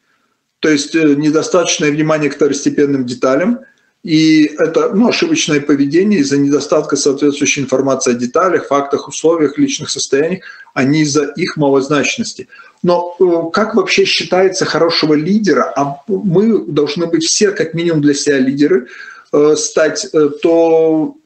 То 0.60 0.68
есть 0.68 0.94
э, 0.94 1.14
недостаточное 1.14 1.90
внимание 1.90 2.30
к 2.30 2.36
второстепенным 2.36 3.04
деталям, 3.04 3.60
и 4.04 4.44
это 4.58 4.94
ну, 4.94 5.08
ошибочное 5.08 5.60
поведение 5.60 6.20
из-за 6.20 6.36
недостатка 6.36 6.94
соответствующей 6.94 7.62
информации 7.62 8.12
о 8.12 8.14
деталях, 8.14 8.68
фактах, 8.68 9.08
условиях, 9.08 9.58
личных 9.58 9.90
состояниях, 9.90 10.44
а 10.74 10.84
не 10.84 11.02
из-за 11.02 11.24
их 11.24 11.56
малозначности. 11.56 12.48
Но 12.82 13.16
э, 13.18 13.50
как 13.52 13.74
вообще 13.74 14.04
считается 14.04 14.64
хорошего 14.64 15.14
лидера, 15.14 15.72
а 15.76 15.96
мы 16.06 16.64
должны 16.66 17.06
быть 17.06 17.24
все 17.24 17.50
как 17.50 17.74
минимум 17.74 18.00
для 18.00 18.14
себя 18.14 18.38
лидеры, 18.38 18.86
э, 19.32 19.56
стать, 19.56 20.06
то 20.40 21.16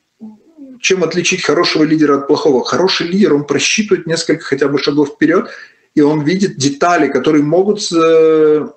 чем 0.80 1.04
отличить 1.04 1.44
хорошего 1.44 1.84
лидера 1.84 2.18
от 2.18 2.26
плохого? 2.26 2.64
Хороший 2.64 3.06
лидер, 3.08 3.34
он 3.34 3.44
просчитывает 3.44 4.06
несколько 4.06 4.44
хотя 4.44 4.68
бы 4.68 4.78
шагов 4.78 5.10
вперед, 5.10 5.50
и 5.94 6.00
он 6.00 6.22
видит 6.22 6.56
детали, 6.56 7.08
которые 7.08 7.42
могут 7.42 7.80
э, 7.92 8.68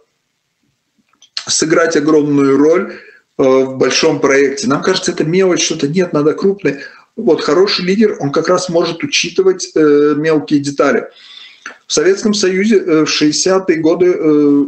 сыграть 1.47 1.95
огромную 1.95 2.57
роль 2.57 2.93
э, 3.37 3.43
в 3.43 3.77
большом 3.77 4.19
проекте. 4.19 4.67
Нам 4.67 4.81
кажется, 4.81 5.11
это 5.11 5.23
мелочь, 5.23 5.63
что-то 5.63 5.87
нет, 5.87 6.13
надо 6.13 6.33
крупное. 6.33 6.81
Вот 7.15 7.41
хороший 7.41 7.85
лидер, 7.85 8.17
он 8.19 8.31
как 8.31 8.47
раз 8.47 8.69
может 8.69 9.03
учитывать 9.03 9.71
э, 9.75 10.13
мелкие 10.15 10.59
детали. 10.59 11.09
В 11.85 11.93
Советском 11.93 12.33
Союзе 12.33 12.79
в 12.79 13.03
60-е 13.03 13.77
годы 13.77 14.07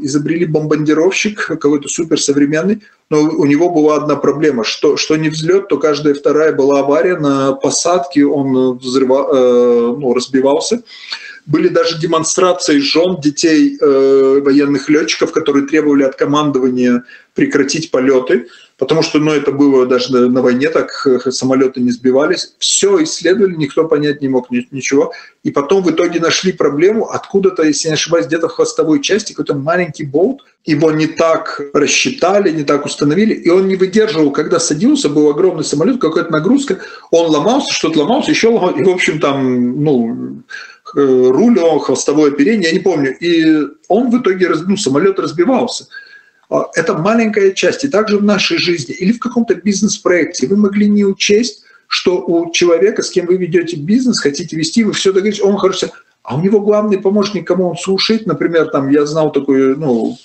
изобрели 0.04 0.46
бомбардировщик 0.46 1.46
какой-то 1.48 1.88
суперсовременный, 1.88 2.84
но 3.10 3.22
у 3.22 3.46
него 3.46 3.70
была 3.70 3.96
одна 3.96 4.16
проблема, 4.16 4.64
что, 4.64 4.98
что 4.98 5.16
не 5.16 5.30
взлет, 5.30 5.70
то 5.70 5.78
каждая 5.78 6.14
вторая 6.14 6.54
была 6.54 6.82
авария 6.82 7.18
на 7.18 7.54
посадке, 7.54 8.26
он 8.26 8.78
взрыва, 8.78 9.96
ну, 9.98 10.14
разбивался. 10.14 10.84
Были 11.46 11.68
даже 11.68 12.00
демонстрации 12.00 12.80
жен 12.80 13.20
детей 13.20 13.78
э, 13.80 14.42
военных 14.42 14.88
летчиков, 14.88 15.34
которые 15.34 15.68
требовали 15.68 16.04
от 16.04 16.16
командования 16.16 17.04
прекратить 17.34 17.92
полеты, 17.92 18.48
потому 18.78 19.02
что 19.02 19.20
ну, 19.20 19.32
это 19.32 19.52
было 19.52 19.86
даже 19.86 20.16
на, 20.18 20.42
войне, 20.42 20.70
так 20.70 21.08
самолеты 21.30 21.82
не 21.82 21.92
сбивались. 21.92 22.56
Все 22.60 23.04
исследовали, 23.04 23.56
никто 23.56 23.88
понять 23.88 24.22
не 24.22 24.30
мог 24.30 24.52
ничего. 24.52 25.14
И 25.44 25.52
потом 25.52 25.84
в 25.84 25.92
итоге 25.92 26.20
нашли 26.20 26.52
проблему, 26.52 27.10
откуда-то, 27.10 27.64
если 27.64 27.90
не 27.90 27.94
ошибаюсь, 27.96 28.28
где-то 28.28 28.48
в 28.48 28.54
хвостовой 28.54 29.02
части 29.02 29.34
какой-то 29.34 29.56
маленький 29.56 30.06
болт, 30.06 30.42
его 30.66 30.92
не 30.92 31.08
так 31.08 31.62
рассчитали, 31.74 32.52
не 32.52 32.64
так 32.64 32.86
установили, 32.86 33.34
и 33.34 33.50
он 33.50 33.68
не 33.68 33.76
выдерживал, 33.76 34.32
когда 34.32 34.60
садился, 34.60 35.10
был 35.10 35.30
огромный 35.30 35.66
самолет, 35.66 36.00
какая-то 36.00 36.32
нагрузка, 36.32 36.80
он 37.12 37.30
ломался, 37.30 37.74
что-то 37.74 38.00
ломался, 38.00 38.32
еще 38.32 38.48
ломался, 38.48 38.80
и 38.80 38.84
в 38.84 38.90
общем 38.90 39.20
там, 39.20 39.84
ну, 39.84 40.44
Э, 40.96 41.30
руль, 41.32 41.60
хвостовое 41.80 42.32
оперение, 42.32 42.70
я 42.70 42.74
не 42.74 42.80
помню. 42.80 43.18
И 43.18 43.68
он 43.88 44.12
в 44.12 44.22
итоге, 44.22 44.50
ну, 44.68 44.78
самолет 44.78 45.20
разбивался. 45.20 45.88
А, 46.54 46.70
это 46.76 46.96
маленькая 46.96 47.52
часть. 47.52 47.84
И 47.84 47.88
также 47.88 48.20
в 48.20 48.24
нашей 48.24 48.58
жизни 48.58 48.94
или 48.94 49.12
в 49.12 49.20
каком-то 49.20 49.56
бизнес-проекте 49.56 50.48
вы 50.48 50.56
могли 50.56 50.88
не 50.88 51.04
учесть, 51.04 51.64
что 51.88 52.24
у 52.26 52.52
человека, 52.52 53.02
с 53.02 53.10
кем 53.10 53.26
вы 53.26 53.38
ведете 53.38 53.76
бизнес, 53.76 54.20
хотите 54.20 54.56
вести, 54.56 54.84
вы 54.84 54.94
все 54.94 55.12
договоритесь, 55.12 55.42
он 55.42 55.58
хорошо, 55.58 55.88
а 56.22 56.38
у 56.38 56.42
него 56.42 56.62
главный 56.62 57.00
помощник, 57.00 57.48
кому 57.48 57.70
он 57.70 57.78
слушает, 57.78 58.28
например, 58.28 58.70
там 58.70 58.90
я 58.90 59.06
знал 59.06 59.32
такой, 59.32 59.76
ну, 59.76 60.16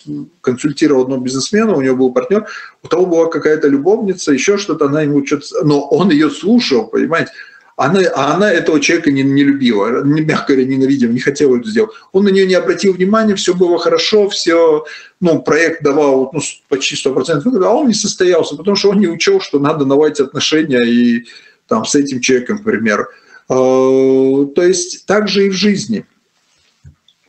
консультировал 0.43 1.03
одного 1.03 1.23
бизнесмена, 1.23 1.75
у 1.75 1.81
него 1.81 1.97
был 1.97 2.13
партнер, 2.13 2.47
у 2.83 2.89
того 2.89 3.07
была 3.07 3.27
какая-то 3.27 3.69
любовница, 3.69 4.33
еще 4.33 4.59
что-то, 4.59 4.87
она 4.87 5.03
ему 5.03 5.27
что-то, 5.27 5.65
но 5.65 5.81
он 5.89 6.11
ее 6.11 6.31
слушал, 6.31 6.87
понимаете, 6.87 7.33
она, 7.79 8.01
а 8.13 8.35
она 8.35 8.53
этого 8.53 8.81
человека 8.81 9.13
не, 9.13 9.23
не 9.23 9.45
любила, 9.45 10.05
не, 10.05 10.21
мягко 10.23 10.53
говоря, 10.53 10.69
ненавидела, 10.69 11.13
не 11.13 11.21
хотела 11.21 11.57
это 11.57 11.71
сделать. 11.71 11.93
Он 12.11 12.25
на 12.25 12.31
нее 12.31 12.45
не 12.45 12.55
обратил 12.55 12.93
внимания, 12.93 13.37
все 13.37 13.55
было 13.55 13.79
хорошо, 13.79 14.29
все, 14.29 14.85
ну, 15.21 15.41
проект 15.41 15.85
давал 15.85 16.31
ну, 16.33 16.41
почти 16.69 16.97
100% 16.97 17.41
выгоды, 17.43 17.65
а 17.65 17.71
он 17.71 17.87
не 17.87 17.95
состоялся, 17.95 18.57
потому 18.57 18.77
что 18.77 18.91
он 18.91 18.99
не 18.99 19.07
учел, 19.07 19.41
что 19.41 19.61
надо 19.61 19.85
наладить 19.85 20.19
отношения 20.19 20.83
и 20.83 21.27
там 21.69 21.85
с 21.85 21.95
этим 21.95 22.21
человеком, 22.21 22.59
к 22.59 22.65
примеру. 22.65 23.07
А, 23.49 24.45
то 24.47 24.63
есть 24.63 25.07
так 25.07 25.29
же 25.29 25.47
и 25.47 25.51
в 25.51 25.55
жизни. 25.55 26.05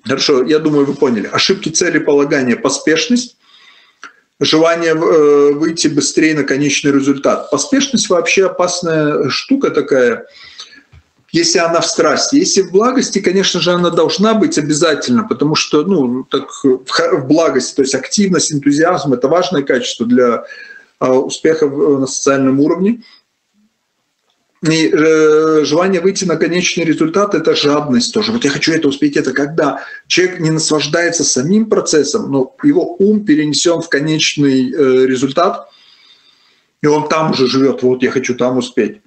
Хорошо, 0.04 0.44
я 0.44 0.58
думаю, 0.58 0.88
вы 0.88 0.96
поняли. 0.96 1.30
Ошибки 1.32 1.70
целеполагания, 1.70 2.56
поспешность, 2.56 3.38
желание 4.40 4.92
э, 4.92 5.54
выйти 5.54 5.88
быстрее 5.88 6.36
на 6.36 6.44
конечный 6.44 6.92
результат. 6.92 7.50
Поспешность 7.50 8.10
вообще 8.10 8.46
опасная 8.46 9.30
штука 9.30 9.70
такая, 9.70 10.28
если 11.32 11.60
она 11.60 11.82
в 11.82 11.86
страсти. 11.86 12.36
Если 12.38 12.62
в 12.62 12.72
благости, 12.72 13.20
конечно 13.20 13.60
же, 13.60 13.72
она 13.72 13.90
должна 13.90 14.34
быть 14.34 14.58
обязательно, 14.58 15.24
потому 15.28 15.56
что 15.56 15.84
ну, 15.84 16.24
так, 16.24 16.50
в 16.64 17.28
благости, 17.28 17.76
то 17.76 17.82
есть 17.82 17.96
активность, 17.96 18.54
энтузиазм– 18.54 19.14
это 19.16 19.28
важное 19.28 19.64
качество 19.64 20.06
для 20.06 20.46
а, 21.00 21.14
успеха 21.14 21.68
на 21.68 22.08
социальном 22.08 22.60
уровне. 22.60 23.02
И 24.68 24.90
э, 24.90 25.64
желание 25.64 26.02
выйти 26.02 26.26
на 26.26 26.36
конечный 26.36 26.84
результат– 26.84 27.34
это 27.36 27.56
жадность 27.56 28.14
тоже. 28.14 28.34
Вот 28.34 28.44
я 28.44 28.50
хочу 28.50 28.74
это 28.74 28.90
успеть, 28.90 29.16
это 29.16 29.32
когда 29.32 29.86
человек 30.08 30.42
не 30.42 30.50
наслаждается 30.50 31.24
самим 31.24 31.70
процессом, 31.70 32.30
но 32.30 32.56
его 32.64 32.96
ум 33.00 33.24
перенесен 33.24 33.82
в 33.82 33.88
конечный 33.88 34.70
э, 34.70 35.06
результат, 35.06 35.70
и 36.82 36.88
он 36.88 37.08
там 37.08 37.32
уже 37.32 37.48
живет, 37.48 37.84
вот 37.84 38.04
я 38.04 38.12
хочу 38.12 38.36
там 38.36 38.58
успеть. 38.58 39.02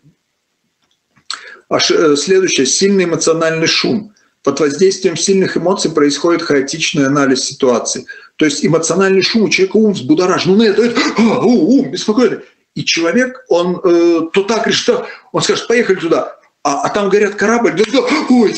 А 1.69 1.77
э, 1.77 2.17
следующее– 2.17 2.67
сильный 2.67 3.05
эмоциональный 3.05 3.67
шум. 3.67 4.15
Под 4.43 4.59
воздействием 4.59 5.17
сильных 5.17 5.57
эмоций 5.57 5.91
происходит 5.91 6.43
хаотичный 6.43 7.07
анализ 7.07 7.45
ситуации. 7.45 8.07
То 8.37 8.47
есть 8.47 8.65
эмоциональный 8.65 9.23
шум 9.23 9.43
у 9.43 9.49
человека 9.49 9.77
ум 9.77 9.93
взбудоражен. 9.93 10.57
Ну, 10.57 10.65
это, 10.65 10.83
это 10.83 11.01
а, 11.19 11.45
ум 11.45 11.91
беспокойный. 11.91 12.41
И 12.75 12.85
человек, 12.85 13.45
он 13.49 13.81
э, 13.85 14.21
то 14.33 14.43
так 14.45 14.67
решит, 14.67 15.05
он 15.33 15.43
скажет, 15.43 15.69
поехали 15.69 15.97
туда, 15.97 16.39
а, 16.63 16.83
а 16.83 16.89
там 16.89 17.11
горят 17.11 17.35
корабль, 17.35 17.75
да, 17.77 18.01
ой, 18.01 18.53
ой, 18.53 18.55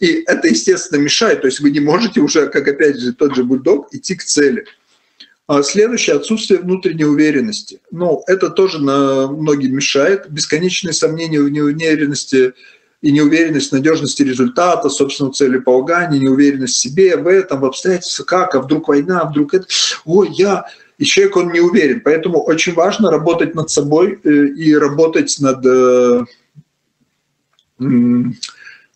и 0.00 0.22
это, 0.26 0.48
естественно, 0.48 1.00
мешает. 1.00 1.40
То 1.40 1.48
есть 1.48 1.60
вы 1.60 1.70
не 1.70 1.80
можете 1.80 2.20
уже, 2.20 2.46
как 2.46 2.68
опять 2.68 3.00
же 3.00 3.12
тот 3.12 3.34
же 3.34 3.44
бульдог, 3.44 3.88
идти 3.92 4.14
к 4.14 4.22
цели. 4.22 4.64
А 5.48 5.62
следующее– 5.62 6.16
отсутствие 6.16 6.60
внутренней 6.60 7.06
уверенности. 7.06 7.80
Ну, 7.90 8.22
это 8.26 8.50
тоже 8.50 8.80
на 8.80 9.28
многим 9.28 9.74
мешает. 9.74 10.30
Бесконечные 10.30 10.92
сомнения 10.92 11.40
в 11.40 11.50
неуверенности 11.50 12.52
и 13.00 13.10
неуверенность 13.10 13.70
в 13.70 13.72
надежности 13.72 14.22
результата, 14.22 14.88
собственного 14.88 15.34
целеполагания, 15.34 16.20
неуверенность 16.20 16.74
в 16.74 16.80
себе, 16.80 17.16
в 17.16 17.26
этом, 17.26 17.60
в 17.60 17.64
обстоятельствах, 17.64 18.26
как, 18.26 18.54
а 18.54 18.60
вдруг 18.60 18.88
война, 18.88 19.20
а 19.20 19.28
вдруг 19.28 19.54
это, 19.54 19.66
ой, 20.04 20.28
я, 20.32 20.66
и 20.98 21.04
человек, 21.04 21.36
он 21.36 21.52
не 21.52 21.60
уверен. 21.60 22.00
Поэтому 22.04 22.42
очень 22.42 22.74
важно 22.74 23.10
работать 23.10 23.54
над 23.54 23.70
собой 23.70 24.18
э, 24.22 24.46
и 24.48 24.74
работать 24.74 25.36
над 25.38 25.64
э, 25.64 26.24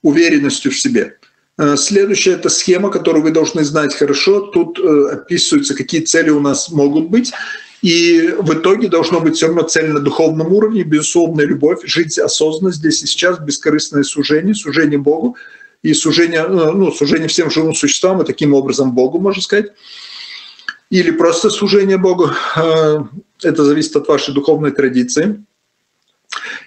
уверенностью 0.02 0.72
в 0.72 0.78
себе. 0.78 1.16
Э, 1.58 1.76
следующая– 1.76 2.32
это 2.32 2.48
схема, 2.48 2.90
которую 2.90 3.22
вы 3.22 3.30
должны 3.30 3.64
знать 3.64 3.94
хорошо. 3.94 4.40
Тут 4.40 4.78
описываются, 4.80 5.76
какие 5.76 6.00
цели 6.00 6.30
у 6.30 6.40
нас 6.40 6.70
могут 6.70 7.08
быть. 7.08 7.32
И 7.82 8.34
в 8.38 8.52
итоге 8.52 8.88
должно 8.88 9.20
быть 9.20 9.36
все 9.36 9.46
равно 9.46 9.62
цель 9.62 9.90
на 9.90 10.00
духовном 10.00 10.52
уровне, 10.52 10.84
безусловная 10.84 11.46
любовь, 11.46 11.80
жить 11.84 12.16
осознанно 12.18 12.72
здесь 12.72 13.02
и 13.02 13.06
сейчас, 13.06 13.40
бескорыстное 13.40 14.04
сужение, 14.04 14.54
сужение 14.54 14.98
Богу 14.98 15.36
и 15.82 15.92
сужение, 15.92 16.46
ну, 16.46 16.92
сужение 16.92 17.26
всем 17.26 17.50
живым 17.50 17.74
существам 17.74 18.22
и 18.22 18.24
таким 18.24 18.54
образом 18.54 18.92
Богу, 18.92 19.18
можно 19.18 19.42
сказать 19.42 19.72
или 20.92 21.10
просто 21.10 21.48
служение 21.48 21.96
Богу. 21.96 22.30
Э, 22.54 22.98
это 23.42 23.64
зависит 23.64 23.96
от 23.96 24.08
вашей 24.08 24.34
духовной 24.34 24.72
традиции. 24.72 25.42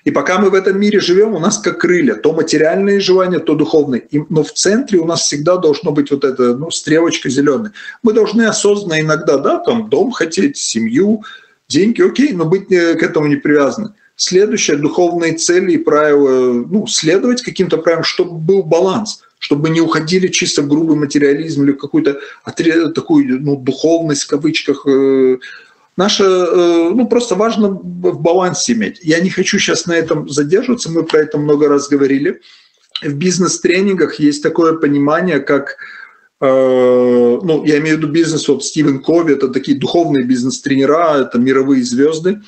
И 0.03 0.10
пока 0.11 0.39
мы 0.39 0.49
в 0.49 0.56
этом 0.56 0.80
мире 0.80 0.99
живем, 0.99 1.35
у 1.35 1.39
нас 1.39 1.60
как 1.60 1.81
крылья, 1.81 2.15
то 2.15 2.34
материальные 2.34 2.99
желания, 2.99 3.38
то 3.38 3.53
духовные. 3.53 4.07
Но 4.30 4.43
в 4.43 4.52
центре 4.52 4.97
у 4.97 5.06
нас 5.06 5.22
всегда 5.22 5.57
должно 5.57 5.91
быть 5.91 6.10
вот 6.10 6.23
эта 6.23 6.56
ну, 6.56 6.72
стрелочка 6.72 7.30
зеленая. 7.30 7.72
Мы 8.02 8.14
должны 8.14 8.41
осознанно 8.47 8.99
иногда, 8.99 9.38
да, 9.38 9.60
там 9.60 9.89
дом 9.89 10.11
хотеть, 10.11 10.57
семью, 10.57 11.23
деньги, 11.68 12.02
окей, 12.02 12.34
но 12.34 12.45
быть 12.45 12.72
э, 12.72 12.95
к 12.95 13.03
этому 13.03 13.27
не 13.27 13.35
привязаны. 13.35 13.93
Следующее– 14.15 14.77
духовные 14.77 15.34
цели 15.34 15.73
и 15.73 15.77
правила, 15.77 16.65
ну, 16.68 16.88
следовать 16.88 17.43
каким-то 17.43 17.77
правилам, 17.77 18.03
чтобы 18.03 18.39
был 18.39 18.64
баланс– 18.64 19.22
чтобы 19.46 19.70
не 19.70 19.80
уходили 19.80 20.28
чисто 20.28 20.64
в 20.64 20.68
грубый 20.68 20.96
материализм 20.96 21.64
или 21.64 21.74
какую-то 21.74 22.20
такую 22.96 23.42
ну, 23.42 23.56
духовность 23.56 24.24
в 24.24 24.28
кавычках. 24.28 24.88
Э, 24.88 25.38
Наше, 25.98 26.24
э, 26.24 26.90
ну, 26.96 27.08
просто 27.08 27.36
важно 27.36 27.70
в 27.70 28.20
балансе 28.22 28.74
иметь. 28.74 29.00
Я 29.04 29.20
не 29.20 29.30
хочу 29.30 29.60
сейчас 29.60 29.86
на 29.86 29.94
этом 29.94 30.28
задерживаться, 30.28 30.90
мы 30.90 31.04
про 31.04 31.20
это 31.20 31.38
много 31.38 31.68
раз 31.68 31.88
говорили. 31.90 32.42
В 33.04 33.14
бизнес-тренингах 33.14 34.20
есть 34.20 34.42
такое 34.42 34.74
понимание, 34.74 35.40
как 35.40 35.78
Э, 36.42 37.40
ну, 37.42 37.64
я 37.66 37.78
имею 37.78 37.96
в 37.96 38.00
виду 38.00 38.12
бизнес, 38.12 38.48
вот 38.48 38.64
Стивен 38.64 39.00
Кови, 39.00 39.34
это 39.34 39.48
такие 39.48 39.78
духовные 39.80 40.26
бизнес-тренера, 40.26 41.22
это 41.22 41.40
мировые 41.40 41.84
звезды, 41.84 42.42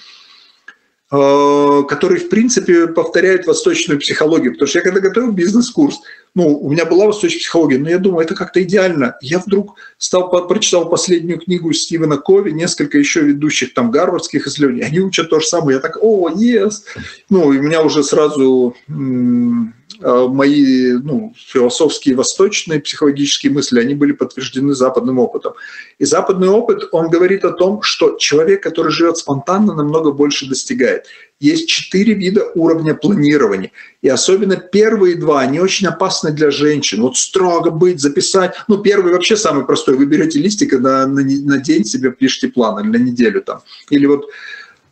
которые, 1.10 2.20
в 2.20 2.30
принципе, 2.30 2.88
повторяют 2.88 3.48
восточную 3.48 4.00
психологию. 4.00 4.54
Потому 4.54 4.68
что 4.68 4.80
я 4.80 4.84
когда 4.84 5.00
готовил 5.00 5.32
бизнес-курс, 5.32 6.00
ну, 6.36 6.58
у 6.58 6.70
меня 6.70 6.86
была 6.86 7.06
восточная 7.06 7.40
психология, 7.40 7.78
но 7.78 7.90
я 7.90 7.98
думаю, 7.98 8.26
это 8.26 8.36
как-то 8.36 8.62
идеально. 8.62 9.16
Я 9.22 9.40
вдруг 9.40 9.76
стал, 9.98 10.30
прочитал 10.48 10.90
последнюю 10.90 11.40
книгу 11.40 11.72
Стивена 11.74 12.18
Кови, 12.18 12.52
несколько 12.52 12.98
еще 12.98 13.22
ведущих 13.22 13.74
там 13.74 13.90
гарвардских 13.90 14.48
исследований, 14.48 14.84
они 14.84 15.00
учат 15.00 15.30
то 15.30 15.40
же 15.40 15.48
самое. 15.48 15.76
Я 15.78 15.82
так, 15.82 15.98
о, 16.02 16.30
yes! 16.30 16.84
Ну, 17.30 17.54
и 17.54 17.60
у 17.60 17.62
меня 17.62 17.82
уже 17.82 18.04
сразу 18.04 18.76
Э, 18.90 19.77
мои 20.00 20.94
ну, 20.94 21.34
философские, 21.36 22.16
восточные 22.16 22.80
психологические 22.80 23.52
мысли, 23.52 23.80
они 23.80 23.96
были 23.96 24.12
подтверждены 24.12 24.74
западным 24.74 25.20
опытом. 25.20 25.54
И 26.00 26.06
западный 26.06 26.50
опыт, 26.50 26.90
он 26.92 27.10
говорит 27.10 27.46
о 27.46 27.52
том, 27.52 27.82
что 27.82 28.18
человек, 28.18 28.62
который 28.64 28.92
живет 28.92 29.18
спонтанно, 29.18 29.74
намного 29.74 30.12
больше 30.12 30.48
достигает. 30.48 31.06
Есть 31.40 31.70
четыре 31.70 32.16
вида 32.16 32.52
уровня 32.56 32.96
планирования. 32.96 33.72
И 34.02 34.10
особенно 34.10 34.58
первые 34.58 35.16
два, 35.16 35.42
они 35.42 35.60
очень 35.60 35.88
опасны 35.88 36.32
для 36.32 36.50
женщин. 36.50 37.02
Вот 37.02 37.16
строго 37.16 37.70
быть, 37.70 38.00
записать. 38.00 38.56
Ну, 38.68 38.80
первый 38.80 39.14
вообще 39.14 39.38
самый 39.38 39.64
простой. 39.66 39.98
Вы 39.98 40.06
берете 40.06 40.40
листик 40.40 40.74
на, 40.74 41.06
на, 41.06 41.22
на 41.22 41.60
день 41.60 41.86
себе 41.86 42.12
пишите 42.12 42.48
план 42.48 42.80
или 42.80 42.98
на 42.98 43.02
неделю 43.02 43.42
там. 43.44 43.62
Или 43.92 44.08
вот 44.08 44.26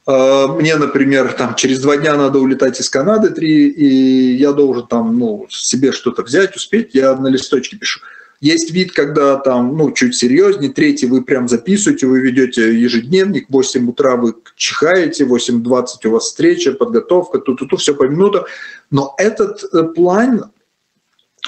мне, 0.07 0.75
например, 0.75 1.33
там 1.33 1.55
через 1.55 1.79
два 1.79 1.97
дня 1.97 2.15
надо 2.15 2.37
улетать 2.39 2.79
из 2.79 2.89
Канады, 2.89 3.31
три, 3.31 3.69
и 3.69 4.35
я 4.35 4.51
должен 4.51 4.85
там, 4.85 5.17
ну, 5.17 5.47
себе 5.49 5.91
что-то 5.91 6.21
взять, 6.21 6.55
успеть, 6.55 6.91
я 6.93 7.15
на 7.15 7.27
листочке 7.27 7.77
пишу. 7.77 8.01
Есть 8.41 8.71
вид, 8.71 8.91
когда 8.91 9.37
там, 9.37 9.75
ну, 9.77 9.91
чуть 9.91 10.15
серьезнее, 10.15 10.71
третий 10.71 11.07
вы 11.07 11.23
прям 11.23 11.47
записываете, 11.47 12.05
вы 12.05 12.19
ведете 12.19 12.79
ежедневник, 12.79 13.47
в 13.49 13.53
8 13.53 13.89
утра 13.89 14.17
вы 14.17 14.35
чихаете, 14.55 15.23
8.20 15.23 16.07
у 16.07 16.09
вас 16.11 16.25
встреча, 16.25 16.73
подготовка, 16.73 17.39
тут-тут, 17.39 17.79
все 17.79 17.95
по 17.95 18.03
минутам. 18.03 18.43
Но 18.91 19.15
этот 19.17 19.63
э, 19.73 19.83
план, 19.83 20.51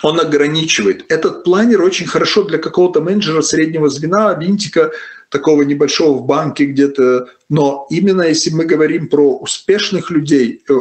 он 0.03 0.19
ограничивает. 0.19 1.05
Этот 1.09 1.43
планер 1.43 1.81
очень 1.81 2.07
хорошо 2.07 2.43
для 2.43 2.57
какого-то 2.57 3.01
менеджера 3.01 3.41
среднего 3.41 3.89
звена, 3.89 4.33
винтика, 4.33 4.91
такого 5.29 5.63
небольшого 5.63 6.17
в 6.17 6.25
банке 6.25 6.65
где-то. 6.65 7.27
Но 7.49 7.87
именно 7.89 8.21
если 8.23 8.51
мы 8.51 8.65
говорим 8.65 9.07
про 9.07 9.37
успешных 9.37 10.09
людей, 10.11 10.61
э, 10.69 10.73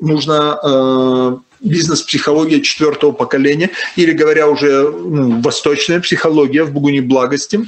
нужна 0.00 0.58
э, 0.62 1.36
бизнес-психология 1.60 2.60
четвертого 2.60 3.12
поколения, 3.12 3.70
или 3.96 4.12
говоря 4.12 4.48
уже 4.48 4.90
ну, 4.90 5.40
восточная 5.40 6.00
психология 6.00 6.64
в 6.64 6.72
бугуне 6.72 7.00
благости, 7.00 7.60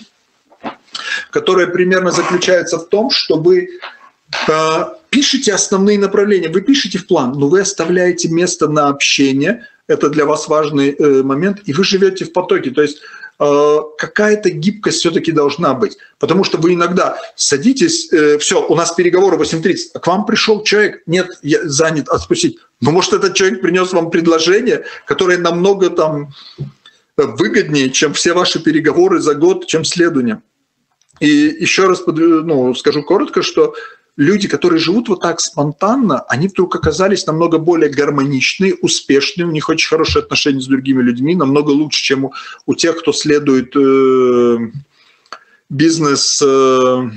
которая 1.30 1.66
примерно 1.66 2.10
заключается 2.10 2.78
в 2.78 2.88
том, 2.88 3.10
чтобы 3.10 3.68
э, 4.48 4.84
пишите 5.10 5.54
основные 5.54 5.98
направления, 5.98 6.48
вы 6.48 6.60
пишете 6.60 6.98
в 6.98 7.06
план, 7.06 7.32
но 7.32 7.48
вы 7.48 7.60
оставляете 7.60 8.28
место 8.28 8.68
на 8.68 8.88
общение, 8.88 9.66
это 9.88 10.08
для 10.08 10.24
вас 10.24 10.48
важный 10.48 10.90
э, 10.90 11.22
момент, 11.22 11.60
и 11.64 11.72
вы 11.72 11.84
живете 11.84 12.24
в 12.24 12.32
потоке. 12.32 12.70
То 12.70 12.82
есть 12.82 13.00
Э, 13.38 13.80
какая-то 13.98 14.48
гибкость 14.48 15.00
все-таки 15.00 15.30
должна 15.30 15.74
быть. 15.74 15.98
Потому 16.18 16.42
что 16.42 16.56
вы 16.56 16.72
иногда 16.72 17.18
садитесь, 17.34 18.10
э, 18.10 18.38
все, 18.38 18.66
у 18.66 18.74
нас 18.74 18.92
переговоры 18.92 19.36
8.30, 19.36 19.90
а 19.94 19.98
к 19.98 20.06
вам 20.06 20.24
пришел 20.24 20.62
человек, 20.62 21.02
нет, 21.06 21.28
я 21.42 21.68
занят, 21.68 22.08
отпустить. 22.08 22.58
Но 22.80 22.92
может 22.92 23.12
этот 23.12 23.34
человек 23.34 23.60
принес 23.60 23.92
вам 23.92 24.10
предложение, 24.10 24.84
которое 25.06 25.36
намного 25.36 25.90
там 25.90 26.32
выгоднее, 27.18 27.90
чем 27.90 28.14
все 28.14 28.32
ваши 28.32 28.58
переговоры 28.58 29.20
за 29.20 29.34
год, 29.34 29.66
чем 29.66 29.84
следование. 29.84 30.42
И 31.20 31.28
еще 31.28 31.88
раз 31.88 32.02
ну, 32.06 32.74
скажу 32.74 33.02
коротко, 33.02 33.42
что 33.42 33.74
люди, 34.16 34.48
которые 34.48 34.80
живут 34.80 35.08
вот 35.08 35.20
так 35.20 35.40
спонтанно, 35.40 36.20
они 36.28 36.48
вдруг 36.48 36.74
оказались 36.76 37.26
намного 37.26 37.58
более 37.58 37.90
гармоничные, 37.90 38.74
успешные, 38.74 39.46
у 39.46 39.50
них 39.50 39.68
очень 39.68 39.88
хорошие 39.88 40.22
отношения 40.22 40.60
с 40.60 40.66
другими 40.66 41.02
людьми, 41.02 41.34
намного 41.34 41.70
лучше, 41.70 42.02
чем 42.02 42.24
у, 42.26 42.32
у 42.66 42.74
тех, 42.74 42.98
кто 42.98 43.12
следует 43.12 43.76
э, 43.76 44.70
бизнес 45.68 46.42
э, 46.42 47.10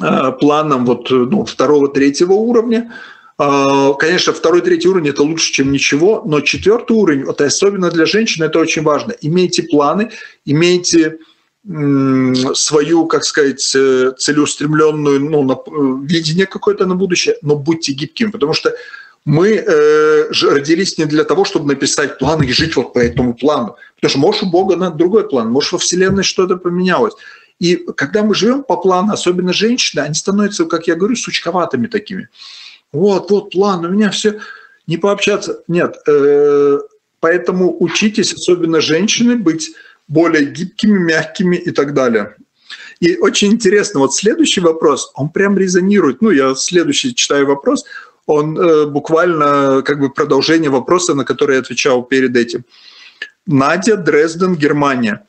э, 0.00 0.32
вот, 0.40 1.10
ну, 1.10 1.44
второго, 1.44 1.88
третьего 1.88 2.32
уровня. 2.32 2.94
Э, 3.38 3.92
конечно, 3.98 4.32
второй, 4.32 4.62
третий 4.62 4.88
уровень– 4.88 5.08
это 5.10 5.22
лучше, 5.22 5.52
чем 5.52 5.70
ничего, 5.70 6.22
но 6.24 6.40
четвертый 6.40 6.96
уровень, 6.96 7.24
вот 7.24 7.40
особенно 7.42 7.90
для 7.90 8.06
женщин, 8.06 8.42
это 8.42 8.58
очень 8.58 8.82
важно. 8.82 9.12
Имейте 9.20 9.64
планы, 9.64 10.10
имейте 10.46 11.18
свою, 11.64 13.06
как 13.06 13.24
сказать, 13.24 13.74
э, 13.74 14.12
целеустремленную 14.16 15.20
ну, 15.20 15.52
э, 15.52 16.06
видение 16.06 16.46
какое-то 16.46 16.86
на 16.86 16.94
будущее, 16.94 17.36
но 17.42 17.56
будьте 17.56 17.92
гибкими, 17.92 18.30
потому 18.30 18.54
что 18.54 18.72
мы 19.24 19.48
э, 19.56 20.30
родились 20.30 20.96
не 20.98 21.04
для 21.04 21.24
того, 21.24 21.44
чтобы 21.44 21.66
написать 21.66 22.18
план 22.18 22.42
и 22.42 22.52
жить 22.52 22.76
вот 22.76 22.94
по 22.94 22.98
этому 22.98 23.34
плану. 23.34 23.76
Потому 23.96 24.10
что, 24.10 24.18
может, 24.18 24.42
у 24.44 24.50
Бога 24.50 24.76
на 24.76 24.90
другой 24.90 25.28
план, 25.28 25.50
может, 25.50 25.72
во 25.72 25.78
Вселенной 25.78 26.22
что-то 26.22 26.56
поменялось. 26.56 27.14
И 27.58 27.76
когда 27.96 28.22
мы 28.22 28.34
живем 28.34 28.62
по 28.62 28.76
плану, 28.76 29.12
особенно 29.12 29.52
женщины, 29.52 30.00
они 30.00 30.14
становятся, 30.14 30.64
как 30.64 30.86
я 30.86 30.94
говорю, 30.94 31.16
сучковатыми 31.16 31.88
такими. 31.88 32.28
Вот, 32.92 33.30
вот 33.30 33.50
план, 33.50 33.84
у 33.84 33.88
меня 33.88 34.10
все, 34.10 34.38
не 34.86 34.96
пообщаться. 34.96 35.62
Нет, 35.68 35.96
э, 36.06 36.78
поэтому 37.20 37.76
учитесь, 37.80 38.32
особенно 38.32 38.80
женщины, 38.80 39.36
быть 39.36 39.72
более 40.08 40.46
гибкими, 40.46 40.98
мягкими 40.98 41.56
и 41.56 41.70
так 41.70 41.94
далее. 41.94 42.34
И 43.00 43.16
очень 43.16 43.52
интересно, 43.52 44.00
вот 44.00 44.14
следующий 44.14 44.60
вопрос, 44.60 45.12
он 45.14 45.28
прям 45.28 45.56
резонирует. 45.56 46.20
Ну, 46.20 46.30
я 46.30 46.54
следующий 46.54 47.14
читаю 47.14 47.46
вопрос, 47.46 47.84
он 48.26 48.58
э, 48.58 48.86
буквально 48.86 49.82
как 49.82 50.00
бы 50.00 50.10
продолжение 50.10 50.70
вопроса, 50.70 51.14
на 51.14 51.24
который 51.24 51.54
я 51.54 51.60
отвечал 51.60 52.02
перед 52.02 52.36
этим. 52.36 52.64
Надя, 53.46 53.96
Дрезден, 53.96 54.56
Германия. 54.56 55.24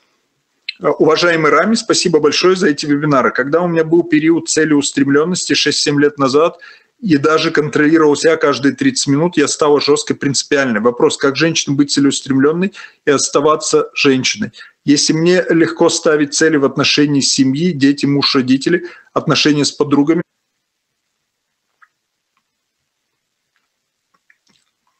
Уважаемый 0.79 1.51
Рами, 1.51 1.75
спасибо 1.75 2.19
большое 2.19 2.55
за 2.55 2.69
эти 2.69 2.85
вебинары. 2.85 3.31
Когда 3.31 3.61
у 3.61 3.67
меня 3.67 3.83
был 3.83 4.03
период 4.03 4.49
целеустремленности 4.49 5.53
6-7 5.53 5.99
лет 5.99 6.17
назад, 6.17 6.57
и 7.01 7.17
даже 7.17 7.51
контролировал 7.51 8.15
себя 8.15 8.35
каждые 8.35 8.75
30 8.75 9.07
минут, 9.07 9.37
я 9.37 9.47
стала 9.47 9.79
жестко 9.79 10.15
принципиальной. 10.15 10.81
Вопрос, 10.81 11.17
как 11.17 11.35
женщина 11.35 11.75
быть 11.75 11.91
целеустремленной 11.91 12.73
и 13.05 13.11
оставаться 13.11 13.89
женщиной. 13.93 14.51
Если 14.83 15.13
мне 15.13 15.43
легко 15.49 15.89
ставить 15.89 16.33
цели 16.33 16.57
в 16.57 16.65
отношении 16.65 17.21
семьи, 17.21 17.71
дети, 17.71 18.05
муж, 18.05 18.35
родители, 18.35 18.87
отношения 19.13 19.65
с 19.65 19.71
подругами, 19.71 20.23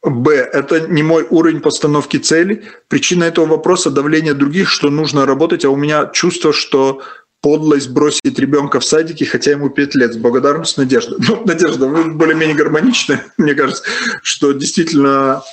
Б. 0.02 0.34
Это 0.34 0.88
не 0.88 1.04
мой 1.04 1.28
уровень 1.30 1.60
постановки 1.60 2.18
целей. 2.18 2.64
Причина 2.88 3.26
этого 3.26 3.46
вопроса– 3.46 3.90
давление 3.92 4.34
других, 4.34 4.70
что 4.70 4.90
нужно 4.90 5.26
работать, 5.26 5.66
а 5.66 5.70
у 5.70 5.76
меня 5.76 6.10
чувство, 6.14 6.54
что 6.54 7.02
подлость 7.42 7.90
бросить 7.90 8.38
ребенка 8.38 8.80
в 8.80 8.86
садике, 8.86 9.26
хотя 9.26 9.52
ему 9.52 9.70
5 9.70 9.96
лет. 9.96 10.14
С 10.14 10.18
благодарностью, 10.18 10.84
Надежда. 10.84 11.16
Ну, 11.20 11.44
Надежда, 11.46 11.88
вы 11.88 12.12
более-менее 12.14 12.56
гармоничны. 12.56 13.22
Мне 13.38 13.54
кажется, 13.54 13.84
что 14.22 14.52
действительно 14.52 15.44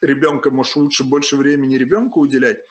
ребенка, 0.00 0.50
может, 0.50 0.76
лучше 0.76 1.04
больше 1.04 1.36
времени 1.36 1.76
ребенку 1.76 2.20
уделять. 2.20 2.64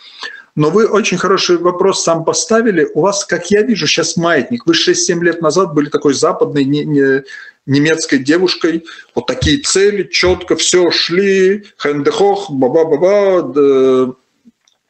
Но 0.56 0.70
вы 0.70 0.86
очень 0.86 1.18
хороший 1.18 1.58
вопрос 1.58 2.04
сам 2.04 2.24
поставили. 2.24 2.90
У 2.94 3.02
вас, 3.02 3.26
как 3.26 3.52
я 3.52 3.62
вижу, 3.62 3.88
сейчас 3.88 4.16
маятник. 4.16 4.66
Вы 4.66 4.74
6-7 4.74 5.22
лет 5.22 5.42
назад 5.42 5.74
были 5.74 5.90
такой 5.90 6.14
западной 6.14 6.64
не, 6.64 6.86
не, 6.86 7.24
немецкой 7.66 8.20
девушкой. 8.20 8.86
Вот 9.14 9.28
такие 9.28 9.58
цели, 9.60 10.04
четко 10.04 10.56
все 10.56 10.92
шли, 10.92 11.66
хендехох, 11.82 12.50
ба-ба-ба-ба, 12.50 14.16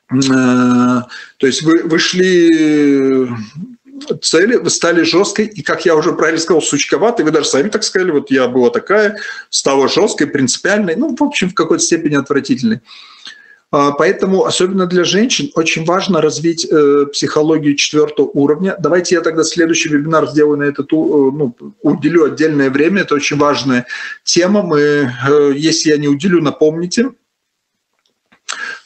то 0.09 1.07
есть 1.41 1.63
вы, 1.63 1.83
вы 1.83 1.97
шли 1.99 3.27
цели, 4.21 4.55
вы 4.55 4.69
стали 4.69 5.03
жесткой, 5.03 5.45
и, 5.45 5.61
как 5.61 5.85
я 5.85 5.95
уже 5.95 6.13
правильно 6.13 6.39
сказал, 6.39 6.61
сучковатой, 6.61 7.25
вы 7.25 7.31
даже 7.31 7.47
сами 7.47 7.69
так 7.69 7.83
сказали, 7.83 8.11
вот 8.11 8.29
я 8.31 8.47
была 8.47 8.69
такая, 8.69 9.17
стала 9.49 9.87
жесткой, 9.87 10.27
принципиальной, 10.27 10.95
ну, 10.95 11.15
в 11.15 11.23
общем, 11.23 11.49
в 11.49 11.53
какой-то 11.53 11.83
степени 11.83 12.15
отвратительной. 12.15 12.81
А, 13.71 13.91
поэтому, 13.91 14.45
особенно 14.45 14.85
для 14.85 15.03
женщин, 15.03 15.51
очень 15.55 15.85
важно 15.85 16.21
развить 16.21 16.65
э, 16.69 17.07
психологию 17.11 17.75
четвертого 17.75 18.27
уровня. 18.27 18.75
Давайте 18.79 19.15
я 19.15 19.21
тогда 19.21 19.43
следующий 19.43 19.89
вебинар 19.89 20.29
сделаю 20.29 20.57
на 20.57 20.63
этот, 20.63 20.93
э, 20.93 20.95
ну, 20.95 21.55
уделю 21.81 22.25
отдельное 22.25 22.69
время. 22.69 23.01
Это 23.01 23.15
очень 23.15 23.37
важная 23.37 23.85
тема. 24.23 24.61
Мы, 24.61 24.79
э, 24.79 25.53
если 25.55 25.89
я 25.89 25.97
не 25.97 26.07
уделю, 26.07 26.41
напомните. 26.41 27.09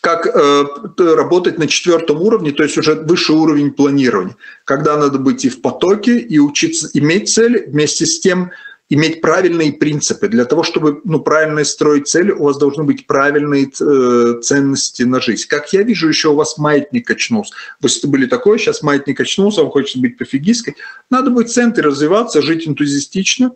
Как 0.02 0.28
э, 0.28 0.66
работать 0.98 1.58
на 1.58 1.68
четвертом 1.68 2.22
уровне, 2.22 2.52
то 2.52 2.64
есть 2.64 2.78
уже 2.78 2.96
высший 2.96 3.36
уровень 3.36 3.72
планирования, 3.72 4.38
когда 4.64 4.98
надо 4.98 5.20
быть 5.20 5.44
и 5.46 5.50
в 5.50 5.62
потоке, 5.62 6.18
и 6.18 6.40
учиться 6.40 6.90
иметь 6.94 7.30
цели, 7.30 7.66
вместе 7.68 8.06
с 8.06 8.20
тем 8.20 8.52
иметь 8.90 9.22
правильные 9.22 9.74
принципы. 9.74 10.28
Для 10.28 10.46
того, 10.46 10.64
чтобы 10.64 11.02
ну, 11.04 11.20
правильно 11.20 11.64
строить 11.64 12.08
цели, 12.08 12.32
у 12.32 12.44
вас 12.44 12.58
должны 12.58 12.84
быть 12.84 13.06
правильные 13.06 13.70
э, 13.80 14.42
ценности 14.42 15.04
на 15.04 15.22
жизнь. 15.22 15.48
Как 15.48 15.72
я 15.74 15.84
вижу, 15.84 16.08
еще 16.08 16.30
у 16.30 16.36
вас 16.36 16.58
маятник 16.58 17.06
качнулся. 17.06 17.54
Вы 17.82 17.90
были 18.06 18.26
такой, 18.26 18.58
сейчас 18.58 18.82
маятник 18.82 19.18
качнулся, 19.18 19.62
вам 19.62 19.72
хочется 19.72 20.00
быть 20.00 20.18
пофигисткой. 20.18 20.76
Надо 21.10 21.30
быть 21.30 21.50
в 21.50 21.54
центре 21.54 21.84
развиваться, 21.84 22.42
жить 22.42 22.68
энтузиастично, 22.68 23.52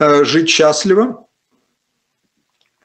э, 0.00 0.24
жить 0.24 0.48
счастливо, 0.48 1.26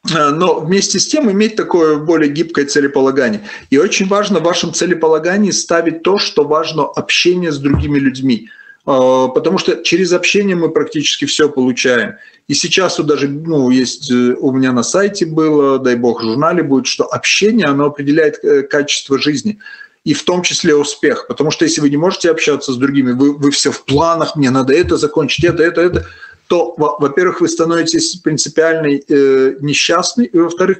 но 0.03 0.59
вместе 0.59 0.99
с 0.99 1.07
тем 1.07 1.29
иметь 1.31 1.55
такое 1.55 1.97
более 1.97 2.31
гибкое 2.31 2.65
целеполагание. 2.65 3.41
И 3.69 3.77
очень 3.77 4.07
важно 4.07 4.39
в 4.39 4.43
вашем 4.43 4.73
целеполагании 4.73 5.51
ставить 5.51 6.03
то, 6.03 6.17
что 6.17 6.43
важно 6.45 6.83
общение 6.83 7.51
с 7.51 7.57
другими 7.57 7.99
людьми. 7.99 8.49
А, 8.85 9.27
потому 9.27 9.57
что 9.57 9.83
через 9.83 10.13
общение 10.13 10.55
мы 10.55 10.69
практически 10.69 11.25
все 11.25 11.49
получаем. 11.49 12.15
И 12.47 12.55
сейчас 12.55 12.97
вот 12.97 13.07
даже 13.07 13.27
ну, 13.27 13.69
есть 13.69 14.09
э, 14.09 14.33
у 14.39 14.51
меня 14.51 14.71
на 14.71 14.81
сайте 14.81 15.27
было, 15.27 15.77
дай 15.77 15.95
бог, 15.95 16.21
в 16.21 16.23
журнале 16.23 16.63
будет, 16.63 16.87
что 16.87 17.03
общение, 17.03 17.67
оно 17.67 17.85
определяет 17.85 18.43
э, 18.43 18.63
качество 18.63 19.19
жизни 19.19 19.59
и 20.05 20.15
в 20.15 20.23
том 20.23 20.41
числе 20.41 20.75
успех. 20.75 21.27
Потому 21.27 21.51
что 21.51 21.65
если 21.65 21.81
вы 21.81 21.91
не 21.91 21.97
можете 21.97 22.31
общаться 22.31 22.73
с 22.73 22.77
другими, 22.77 23.11
вы, 23.11 23.37
вы 23.37 23.51
все 23.51 23.71
в 23.71 23.85
планах, 23.85 24.35
мне 24.35 24.49
надо 24.49 24.73
это 24.73 24.97
закончить, 24.97 25.45
это, 25.45 25.61
это, 25.61 25.81
это, 25.81 26.07
то, 26.49 26.73
во-первых, 26.77 27.41
вы 27.41 27.47
становитесь 27.47 28.15
принципиально 28.15 28.87
э, 28.87 29.57
несчастны, 29.61 30.23
и, 30.23 30.35
во-вторых, 30.35 30.79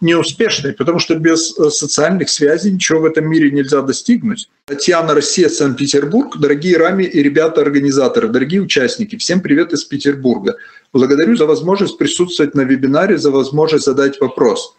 неуспешной, 0.00 0.72
потому 0.72 0.98
что 0.98 1.14
без 1.14 1.56
э, 1.56 1.70
социальных 1.70 2.28
связей 2.28 2.72
ничего 2.72 2.98
в 2.98 3.04
этом 3.04 3.30
мире 3.30 3.52
нельзя 3.52 3.80
достигнуть. 3.82 4.50
Татьяна 4.64 5.14
Россия, 5.14 5.48
Санкт-Петербург. 5.48 6.36
Дорогие 6.40 6.78
Рами 6.78 7.04
и 7.04 7.22
ребята-организаторы, 7.22 8.26
дорогие 8.26 8.60
участники, 8.60 9.14
всем 9.16 9.40
привет 9.40 9.72
из 9.72 9.84
Петербурга. 9.84 10.56
Благодарю 10.92 11.36
за 11.36 11.46
возможность 11.46 11.96
присутствовать 11.96 12.56
на 12.56 12.62
вебинаре, 12.62 13.16
за 13.16 13.30
возможность 13.30 13.84
задать 13.84 14.20
вопрос. 14.20 14.74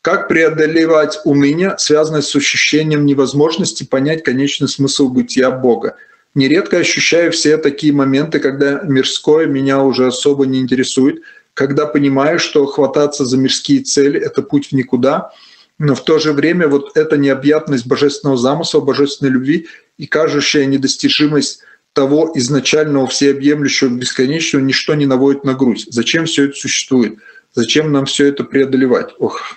Как 0.00 0.28
преодолевать 0.28 1.20
уныние, 1.26 1.74
связанное 1.76 2.22
с 2.22 2.34
ощущением 2.34 3.04
невозможности 3.04 3.84
понять 3.84 4.24
конечный 4.24 4.68
смысл 4.68 5.10
бытия 5.10 5.50
Бога? 5.50 5.96
Нередко 6.34 6.78
ощущаю 6.78 7.30
все 7.32 7.58
такие 7.58 7.92
моменты, 7.92 8.40
когда 8.40 8.80
мирское 8.82 9.46
меня 9.46 9.82
уже 9.82 10.06
особо 10.06 10.46
не 10.46 10.60
интересует, 10.60 11.22
когда 11.54 11.84
понимаю, 11.86 12.38
что 12.38 12.64
хвататься 12.66 13.24
за 13.24 13.36
мирские 13.36 13.80
цели– 13.80 14.18
это 14.22 14.40
путь 14.42 14.68
в 14.68 14.72
никуда, 14.72 15.32
но 15.78 15.94
в 15.94 16.04
то 16.04 16.18
же 16.18 16.32
время 16.32 16.68
вот 16.68 16.96
эта 16.96 17.18
необъятность 17.18 17.86
божественного 17.86 18.38
замысла, 18.38 18.80
божественной 18.80 19.32
любви 19.32 19.68
и 19.98 20.06
кажущая 20.06 20.64
недостижимость 20.64 21.60
того 21.92 22.32
изначального 22.34 23.06
всеобъемлющего 23.06 23.90
бесконечного 23.90 24.62
ничто 24.62 24.94
не 24.94 25.04
наводит 25.04 25.44
на 25.44 25.54
грудь. 25.54 25.86
Зачем 25.90 26.24
все 26.24 26.44
это 26.44 26.56
существует? 26.56 27.18
Зачем 27.52 27.92
нам 27.92 28.06
все 28.06 28.28
это 28.28 28.44
преодолевать? 28.44 29.10
Ох. 29.18 29.56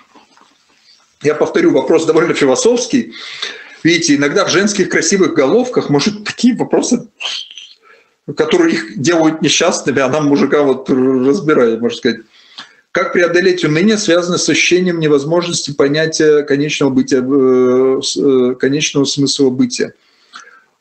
Я 1.22 1.34
повторю, 1.34 1.72
вопрос 1.72 2.04
довольно 2.04 2.34
философский. 2.34 3.14
Видите, 3.82 4.16
иногда 4.16 4.44
в 4.44 4.50
женских 4.50 4.88
красивых 4.88 5.34
головках, 5.34 5.90
может, 5.90 6.24
такие 6.24 6.56
вопросы, 6.56 7.08
которые 8.36 8.74
их 8.74 9.00
делают 9.00 9.42
несчастными, 9.42 10.00
а 10.00 10.08
нам, 10.08 10.26
мужика, 10.26 10.62
вот 10.62 10.88
разбираем, 10.90 11.80
можно 11.80 11.96
сказать. 11.96 12.20
Как 12.90 13.12
преодолеть 13.12 13.62
уныние, 13.62 13.98
связанное 13.98 14.38
с 14.38 14.48
ощущением 14.48 15.00
невозможности 15.00 15.70
понятия 15.70 16.42
конечного, 16.44 16.90
бытия, 16.90 17.18
э, 17.18 18.00
э, 18.00 18.54
конечного 18.54 19.04
смысла 19.04 19.50
бытия? 19.50 19.92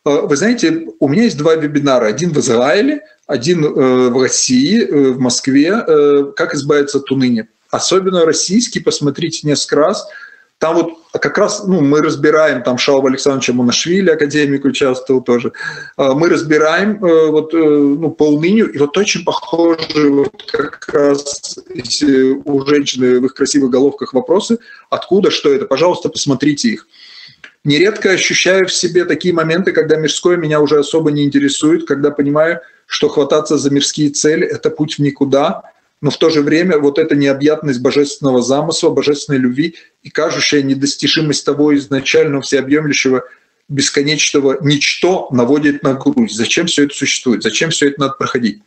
Э, 0.06 0.22
вы 0.22 0.38
знаете, 0.38 0.88
у 1.00 1.10
меня 1.10 1.24
есть 1.24 1.38
два 1.38 1.56
вебинара. 1.56 2.06
Один 2.06 2.32
в 2.32 2.40
Израиле, 2.40 3.02
один 3.28 3.64
в 3.64 4.22
России, 4.22 4.86
в 4.86 5.20
Москве. 5.20 6.32
Как 6.38 6.54
избавиться 6.54 7.00
от 7.00 7.12
уныния? 7.12 7.50
Особенно 7.70 8.24
российский, 8.24 8.80
посмотрите 8.80 9.46
несколько 9.46 9.76
раз– 9.76 10.08
там 10.60 10.76
вот 10.76 10.94
как 11.12 11.38
раз 11.38 11.66
ну, 11.66 11.82
мы 11.82 12.02
разбираем, 12.02 12.64
там 12.64 12.78
Шалва 12.78 13.10
Александровича 13.10 13.54
Монашвили, 13.54 14.10
академик, 14.10 14.66
участвовал 14.66 15.22
тоже, 15.22 15.52
а, 15.98 16.14
мы 16.14 16.30
разбираем 16.30 17.04
э, 17.04 17.30
вот, 17.30 17.54
э, 17.54 17.58
ну, 17.58 18.12
по 18.12 18.24
унынию, 18.24 18.72
и 18.72 18.78
вот 18.78 18.98
очень 18.98 19.26
похожи 19.26 20.10
вот 20.10 20.50
как 20.52 20.88
раз 20.90 21.60
у 22.46 22.66
женщины 22.66 23.20
в 23.20 23.26
их 23.26 23.34
красивых 23.34 23.70
головках 23.70 24.14
вопросы, 24.14 24.60
откуда, 24.90 25.30
что 25.30 25.54
это, 25.54 25.66
пожалуйста, 25.66 26.10
посмотрите 26.10 26.70
их. 26.70 26.88
Нередко 27.64 28.12
ощущаю 28.12 28.68
в 28.68 28.74
себе 28.74 29.06
такие 29.06 29.34
моменты, 29.34 29.72
когда 29.72 29.98
мирское 29.98 30.38
меня 30.38 30.62
уже 30.62 30.80
особо 30.80 31.12
не 31.12 31.26
интересует, 31.26 31.88
когда 31.88 32.12
понимаю, 32.12 32.62
что 32.86 33.10
хвататься 33.10 33.58
за 33.58 33.72
мирские 33.72 34.12
цели– 34.12 34.46
это 34.48 34.70
путь 34.70 34.96
в 34.96 35.00
никуда– 35.00 35.64
но 36.02 36.12
в 36.12 36.18
то 36.18 36.30
же 36.30 36.42
время 36.42 36.78
вот 36.78 37.00
эта 37.00 37.16
необъятность 37.16 37.82
божественного 37.82 38.42
замысла, 38.42 38.90
божественной 38.90 39.40
любви 39.40 39.76
и 40.04 40.10
кажущая 40.10 40.62
недостижимость 40.62 41.46
того 41.46 41.76
изначального 41.76 42.42
всеобъемлющего 42.42 43.24
бесконечного 43.70 44.58
ничто 44.62 45.30
наводит 45.32 45.84
на 45.84 45.94
грудь. 45.94 46.32
Зачем 46.32 46.68
все 46.68 46.84
это 46.86 46.96
существует? 46.96 47.44
Зачем 47.44 47.70
все 47.72 47.90
это 47.90 48.02
надо 48.02 48.14
проходить? 48.14 48.62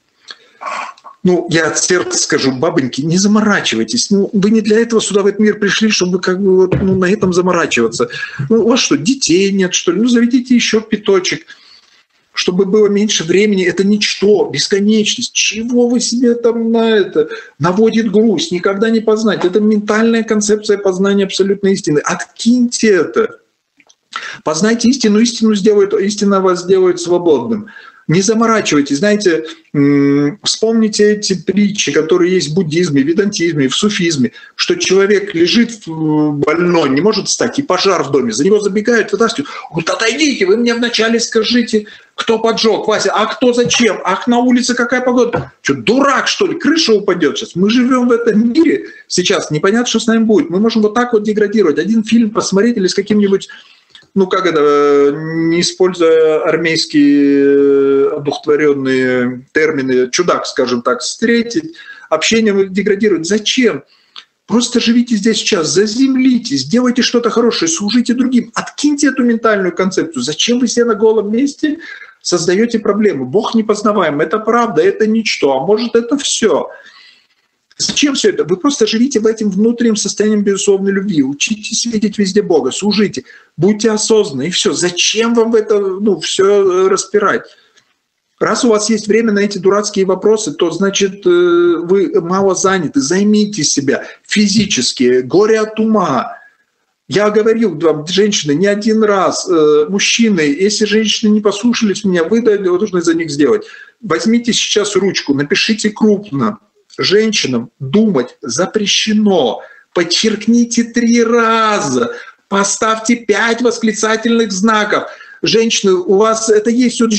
Ну, 1.24 1.46
я 1.50 1.66
от 1.66 1.78
сердца 1.78 2.16
скажу, 2.16 2.52
бабоньки, 2.52 3.02
не 3.02 3.18
заморачивайтесь. 3.18 4.10
Ну, 4.10 4.30
вы 4.32 4.50
не 4.50 4.60
для 4.60 4.80
этого 4.80 5.00
сюда 5.00 5.22
в 5.22 5.26
этот 5.26 5.40
мир 5.40 5.58
пришли, 5.58 5.90
чтобы 5.90 6.20
как 6.20 6.40
бы 6.40 6.56
вот, 6.56 6.80
ну, 6.80 6.94
на 6.96 7.06
этом 7.06 7.32
заморачиваться. 7.32 8.08
Ну, 8.48 8.64
у 8.64 8.68
вас 8.68 8.80
что, 8.80 8.96
детей 8.96 9.52
нет, 9.52 9.74
что 9.74 9.92
ли? 9.92 10.00
Ну, 10.00 10.08
заведите 10.08 10.54
еще 10.54 10.80
пяточек 10.80 11.44
чтобы 12.38 12.66
было 12.66 12.86
меньше 12.86 13.24
времени, 13.24 13.64
это 13.64 13.82
ничто, 13.82 14.48
бесконечность. 14.48 15.32
Чего 15.32 15.88
вы 15.88 15.98
себе 15.98 16.36
там 16.36 16.70
на 16.70 16.88
это 16.88 17.28
наводит 17.58 18.12
грусть, 18.12 18.52
никогда 18.52 18.90
не 18.90 19.00
познать. 19.00 19.44
Это 19.44 19.58
ментальная 19.58 20.22
концепция 20.22 20.78
познания 20.78 21.24
абсолютной 21.24 21.72
истины. 21.72 21.98
Откиньте 21.98 22.90
это. 22.90 23.40
Познайте 24.44 24.88
истину, 24.88 25.18
истину 25.18 25.56
сделает, 25.56 25.92
истина 25.94 26.40
вас 26.40 26.62
сделает 26.62 27.00
свободным. 27.00 27.70
Не 28.08 28.22
заморачивайтесь, 28.22 28.98
знаете, 28.98 29.44
вспомните 30.42 31.12
эти 31.12 31.34
притчи, 31.34 31.92
которые 31.92 32.32
есть 32.32 32.48
в 32.48 32.54
буддизме, 32.54 33.02
в 33.02 33.06
ведантизме, 33.06 33.68
в 33.68 33.76
суфизме, 33.76 34.32
что 34.56 34.76
человек 34.76 35.34
лежит 35.34 35.82
больной, 35.86 36.88
не 36.88 37.02
может 37.02 37.28
встать, 37.28 37.58
и 37.58 37.62
пожар 37.62 38.02
в 38.02 38.10
доме, 38.10 38.32
за 38.32 38.44
него 38.44 38.60
забегают, 38.60 39.12
вытаскивают. 39.12 39.50
Вот 39.70 39.90
отойдите, 39.90 40.46
вы 40.46 40.56
мне 40.56 40.72
вначале 40.72 41.20
скажите, 41.20 41.86
кто 42.14 42.38
поджег, 42.38 42.88
Вася, 42.88 43.12
а 43.12 43.26
кто 43.26 43.52
зачем? 43.52 44.00
Ах, 44.02 44.26
на 44.26 44.38
улице 44.38 44.74
какая 44.74 45.02
погода? 45.02 45.52
Что, 45.60 45.74
дурак, 45.74 46.28
что 46.28 46.46
ли, 46.46 46.58
крыша 46.58 46.94
упадет 46.94 47.36
сейчас? 47.36 47.54
Мы 47.56 47.68
живем 47.68 48.08
в 48.08 48.12
этом 48.12 48.52
мире 48.52 48.86
сейчас, 49.06 49.50
непонятно, 49.50 49.86
что 49.86 50.00
с 50.00 50.06
нами 50.06 50.24
будет. 50.24 50.48
Мы 50.48 50.60
можем 50.60 50.80
вот 50.80 50.94
так 50.94 51.12
вот 51.12 51.24
деградировать. 51.24 51.78
Один 51.78 52.02
фильм 52.02 52.30
посмотреть 52.30 52.78
или 52.78 52.86
с 52.86 52.94
каким-нибудь 52.94 53.50
ну 54.18 54.26
как 54.26 54.46
это, 54.46 54.60
э, 54.60 55.12
не 55.14 55.60
используя 55.60 56.42
армейские 56.42 57.44
э, 57.44 58.16
одухотворенные 58.16 59.46
термины, 59.52 60.10
чудак, 60.10 60.44
скажем 60.46 60.82
так, 60.82 61.00
встретить, 61.00 61.76
общение 62.10 62.68
деградирует. 62.68 63.26
Зачем? 63.26 63.84
Просто 64.46 64.80
живите 64.80 65.14
здесь 65.14 65.36
сейчас, 65.36 65.68
заземлитесь, 65.68 66.62
сделайте 66.62 67.02
что-то 67.02 67.30
хорошее, 67.30 67.70
служите 67.70 68.14
другим, 68.14 68.50
откиньте 68.54 69.08
эту 69.08 69.22
ментальную 69.22 69.74
концепцию. 69.74 70.22
Зачем 70.22 70.58
вы 70.58 70.66
все 70.66 70.84
на 70.84 70.94
голом 70.94 71.30
месте 71.30 71.78
создаете 72.20 72.80
проблемы? 72.80 73.24
Бог 73.24 73.54
непознаваем, 73.54 74.20
это 74.20 74.40
правда, 74.40 74.82
это 74.82 75.06
ничто, 75.06 75.52
а 75.52 75.64
может 75.64 75.94
это 75.94 76.16
все. 76.18 76.70
Зачем 77.78 78.14
все 78.14 78.30
это? 78.30 78.44
Вы 78.44 78.56
просто 78.56 78.88
живите 78.88 79.20
в 79.20 79.26
этом 79.26 79.50
внутреннем 79.50 79.94
состоянии 79.94 80.42
безусловной 80.42 80.90
любви, 80.90 81.22
учитесь 81.22 81.86
видеть 81.86 82.18
везде 82.18 82.42
Бога, 82.42 82.72
служите, 82.72 83.22
будьте 83.56 83.92
осознанны, 83.92 84.48
и 84.48 84.50
все. 84.50 84.72
Зачем 84.72 85.32
вам 85.34 85.54
это 85.54 85.78
ну, 85.78 86.18
все 86.18 86.44
э, 86.44 86.88
распирать? 86.88 87.42
Раз 88.40 88.64
у 88.64 88.68
вас 88.68 88.90
есть 88.90 89.06
время 89.06 89.32
на 89.32 89.40
эти 89.40 89.58
дурацкие 89.58 90.06
вопросы, 90.06 90.52
то 90.52 90.72
значит 90.72 91.24
э, 91.24 91.30
вы 91.30 92.20
мало 92.20 92.56
заняты. 92.56 93.00
Займите 93.00 93.62
себя 93.62 94.04
физически, 94.26 95.20
горе 95.20 95.60
от 95.60 95.78
ума. 95.78 96.36
Я 97.06 97.30
говорил 97.30 97.78
вам, 97.78 98.06
женщины, 98.08 98.52
не 98.52 98.66
один 98.66 99.04
раз, 99.04 99.48
э, 99.48 99.86
мужчины, 99.88 100.40
если 100.40 100.84
женщины 100.84 101.30
не 101.30 101.40
послушались 101.40 102.04
меня, 102.04 102.24
вы 102.24 102.42
должны 102.42 103.02
за 103.02 103.14
них 103.14 103.30
сделать. 103.30 103.66
Возьмите 104.00 104.52
сейчас 104.52 104.96
ручку, 104.96 105.32
напишите 105.32 105.90
крупно, 105.90 106.58
женщинам 106.98 107.70
думать 107.78 108.36
запрещено. 108.42 109.62
Подчеркните 109.94 110.84
три 110.84 111.24
раза, 111.24 112.12
поставьте 112.48 113.16
пять 113.16 113.62
восклицательных 113.62 114.52
знаков. 114.52 115.04
Женщины, 115.40 115.92
у 115.92 116.16
вас 116.16 116.50
это 116.50 116.68
есть, 116.70 117.00
вот 117.00 117.12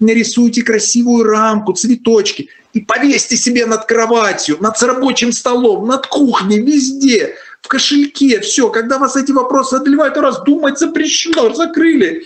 нарисуйте 0.00 0.62
красивую 0.62 1.24
рамку, 1.24 1.74
цветочки 1.74 2.48
и 2.72 2.80
повесьте 2.80 3.36
себе 3.36 3.66
над 3.66 3.84
кроватью, 3.84 4.56
над 4.60 4.80
рабочим 4.82 5.32
столом, 5.32 5.86
над 5.86 6.06
кухней, 6.06 6.60
везде. 6.60 7.36
в 7.60 7.68
кошельке, 7.68 8.40
все. 8.40 8.70
Когда 8.70 8.98
вас 8.98 9.16
эти 9.16 9.32
вопросы 9.32 9.74
одолевают, 9.74 10.16
раз 10.16 10.42
думать 10.44 10.78
запрещено, 10.78 11.52
закрыли. 11.54 12.24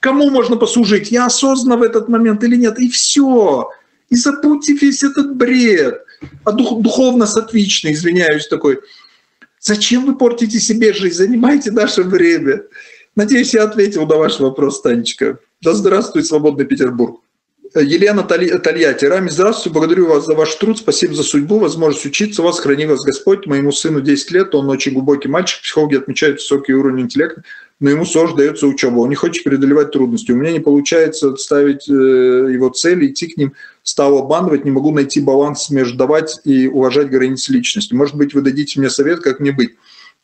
Кому 0.00 0.30
можно 0.30 0.56
послужить? 0.56 1.10
Я 1.10 1.26
осознанно 1.26 1.76
в 1.76 1.82
этот 1.82 2.08
момент 2.08 2.42
или 2.44 2.56
нет? 2.56 2.78
И 2.78 2.88
все. 2.88 3.70
И 4.10 4.16
забудьте 4.16 4.74
весь 4.74 5.02
этот 5.02 5.36
бред. 5.36 6.04
А 6.44 6.52
дух, 6.52 6.80
духовно 6.82 7.26
сатвичный, 7.26 7.92
извиняюсь, 7.92 8.48
такой. 8.48 8.80
Зачем 9.60 10.06
вы 10.06 10.16
портите 10.16 10.60
себе 10.60 10.92
жизнь? 10.92 11.16
Занимайте 11.16 11.70
наше 11.70 12.02
время. 12.02 12.62
Надеюсь, 13.16 13.54
я 13.54 13.64
ответил 13.64 14.06
на 14.06 14.16
ваш 14.16 14.38
вопрос, 14.40 14.80
Танечка. 14.80 15.38
Да 15.60 15.74
здравствует 15.74 16.26
свободный 16.26 16.64
Петербург. 16.64 17.20
Елена 17.74 18.22
Тольятти. 18.22 19.04
Рами, 19.04 19.28
здравствуйте, 19.28 19.70
благодарю 19.70 20.06
вас 20.06 20.24
за 20.24 20.34
ваш 20.34 20.54
труд, 20.54 20.78
спасибо 20.78 21.14
за 21.14 21.22
судьбу, 21.22 21.58
возможность 21.58 22.06
учиться 22.06 22.42
вас, 22.42 22.60
храни 22.60 22.86
вас 22.86 23.04
Господь. 23.04 23.46
Моему 23.46 23.72
сыну 23.72 24.00
10 24.00 24.30
лет, 24.30 24.54
он 24.54 24.70
очень 24.70 24.92
глубокий 24.92 25.28
мальчик, 25.28 25.62
психологи 25.62 25.96
отмечают 25.96 26.38
высокий 26.38 26.72
уровень 26.72 27.02
интеллекта, 27.02 27.42
но 27.80 27.90
ему 27.90 28.06
сложно 28.06 28.38
дается 28.38 28.66
учеба, 28.66 29.00
он 29.00 29.10
не 29.10 29.16
хочет 29.16 29.44
преодолевать 29.44 29.90
трудности. 29.90 30.32
У 30.32 30.36
меня 30.36 30.52
не 30.52 30.60
получается 30.60 31.36
ставить 31.36 31.88
э, 31.88 31.92
его 31.92 32.70
цели, 32.70 33.06
идти 33.06 33.26
к 33.26 33.36
ним, 33.36 33.52
стал 33.82 34.16
обманывать, 34.18 34.64
не 34.64 34.70
могу 34.70 34.92
найти 34.92 35.20
баланс 35.20 35.68
между 35.70 35.96
давать 35.96 36.40
и 36.44 36.68
уважать 36.68 37.10
границы 37.10 37.52
личности. 37.52 37.94
Может 37.94 38.16
быть, 38.16 38.34
вы 38.34 38.40
дадите 38.40 38.80
мне 38.80 38.88
совет, 38.88 39.20
как 39.20 39.40
мне 39.40 39.52
быть? 39.52 39.72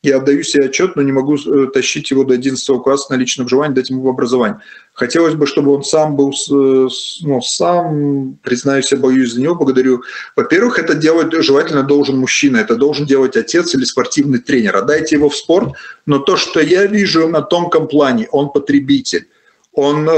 Я 0.05 0.19
отдаю 0.19 0.43
себе 0.43 0.67
отчет, 0.67 0.97
но 0.97 1.03
не 1.03 1.13
могу 1.13 1.37
э, 1.37 1.67
тащить 1.73 2.11
его 2.11 2.25
до 2.25 2.35
11 2.35 2.67
класса 2.83 3.07
на 3.11 3.17
личном 3.17 3.49
желании, 3.49 3.75
дать 3.75 3.91
ему 3.91 4.09
образование. 4.09 4.61
Хотелось 4.93 5.35
бы, 5.35 5.47
чтобы 5.47 5.73
он 5.75 5.83
сам 5.83 6.15
был, 6.15 6.31
э, 6.31 6.89
ну, 7.23 7.41
сам, 7.43 8.39
признаюсь, 8.43 8.93
я 8.93 8.99
боюсь 8.99 9.33
за 9.33 9.41
него, 9.41 9.55
благодарю. 9.55 10.03
Во-первых, 10.37 10.79
это 10.79 10.95
делать 10.95 11.33
желательно 11.43 11.83
должен 11.83 12.19
мужчина, 12.19 12.59
это 12.59 12.77
должен 12.77 13.07
делать 13.07 13.37
отец 13.37 13.75
или 13.75 13.85
спортивный 13.85 14.39
тренер. 14.39 14.77
Отдайте 14.77 15.17
его 15.17 15.31
в 15.31 15.37
спорт, 15.37 15.73
но 16.07 16.19
то, 16.19 16.37
что 16.37 16.61
я 16.61 16.87
вижу 16.87 17.29
на 17.29 17.41
тонком 17.41 17.89
плане, 17.89 18.29
он 18.31 18.51
потребитель, 18.51 19.29
он 19.73 20.09
э, 20.09 20.13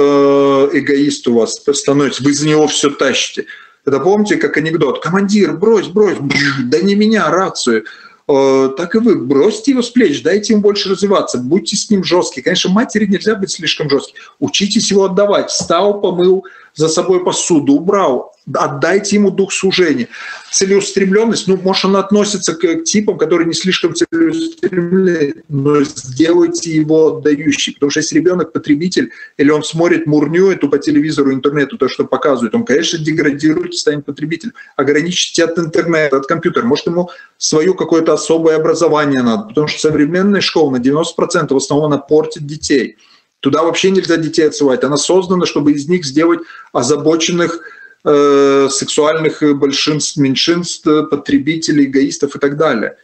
эгоист 0.72 1.28
у 1.28 1.34
вас 1.34 1.62
становится, 1.72 2.22
вы 2.22 2.34
за 2.34 2.48
него 2.48 2.66
все 2.66 2.90
тащите. 2.90 3.46
Это 3.86 4.00
помните, 4.00 4.36
как 4.36 4.56
анекдот. 4.56 5.00
Командир, 5.00 5.52
брось, 5.52 5.86
брось, 5.86 6.18
да 6.64 6.80
не 6.80 6.96
меня, 6.96 7.30
рацию. 7.30 7.84
Э, 8.28 8.70
так 8.77 8.94
и 8.94 8.98
вы 8.98 9.16
бросьте 9.16 9.70
его 9.70 9.82
с 9.82 9.90
плеч, 9.90 10.23
дайте 10.23 10.53
ему 10.53 10.62
больше 10.62 10.89
развиваться, 10.89 11.39
будьте 11.39 11.77
с 11.77 11.89
ним 11.90 12.03
жесткие. 12.03 12.43
Конечно, 12.43 12.70
матери 12.70 13.07
нельзя 13.07 13.36
быть 13.36 13.53
слишком 13.53 13.89
жестким. 13.89 14.16
Учитесь 14.40 14.90
его 14.90 15.05
отдавать. 15.05 15.51
Встал, 15.51 16.01
помыл 16.01 16.44
за 16.77 16.89
собой 16.89 17.24
посуду, 17.24 17.73
убрал. 17.73 18.35
Отдайте 18.55 19.16
ему 19.16 19.32
дух 19.32 19.53
служения. 19.53 20.07
Целеустремленность, 20.53 21.48
ну, 21.48 21.57
может, 21.57 21.86
она 21.86 21.98
относится 21.98 22.55
к, 22.55 22.85
типам, 22.85 23.19
которые 23.19 23.48
не 23.48 23.55
слишком 23.55 23.93
целеустремлены, 23.93 25.43
но 25.48 25.82
сделайте 25.82 26.70
его 26.70 27.16
отдающий. 27.16 27.74
Потому 27.74 27.90
что 27.90 28.01
если 28.01 28.16
ребенок 28.16 28.53
потребитель, 28.53 29.11
или 29.36 29.51
он 29.51 29.65
смотрит 29.65 30.07
мурню 30.07 30.51
эту 30.51 30.69
по 30.69 30.78
телевизору, 30.78 31.32
интернету, 31.32 31.77
то, 31.77 31.89
что 31.89 32.05
показывает, 32.05 32.55
он, 32.55 32.65
конечно, 32.65 32.98
деградирует 33.01 33.74
станет 33.74 34.05
потребителем. 34.05 34.53
Ограничьте 34.77 35.44
от 35.44 35.59
интернета, 35.59 36.19
от 36.19 36.27
компьютера. 36.27 36.65
Может, 36.65 36.86
ему 36.86 37.11
свое 37.39 37.74
какое-то 37.74 38.12
особое 38.12 38.57
образование 38.57 39.23
надо, 39.23 39.48
потому 39.48 39.66
что 39.66 39.81
современная 39.81 40.40
школа 40.40 40.70
на 40.70 40.77
90% 40.77 41.53
в 41.53 41.57
основном 41.57 41.93
она 41.93 41.98
портит 41.98 42.47
детей. 42.47 42.97
Туда 43.40 43.62
вообще 43.62 43.90
нельзя 43.90 44.16
детей 44.16 44.48
отсылать. 44.48 44.82
Она 44.84 44.96
создана, 44.96 45.46
чтобы 45.46 45.72
из 45.72 45.88
них 45.88 46.04
сделать 46.04 46.40
озабоченных 46.72 47.60
э, 48.04 48.68
сексуальных 48.70 49.42
большинств, 49.56 50.16
меньшинств, 50.16 50.84
потребителей, 51.10 51.84
эгоистов 51.84 52.36
и 52.36 52.38
так 52.38 52.56
далее. 52.56 52.96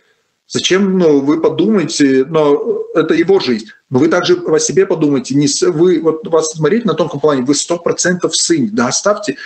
Зачем, 0.48 0.98
ну, 0.98 1.20
вы 1.20 1.40
подумайте, 1.40 2.26
но 2.28 2.84
это 2.94 3.14
его 3.14 3.40
жизнь. 3.40 3.68
Но 3.88 3.98
вы 3.98 4.08
также 4.08 4.34
о 4.34 4.58
себе 4.58 4.86
подумайте, 4.86 5.34
не 5.34 5.48
вы, 5.68 6.00
вот 6.00 6.26
вас 6.28 6.50
смотреть 6.50 6.84
на 6.84 6.94
тонком 6.94 7.20
плане, 7.20 7.42
вы 7.42 7.54
сто 7.54 7.78
процентов 7.78 8.36
сын, 8.36 8.68
да 8.72 8.88
оставьте 8.88 9.36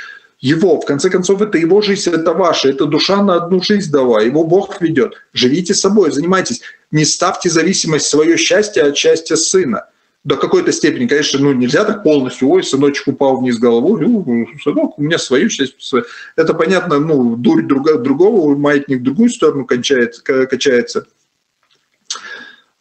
его. 0.41 0.81
В 0.81 0.85
конце 0.85 1.11
концов, 1.11 1.43
это 1.43 1.59
его 1.59 1.81
жизнь, 1.81 2.11
это 2.11 2.33
ваша, 2.33 2.71
это 2.71 2.87
душа 2.87 3.23
на 3.23 3.35
одну 3.35 3.63
жизнь 3.63 3.91
дала, 3.91 4.21
его 4.21 4.45
Бог 4.45 4.81
ведет. 4.81 5.15
Живите 5.33 5.75
собой, 5.75 6.11
занимайтесь, 6.11 6.61
не 6.91 7.05
ставьте 7.05 7.51
зависимость 7.51 8.07
свое 8.07 8.37
счастье 8.37 8.83
от 8.83 8.97
счастья 8.97 9.37
сына 9.37 9.85
до 10.27 10.37
какой-то 10.37 10.73
степени, 10.73 11.07
конечно, 11.07 11.39
ну, 11.39 11.53
нельзя 11.53 11.85
так 11.85 12.03
полностью, 12.03 12.49
ой, 12.49 12.65
сыночек 12.65 13.07
упал 13.07 13.39
вниз 13.39 13.59
головой, 13.59 14.01
ну, 14.01 14.49
сынок, 14.61 14.99
у 14.99 15.03
меня 15.03 15.19
свое 15.19 15.49
счастье. 15.49 16.03
Это 16.35 16.53
понятно, 16.53 16.99
ну, 16.99 17.37
дурь 17.37 17.63
друга, 17.63 17.97
другого, 17.97 18.57
маятник 18.57 18.99
в 18.99 19.03
другую 19.05 19.31
сторону 19.31 19.65
кончается, 19.65 20.25
качается. 20.25 21.07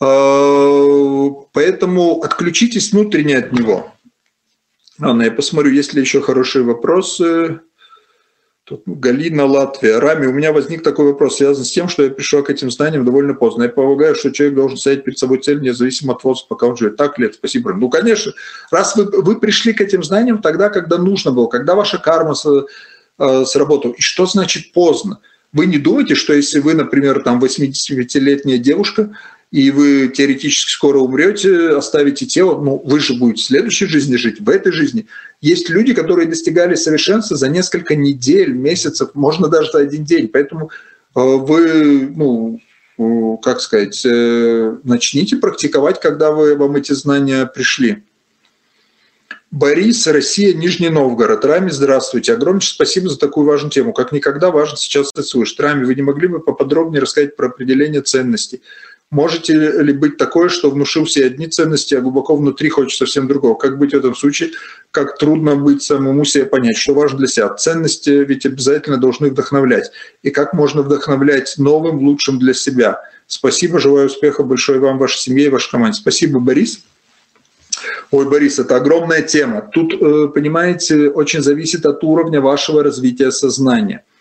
А, 0.02 1.30
поэтому 1.54 2.24
отключитесь 2.24 2.92
внутренне 2.92 3.38
от 3.38 3.52
него. 3.52 3.94
Ладно, 4.98 5.22
я 5.22 5.32
посмотрю, 5.32 5.72
есть 5.72 5.94
ли 5.94 6.02
еще 6.02 6.22
хорошие 6.22 6.66
вопросы. 6.66 7.60
Тут 8.68 8.82
Галина, 8.88 9.46
Латвия. 9.46 10.00
Рами, 10.00 10.26
у 10.26 10.32
меня 10.32 10.52
возник 10.52 10.82
такой 10.82 11.06
вопрос, 11.06 11.38
связан 11.38 11.64
с 11.64 11.72
тем, 11.72 11.88
что 11.88 12.02
я 12.02 12.10
пришел 12.10 12.42
к 12.42 12.50
этим 12.50 12.72
знаниям 12.72 13.06
довольно 13.06 13.36
поздно. 13.36 13.64
Я 13.64 13.70
полагаю, 13.70 14.16
что 14.16 14.32
человек 14.32 14.56
должен 14.56 14.76
ставить 14.76 15.04
перед 15.04 15.20
собой 15.20 15.38
цель, 15.38 15.62
независимо 15.62 16.14
от 16.14 16.24
возраста, 16.24 16.48
пока 16.50 16.66
он 16.66 16.76
живет. 16.76 16.96
Так 16.98 17.20
это? 17.20 17.36
Спасибо. 17.36 17.74
Ну, 17.74 17.90
конечно. 17.90 18.34
Раз 18.72 18.96
вы, 18.96 19.06
вы 19.22 19.40
пришли 19.40 19.72
к 19.72 19.82
этим 19.82 20.04
знаниям 20.04 20.42
тогда, 20.42 20.70
когда 20.70 20.98
нужно 20.98 21.32
было, 21.32 21.46
когда 21.46 21.76
ваша 21.76 22.00
карма 22.00 22.34
э, 23.20 23.46
сработала. 23.46 23.94
И 23.94 24.02
что 24.02 24.26
значит 24.26 24.74
поздно? 24.74 25.20
Вы 25.54 25.68
не 25.68 25.78
думаете, 25.78 26.16
что 26.16 26.34
если 26.34 26.60
вы, 26.60 26.74
например, 26.74 27.22
там 27.22 27.40
85-летняя 27.40 28.58
девушка, 28.58 29.12
и 29.52 29.72
вы 29.72 30.10
теоретически 30.10 30.72
скоро 30.72 31.00
умрете, 31.00 31.70
оставите 31.70 32.26
тело, 32.26 32.62
ну, 32.62 32.82
вы 32.84 33.00
же 33.00 33.14
будете 33.14 33.44
в 33.44 33.46
следующей 33.46 33.86
жизни 33.86 34.16
жить, 34.16 34.42
в 34.42 34.50
этой 34.50 34.72
жизни. 34.72 35.08
Есть 35.42 35.70
люди, 35.70 35.94
которые 35.94 36.28
достигали 36.28 36.76
совершенства 36.76 37.38
за 37.38 37.48
несколько 37.48 37.96
недель, 37.96 38.52
месяцев, 38.52 39.12
можно 39.14 39.48
даже 39.48 39.72
за 39.72 39.80
один 39.80 40.04
день. 40.04 40.28
Поэтому 40.28 40.72
э, 41.16 41.20
вы, 41.20 42.12
ну, 42.16 42.60
э, 42.98 43.38
как 43.44 43.62
сказать, 43.62 44.04
э, 44.06 44.78
начните 44.84 45.38
практиковать, 45.38 46.00
когда 46.00 46.32
вы, 46.32 46.56
вам 46.56 46.76
эти 46.76 46.94
знания 46.94 47.46
пришли. 47.46 48.04
Борис, 49.52 50.06
Россия, 50.08 50.54
Нижний 50.54 50.90
Новгород. 50.90 51.46
Рами, 51.46 51.70
здравствуйте. 51.70 52.34
Огромное 52.34 52.60
спасибо 52.60 53.08
за 53.08 53.18
такую 53.18 53.46
важную 53.46 53.72
тему. 53.72 53.94
Как 53.94 54.12
никогда 54.12 54.52
важно 54.52 54.76
сейчас 54.76 55.12
это 55.14 55.24
слышать. 55.24 55.62
Рами, 55.62 55.86
вы 55.86 55.96
не 55.96 56.02
могли 56.02 56.28
бы 56.28 56.42
поподробнее 56.42 57.02
рассказать 57.02 57.38
про 57.38 57.48
определение 57.48 58.02
ценностей? 58.02 58.62
Можете 59.11 59.53
ли 59.53 59.94
быть 59.94 60.18
такое, 60.18 60.49
что 60.49 60.72
внушил 60.72 61.06
себе 61.06 61.27
одни 61.27 61.48
ценности, 61.48 61.94
а 61.94 62.02
глубоко 62.02 62.36
внутри 62.36 62.69
хочет 62.69 62.98
совсем 62.98 63.27
другого? 63.27 63.53
Как 63.53 63.77
быть 63.77 63.91
в 63.94 63.98
этом 63.98 64.15
случае? 64.15 64.52
Как 64.90 65.18
трудно 65.19 65.56
быть 65.56 65.84
самому 65.84 66.26
себе 66.26 66.45
понять, 66.45 66.77
что 66.77 66.95
важно 66.95 67.19
для 67.19 67.27
себя? 67.27 67.53
Ценности 67.53 68.10
ведь 68.10 68.45
обязательно 68.45 68.98
должны 68.98 69.30
вдохновлять. 69.30 69.91
И 70.23 70.32
как 70.32 70.53
можно 70.53 70.82
вдохновлять 70.82 71.53
новым, 71.57 71.99
лучшим 71.99 72.40
для 72.40 72.53
себя? 72.53 73.02
Спасибо, 73.27 73.80
желаю 73.80 74.07
успеха 74.07 74.44
большой 74.44 74.80
вам, 74.80 74.98
вашей 74.98 75.19
семье 75.19 75.45
и 75.45 75.49
вашей 75.49 75.69
команде. 75.69 75.99
Спасибо, 75.99 76.40
Борис. 76.40 76.84
Ой, 78.10 78.27
Борис, 78.27 78.57
это 78.57 78.76
огромная 78.76 79.22
тема. 79.22 79.69
Тут, 79.72 79.94
э, 79.94 80.27
понимаете, 80.34 81.10
очень 81.10 81.41
зависит 81.41 81.86
от 81.86 82.03
уровня 82.03 82.41
вашего 82.41 82.82
развития 82.82 83.32
сознания– 83.32 84.03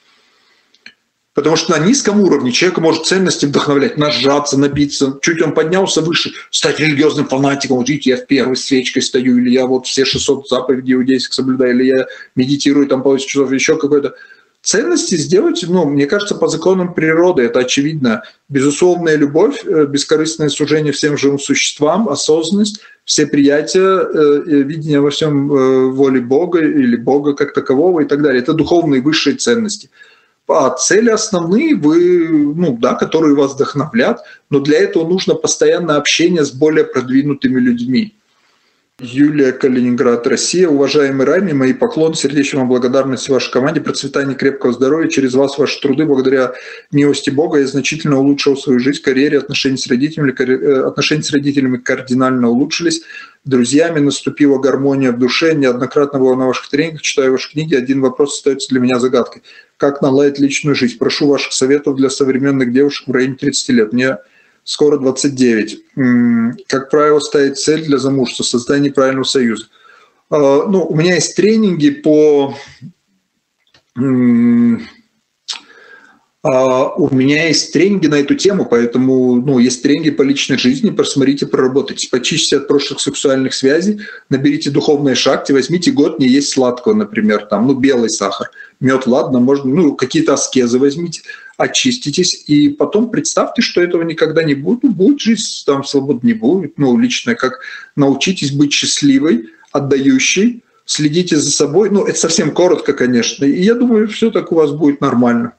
Потому 1.35 1.57
что 1.57 1.73
на 1.77 1.85
низком 1.85 2.21
уровне 2.21 2.53
человек 2.53 2.79
может 2.79 3.07
ценности 3.07 3.47
вдохновлять, 3.47 3.99
нажаться, 3.99 4.59
набиться. 4.59 5.19
Чуть 5.21 5.43
он 5.43 5.53
поднялся 5.53 6.01
выше, 6.01 6.33
стать 6.51 6.79
религиозным 6.79 7.27
фанатиком. 7.27 7.79
Вот 7.79 7.89
видите, 7.89 8.11
я 8.11 8.17
в 8.17 8.27
первой 8.27 8.57
свечкой 8.57 9.03
стою, 9.03 9.39
или 9.39 9.51
я 9.51 9.67
вот 9.67 9.87
все 9.87 10.05
600 10.05 10.49
заповедей 10.49 10.95
иудейских 10.95 11.35
соблюдаю, 11.35 11.75
или 11.75 11.87
я 11.89 12.07
медитирую 12.37 12.87
там 12.87 13.03
по 13.03 13.19
часов, 13.19 13.51
еще 13.51 13.77
какой-то. 13.77 14.15
Ценности 14.63 15.17
сделать, 15.17 15.63
ну, 15.69 15.85
мне 15.85 16.07
кажется, 16.07 16.37
по 16.37 16.49
законам 16.49 16.95
природы, 16.95 17.43
это 17.43 17.59
очевидно. 17.59 18.23
Безусловная 18.49 19.17
любовь, 19.17 19.63
э, 19.67 19.87
бескорыстное 19.87 20.49
служение 20.49 20.93
всем 20.93 21.19
живым 21.19 21.39
существам, 21.39 22.09
осознанность, 22.09 22.81
все 23.05 23.27
приятия, 23.27 23.81
э, 23.81 24.43
видение 24.47 25.01
во 25.01 25.11
всем 25.11 25.53
э, 25.53 25.87
воли 25.91 26.21
Бога 26.21 26.61
или 26.61 26.97
Бога 26.97 27.35
как 27.35 27.53
такового 27.53 28.01
и 28.01 28.05
так 28.07 28.23
далее. 28.23 28.41
Это 28.41 28.53
духовные 28.55 29.03
высшие 29.03 29.35
ценности– 29.35 29.91
а 30.47 30.71
цели 30.71 31.11
основные, 31.11 31.75
вы, 31.75 32.29
ну, 32.55 32.77
да, 32.77 32.95
которые 32.95 33.35
вас 33.35 33.55
вдохновлят, 33.55 34.23
но 34.51 34.61
для 34.61 34.79
этого 34.79 35.09
нужно 35.09 35.35
постоянное 35.35 35.97
общение 35.97 36.45
с 36.45 36.51
более 36.51 36.85
продвинутыми 36.85 37.59
людьми. 37.59 38.15
Юлия 39.01 39.51
Калининград, 39.51 40.25
Россия. 40.29 40.69
Уважаемый 40.69 41.27
Рами, 41.27 41.51
мои 41.51 41.73
поклоны, 41.73 42.15
сердечная 42.15 42.65
благодарность 42.65 43.29
вашей 43.29 43.51
команде, 43.51 43.81
процветания 43.81 44.37
крепкого 44.37 44.73
здоровья. 44.73 45.09
Через 45.09 45.35
вас, 45.35 45.59
ваши 45.59 45.81
труды, 45.81 46.05
благодаря 46.05 46.53
милости 46.93 47.31
Бога, 47.31 47.59
я 47.59 47.67
значительно 47.67 48.21
улучшил 48.21 48.57
свою 48.57 48.79
жизнь, 48.79 49.03
карьере, 49.03 49.39
отношения 49.39 49.79
с 49.79 49.89
родителями, 49.89 50.33
э, 50.39 50.87
отношения 50.87 51.25
с 51.25 51.33
родителями 51.33 51.79
кардинально 51.79 52.49
улучшились. 52.49 53.03
Друзьями 53.45 53.99
наступила 53.99 54.61
гармония 54.61 55.11
в 55.11 55.19
душе. 55.19 55.55
Неоднократно 55.55 56.21
было 56.21 56.37
на 56.37 56.47
ваших 56.47 56.69
тренингах, 56.69 57.03
читаю 57.03 57.33
ваши 57.33 57.51
книги. 57.51 57.75
Один 57.75 58.01
вопрос 58.01 58.35
остается 58.37 58.69
для 58.69 58.79
меня 58.79 59.01
загадкой. 59.01 59.43
Как 59.77 60.03
наладить 60.03 60.39
личную 60.39 60.75
жизнь? 60.75 60.99
Прошу 60.99 61.27
ваших 61.29 61.53
советов 61.53 61.97
для 61.97 62.11
современных 62.11 62.73
девушек 62.73 63.09
в 63.09 63.13
районе 63.13 63.35
30 63.35 63.69
лет. 63.71 63.93
Мне 63.93 64.19
скоро 64.63 64.99
29. 64.99 66.67
Как 66.69 66.91
правило, 66.91 67.21
ставить 67.21 67.59
цель 67.59 67.85
для 67.85 67.99
замужества, 67.99 68.45
создание 68.45 68.93
правильного 68.93 69.25
союза. 69.25 69.67
А, 70.31 70.67
ну, 70.67 70.85
у 70.85 70.97
меня 70.97 71.15
есть 71.15 71.37
тренинги 71.37 71.91
по 71.91 72.57
у 76.45 77.09
меня 77.11 77.49
есть 77.49 77.73
тренинги 77.73 78.07
на 78.07 78.17
эту 78.17 78.35
тему, 78.35 78.67
поэтому 78.67 79.37
ну, 79.37 79.59
есть 79.59 79.83
тренинги 79.83 80.11
по 80.11 80.21
личной 80.21 80.59
жизни, 80.59 80.91
посмотрите, 80.91 81.47
проработайте, 81.47 82.09
почистите 82.11 82.59
от 82.59 82.69
прошлых 82.69 83.01
сексуальных 83.01 83.55
связей, 83.55 84.01
наберите 84.29 84.71
духовные 84.71 85.15
шахты, 85.15 85.55
возьмите 85.55 85.91
год 85.91 86.19
не 86.19 86.29
есть 86.29 86.51
сладкого, 86.51 86.93
например, 86.93 87.47
там, 87.47 87.67
ну, 87.67 87.73
белый 87.73 88.11
сахар, 88.11 88.51
мед, 88.79 89.07
ладно, 89.07 89.41
можно, 89.41 89.73
ну, 89.75 89.95
какие-то 89.95 90.35
аскезы 90.35 90.79
возьмите, 90.79 91.23
очиститесь, 91.57 92.45
и 92.47 92.69
потом 92.69 93.11
представьте, 93.11 93.63
что 93.63 93.81
этого 93.81 94.03
никогда 94.03 94.43
не 94.43 94.55
будет, 94.55 94.83
ну, 94.83 94.91
будет 94.91 95.23
жизнь, 95.23 95.65
там, 95.65 95.83
свободы 95.83 96.27
не 96.27 96.35
будет, 96.35 96.75
ну, 96.77 96.99
лично, 96.99 97.37
как 97.37 97.61
научитесь 97.97 98.51
быть 98.51 98.71
счастливой, 98.75 99.49
отдающей, 99.73 100.63
следите 100.85 101.37
за 101.37 101.51
собой, 101.51 101.89
ну, 101.89 102.05
это 102.05 102.19
совсем 102.19 102.51
коротко, 102.51 102.93
конечно, 102.93 103.47
и 103.47 103.63
я 103.63 103.75
думаю, 103.75 104.09
все 104.09 104.31
так 104.31 104.53
у 104.53 104.57
вас 104.57 104.73
будет 104.73 105.01
нормально. 105.01 105.55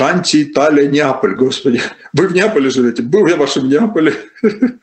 Шанти, 0.00 0.44
Италия, 0.44 0.86
Неаполь, 0.86 1.34
господи. 1.34 1.82
Вы 2.14 2.28
в 2.28 2.32
Неаполе 2.32 2.70
живете? 2.70 3.02
Был 3.02 3.26
я 3.26 3.36
в 3.36 3.40
вашем 3.40 3.68
Неаполе. 3.68 4.14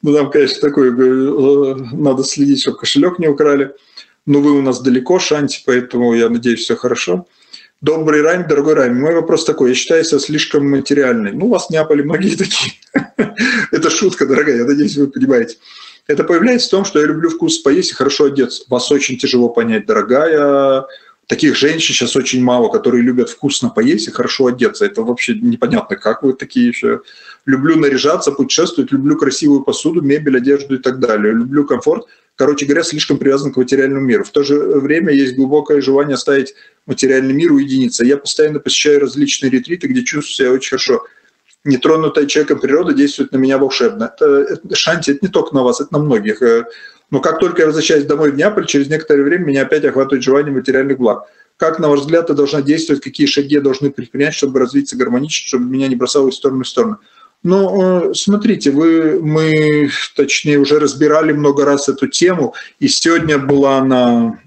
Ну, 0.00 0.14
там, 0.14 0.30
конечно, 0.30 0.60
такое, 0.60 0.92
э, 0.92 1.74
надо 1.92 2.22
следить, 2.22 2.62
чтобы 2.62 2.78
кошелек 2.78 3.18
не 3.18 3.26
украли. 3.26 3.74
Но 4.26 4.38
вы 4.38 4.52
у 4.52 4.62
нас 4.62 4.80
далеко, 4.80 5.18
Шанти, 5.18 5.60
поэтому 5.66 6.14
я 6.14 6.28
надеюсь, 6.28 6.60
все 6.60 6.76
хорошо. 6.76 7.26
Добрый 7.80 8.22
Райм, 8.22 8.46
дорогой 8.46 8.74
Райм, 8.74 9.00
мой 9.00 9.12
вопрос 9.12 9.44
такой. 9.44 9.70
Я 9.70 9.74
считаю 9.74 10.04
себя 10.04 10.20
слишком 10.20 10.70
материальной. 10.70 11.32
Ну, 11.32 11.46
у 11.46 11.48
вас 11.48 11.66
в 11.66 11.70
Неаполе 11.70 12.04
многие 12.04 12.36
такие. 12.36 12.74
Это 13.72 13.90
шутка, 13.90 14.24
дорогая, 14.24 14.58
я 14.58 14.64
надеюсь, 14.66 14.96
вы 14.96 15.08
понимаете. 15.08 15.56
Это 16.06 16.22
появляется 16.22 16.68
в 16.68 16.70
том, 16.70 16.84
что 16.84 17.00
я 17.00 17.06
люблю 17.06 17.28
вкус 17.28 17.58
поесть 17.58 17.90
и 17.90 17.94
хорошо 17.94 18.26
одеться. 18.26 18.62
Вас 18.68 18.92
очень 18.92 19.18
тяжело 19.18 19.48
понять, 19.48 19.84
дорогая 19.84 20.86
Таких 21.28 21.56
женщин 21.56 21.94
сейчас 21.94 22.16
очень 22.16 22.42
мало, 22.42 22.70
которые 22.70 23.02
любят 23.02 23.28
вкусно 23.28 23.68
поесть 23.68 24.08
и 24.08 24.10
хорошо 24.10 24.46
одеться. 24.46 24.86
Это 24.86 25.02
вообще 25.02 25.34
непонятно, 25.34 25.94
как 25.96 26.22
вы 26.22 26.32
такие 26.32 26.68
еще. 26.68 27.02
Люблю 27.44 27.76
наряжаться, 27.76 28.32
путешествовать, 28.32 28.92
люблю 28.92 29.14
красивую 29.14 29.60
посуду, 29.60 30.00
мебель, 30.00 30.38
одежду 30.38 30.76
и 30.76 30.78
так 30.78 31.00
далее. 31.00 31.34
Люблю 31.34 31.66
комфорт. 31.66 32.06
Короче 32.34 32.64
говоря, 32.64 32.82
слишком 32.82 33.18
привязан 33.18 33.52
к 33.52 33.58
материальному 33.58 34.06
миру. 34.06 34.24
В 34.24 34.30
то 34.30 34.42
же 34.42 34.56
время 34.80 35.12
есть 35.12 35.36
глубокое 35.36 35.82
желание 35.82 36.14
оставить 36.14 36.54
материальный 36.86 37.34
мир 37.34 37.52
уединиться. 37.52 38.06
Я 38.06 38.16
постоянно 38.16 38.58
посещаю 38.58 39.00
различные 39.00 39.50
ретриты, 39.50 39.86
где 39.86 40.04
чувствую 40.04 40.34
себя 40.34 40.52
очень 40.52 40.70
хорошо. 40.70 41.04
Нетронутая 41.64 42.24
человеком 42.24 42.58
природа 42.58 42.94
действует 42.94 43.32
на 43.32 43.36
меня 43.36 43.58
волшебно. 43.58 44.10
Это, 44.14 44.24
это 44.24 44.74
шанти, 44.74 45.10
это 45.10 45.18
не 45.20 45.28
только 45.28 45.54
на 45.54 45.62
вас, 45.62 45.82
это 45.82 45.92
на 45.92 45.98
многих. 45.98 46.40
Но 47.10 47.20
как 47.20 47.38
только 47.40 47.62
я 47.62 47.66
возвращаюсь 47.66 48.04
домой 48.04 48.32
в 48.32 48.36
Неаполь, 48.36 48.66
через 48.66 48.88
некоторое 48.88 49.22
время 49.22 49.44
меня 49.44 49.62
опять 49.62 49.84
охватывает 49.84 50.22
желание 50.22 50.52
материальных 50.52 50.98
благ. 50.98 51.24
Как, 51.56 51.78
на 51.78 51.88
ваш 51.88 52.00
взгляд, 52.00 52.28
ты 52.28 52.34
должна 52.34 52.62
действовать, 52.62 53.02
какие 53.02 53.26
шаги 53.26 53.54
я 53.54 53.60
должны 53.60 53.90
предпринять, 53.90 54.34
чтобы 54.34 54.60
развиться 54.60 54.96
гармонично, 54.96 55.46
чтобы 55.46 55.64
меня 55.64 55.88
не 55.88 55.96
бросало 55.96 56.28
из 56.28 56.34
стороны 56.34 56.64
в 56.64 56.68
сторону? 56.68 56.98
Ну, 57.42 58.10
э, 58.10 58.14
смотрите, 58.14 58.70
вы, 58.70 59.20
мы, 59.20 59.90
точнее, 60.16 60.58
уже 60.58 60.78
разбирали 60.78 61.32
много 61.32 61.64
раз 61.64 61.88
эту 61.88 62.08
тему, 62.08 62.54
и 62.78 62.88
сегодня 62.88 63.38
была 63.38 63.78
она 63.78 64.40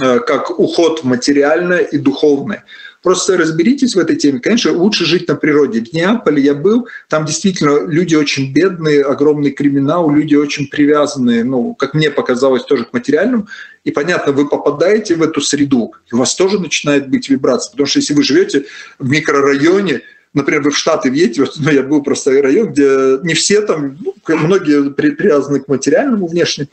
э, 0.00 0.18
как 0.20 0.58
уход 0.58 1.00
в 1.00 1.04
материальное 1.04 1.80
и 1.80 1.98
духовное. 1.98 2.64
Просто 3.08 3.38
разберитесь 3.38 3.94
в 3.94 3.98
этой 3.98 4.16
теме. 4.16 4.38
Конечно, 4.38 4.70
лучше 4.70 5.06
жить 5.06 5.28
на 5.28 5.34
природе. 5.34 5.80
В 5.80 5.94
Неаполе 5.94 6.42
я 6.42 6.52
был, 6.52 6.88
там 7.08 7.24
действительно 7.24 7.86
люди 7.86 8.14
очень 8.14 8.52
бедные, 8.52 9.02
огромный 9.02 9.50
криминал, 9.50 10.10
люди 10.10 10.34
очень 10.34 10.66
привязанные, 10.66 11.42
ну, 11.42 11.74
как 11.74 11.94
мне 11.94 12.10
показалось, 12.10 12.64
тоже 12.64 12.84
к 12.84 12.92
материальному. 12.92 13.48
И 13.84 13.92
понятно, 13.92 14.32
вы 14.32 14.46
попадаете 14.46 15.14
в 15.14 15.22
эту 15.22 15.40
среду, 15.40 15.94
и 16.12 16.14
у 16.14 16.18
вас 16.18 16.34
тоже 16.34 16.60
начинает 16.60 17.08
быть 17.08 17.30
вибрация. 17.30 17.70
Потому 17.70 17.86
что 17.86 18.00
если 18.00 18.12
вы 18.12 18.22
живете 18.22 18.66
в 18.98 19.08
микрорайоне, 19.08 20.02
например, 20.34 20.60
вы 20.60 20.70
в 20.70 20.76
Штаты 20.76 21.10
въедете, 21.10 21.40
вот, 21.40 21.54
ну, 21.58 21.70
я 21.70 21.82
был 21.82 22.02
просто 22.02 22.42
район, 22.42 22.72
где 22.72 23.20
не 23.22 23.32
все 23.32 23.62
там, 23.62 23.96
ну, 24.04 24.14
многие 24.36 24.90
привязаны 24.90 25.60
к 25.60 25.68
материальному 25.68 26.26
внешне, 26.26 26.68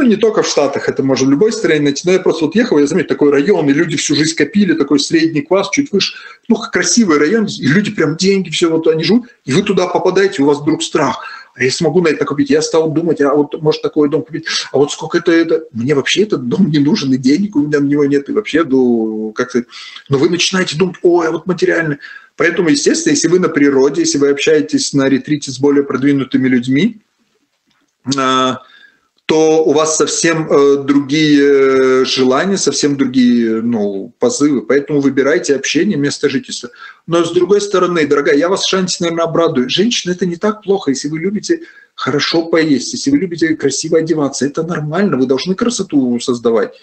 ну, 0.00 0.08
не 0.08 0.16
только 0.16 0.42
в 0.42 0.48
Штатах, 0.48 0.88
это 0.88 1.02
можно 1.02 1.26
в 1.26 1.30
любой 1.30 1.52
стране 1.52 1.80
найти. 1.80 2.02
Но 2.06 2.12
я 2.12 2.20
просто 2.20 2.46
вот 2.46 2.54
ехал, 2.54 2.78
я 2.78 2.86
заметил, 2.86 3.08
такой 3.08 3.30
район, 3.30 3.68
и 3.68 3.72
люди 3.72 3.96
всю 3.96 4.14
жизнь 4.14 4.34
копили, 4.34 4.72
такой 4.72 4.98
средний 4.98 5.42
класс, 5.42 5.68
чуть 5.70 5.92
выше. 5.92 6.14
Ну, 6.48 6.56
красивый 6.56 7.18
район, 7.18 7.46
и 7.46 7.66
люди 7.66 7.90
прям 7.90 8.16
деньги, 8.16 8.48
все 8.48 8.70
вот 8.70 8.86
они 8.88 9.04
живут, 9.04 9.26
и 9.44 9.52
вы 9.52 9.62
туда 9.62 9.86
попадаете, 9.86 10.42
у 10.42 10.46
вас 10.46 10.60
вдруг 10.60 10.82
страх. 10.82 11.22
А 11.54 11.62
я 11.62 11.70
смогу 11.70 12.00
на 12.00 12.08
это 12.08 12.24
купить? 12.24 12.48
Я 12.48 12.62
стал 12.62 12.90
думать, 12.90 13.20
а 13.20 13.34
вот 13.34 13.60
может 13.60 13.82
такой 13.82 14.08
дом 14.08 14.22
купить, 14.22 14.46
а 14.72 14.78
вот 14.78 14.90
сколько 14.90 15.18
это, 15.18 15.32
это? 15.32 15.64
Мне 15.72 15.94
вообще 15.94 16.22
этот 16.22 16.48
дом 16.48 16.70
не 16.70 16.78
нужен, 16.78 17.12
и 17.12 17.18
денег 17.18 17.56
у 17.56 17.60
меня 17.60 17.80
на 17.80 17.86
него 17.86 18.06
нет, 18.06 18.28
и 18.28 18.32
вообще, 18.32 18.64
ну, 18.64 19.32
как-то... 19.34 19.64
Но 20.08 20.16
вы 20.16 20.30
начинаете 20.30 20.76
думать, 20.76 20.96
ой, 21.02 21.28
а 21.28 21.30
вот 21.30 21.46
материально. 21.46 21.98
Поэтому, 22.36 22.70
естественно, 22.70 23.12
если 23.12 23.28
вы 23.28 23.38
на 23.38 23.50
природе, 23.50 24.00
если 24.00 24.16
вы 24.16 24.30
общаетесь 24.30 24.94
на 24.94 25.10
ретрите 25.10 25.50
с 25.50 25.58
более 25.58 25.84
продвинутыми 25.84 26.48
людьми, 26.48 27.02
а, 28.16 28.62
то 29.30 29.62
у 29.64 29.72
вас 29.72 29.96
совсем 29.96 30.50
э, 30.50 30.82
другие 30.82 32.00
э, 32.00 32.04
желания, 32.04 32.56
совсем 32.56 32.96
другие 32.96 33.62
ну, 33.62 34.12
позывы. 34.18 34.62
Поэтому 34.62 35.00
выбирайте 35.00 35.54
общение, 35.54 35.96
место 35.96 36.28
жительства. 36.28 36.70
Но 37.06 37.24
с 37.24 37.30
другой 37.30 37.60
стороны, 37.60 38.08
дорогая, 38.08 38.34
я 38.34 38.48
вас 38.48 38.66
шансе, 38.66 39.04
наверное, 39.04 39.26
обрадую. 39.26 39.70
Женщина– 39.70 40.10
это 40.14 40.26
не 40.26 40.34
так 40.34 40.64
плохо, 40.64 40.90
если 40.90 41.06
вы 41.06 41.20
любите 41.20 41.60
хорошо 41.94 42.46
поесть, 42.46 42.92
если 42.92 43.12
вы 43.12 43.18
любите 43.18 43.54
красиво 43.54 43.98
одеваться. 43.98 44.46
Это 44.46 44.64
нормально, 44.64 45.16
вы 45.16 45.26
должны 45.26 45.54
красоту 45.54 46.18
создавать. 46.18 46.74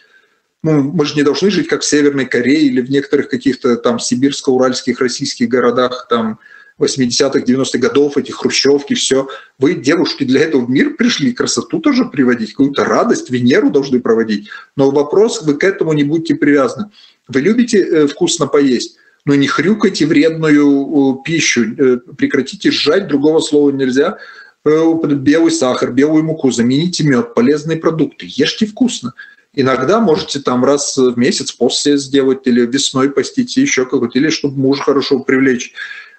Ну, 0.64 0.84
мы 0.84 1.06
же 1.06 1.16
не 1.16 1.24
должны 1.24 1.50
жить, 1.50 1.68
как 1.68 1.82
в 1.82 1.86
Северной 1.86 2.28
Корее 2.28 2.62
или 2.62 2.80
в 2.80 2.90
некоторых 2.90 3.28
каких-то 3.28 3.76
там 3.76 4.00
сибирско-уральских 4.00 5.00
российских 5.00 5.50
городах, 5.50 6.08
там, 6.10 6.40
80-х, 6.80 7.40
90-х 7.40 7.80
годов, 7.80 8.18
эти 8.18 8.32
хрущевки, 8.32 8.94
все. 8.94 9.28
Вы, 9.58 9.76
девушки, 9.76 10.24
для 10.24 10.42
этого 10.42 10.66
в 10.66 10.70
мир 10.70 10.96
пришли, 10.96 11.34
красоту 11.34 11.80
тоже 11.80 12.06
приводить, 12.06 12.52
какую-то 12.52 12.86
радость, 12.86 13.30
Венеру 13.30 13.70
должны 13.70 14.00
проводить. 14.00 14.50
Но 14.76 14.92
вопрос, 14.92 15.42
вы 15.42 15.56
к 15.56 15.64
этому 15.64 15.94
не 15.94 16.04
будьте 16.04 16.36
привязаны. 16.36 16.92
Вы 17.28 17.42
любите 17.42 17.80
э, 17.80 18.08
вкусно 18.08 18.48
поесть, 18.48 18.98
но 19.26 19.36
не 19.36 19.48
хрюкайте 19.48 20.06
вредную 20.06 21.22
пищу, 21.26 21.66
э, 21.66 21.98
прекратите 22.16 22.72
сжать, 22.72 23.08
другого 23.08 23.40
слова 23.40 23.72
нельзя. 23.72 24.18
Э, 24.64 24.94
белый 25.04 25.52
сахар, 25.52 25.92
белую 25.92 26.24
муку, 26.24 26.52
замените 26.52 27.04
мед, 27.04 27.34
полезные 27.34 27.78
продукты, 27.78 28.28
ешьте 28.30 28.66
вкусно. 28.68 29.14
Иногда 29.54 30.00
можете 30.00 30.40
там 30.40 30.64
раз 30.64 30.96
в 30.98 31.18
месяц 31.18 31.52
после 31.52 31.98
сделать 31.98 32.46
или 32.46 32.64
весной 32.66 33.10
постить 33.10 33.58
еще 33.58 33.86
какой-то, 33.86 34.20
или 34.20 34.30
чтобы 34.30 34.60
мужа 34.60 34.84
хорошо 34.84 35.20
привлечь 35.20 35.74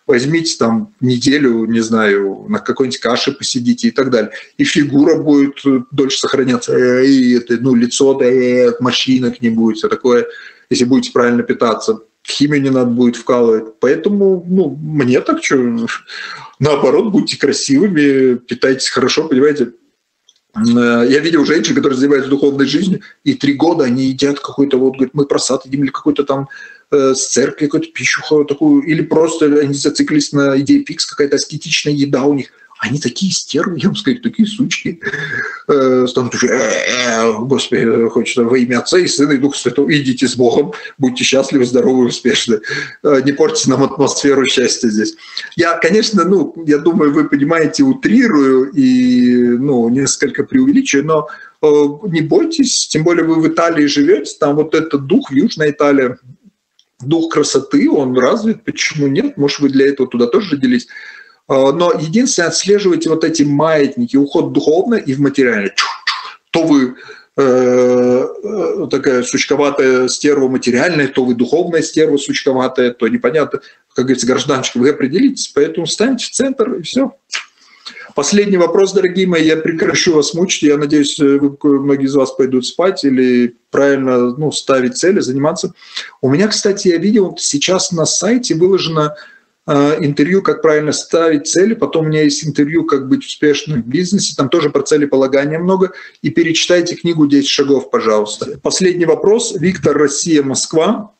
возьмите 0.08 0.56
там 0.58 0.94
неделю, 1.00 1.66
не 1.66 1.80
знаю, 1.80 2.46
на 2.48 2.58
какой-нибудь 2.58 2.98
каше 2.98 3.32
посидите 3.32 3.88
и 3.88 3.90
так 3.90 4.10
далее. 4.10 4.32
И 4.56 4.64
фигура 4.64 5.16
будет 5.16 5.58
дольше 5.92 6.18
сохраняться, 6.18 6.72
э, 6.72 7.06
и 7.06 7.34
это, 7.34 7.58
ну, 7.60 7.74
лицо, 7.74 8.14
да, 8.14 8.24
э, 8.24 8.72
морщинок 8.80 9.42
не 9.42 9.50
будет, 9.50 9.76
все 9.76 9.88
такое, 9.88 10.26
если 10.70 10.84
будете 10.84 11.12
правильно 11.12 11.42
питаться. 11.42 12.00
Химию 12.26 12.62
не 12.62 12.70
надо 12.70 12.90
будет 12.90 13.16
вкалывать. 13.16 13.78
Поэтому, 13.80 14.44
ну, 14.48 14.70
мне 14.70 15.20
так 15.20 15.44
что, 15.44 15.56
наоборот, 16.58 17.12
будьте 17.12 17.38
красивыми, 17.38 18.36
питайтесь 18.36 18.88
хорошо, 18.88 19.28
понимаете, 19.28 19.72
э, 20.56 21.06
я 21.10 21.18
видел 21.18 21.44
женщин, 21.44 21.74
которые 21.74 21.98
занимаются 21.98 22.30
духовной 22.30 22.66
жизнью, 22.66 23.02
и 23.24 23.34
три 23.34 23.52
года 23.52 23.84
они 23.84 24.06
едят 24.06 24.40
какой-то, 24.40 24.78
вот, 24.78 24.94
говорят, 24.94 25.12
мы 25.12 25.26
просад 25.26 25.66
едим, 25.66 25.84
или 25.84 25.90
какой-то 25.90 26.24
там 26.24 26.48
Э, 26.48 26.77
с 26.90 27.28
церкви 27.28 27.66
какую-то 27.66 27.92
пищу 27.92 28.44
такую, 28.44 28.82
или 28.82 29.02
просто 29.02 29.46
они 29.46 29.74
зациклились 29.74 30.32
на 30.32 30.58
идее 30.60 30.84
фикс, 30.84 31.06
какая-то 31.06 31.36
аскетичная 31.36 31.92
еда 31.92 32.24
у 32.24 32.34
них. 32.34 32.48
Они 32.80 33.00
такие 33.00 33.32
стервы, 33.32 33.78
я 33.78 33.88
вам 33.88 33.96
скажу, 33.96 34.20
такие 34.20 34.46
сучки. 34.46 35.00
Э, 35.66 36.06
станут 36.08 36.34
уже, 36.36 36.46
«Э, 36.46 37.32
Господи, 37.40 38.08
хочется 38.08 38.44
во 38.44 38.56
имя 38.56 38.78
Отца 38.78 38.98
и 38.98 39.08
Сына 39.08 39.32
и 39.32 39.38
Духа 39.38 39.58
Святого, 39.58 39.92
идите 39.92 40.28
с 40.28 40.36
Богом, 40.36 40.72
будьте 40.96 41.24
счастливы, 41.24 41.64
здоровы, 41.64 42.06
успешны. 42.06 42.60
Не 43.02 43.32
портите 43.32 43.70
нам 43.70 43.82
атмосферу 43.82 44.46
счастья 44.46 44.88
здесь. 44.88 45.16
Я, 45.56 45.76
конечно, 45.76 46.24
ну, 46.24 46.54
я 46.66 46.78
думаю, 46.78 47.12
вы 47.12 47.28
понимаете, 47.28 47.82
утрирую 47.82 48.70
и, 48.70 49.42
ну, 49.58 49.88
несколько 49.88 50.44
преувеличиваю, 50.44 51.04
но 51.60 52.00
не 52.06 52.20
бойтесь, 52.20 52.86
тем 52.86 53.02
более 53.02 53.24
вы 53.24 53.40
в 53.40 53.48
Италии 53.48 53.86
живете, 53.86 54.36
там 54.38 54.54
вот 54.54 54.74
этот 54.76 55.06
дух, 55.06 55.32
Южная 55.32 55.70
Италия, 55.70 56.16
дух 57.00 57.32
красоты, 57.32 57.90
он 57.90 58.16
развит, 58.18 58.64
почему 58.64 59.06
нет? 59.06 59.36
Может, 59.36 59.60
вы 59.60 59.68
для 59.70 59.88
этого 59.88 60.08
туда 60.08 60.26
тоже 60.26 60.56
родились? 60.56 60.88
А, 61.46 61.72
но 61.72 61.92
единственное, 61.92 62.48
отслеживайте 62.48 63.08
вот 63.08 63.24
эти 63.24 63.42
маятники, 63.42 64.16
уход 64.16 64.52
духовно 64.52 64.96
и 64.96 65.14
в 65.14 65.20
материальное. 65.20 65.74
То 66.50 66.64
вы 66.64 66.96
э, 67.36 67.42
э, 67.42 68.86
такая 68.90 69.22
сучковатая 69.22 70.08
стерва 70.08 70.48
материальная, 70.48 71.08
то 71.08 71.24
вы 71.24 71.34
духовная 71.34 71.82
стерва 71.82 72.16
сучковатая, 72.16 72.92
то 72.92 73.06
непонятно, 73.08 73.60
как 73.94 74.06
говорится, 74.06 74.26
гражданочка, 74.26 74.78
вы 74.78 74.90
определитесь, 74.90 75.48
поэтому 75.48 75.86
станьте 75.86 76.26
в 76.26 76.30
центр 76.30 76.74
и 76.74 76.82
все. 76.82 77.14
Последний 78.18 78.56
вопрос, 78.56 78.94
дорогие 78.94 79.28
мои, 79.28 79.44
я 79.44 79.56
прекращу 79.56 80.12
вас 80.12 80.34
мучить, 80.34 80.64
я 80.64 80.76
надеюсь, 80.76 81.20
многие 81.20 82.06
из 82.06 82.16
вас 82.16 82.32
пойдут 82.32 82.66
спать 82.66 83.04
или 83.04 83.54
правильно 83.70 84.34
ну, 84.36 84.50
ставить 84.50 84.96
цели, 84.96 85.20
заниматься. 85.20 85.72
У 86.20 86.28
меня, 86.28 86.48
кстати, 86.48 86.88
я 86.88 86.96
видел, 86.96 87.36
сейчас 87.38 87.92
на 87.92 88.06
сайте 88.06 88.56
выложено 88.56 89.14
Э, 89.70 89.98
интервью, 90.00 90.40
как 90.40 90.62
правильно 90.62 90.92
ставить 90.92 91.46
цели, 91.46 91.74
потом 91.74 92.06
у 92.06 92.08
меня 92.08 92.22
есть 92.22 92.42
интервью, 92.42 92.86
как 92.86 93.06
быть 93.06 93.26
успешным 93.26 93.82
в 93.82 93.86
бизнесе, 93.86 94.34
там 94.34 94.48
тоже 94.48 94.70
про 94.70 94.80
целеполагание 94.80 95.58
много, 95.58 95.92
и 96.22 96.30
перечитайте 96.30 96.96
книгу 96.96 97.28
«10 97.28 97.42
шагов», 97.42 97.90
пожалуйста. 97.90 98.58
Последний 98.62 99.04
вопрос. 99.04 99.54
Виктор, 99.54 99.94
Россия, 99.94 100.42
Москва. 100.42 101.12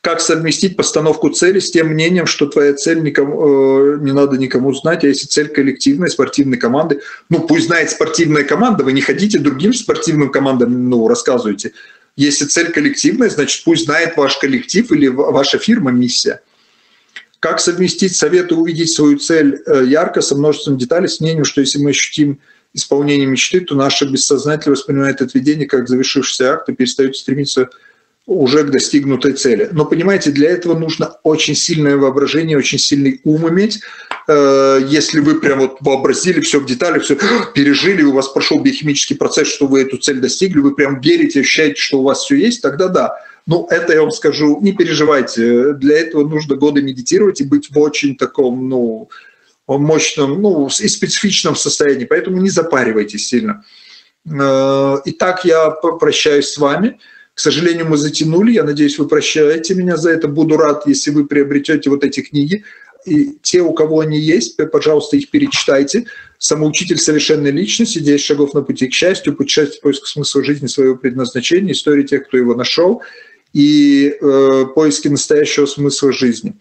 Как 0.00 0.20
совместить 0.20 0.76
постановку 0.76 1.28
цели 1.30 1.58
с 1.58 1.70
тем 1.70 1.88
мнением, 1.88 2.26
что 2.26 2.46
твоя 2.46 2.74
цель 2.74 3.02
никому, 3.02 3.94
э, 3.94 3.98
не 4.00 4.12
надо 4.12 4.36
никому 4.38 4.72
знать, 4.72 5.04
а 5.04 5.08
если 5.08 5.26
цель 5.26 5.48
коллективной, 5.48 6.10
спортивной 6.10 6.58
команды, 6.58 7.00
ну 7.28 7.40
пусть 7.40 7.66
знает 7.66 7.90
спортивная 7.90 8.44
команда, 8.44 8.84
вы 8.84 8.92
не 8.92 9.00
ходите 9.00 9.38
другим 9.38 9.72
спортивным 9.72 10.30
командам, 10.30 10.88
ну 10.88 11.08
рассказывайте. 11.08 11.72
Если 12.16 12.44
цель 12.44 12.70
коллективная, 12.70 13.28
значит 13.28 13.64
пусть 13.64 13.84
знает 13.84 14.16
ваш 14.16 14.36
коллектив 14.38 14.90
или 14.92 15.08
ваша 15.08 15.58
фирма 15.58 15.90
миссия. 15.90 16.40
Как 17.40 17.60
совместить 17.60 18.16
советы 18.16 18.54
увидеть 18.54 18.90
свою 18.90 19.18
цель 19.18 19.62
э, 19.66 19.84
ярко 19.86 20.20
со 20.20 20.34
множеством 20.34 20.78
деталей 20.78 21.08
с 21.08 21.20
мнением, 21.20 21.44
что 21.44 21.60
если 21.60 21.78
мы 21.78 21.90
ощутим 21.90 22.38
исполнение 22.72 23.26
мечты, 23.26 23.60
то 23.60 23.74
наше 23.74 24.06
бессознательное 24.06 24.76
воспринимает 24.76 25.20
это 25.20 25.36
видение 25.38 25.66
как 25.66 25.88
завершившийся 25.88 26.54
акт 26.54 26.68
и 26.68 26.74
перестает 26.74 27.16
стремиться 27.16 27.70
уже 28.26 28.64
к 28.64 28.70
достигнутой 28.70 29.34
цели. 29.34 29.68
Но 29.72 29.84
понимаете, 29.84 30.30
для 30.30 30.50
этого 30.50 30.78
нужно 30.78 31.16
очень 31.22 31.54
сильное 31.54 31.96
воображение, 31.96 32.56
очень 32.56 32.78
сильный 32.78 33.20
ум 33.24 33.48
иметь. 33.50 33.80
Э, 34.26 34.80
если 34.86 35.20
вы 35.20 35.40
прям 35.40 35.58
вот 35.58 35.76
вообразили 35.80 36.40
все 36.40 36.58
в 36.58 36.66
деталях, 36.66 37.02
все 37.02 37.16
пережили, 37.54 38.02
у 38.02 38.12
вас 38.12 38.28
прошел 38.28 38.60
биохимический 38.60 39.16
процесс, 39.16 39.48
что 39.48 39.66
вы 39.66 39.82
эту 39.82 39.98
цель 39.98 40.20
достигли, 40.20 40.60
вы 40.60 40.74
прям 40.74 41.00
верите, 41.00 41.40
ощущаете, 41.40 41.80
что 41.80 42.00
у 42.00 42.04
вас 42.04 42.24
все 42.24 42.36
есть, 42.36 42.62
тогда 42.62 42.88
да. 42.88 43.14
Ну, 43.46 43.66
это 43.68 43.92
я 43.92 44.00
вам 44.00 44.10
скажу, 44.10 44.58
не 44.62 44.72
переживайте. 44.72 45.74
Для 45.74 45.98
этого 45.98 46.26
нужно 46.26 46.56
годы 46.56 46.80
медитировать 46.80 47.42
и 47.42 47.44
быть 47.44 47.70
в 47.70 47.78
очень 47.78 48.16
таком, 48.16 48.70
ну, 48.70 49.10
мощном, 49.68 50.40
ну, 50.40 50.66
и 50.66 50.88
специфичном 50.88 51.54
состоянии. 51.54 52.06
Поэтому 52.06 52.38
не 52.38 52.48
запаривайтесь 52.48 53.28
сильно. 53.28 53.62
Э, 54.26 54.96
итак, 55.04 55.44
я 55.44 55.68
прощаюсь 55.70 56.48
с 56.48 56.56
вами. 56.56 56.98
К 57.34 57.40
сожалению, 57.40 57.86
мы 57.86 57.96
затянули. 57.96 58.52
Я 58.52 58.64
надеюсь, 58.64 58.98
вы 58.98 59.08
прощаете 59.08 59.74
меня 59.74 59.96
за 59.96 60.10
это. 60.10 60.28
Буду 60.28 60.56
рад, 60.56 60.86
если 60.86 61.10
вы 61.10 61.26
приобретете 61.26 61.90
вот 61.90 62.04
эти 62.04 62.20
книги. 62.20 62.64
И 63.06 63.36
те, 63.42 63.60
у 63.60 63.74
кого 63.74 64.00
они 64.00 64.18
есть, 64.18 64.56
пожалуйста, 64.72 65.16
их 65.16 65.30
перечитайте. 65.30 66.06
«Самоучитель 66.38 66.96
совершенной 66.96 67.50
личности. 67.50 67.98
10 67.98 68.24
шагов 68.24 68.54
на 68.54 68.62
пути 68.62 68.88
к 68.88 68.94
счастью. 68.94 69.34
Путешествие 69.34 69.80
поиск 69.82 70.06
смысла 70.06 70.42
жизни, 70.42 70.68
своего 70.68 70.96
предназначения. 70.96 71.72
История 71.72 72.04
тех, 72.04 72.26
кто 72.26 72.36
его 72.38 72.54
нашел 72.54 73.02
и 73.52 74.16
э, 74.20 74.64
поиски 74.74 75.08
настоящего 75.08 75.66
смысла 75.66 76.12
жизни. 76.12 76.54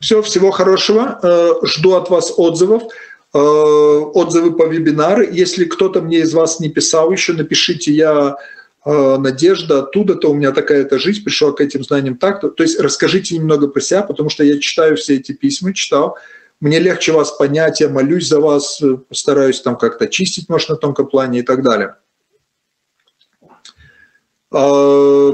Все, 0.00 0.22
всего 0.22 0.50
хорошего. 0.50 1.18
Э, 1.22 1.66
жду 1.66 1.94
от 1.94 2.10
вас 2.10 2.32
отзывов. 2.36 2.82
Э, 3.34 3.38
отзывы 3.38 4.56
по 4.56 4.66
вебинару. 4.66 5.22
Если 5.22 5.64
кто-то 5.64 6.00
мне 6.00 6.20
из 6.20 6.34
вас 6.34 6.60
не 6.60 6.68
писал 6.68 7.10
еще, 7.12 7.32
напишите 7.32 7.92
я 7.92 8.36
Надежда, 8.84 9.80
оттуда-то 9.80 10.30
у 10.30 10.34
меня 10.34 10.52
такая-то 10.52 10.98
жизнь, 10.98 11.22
пришла 11.22 11.52
к 11.52 11.60
этим 11.60 11.84
знаниям 11.84 12.16
так-то. 12.16 12.48
То 12.48 12.62
есть 12.62 12.80
расскажите 12.80 13.36
немного 13.36 13.68
про 13.68 13.80
себя, 13.80 14.02
потому 14.02 14.30
что 14.30 14.44
я 14.44 14.58
читаю 14.58 14.96
все 14.96 15.16
эти 15.16 15.32
письма, 15.32 15.74
читал. 15.74 16.16
Мне 16.60 16.78
легче 16.78 17.12
вас 17.12 17.32
понять, 17.32 17.80
я 17.80 17.88
молюсь 17.88 18.28
за 18.28 18.40
вас, 18.40 18.82
стараюсь 19.12 19.60
там 19.60 19.76
как-то 19.76 20.08
чистить, 20.08 20.48
может, 20.48 20.70
на 20.70 20.76
тонком 20.76 21.06
плане 21.06 21.40
и 21.40 21.42
так 21.42 21.62
далее. 21.62 21.96
Э, 24.52 25.32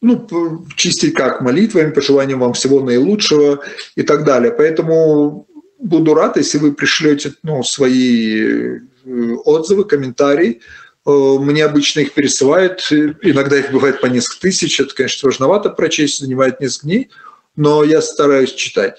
ну, 0.00 0.66
чистить 0.76 1.14
как 1.14 1.40
молитвами, 1.40 1.92
пожеланием 1.92 2.40
вам 2.40 2.52
всего 2.54 2.80
наилучшего 2.80 3.62
и 3.94 4.02
так 4.02 4.24
далее. 4.24 4.52
Поэтому 4.52 5.46
буду 5.78 6.14
рад, 6.14 6.36
если 6.36 6.58
вы 6.58 6.72
пришлете 6.72 7.32
ну, 7.42 7.62
свои 7.62 8.78
э, 9.04 9.34
отзывы, 9.44 9.84
комментарии. 9.84 10.60
Э, 11.04 11.10
мне 11.10 11.64
обычно 11.64 12.00
их 12.00 12.12
пересылают, 12.12 12.80
иногда 12.90 13.58
их 13.58 13.72
бывает 13.72 14.00
по 14.00 14.06
несколько 14.06 14.42
тысяч, 14.42 14.78
это, 14.80 14.94
конечно, 14.94 15.20
сложновато 15.20 15.70
прочесть, 15.70 16.20
занимает 16.20 16.60
несколько 16.60 16.86
дней, 16.86 17.10
но 17.56 17.82
я 17.84 18.00
стараюсь 18.00 18.52
читать. 18.54 18.98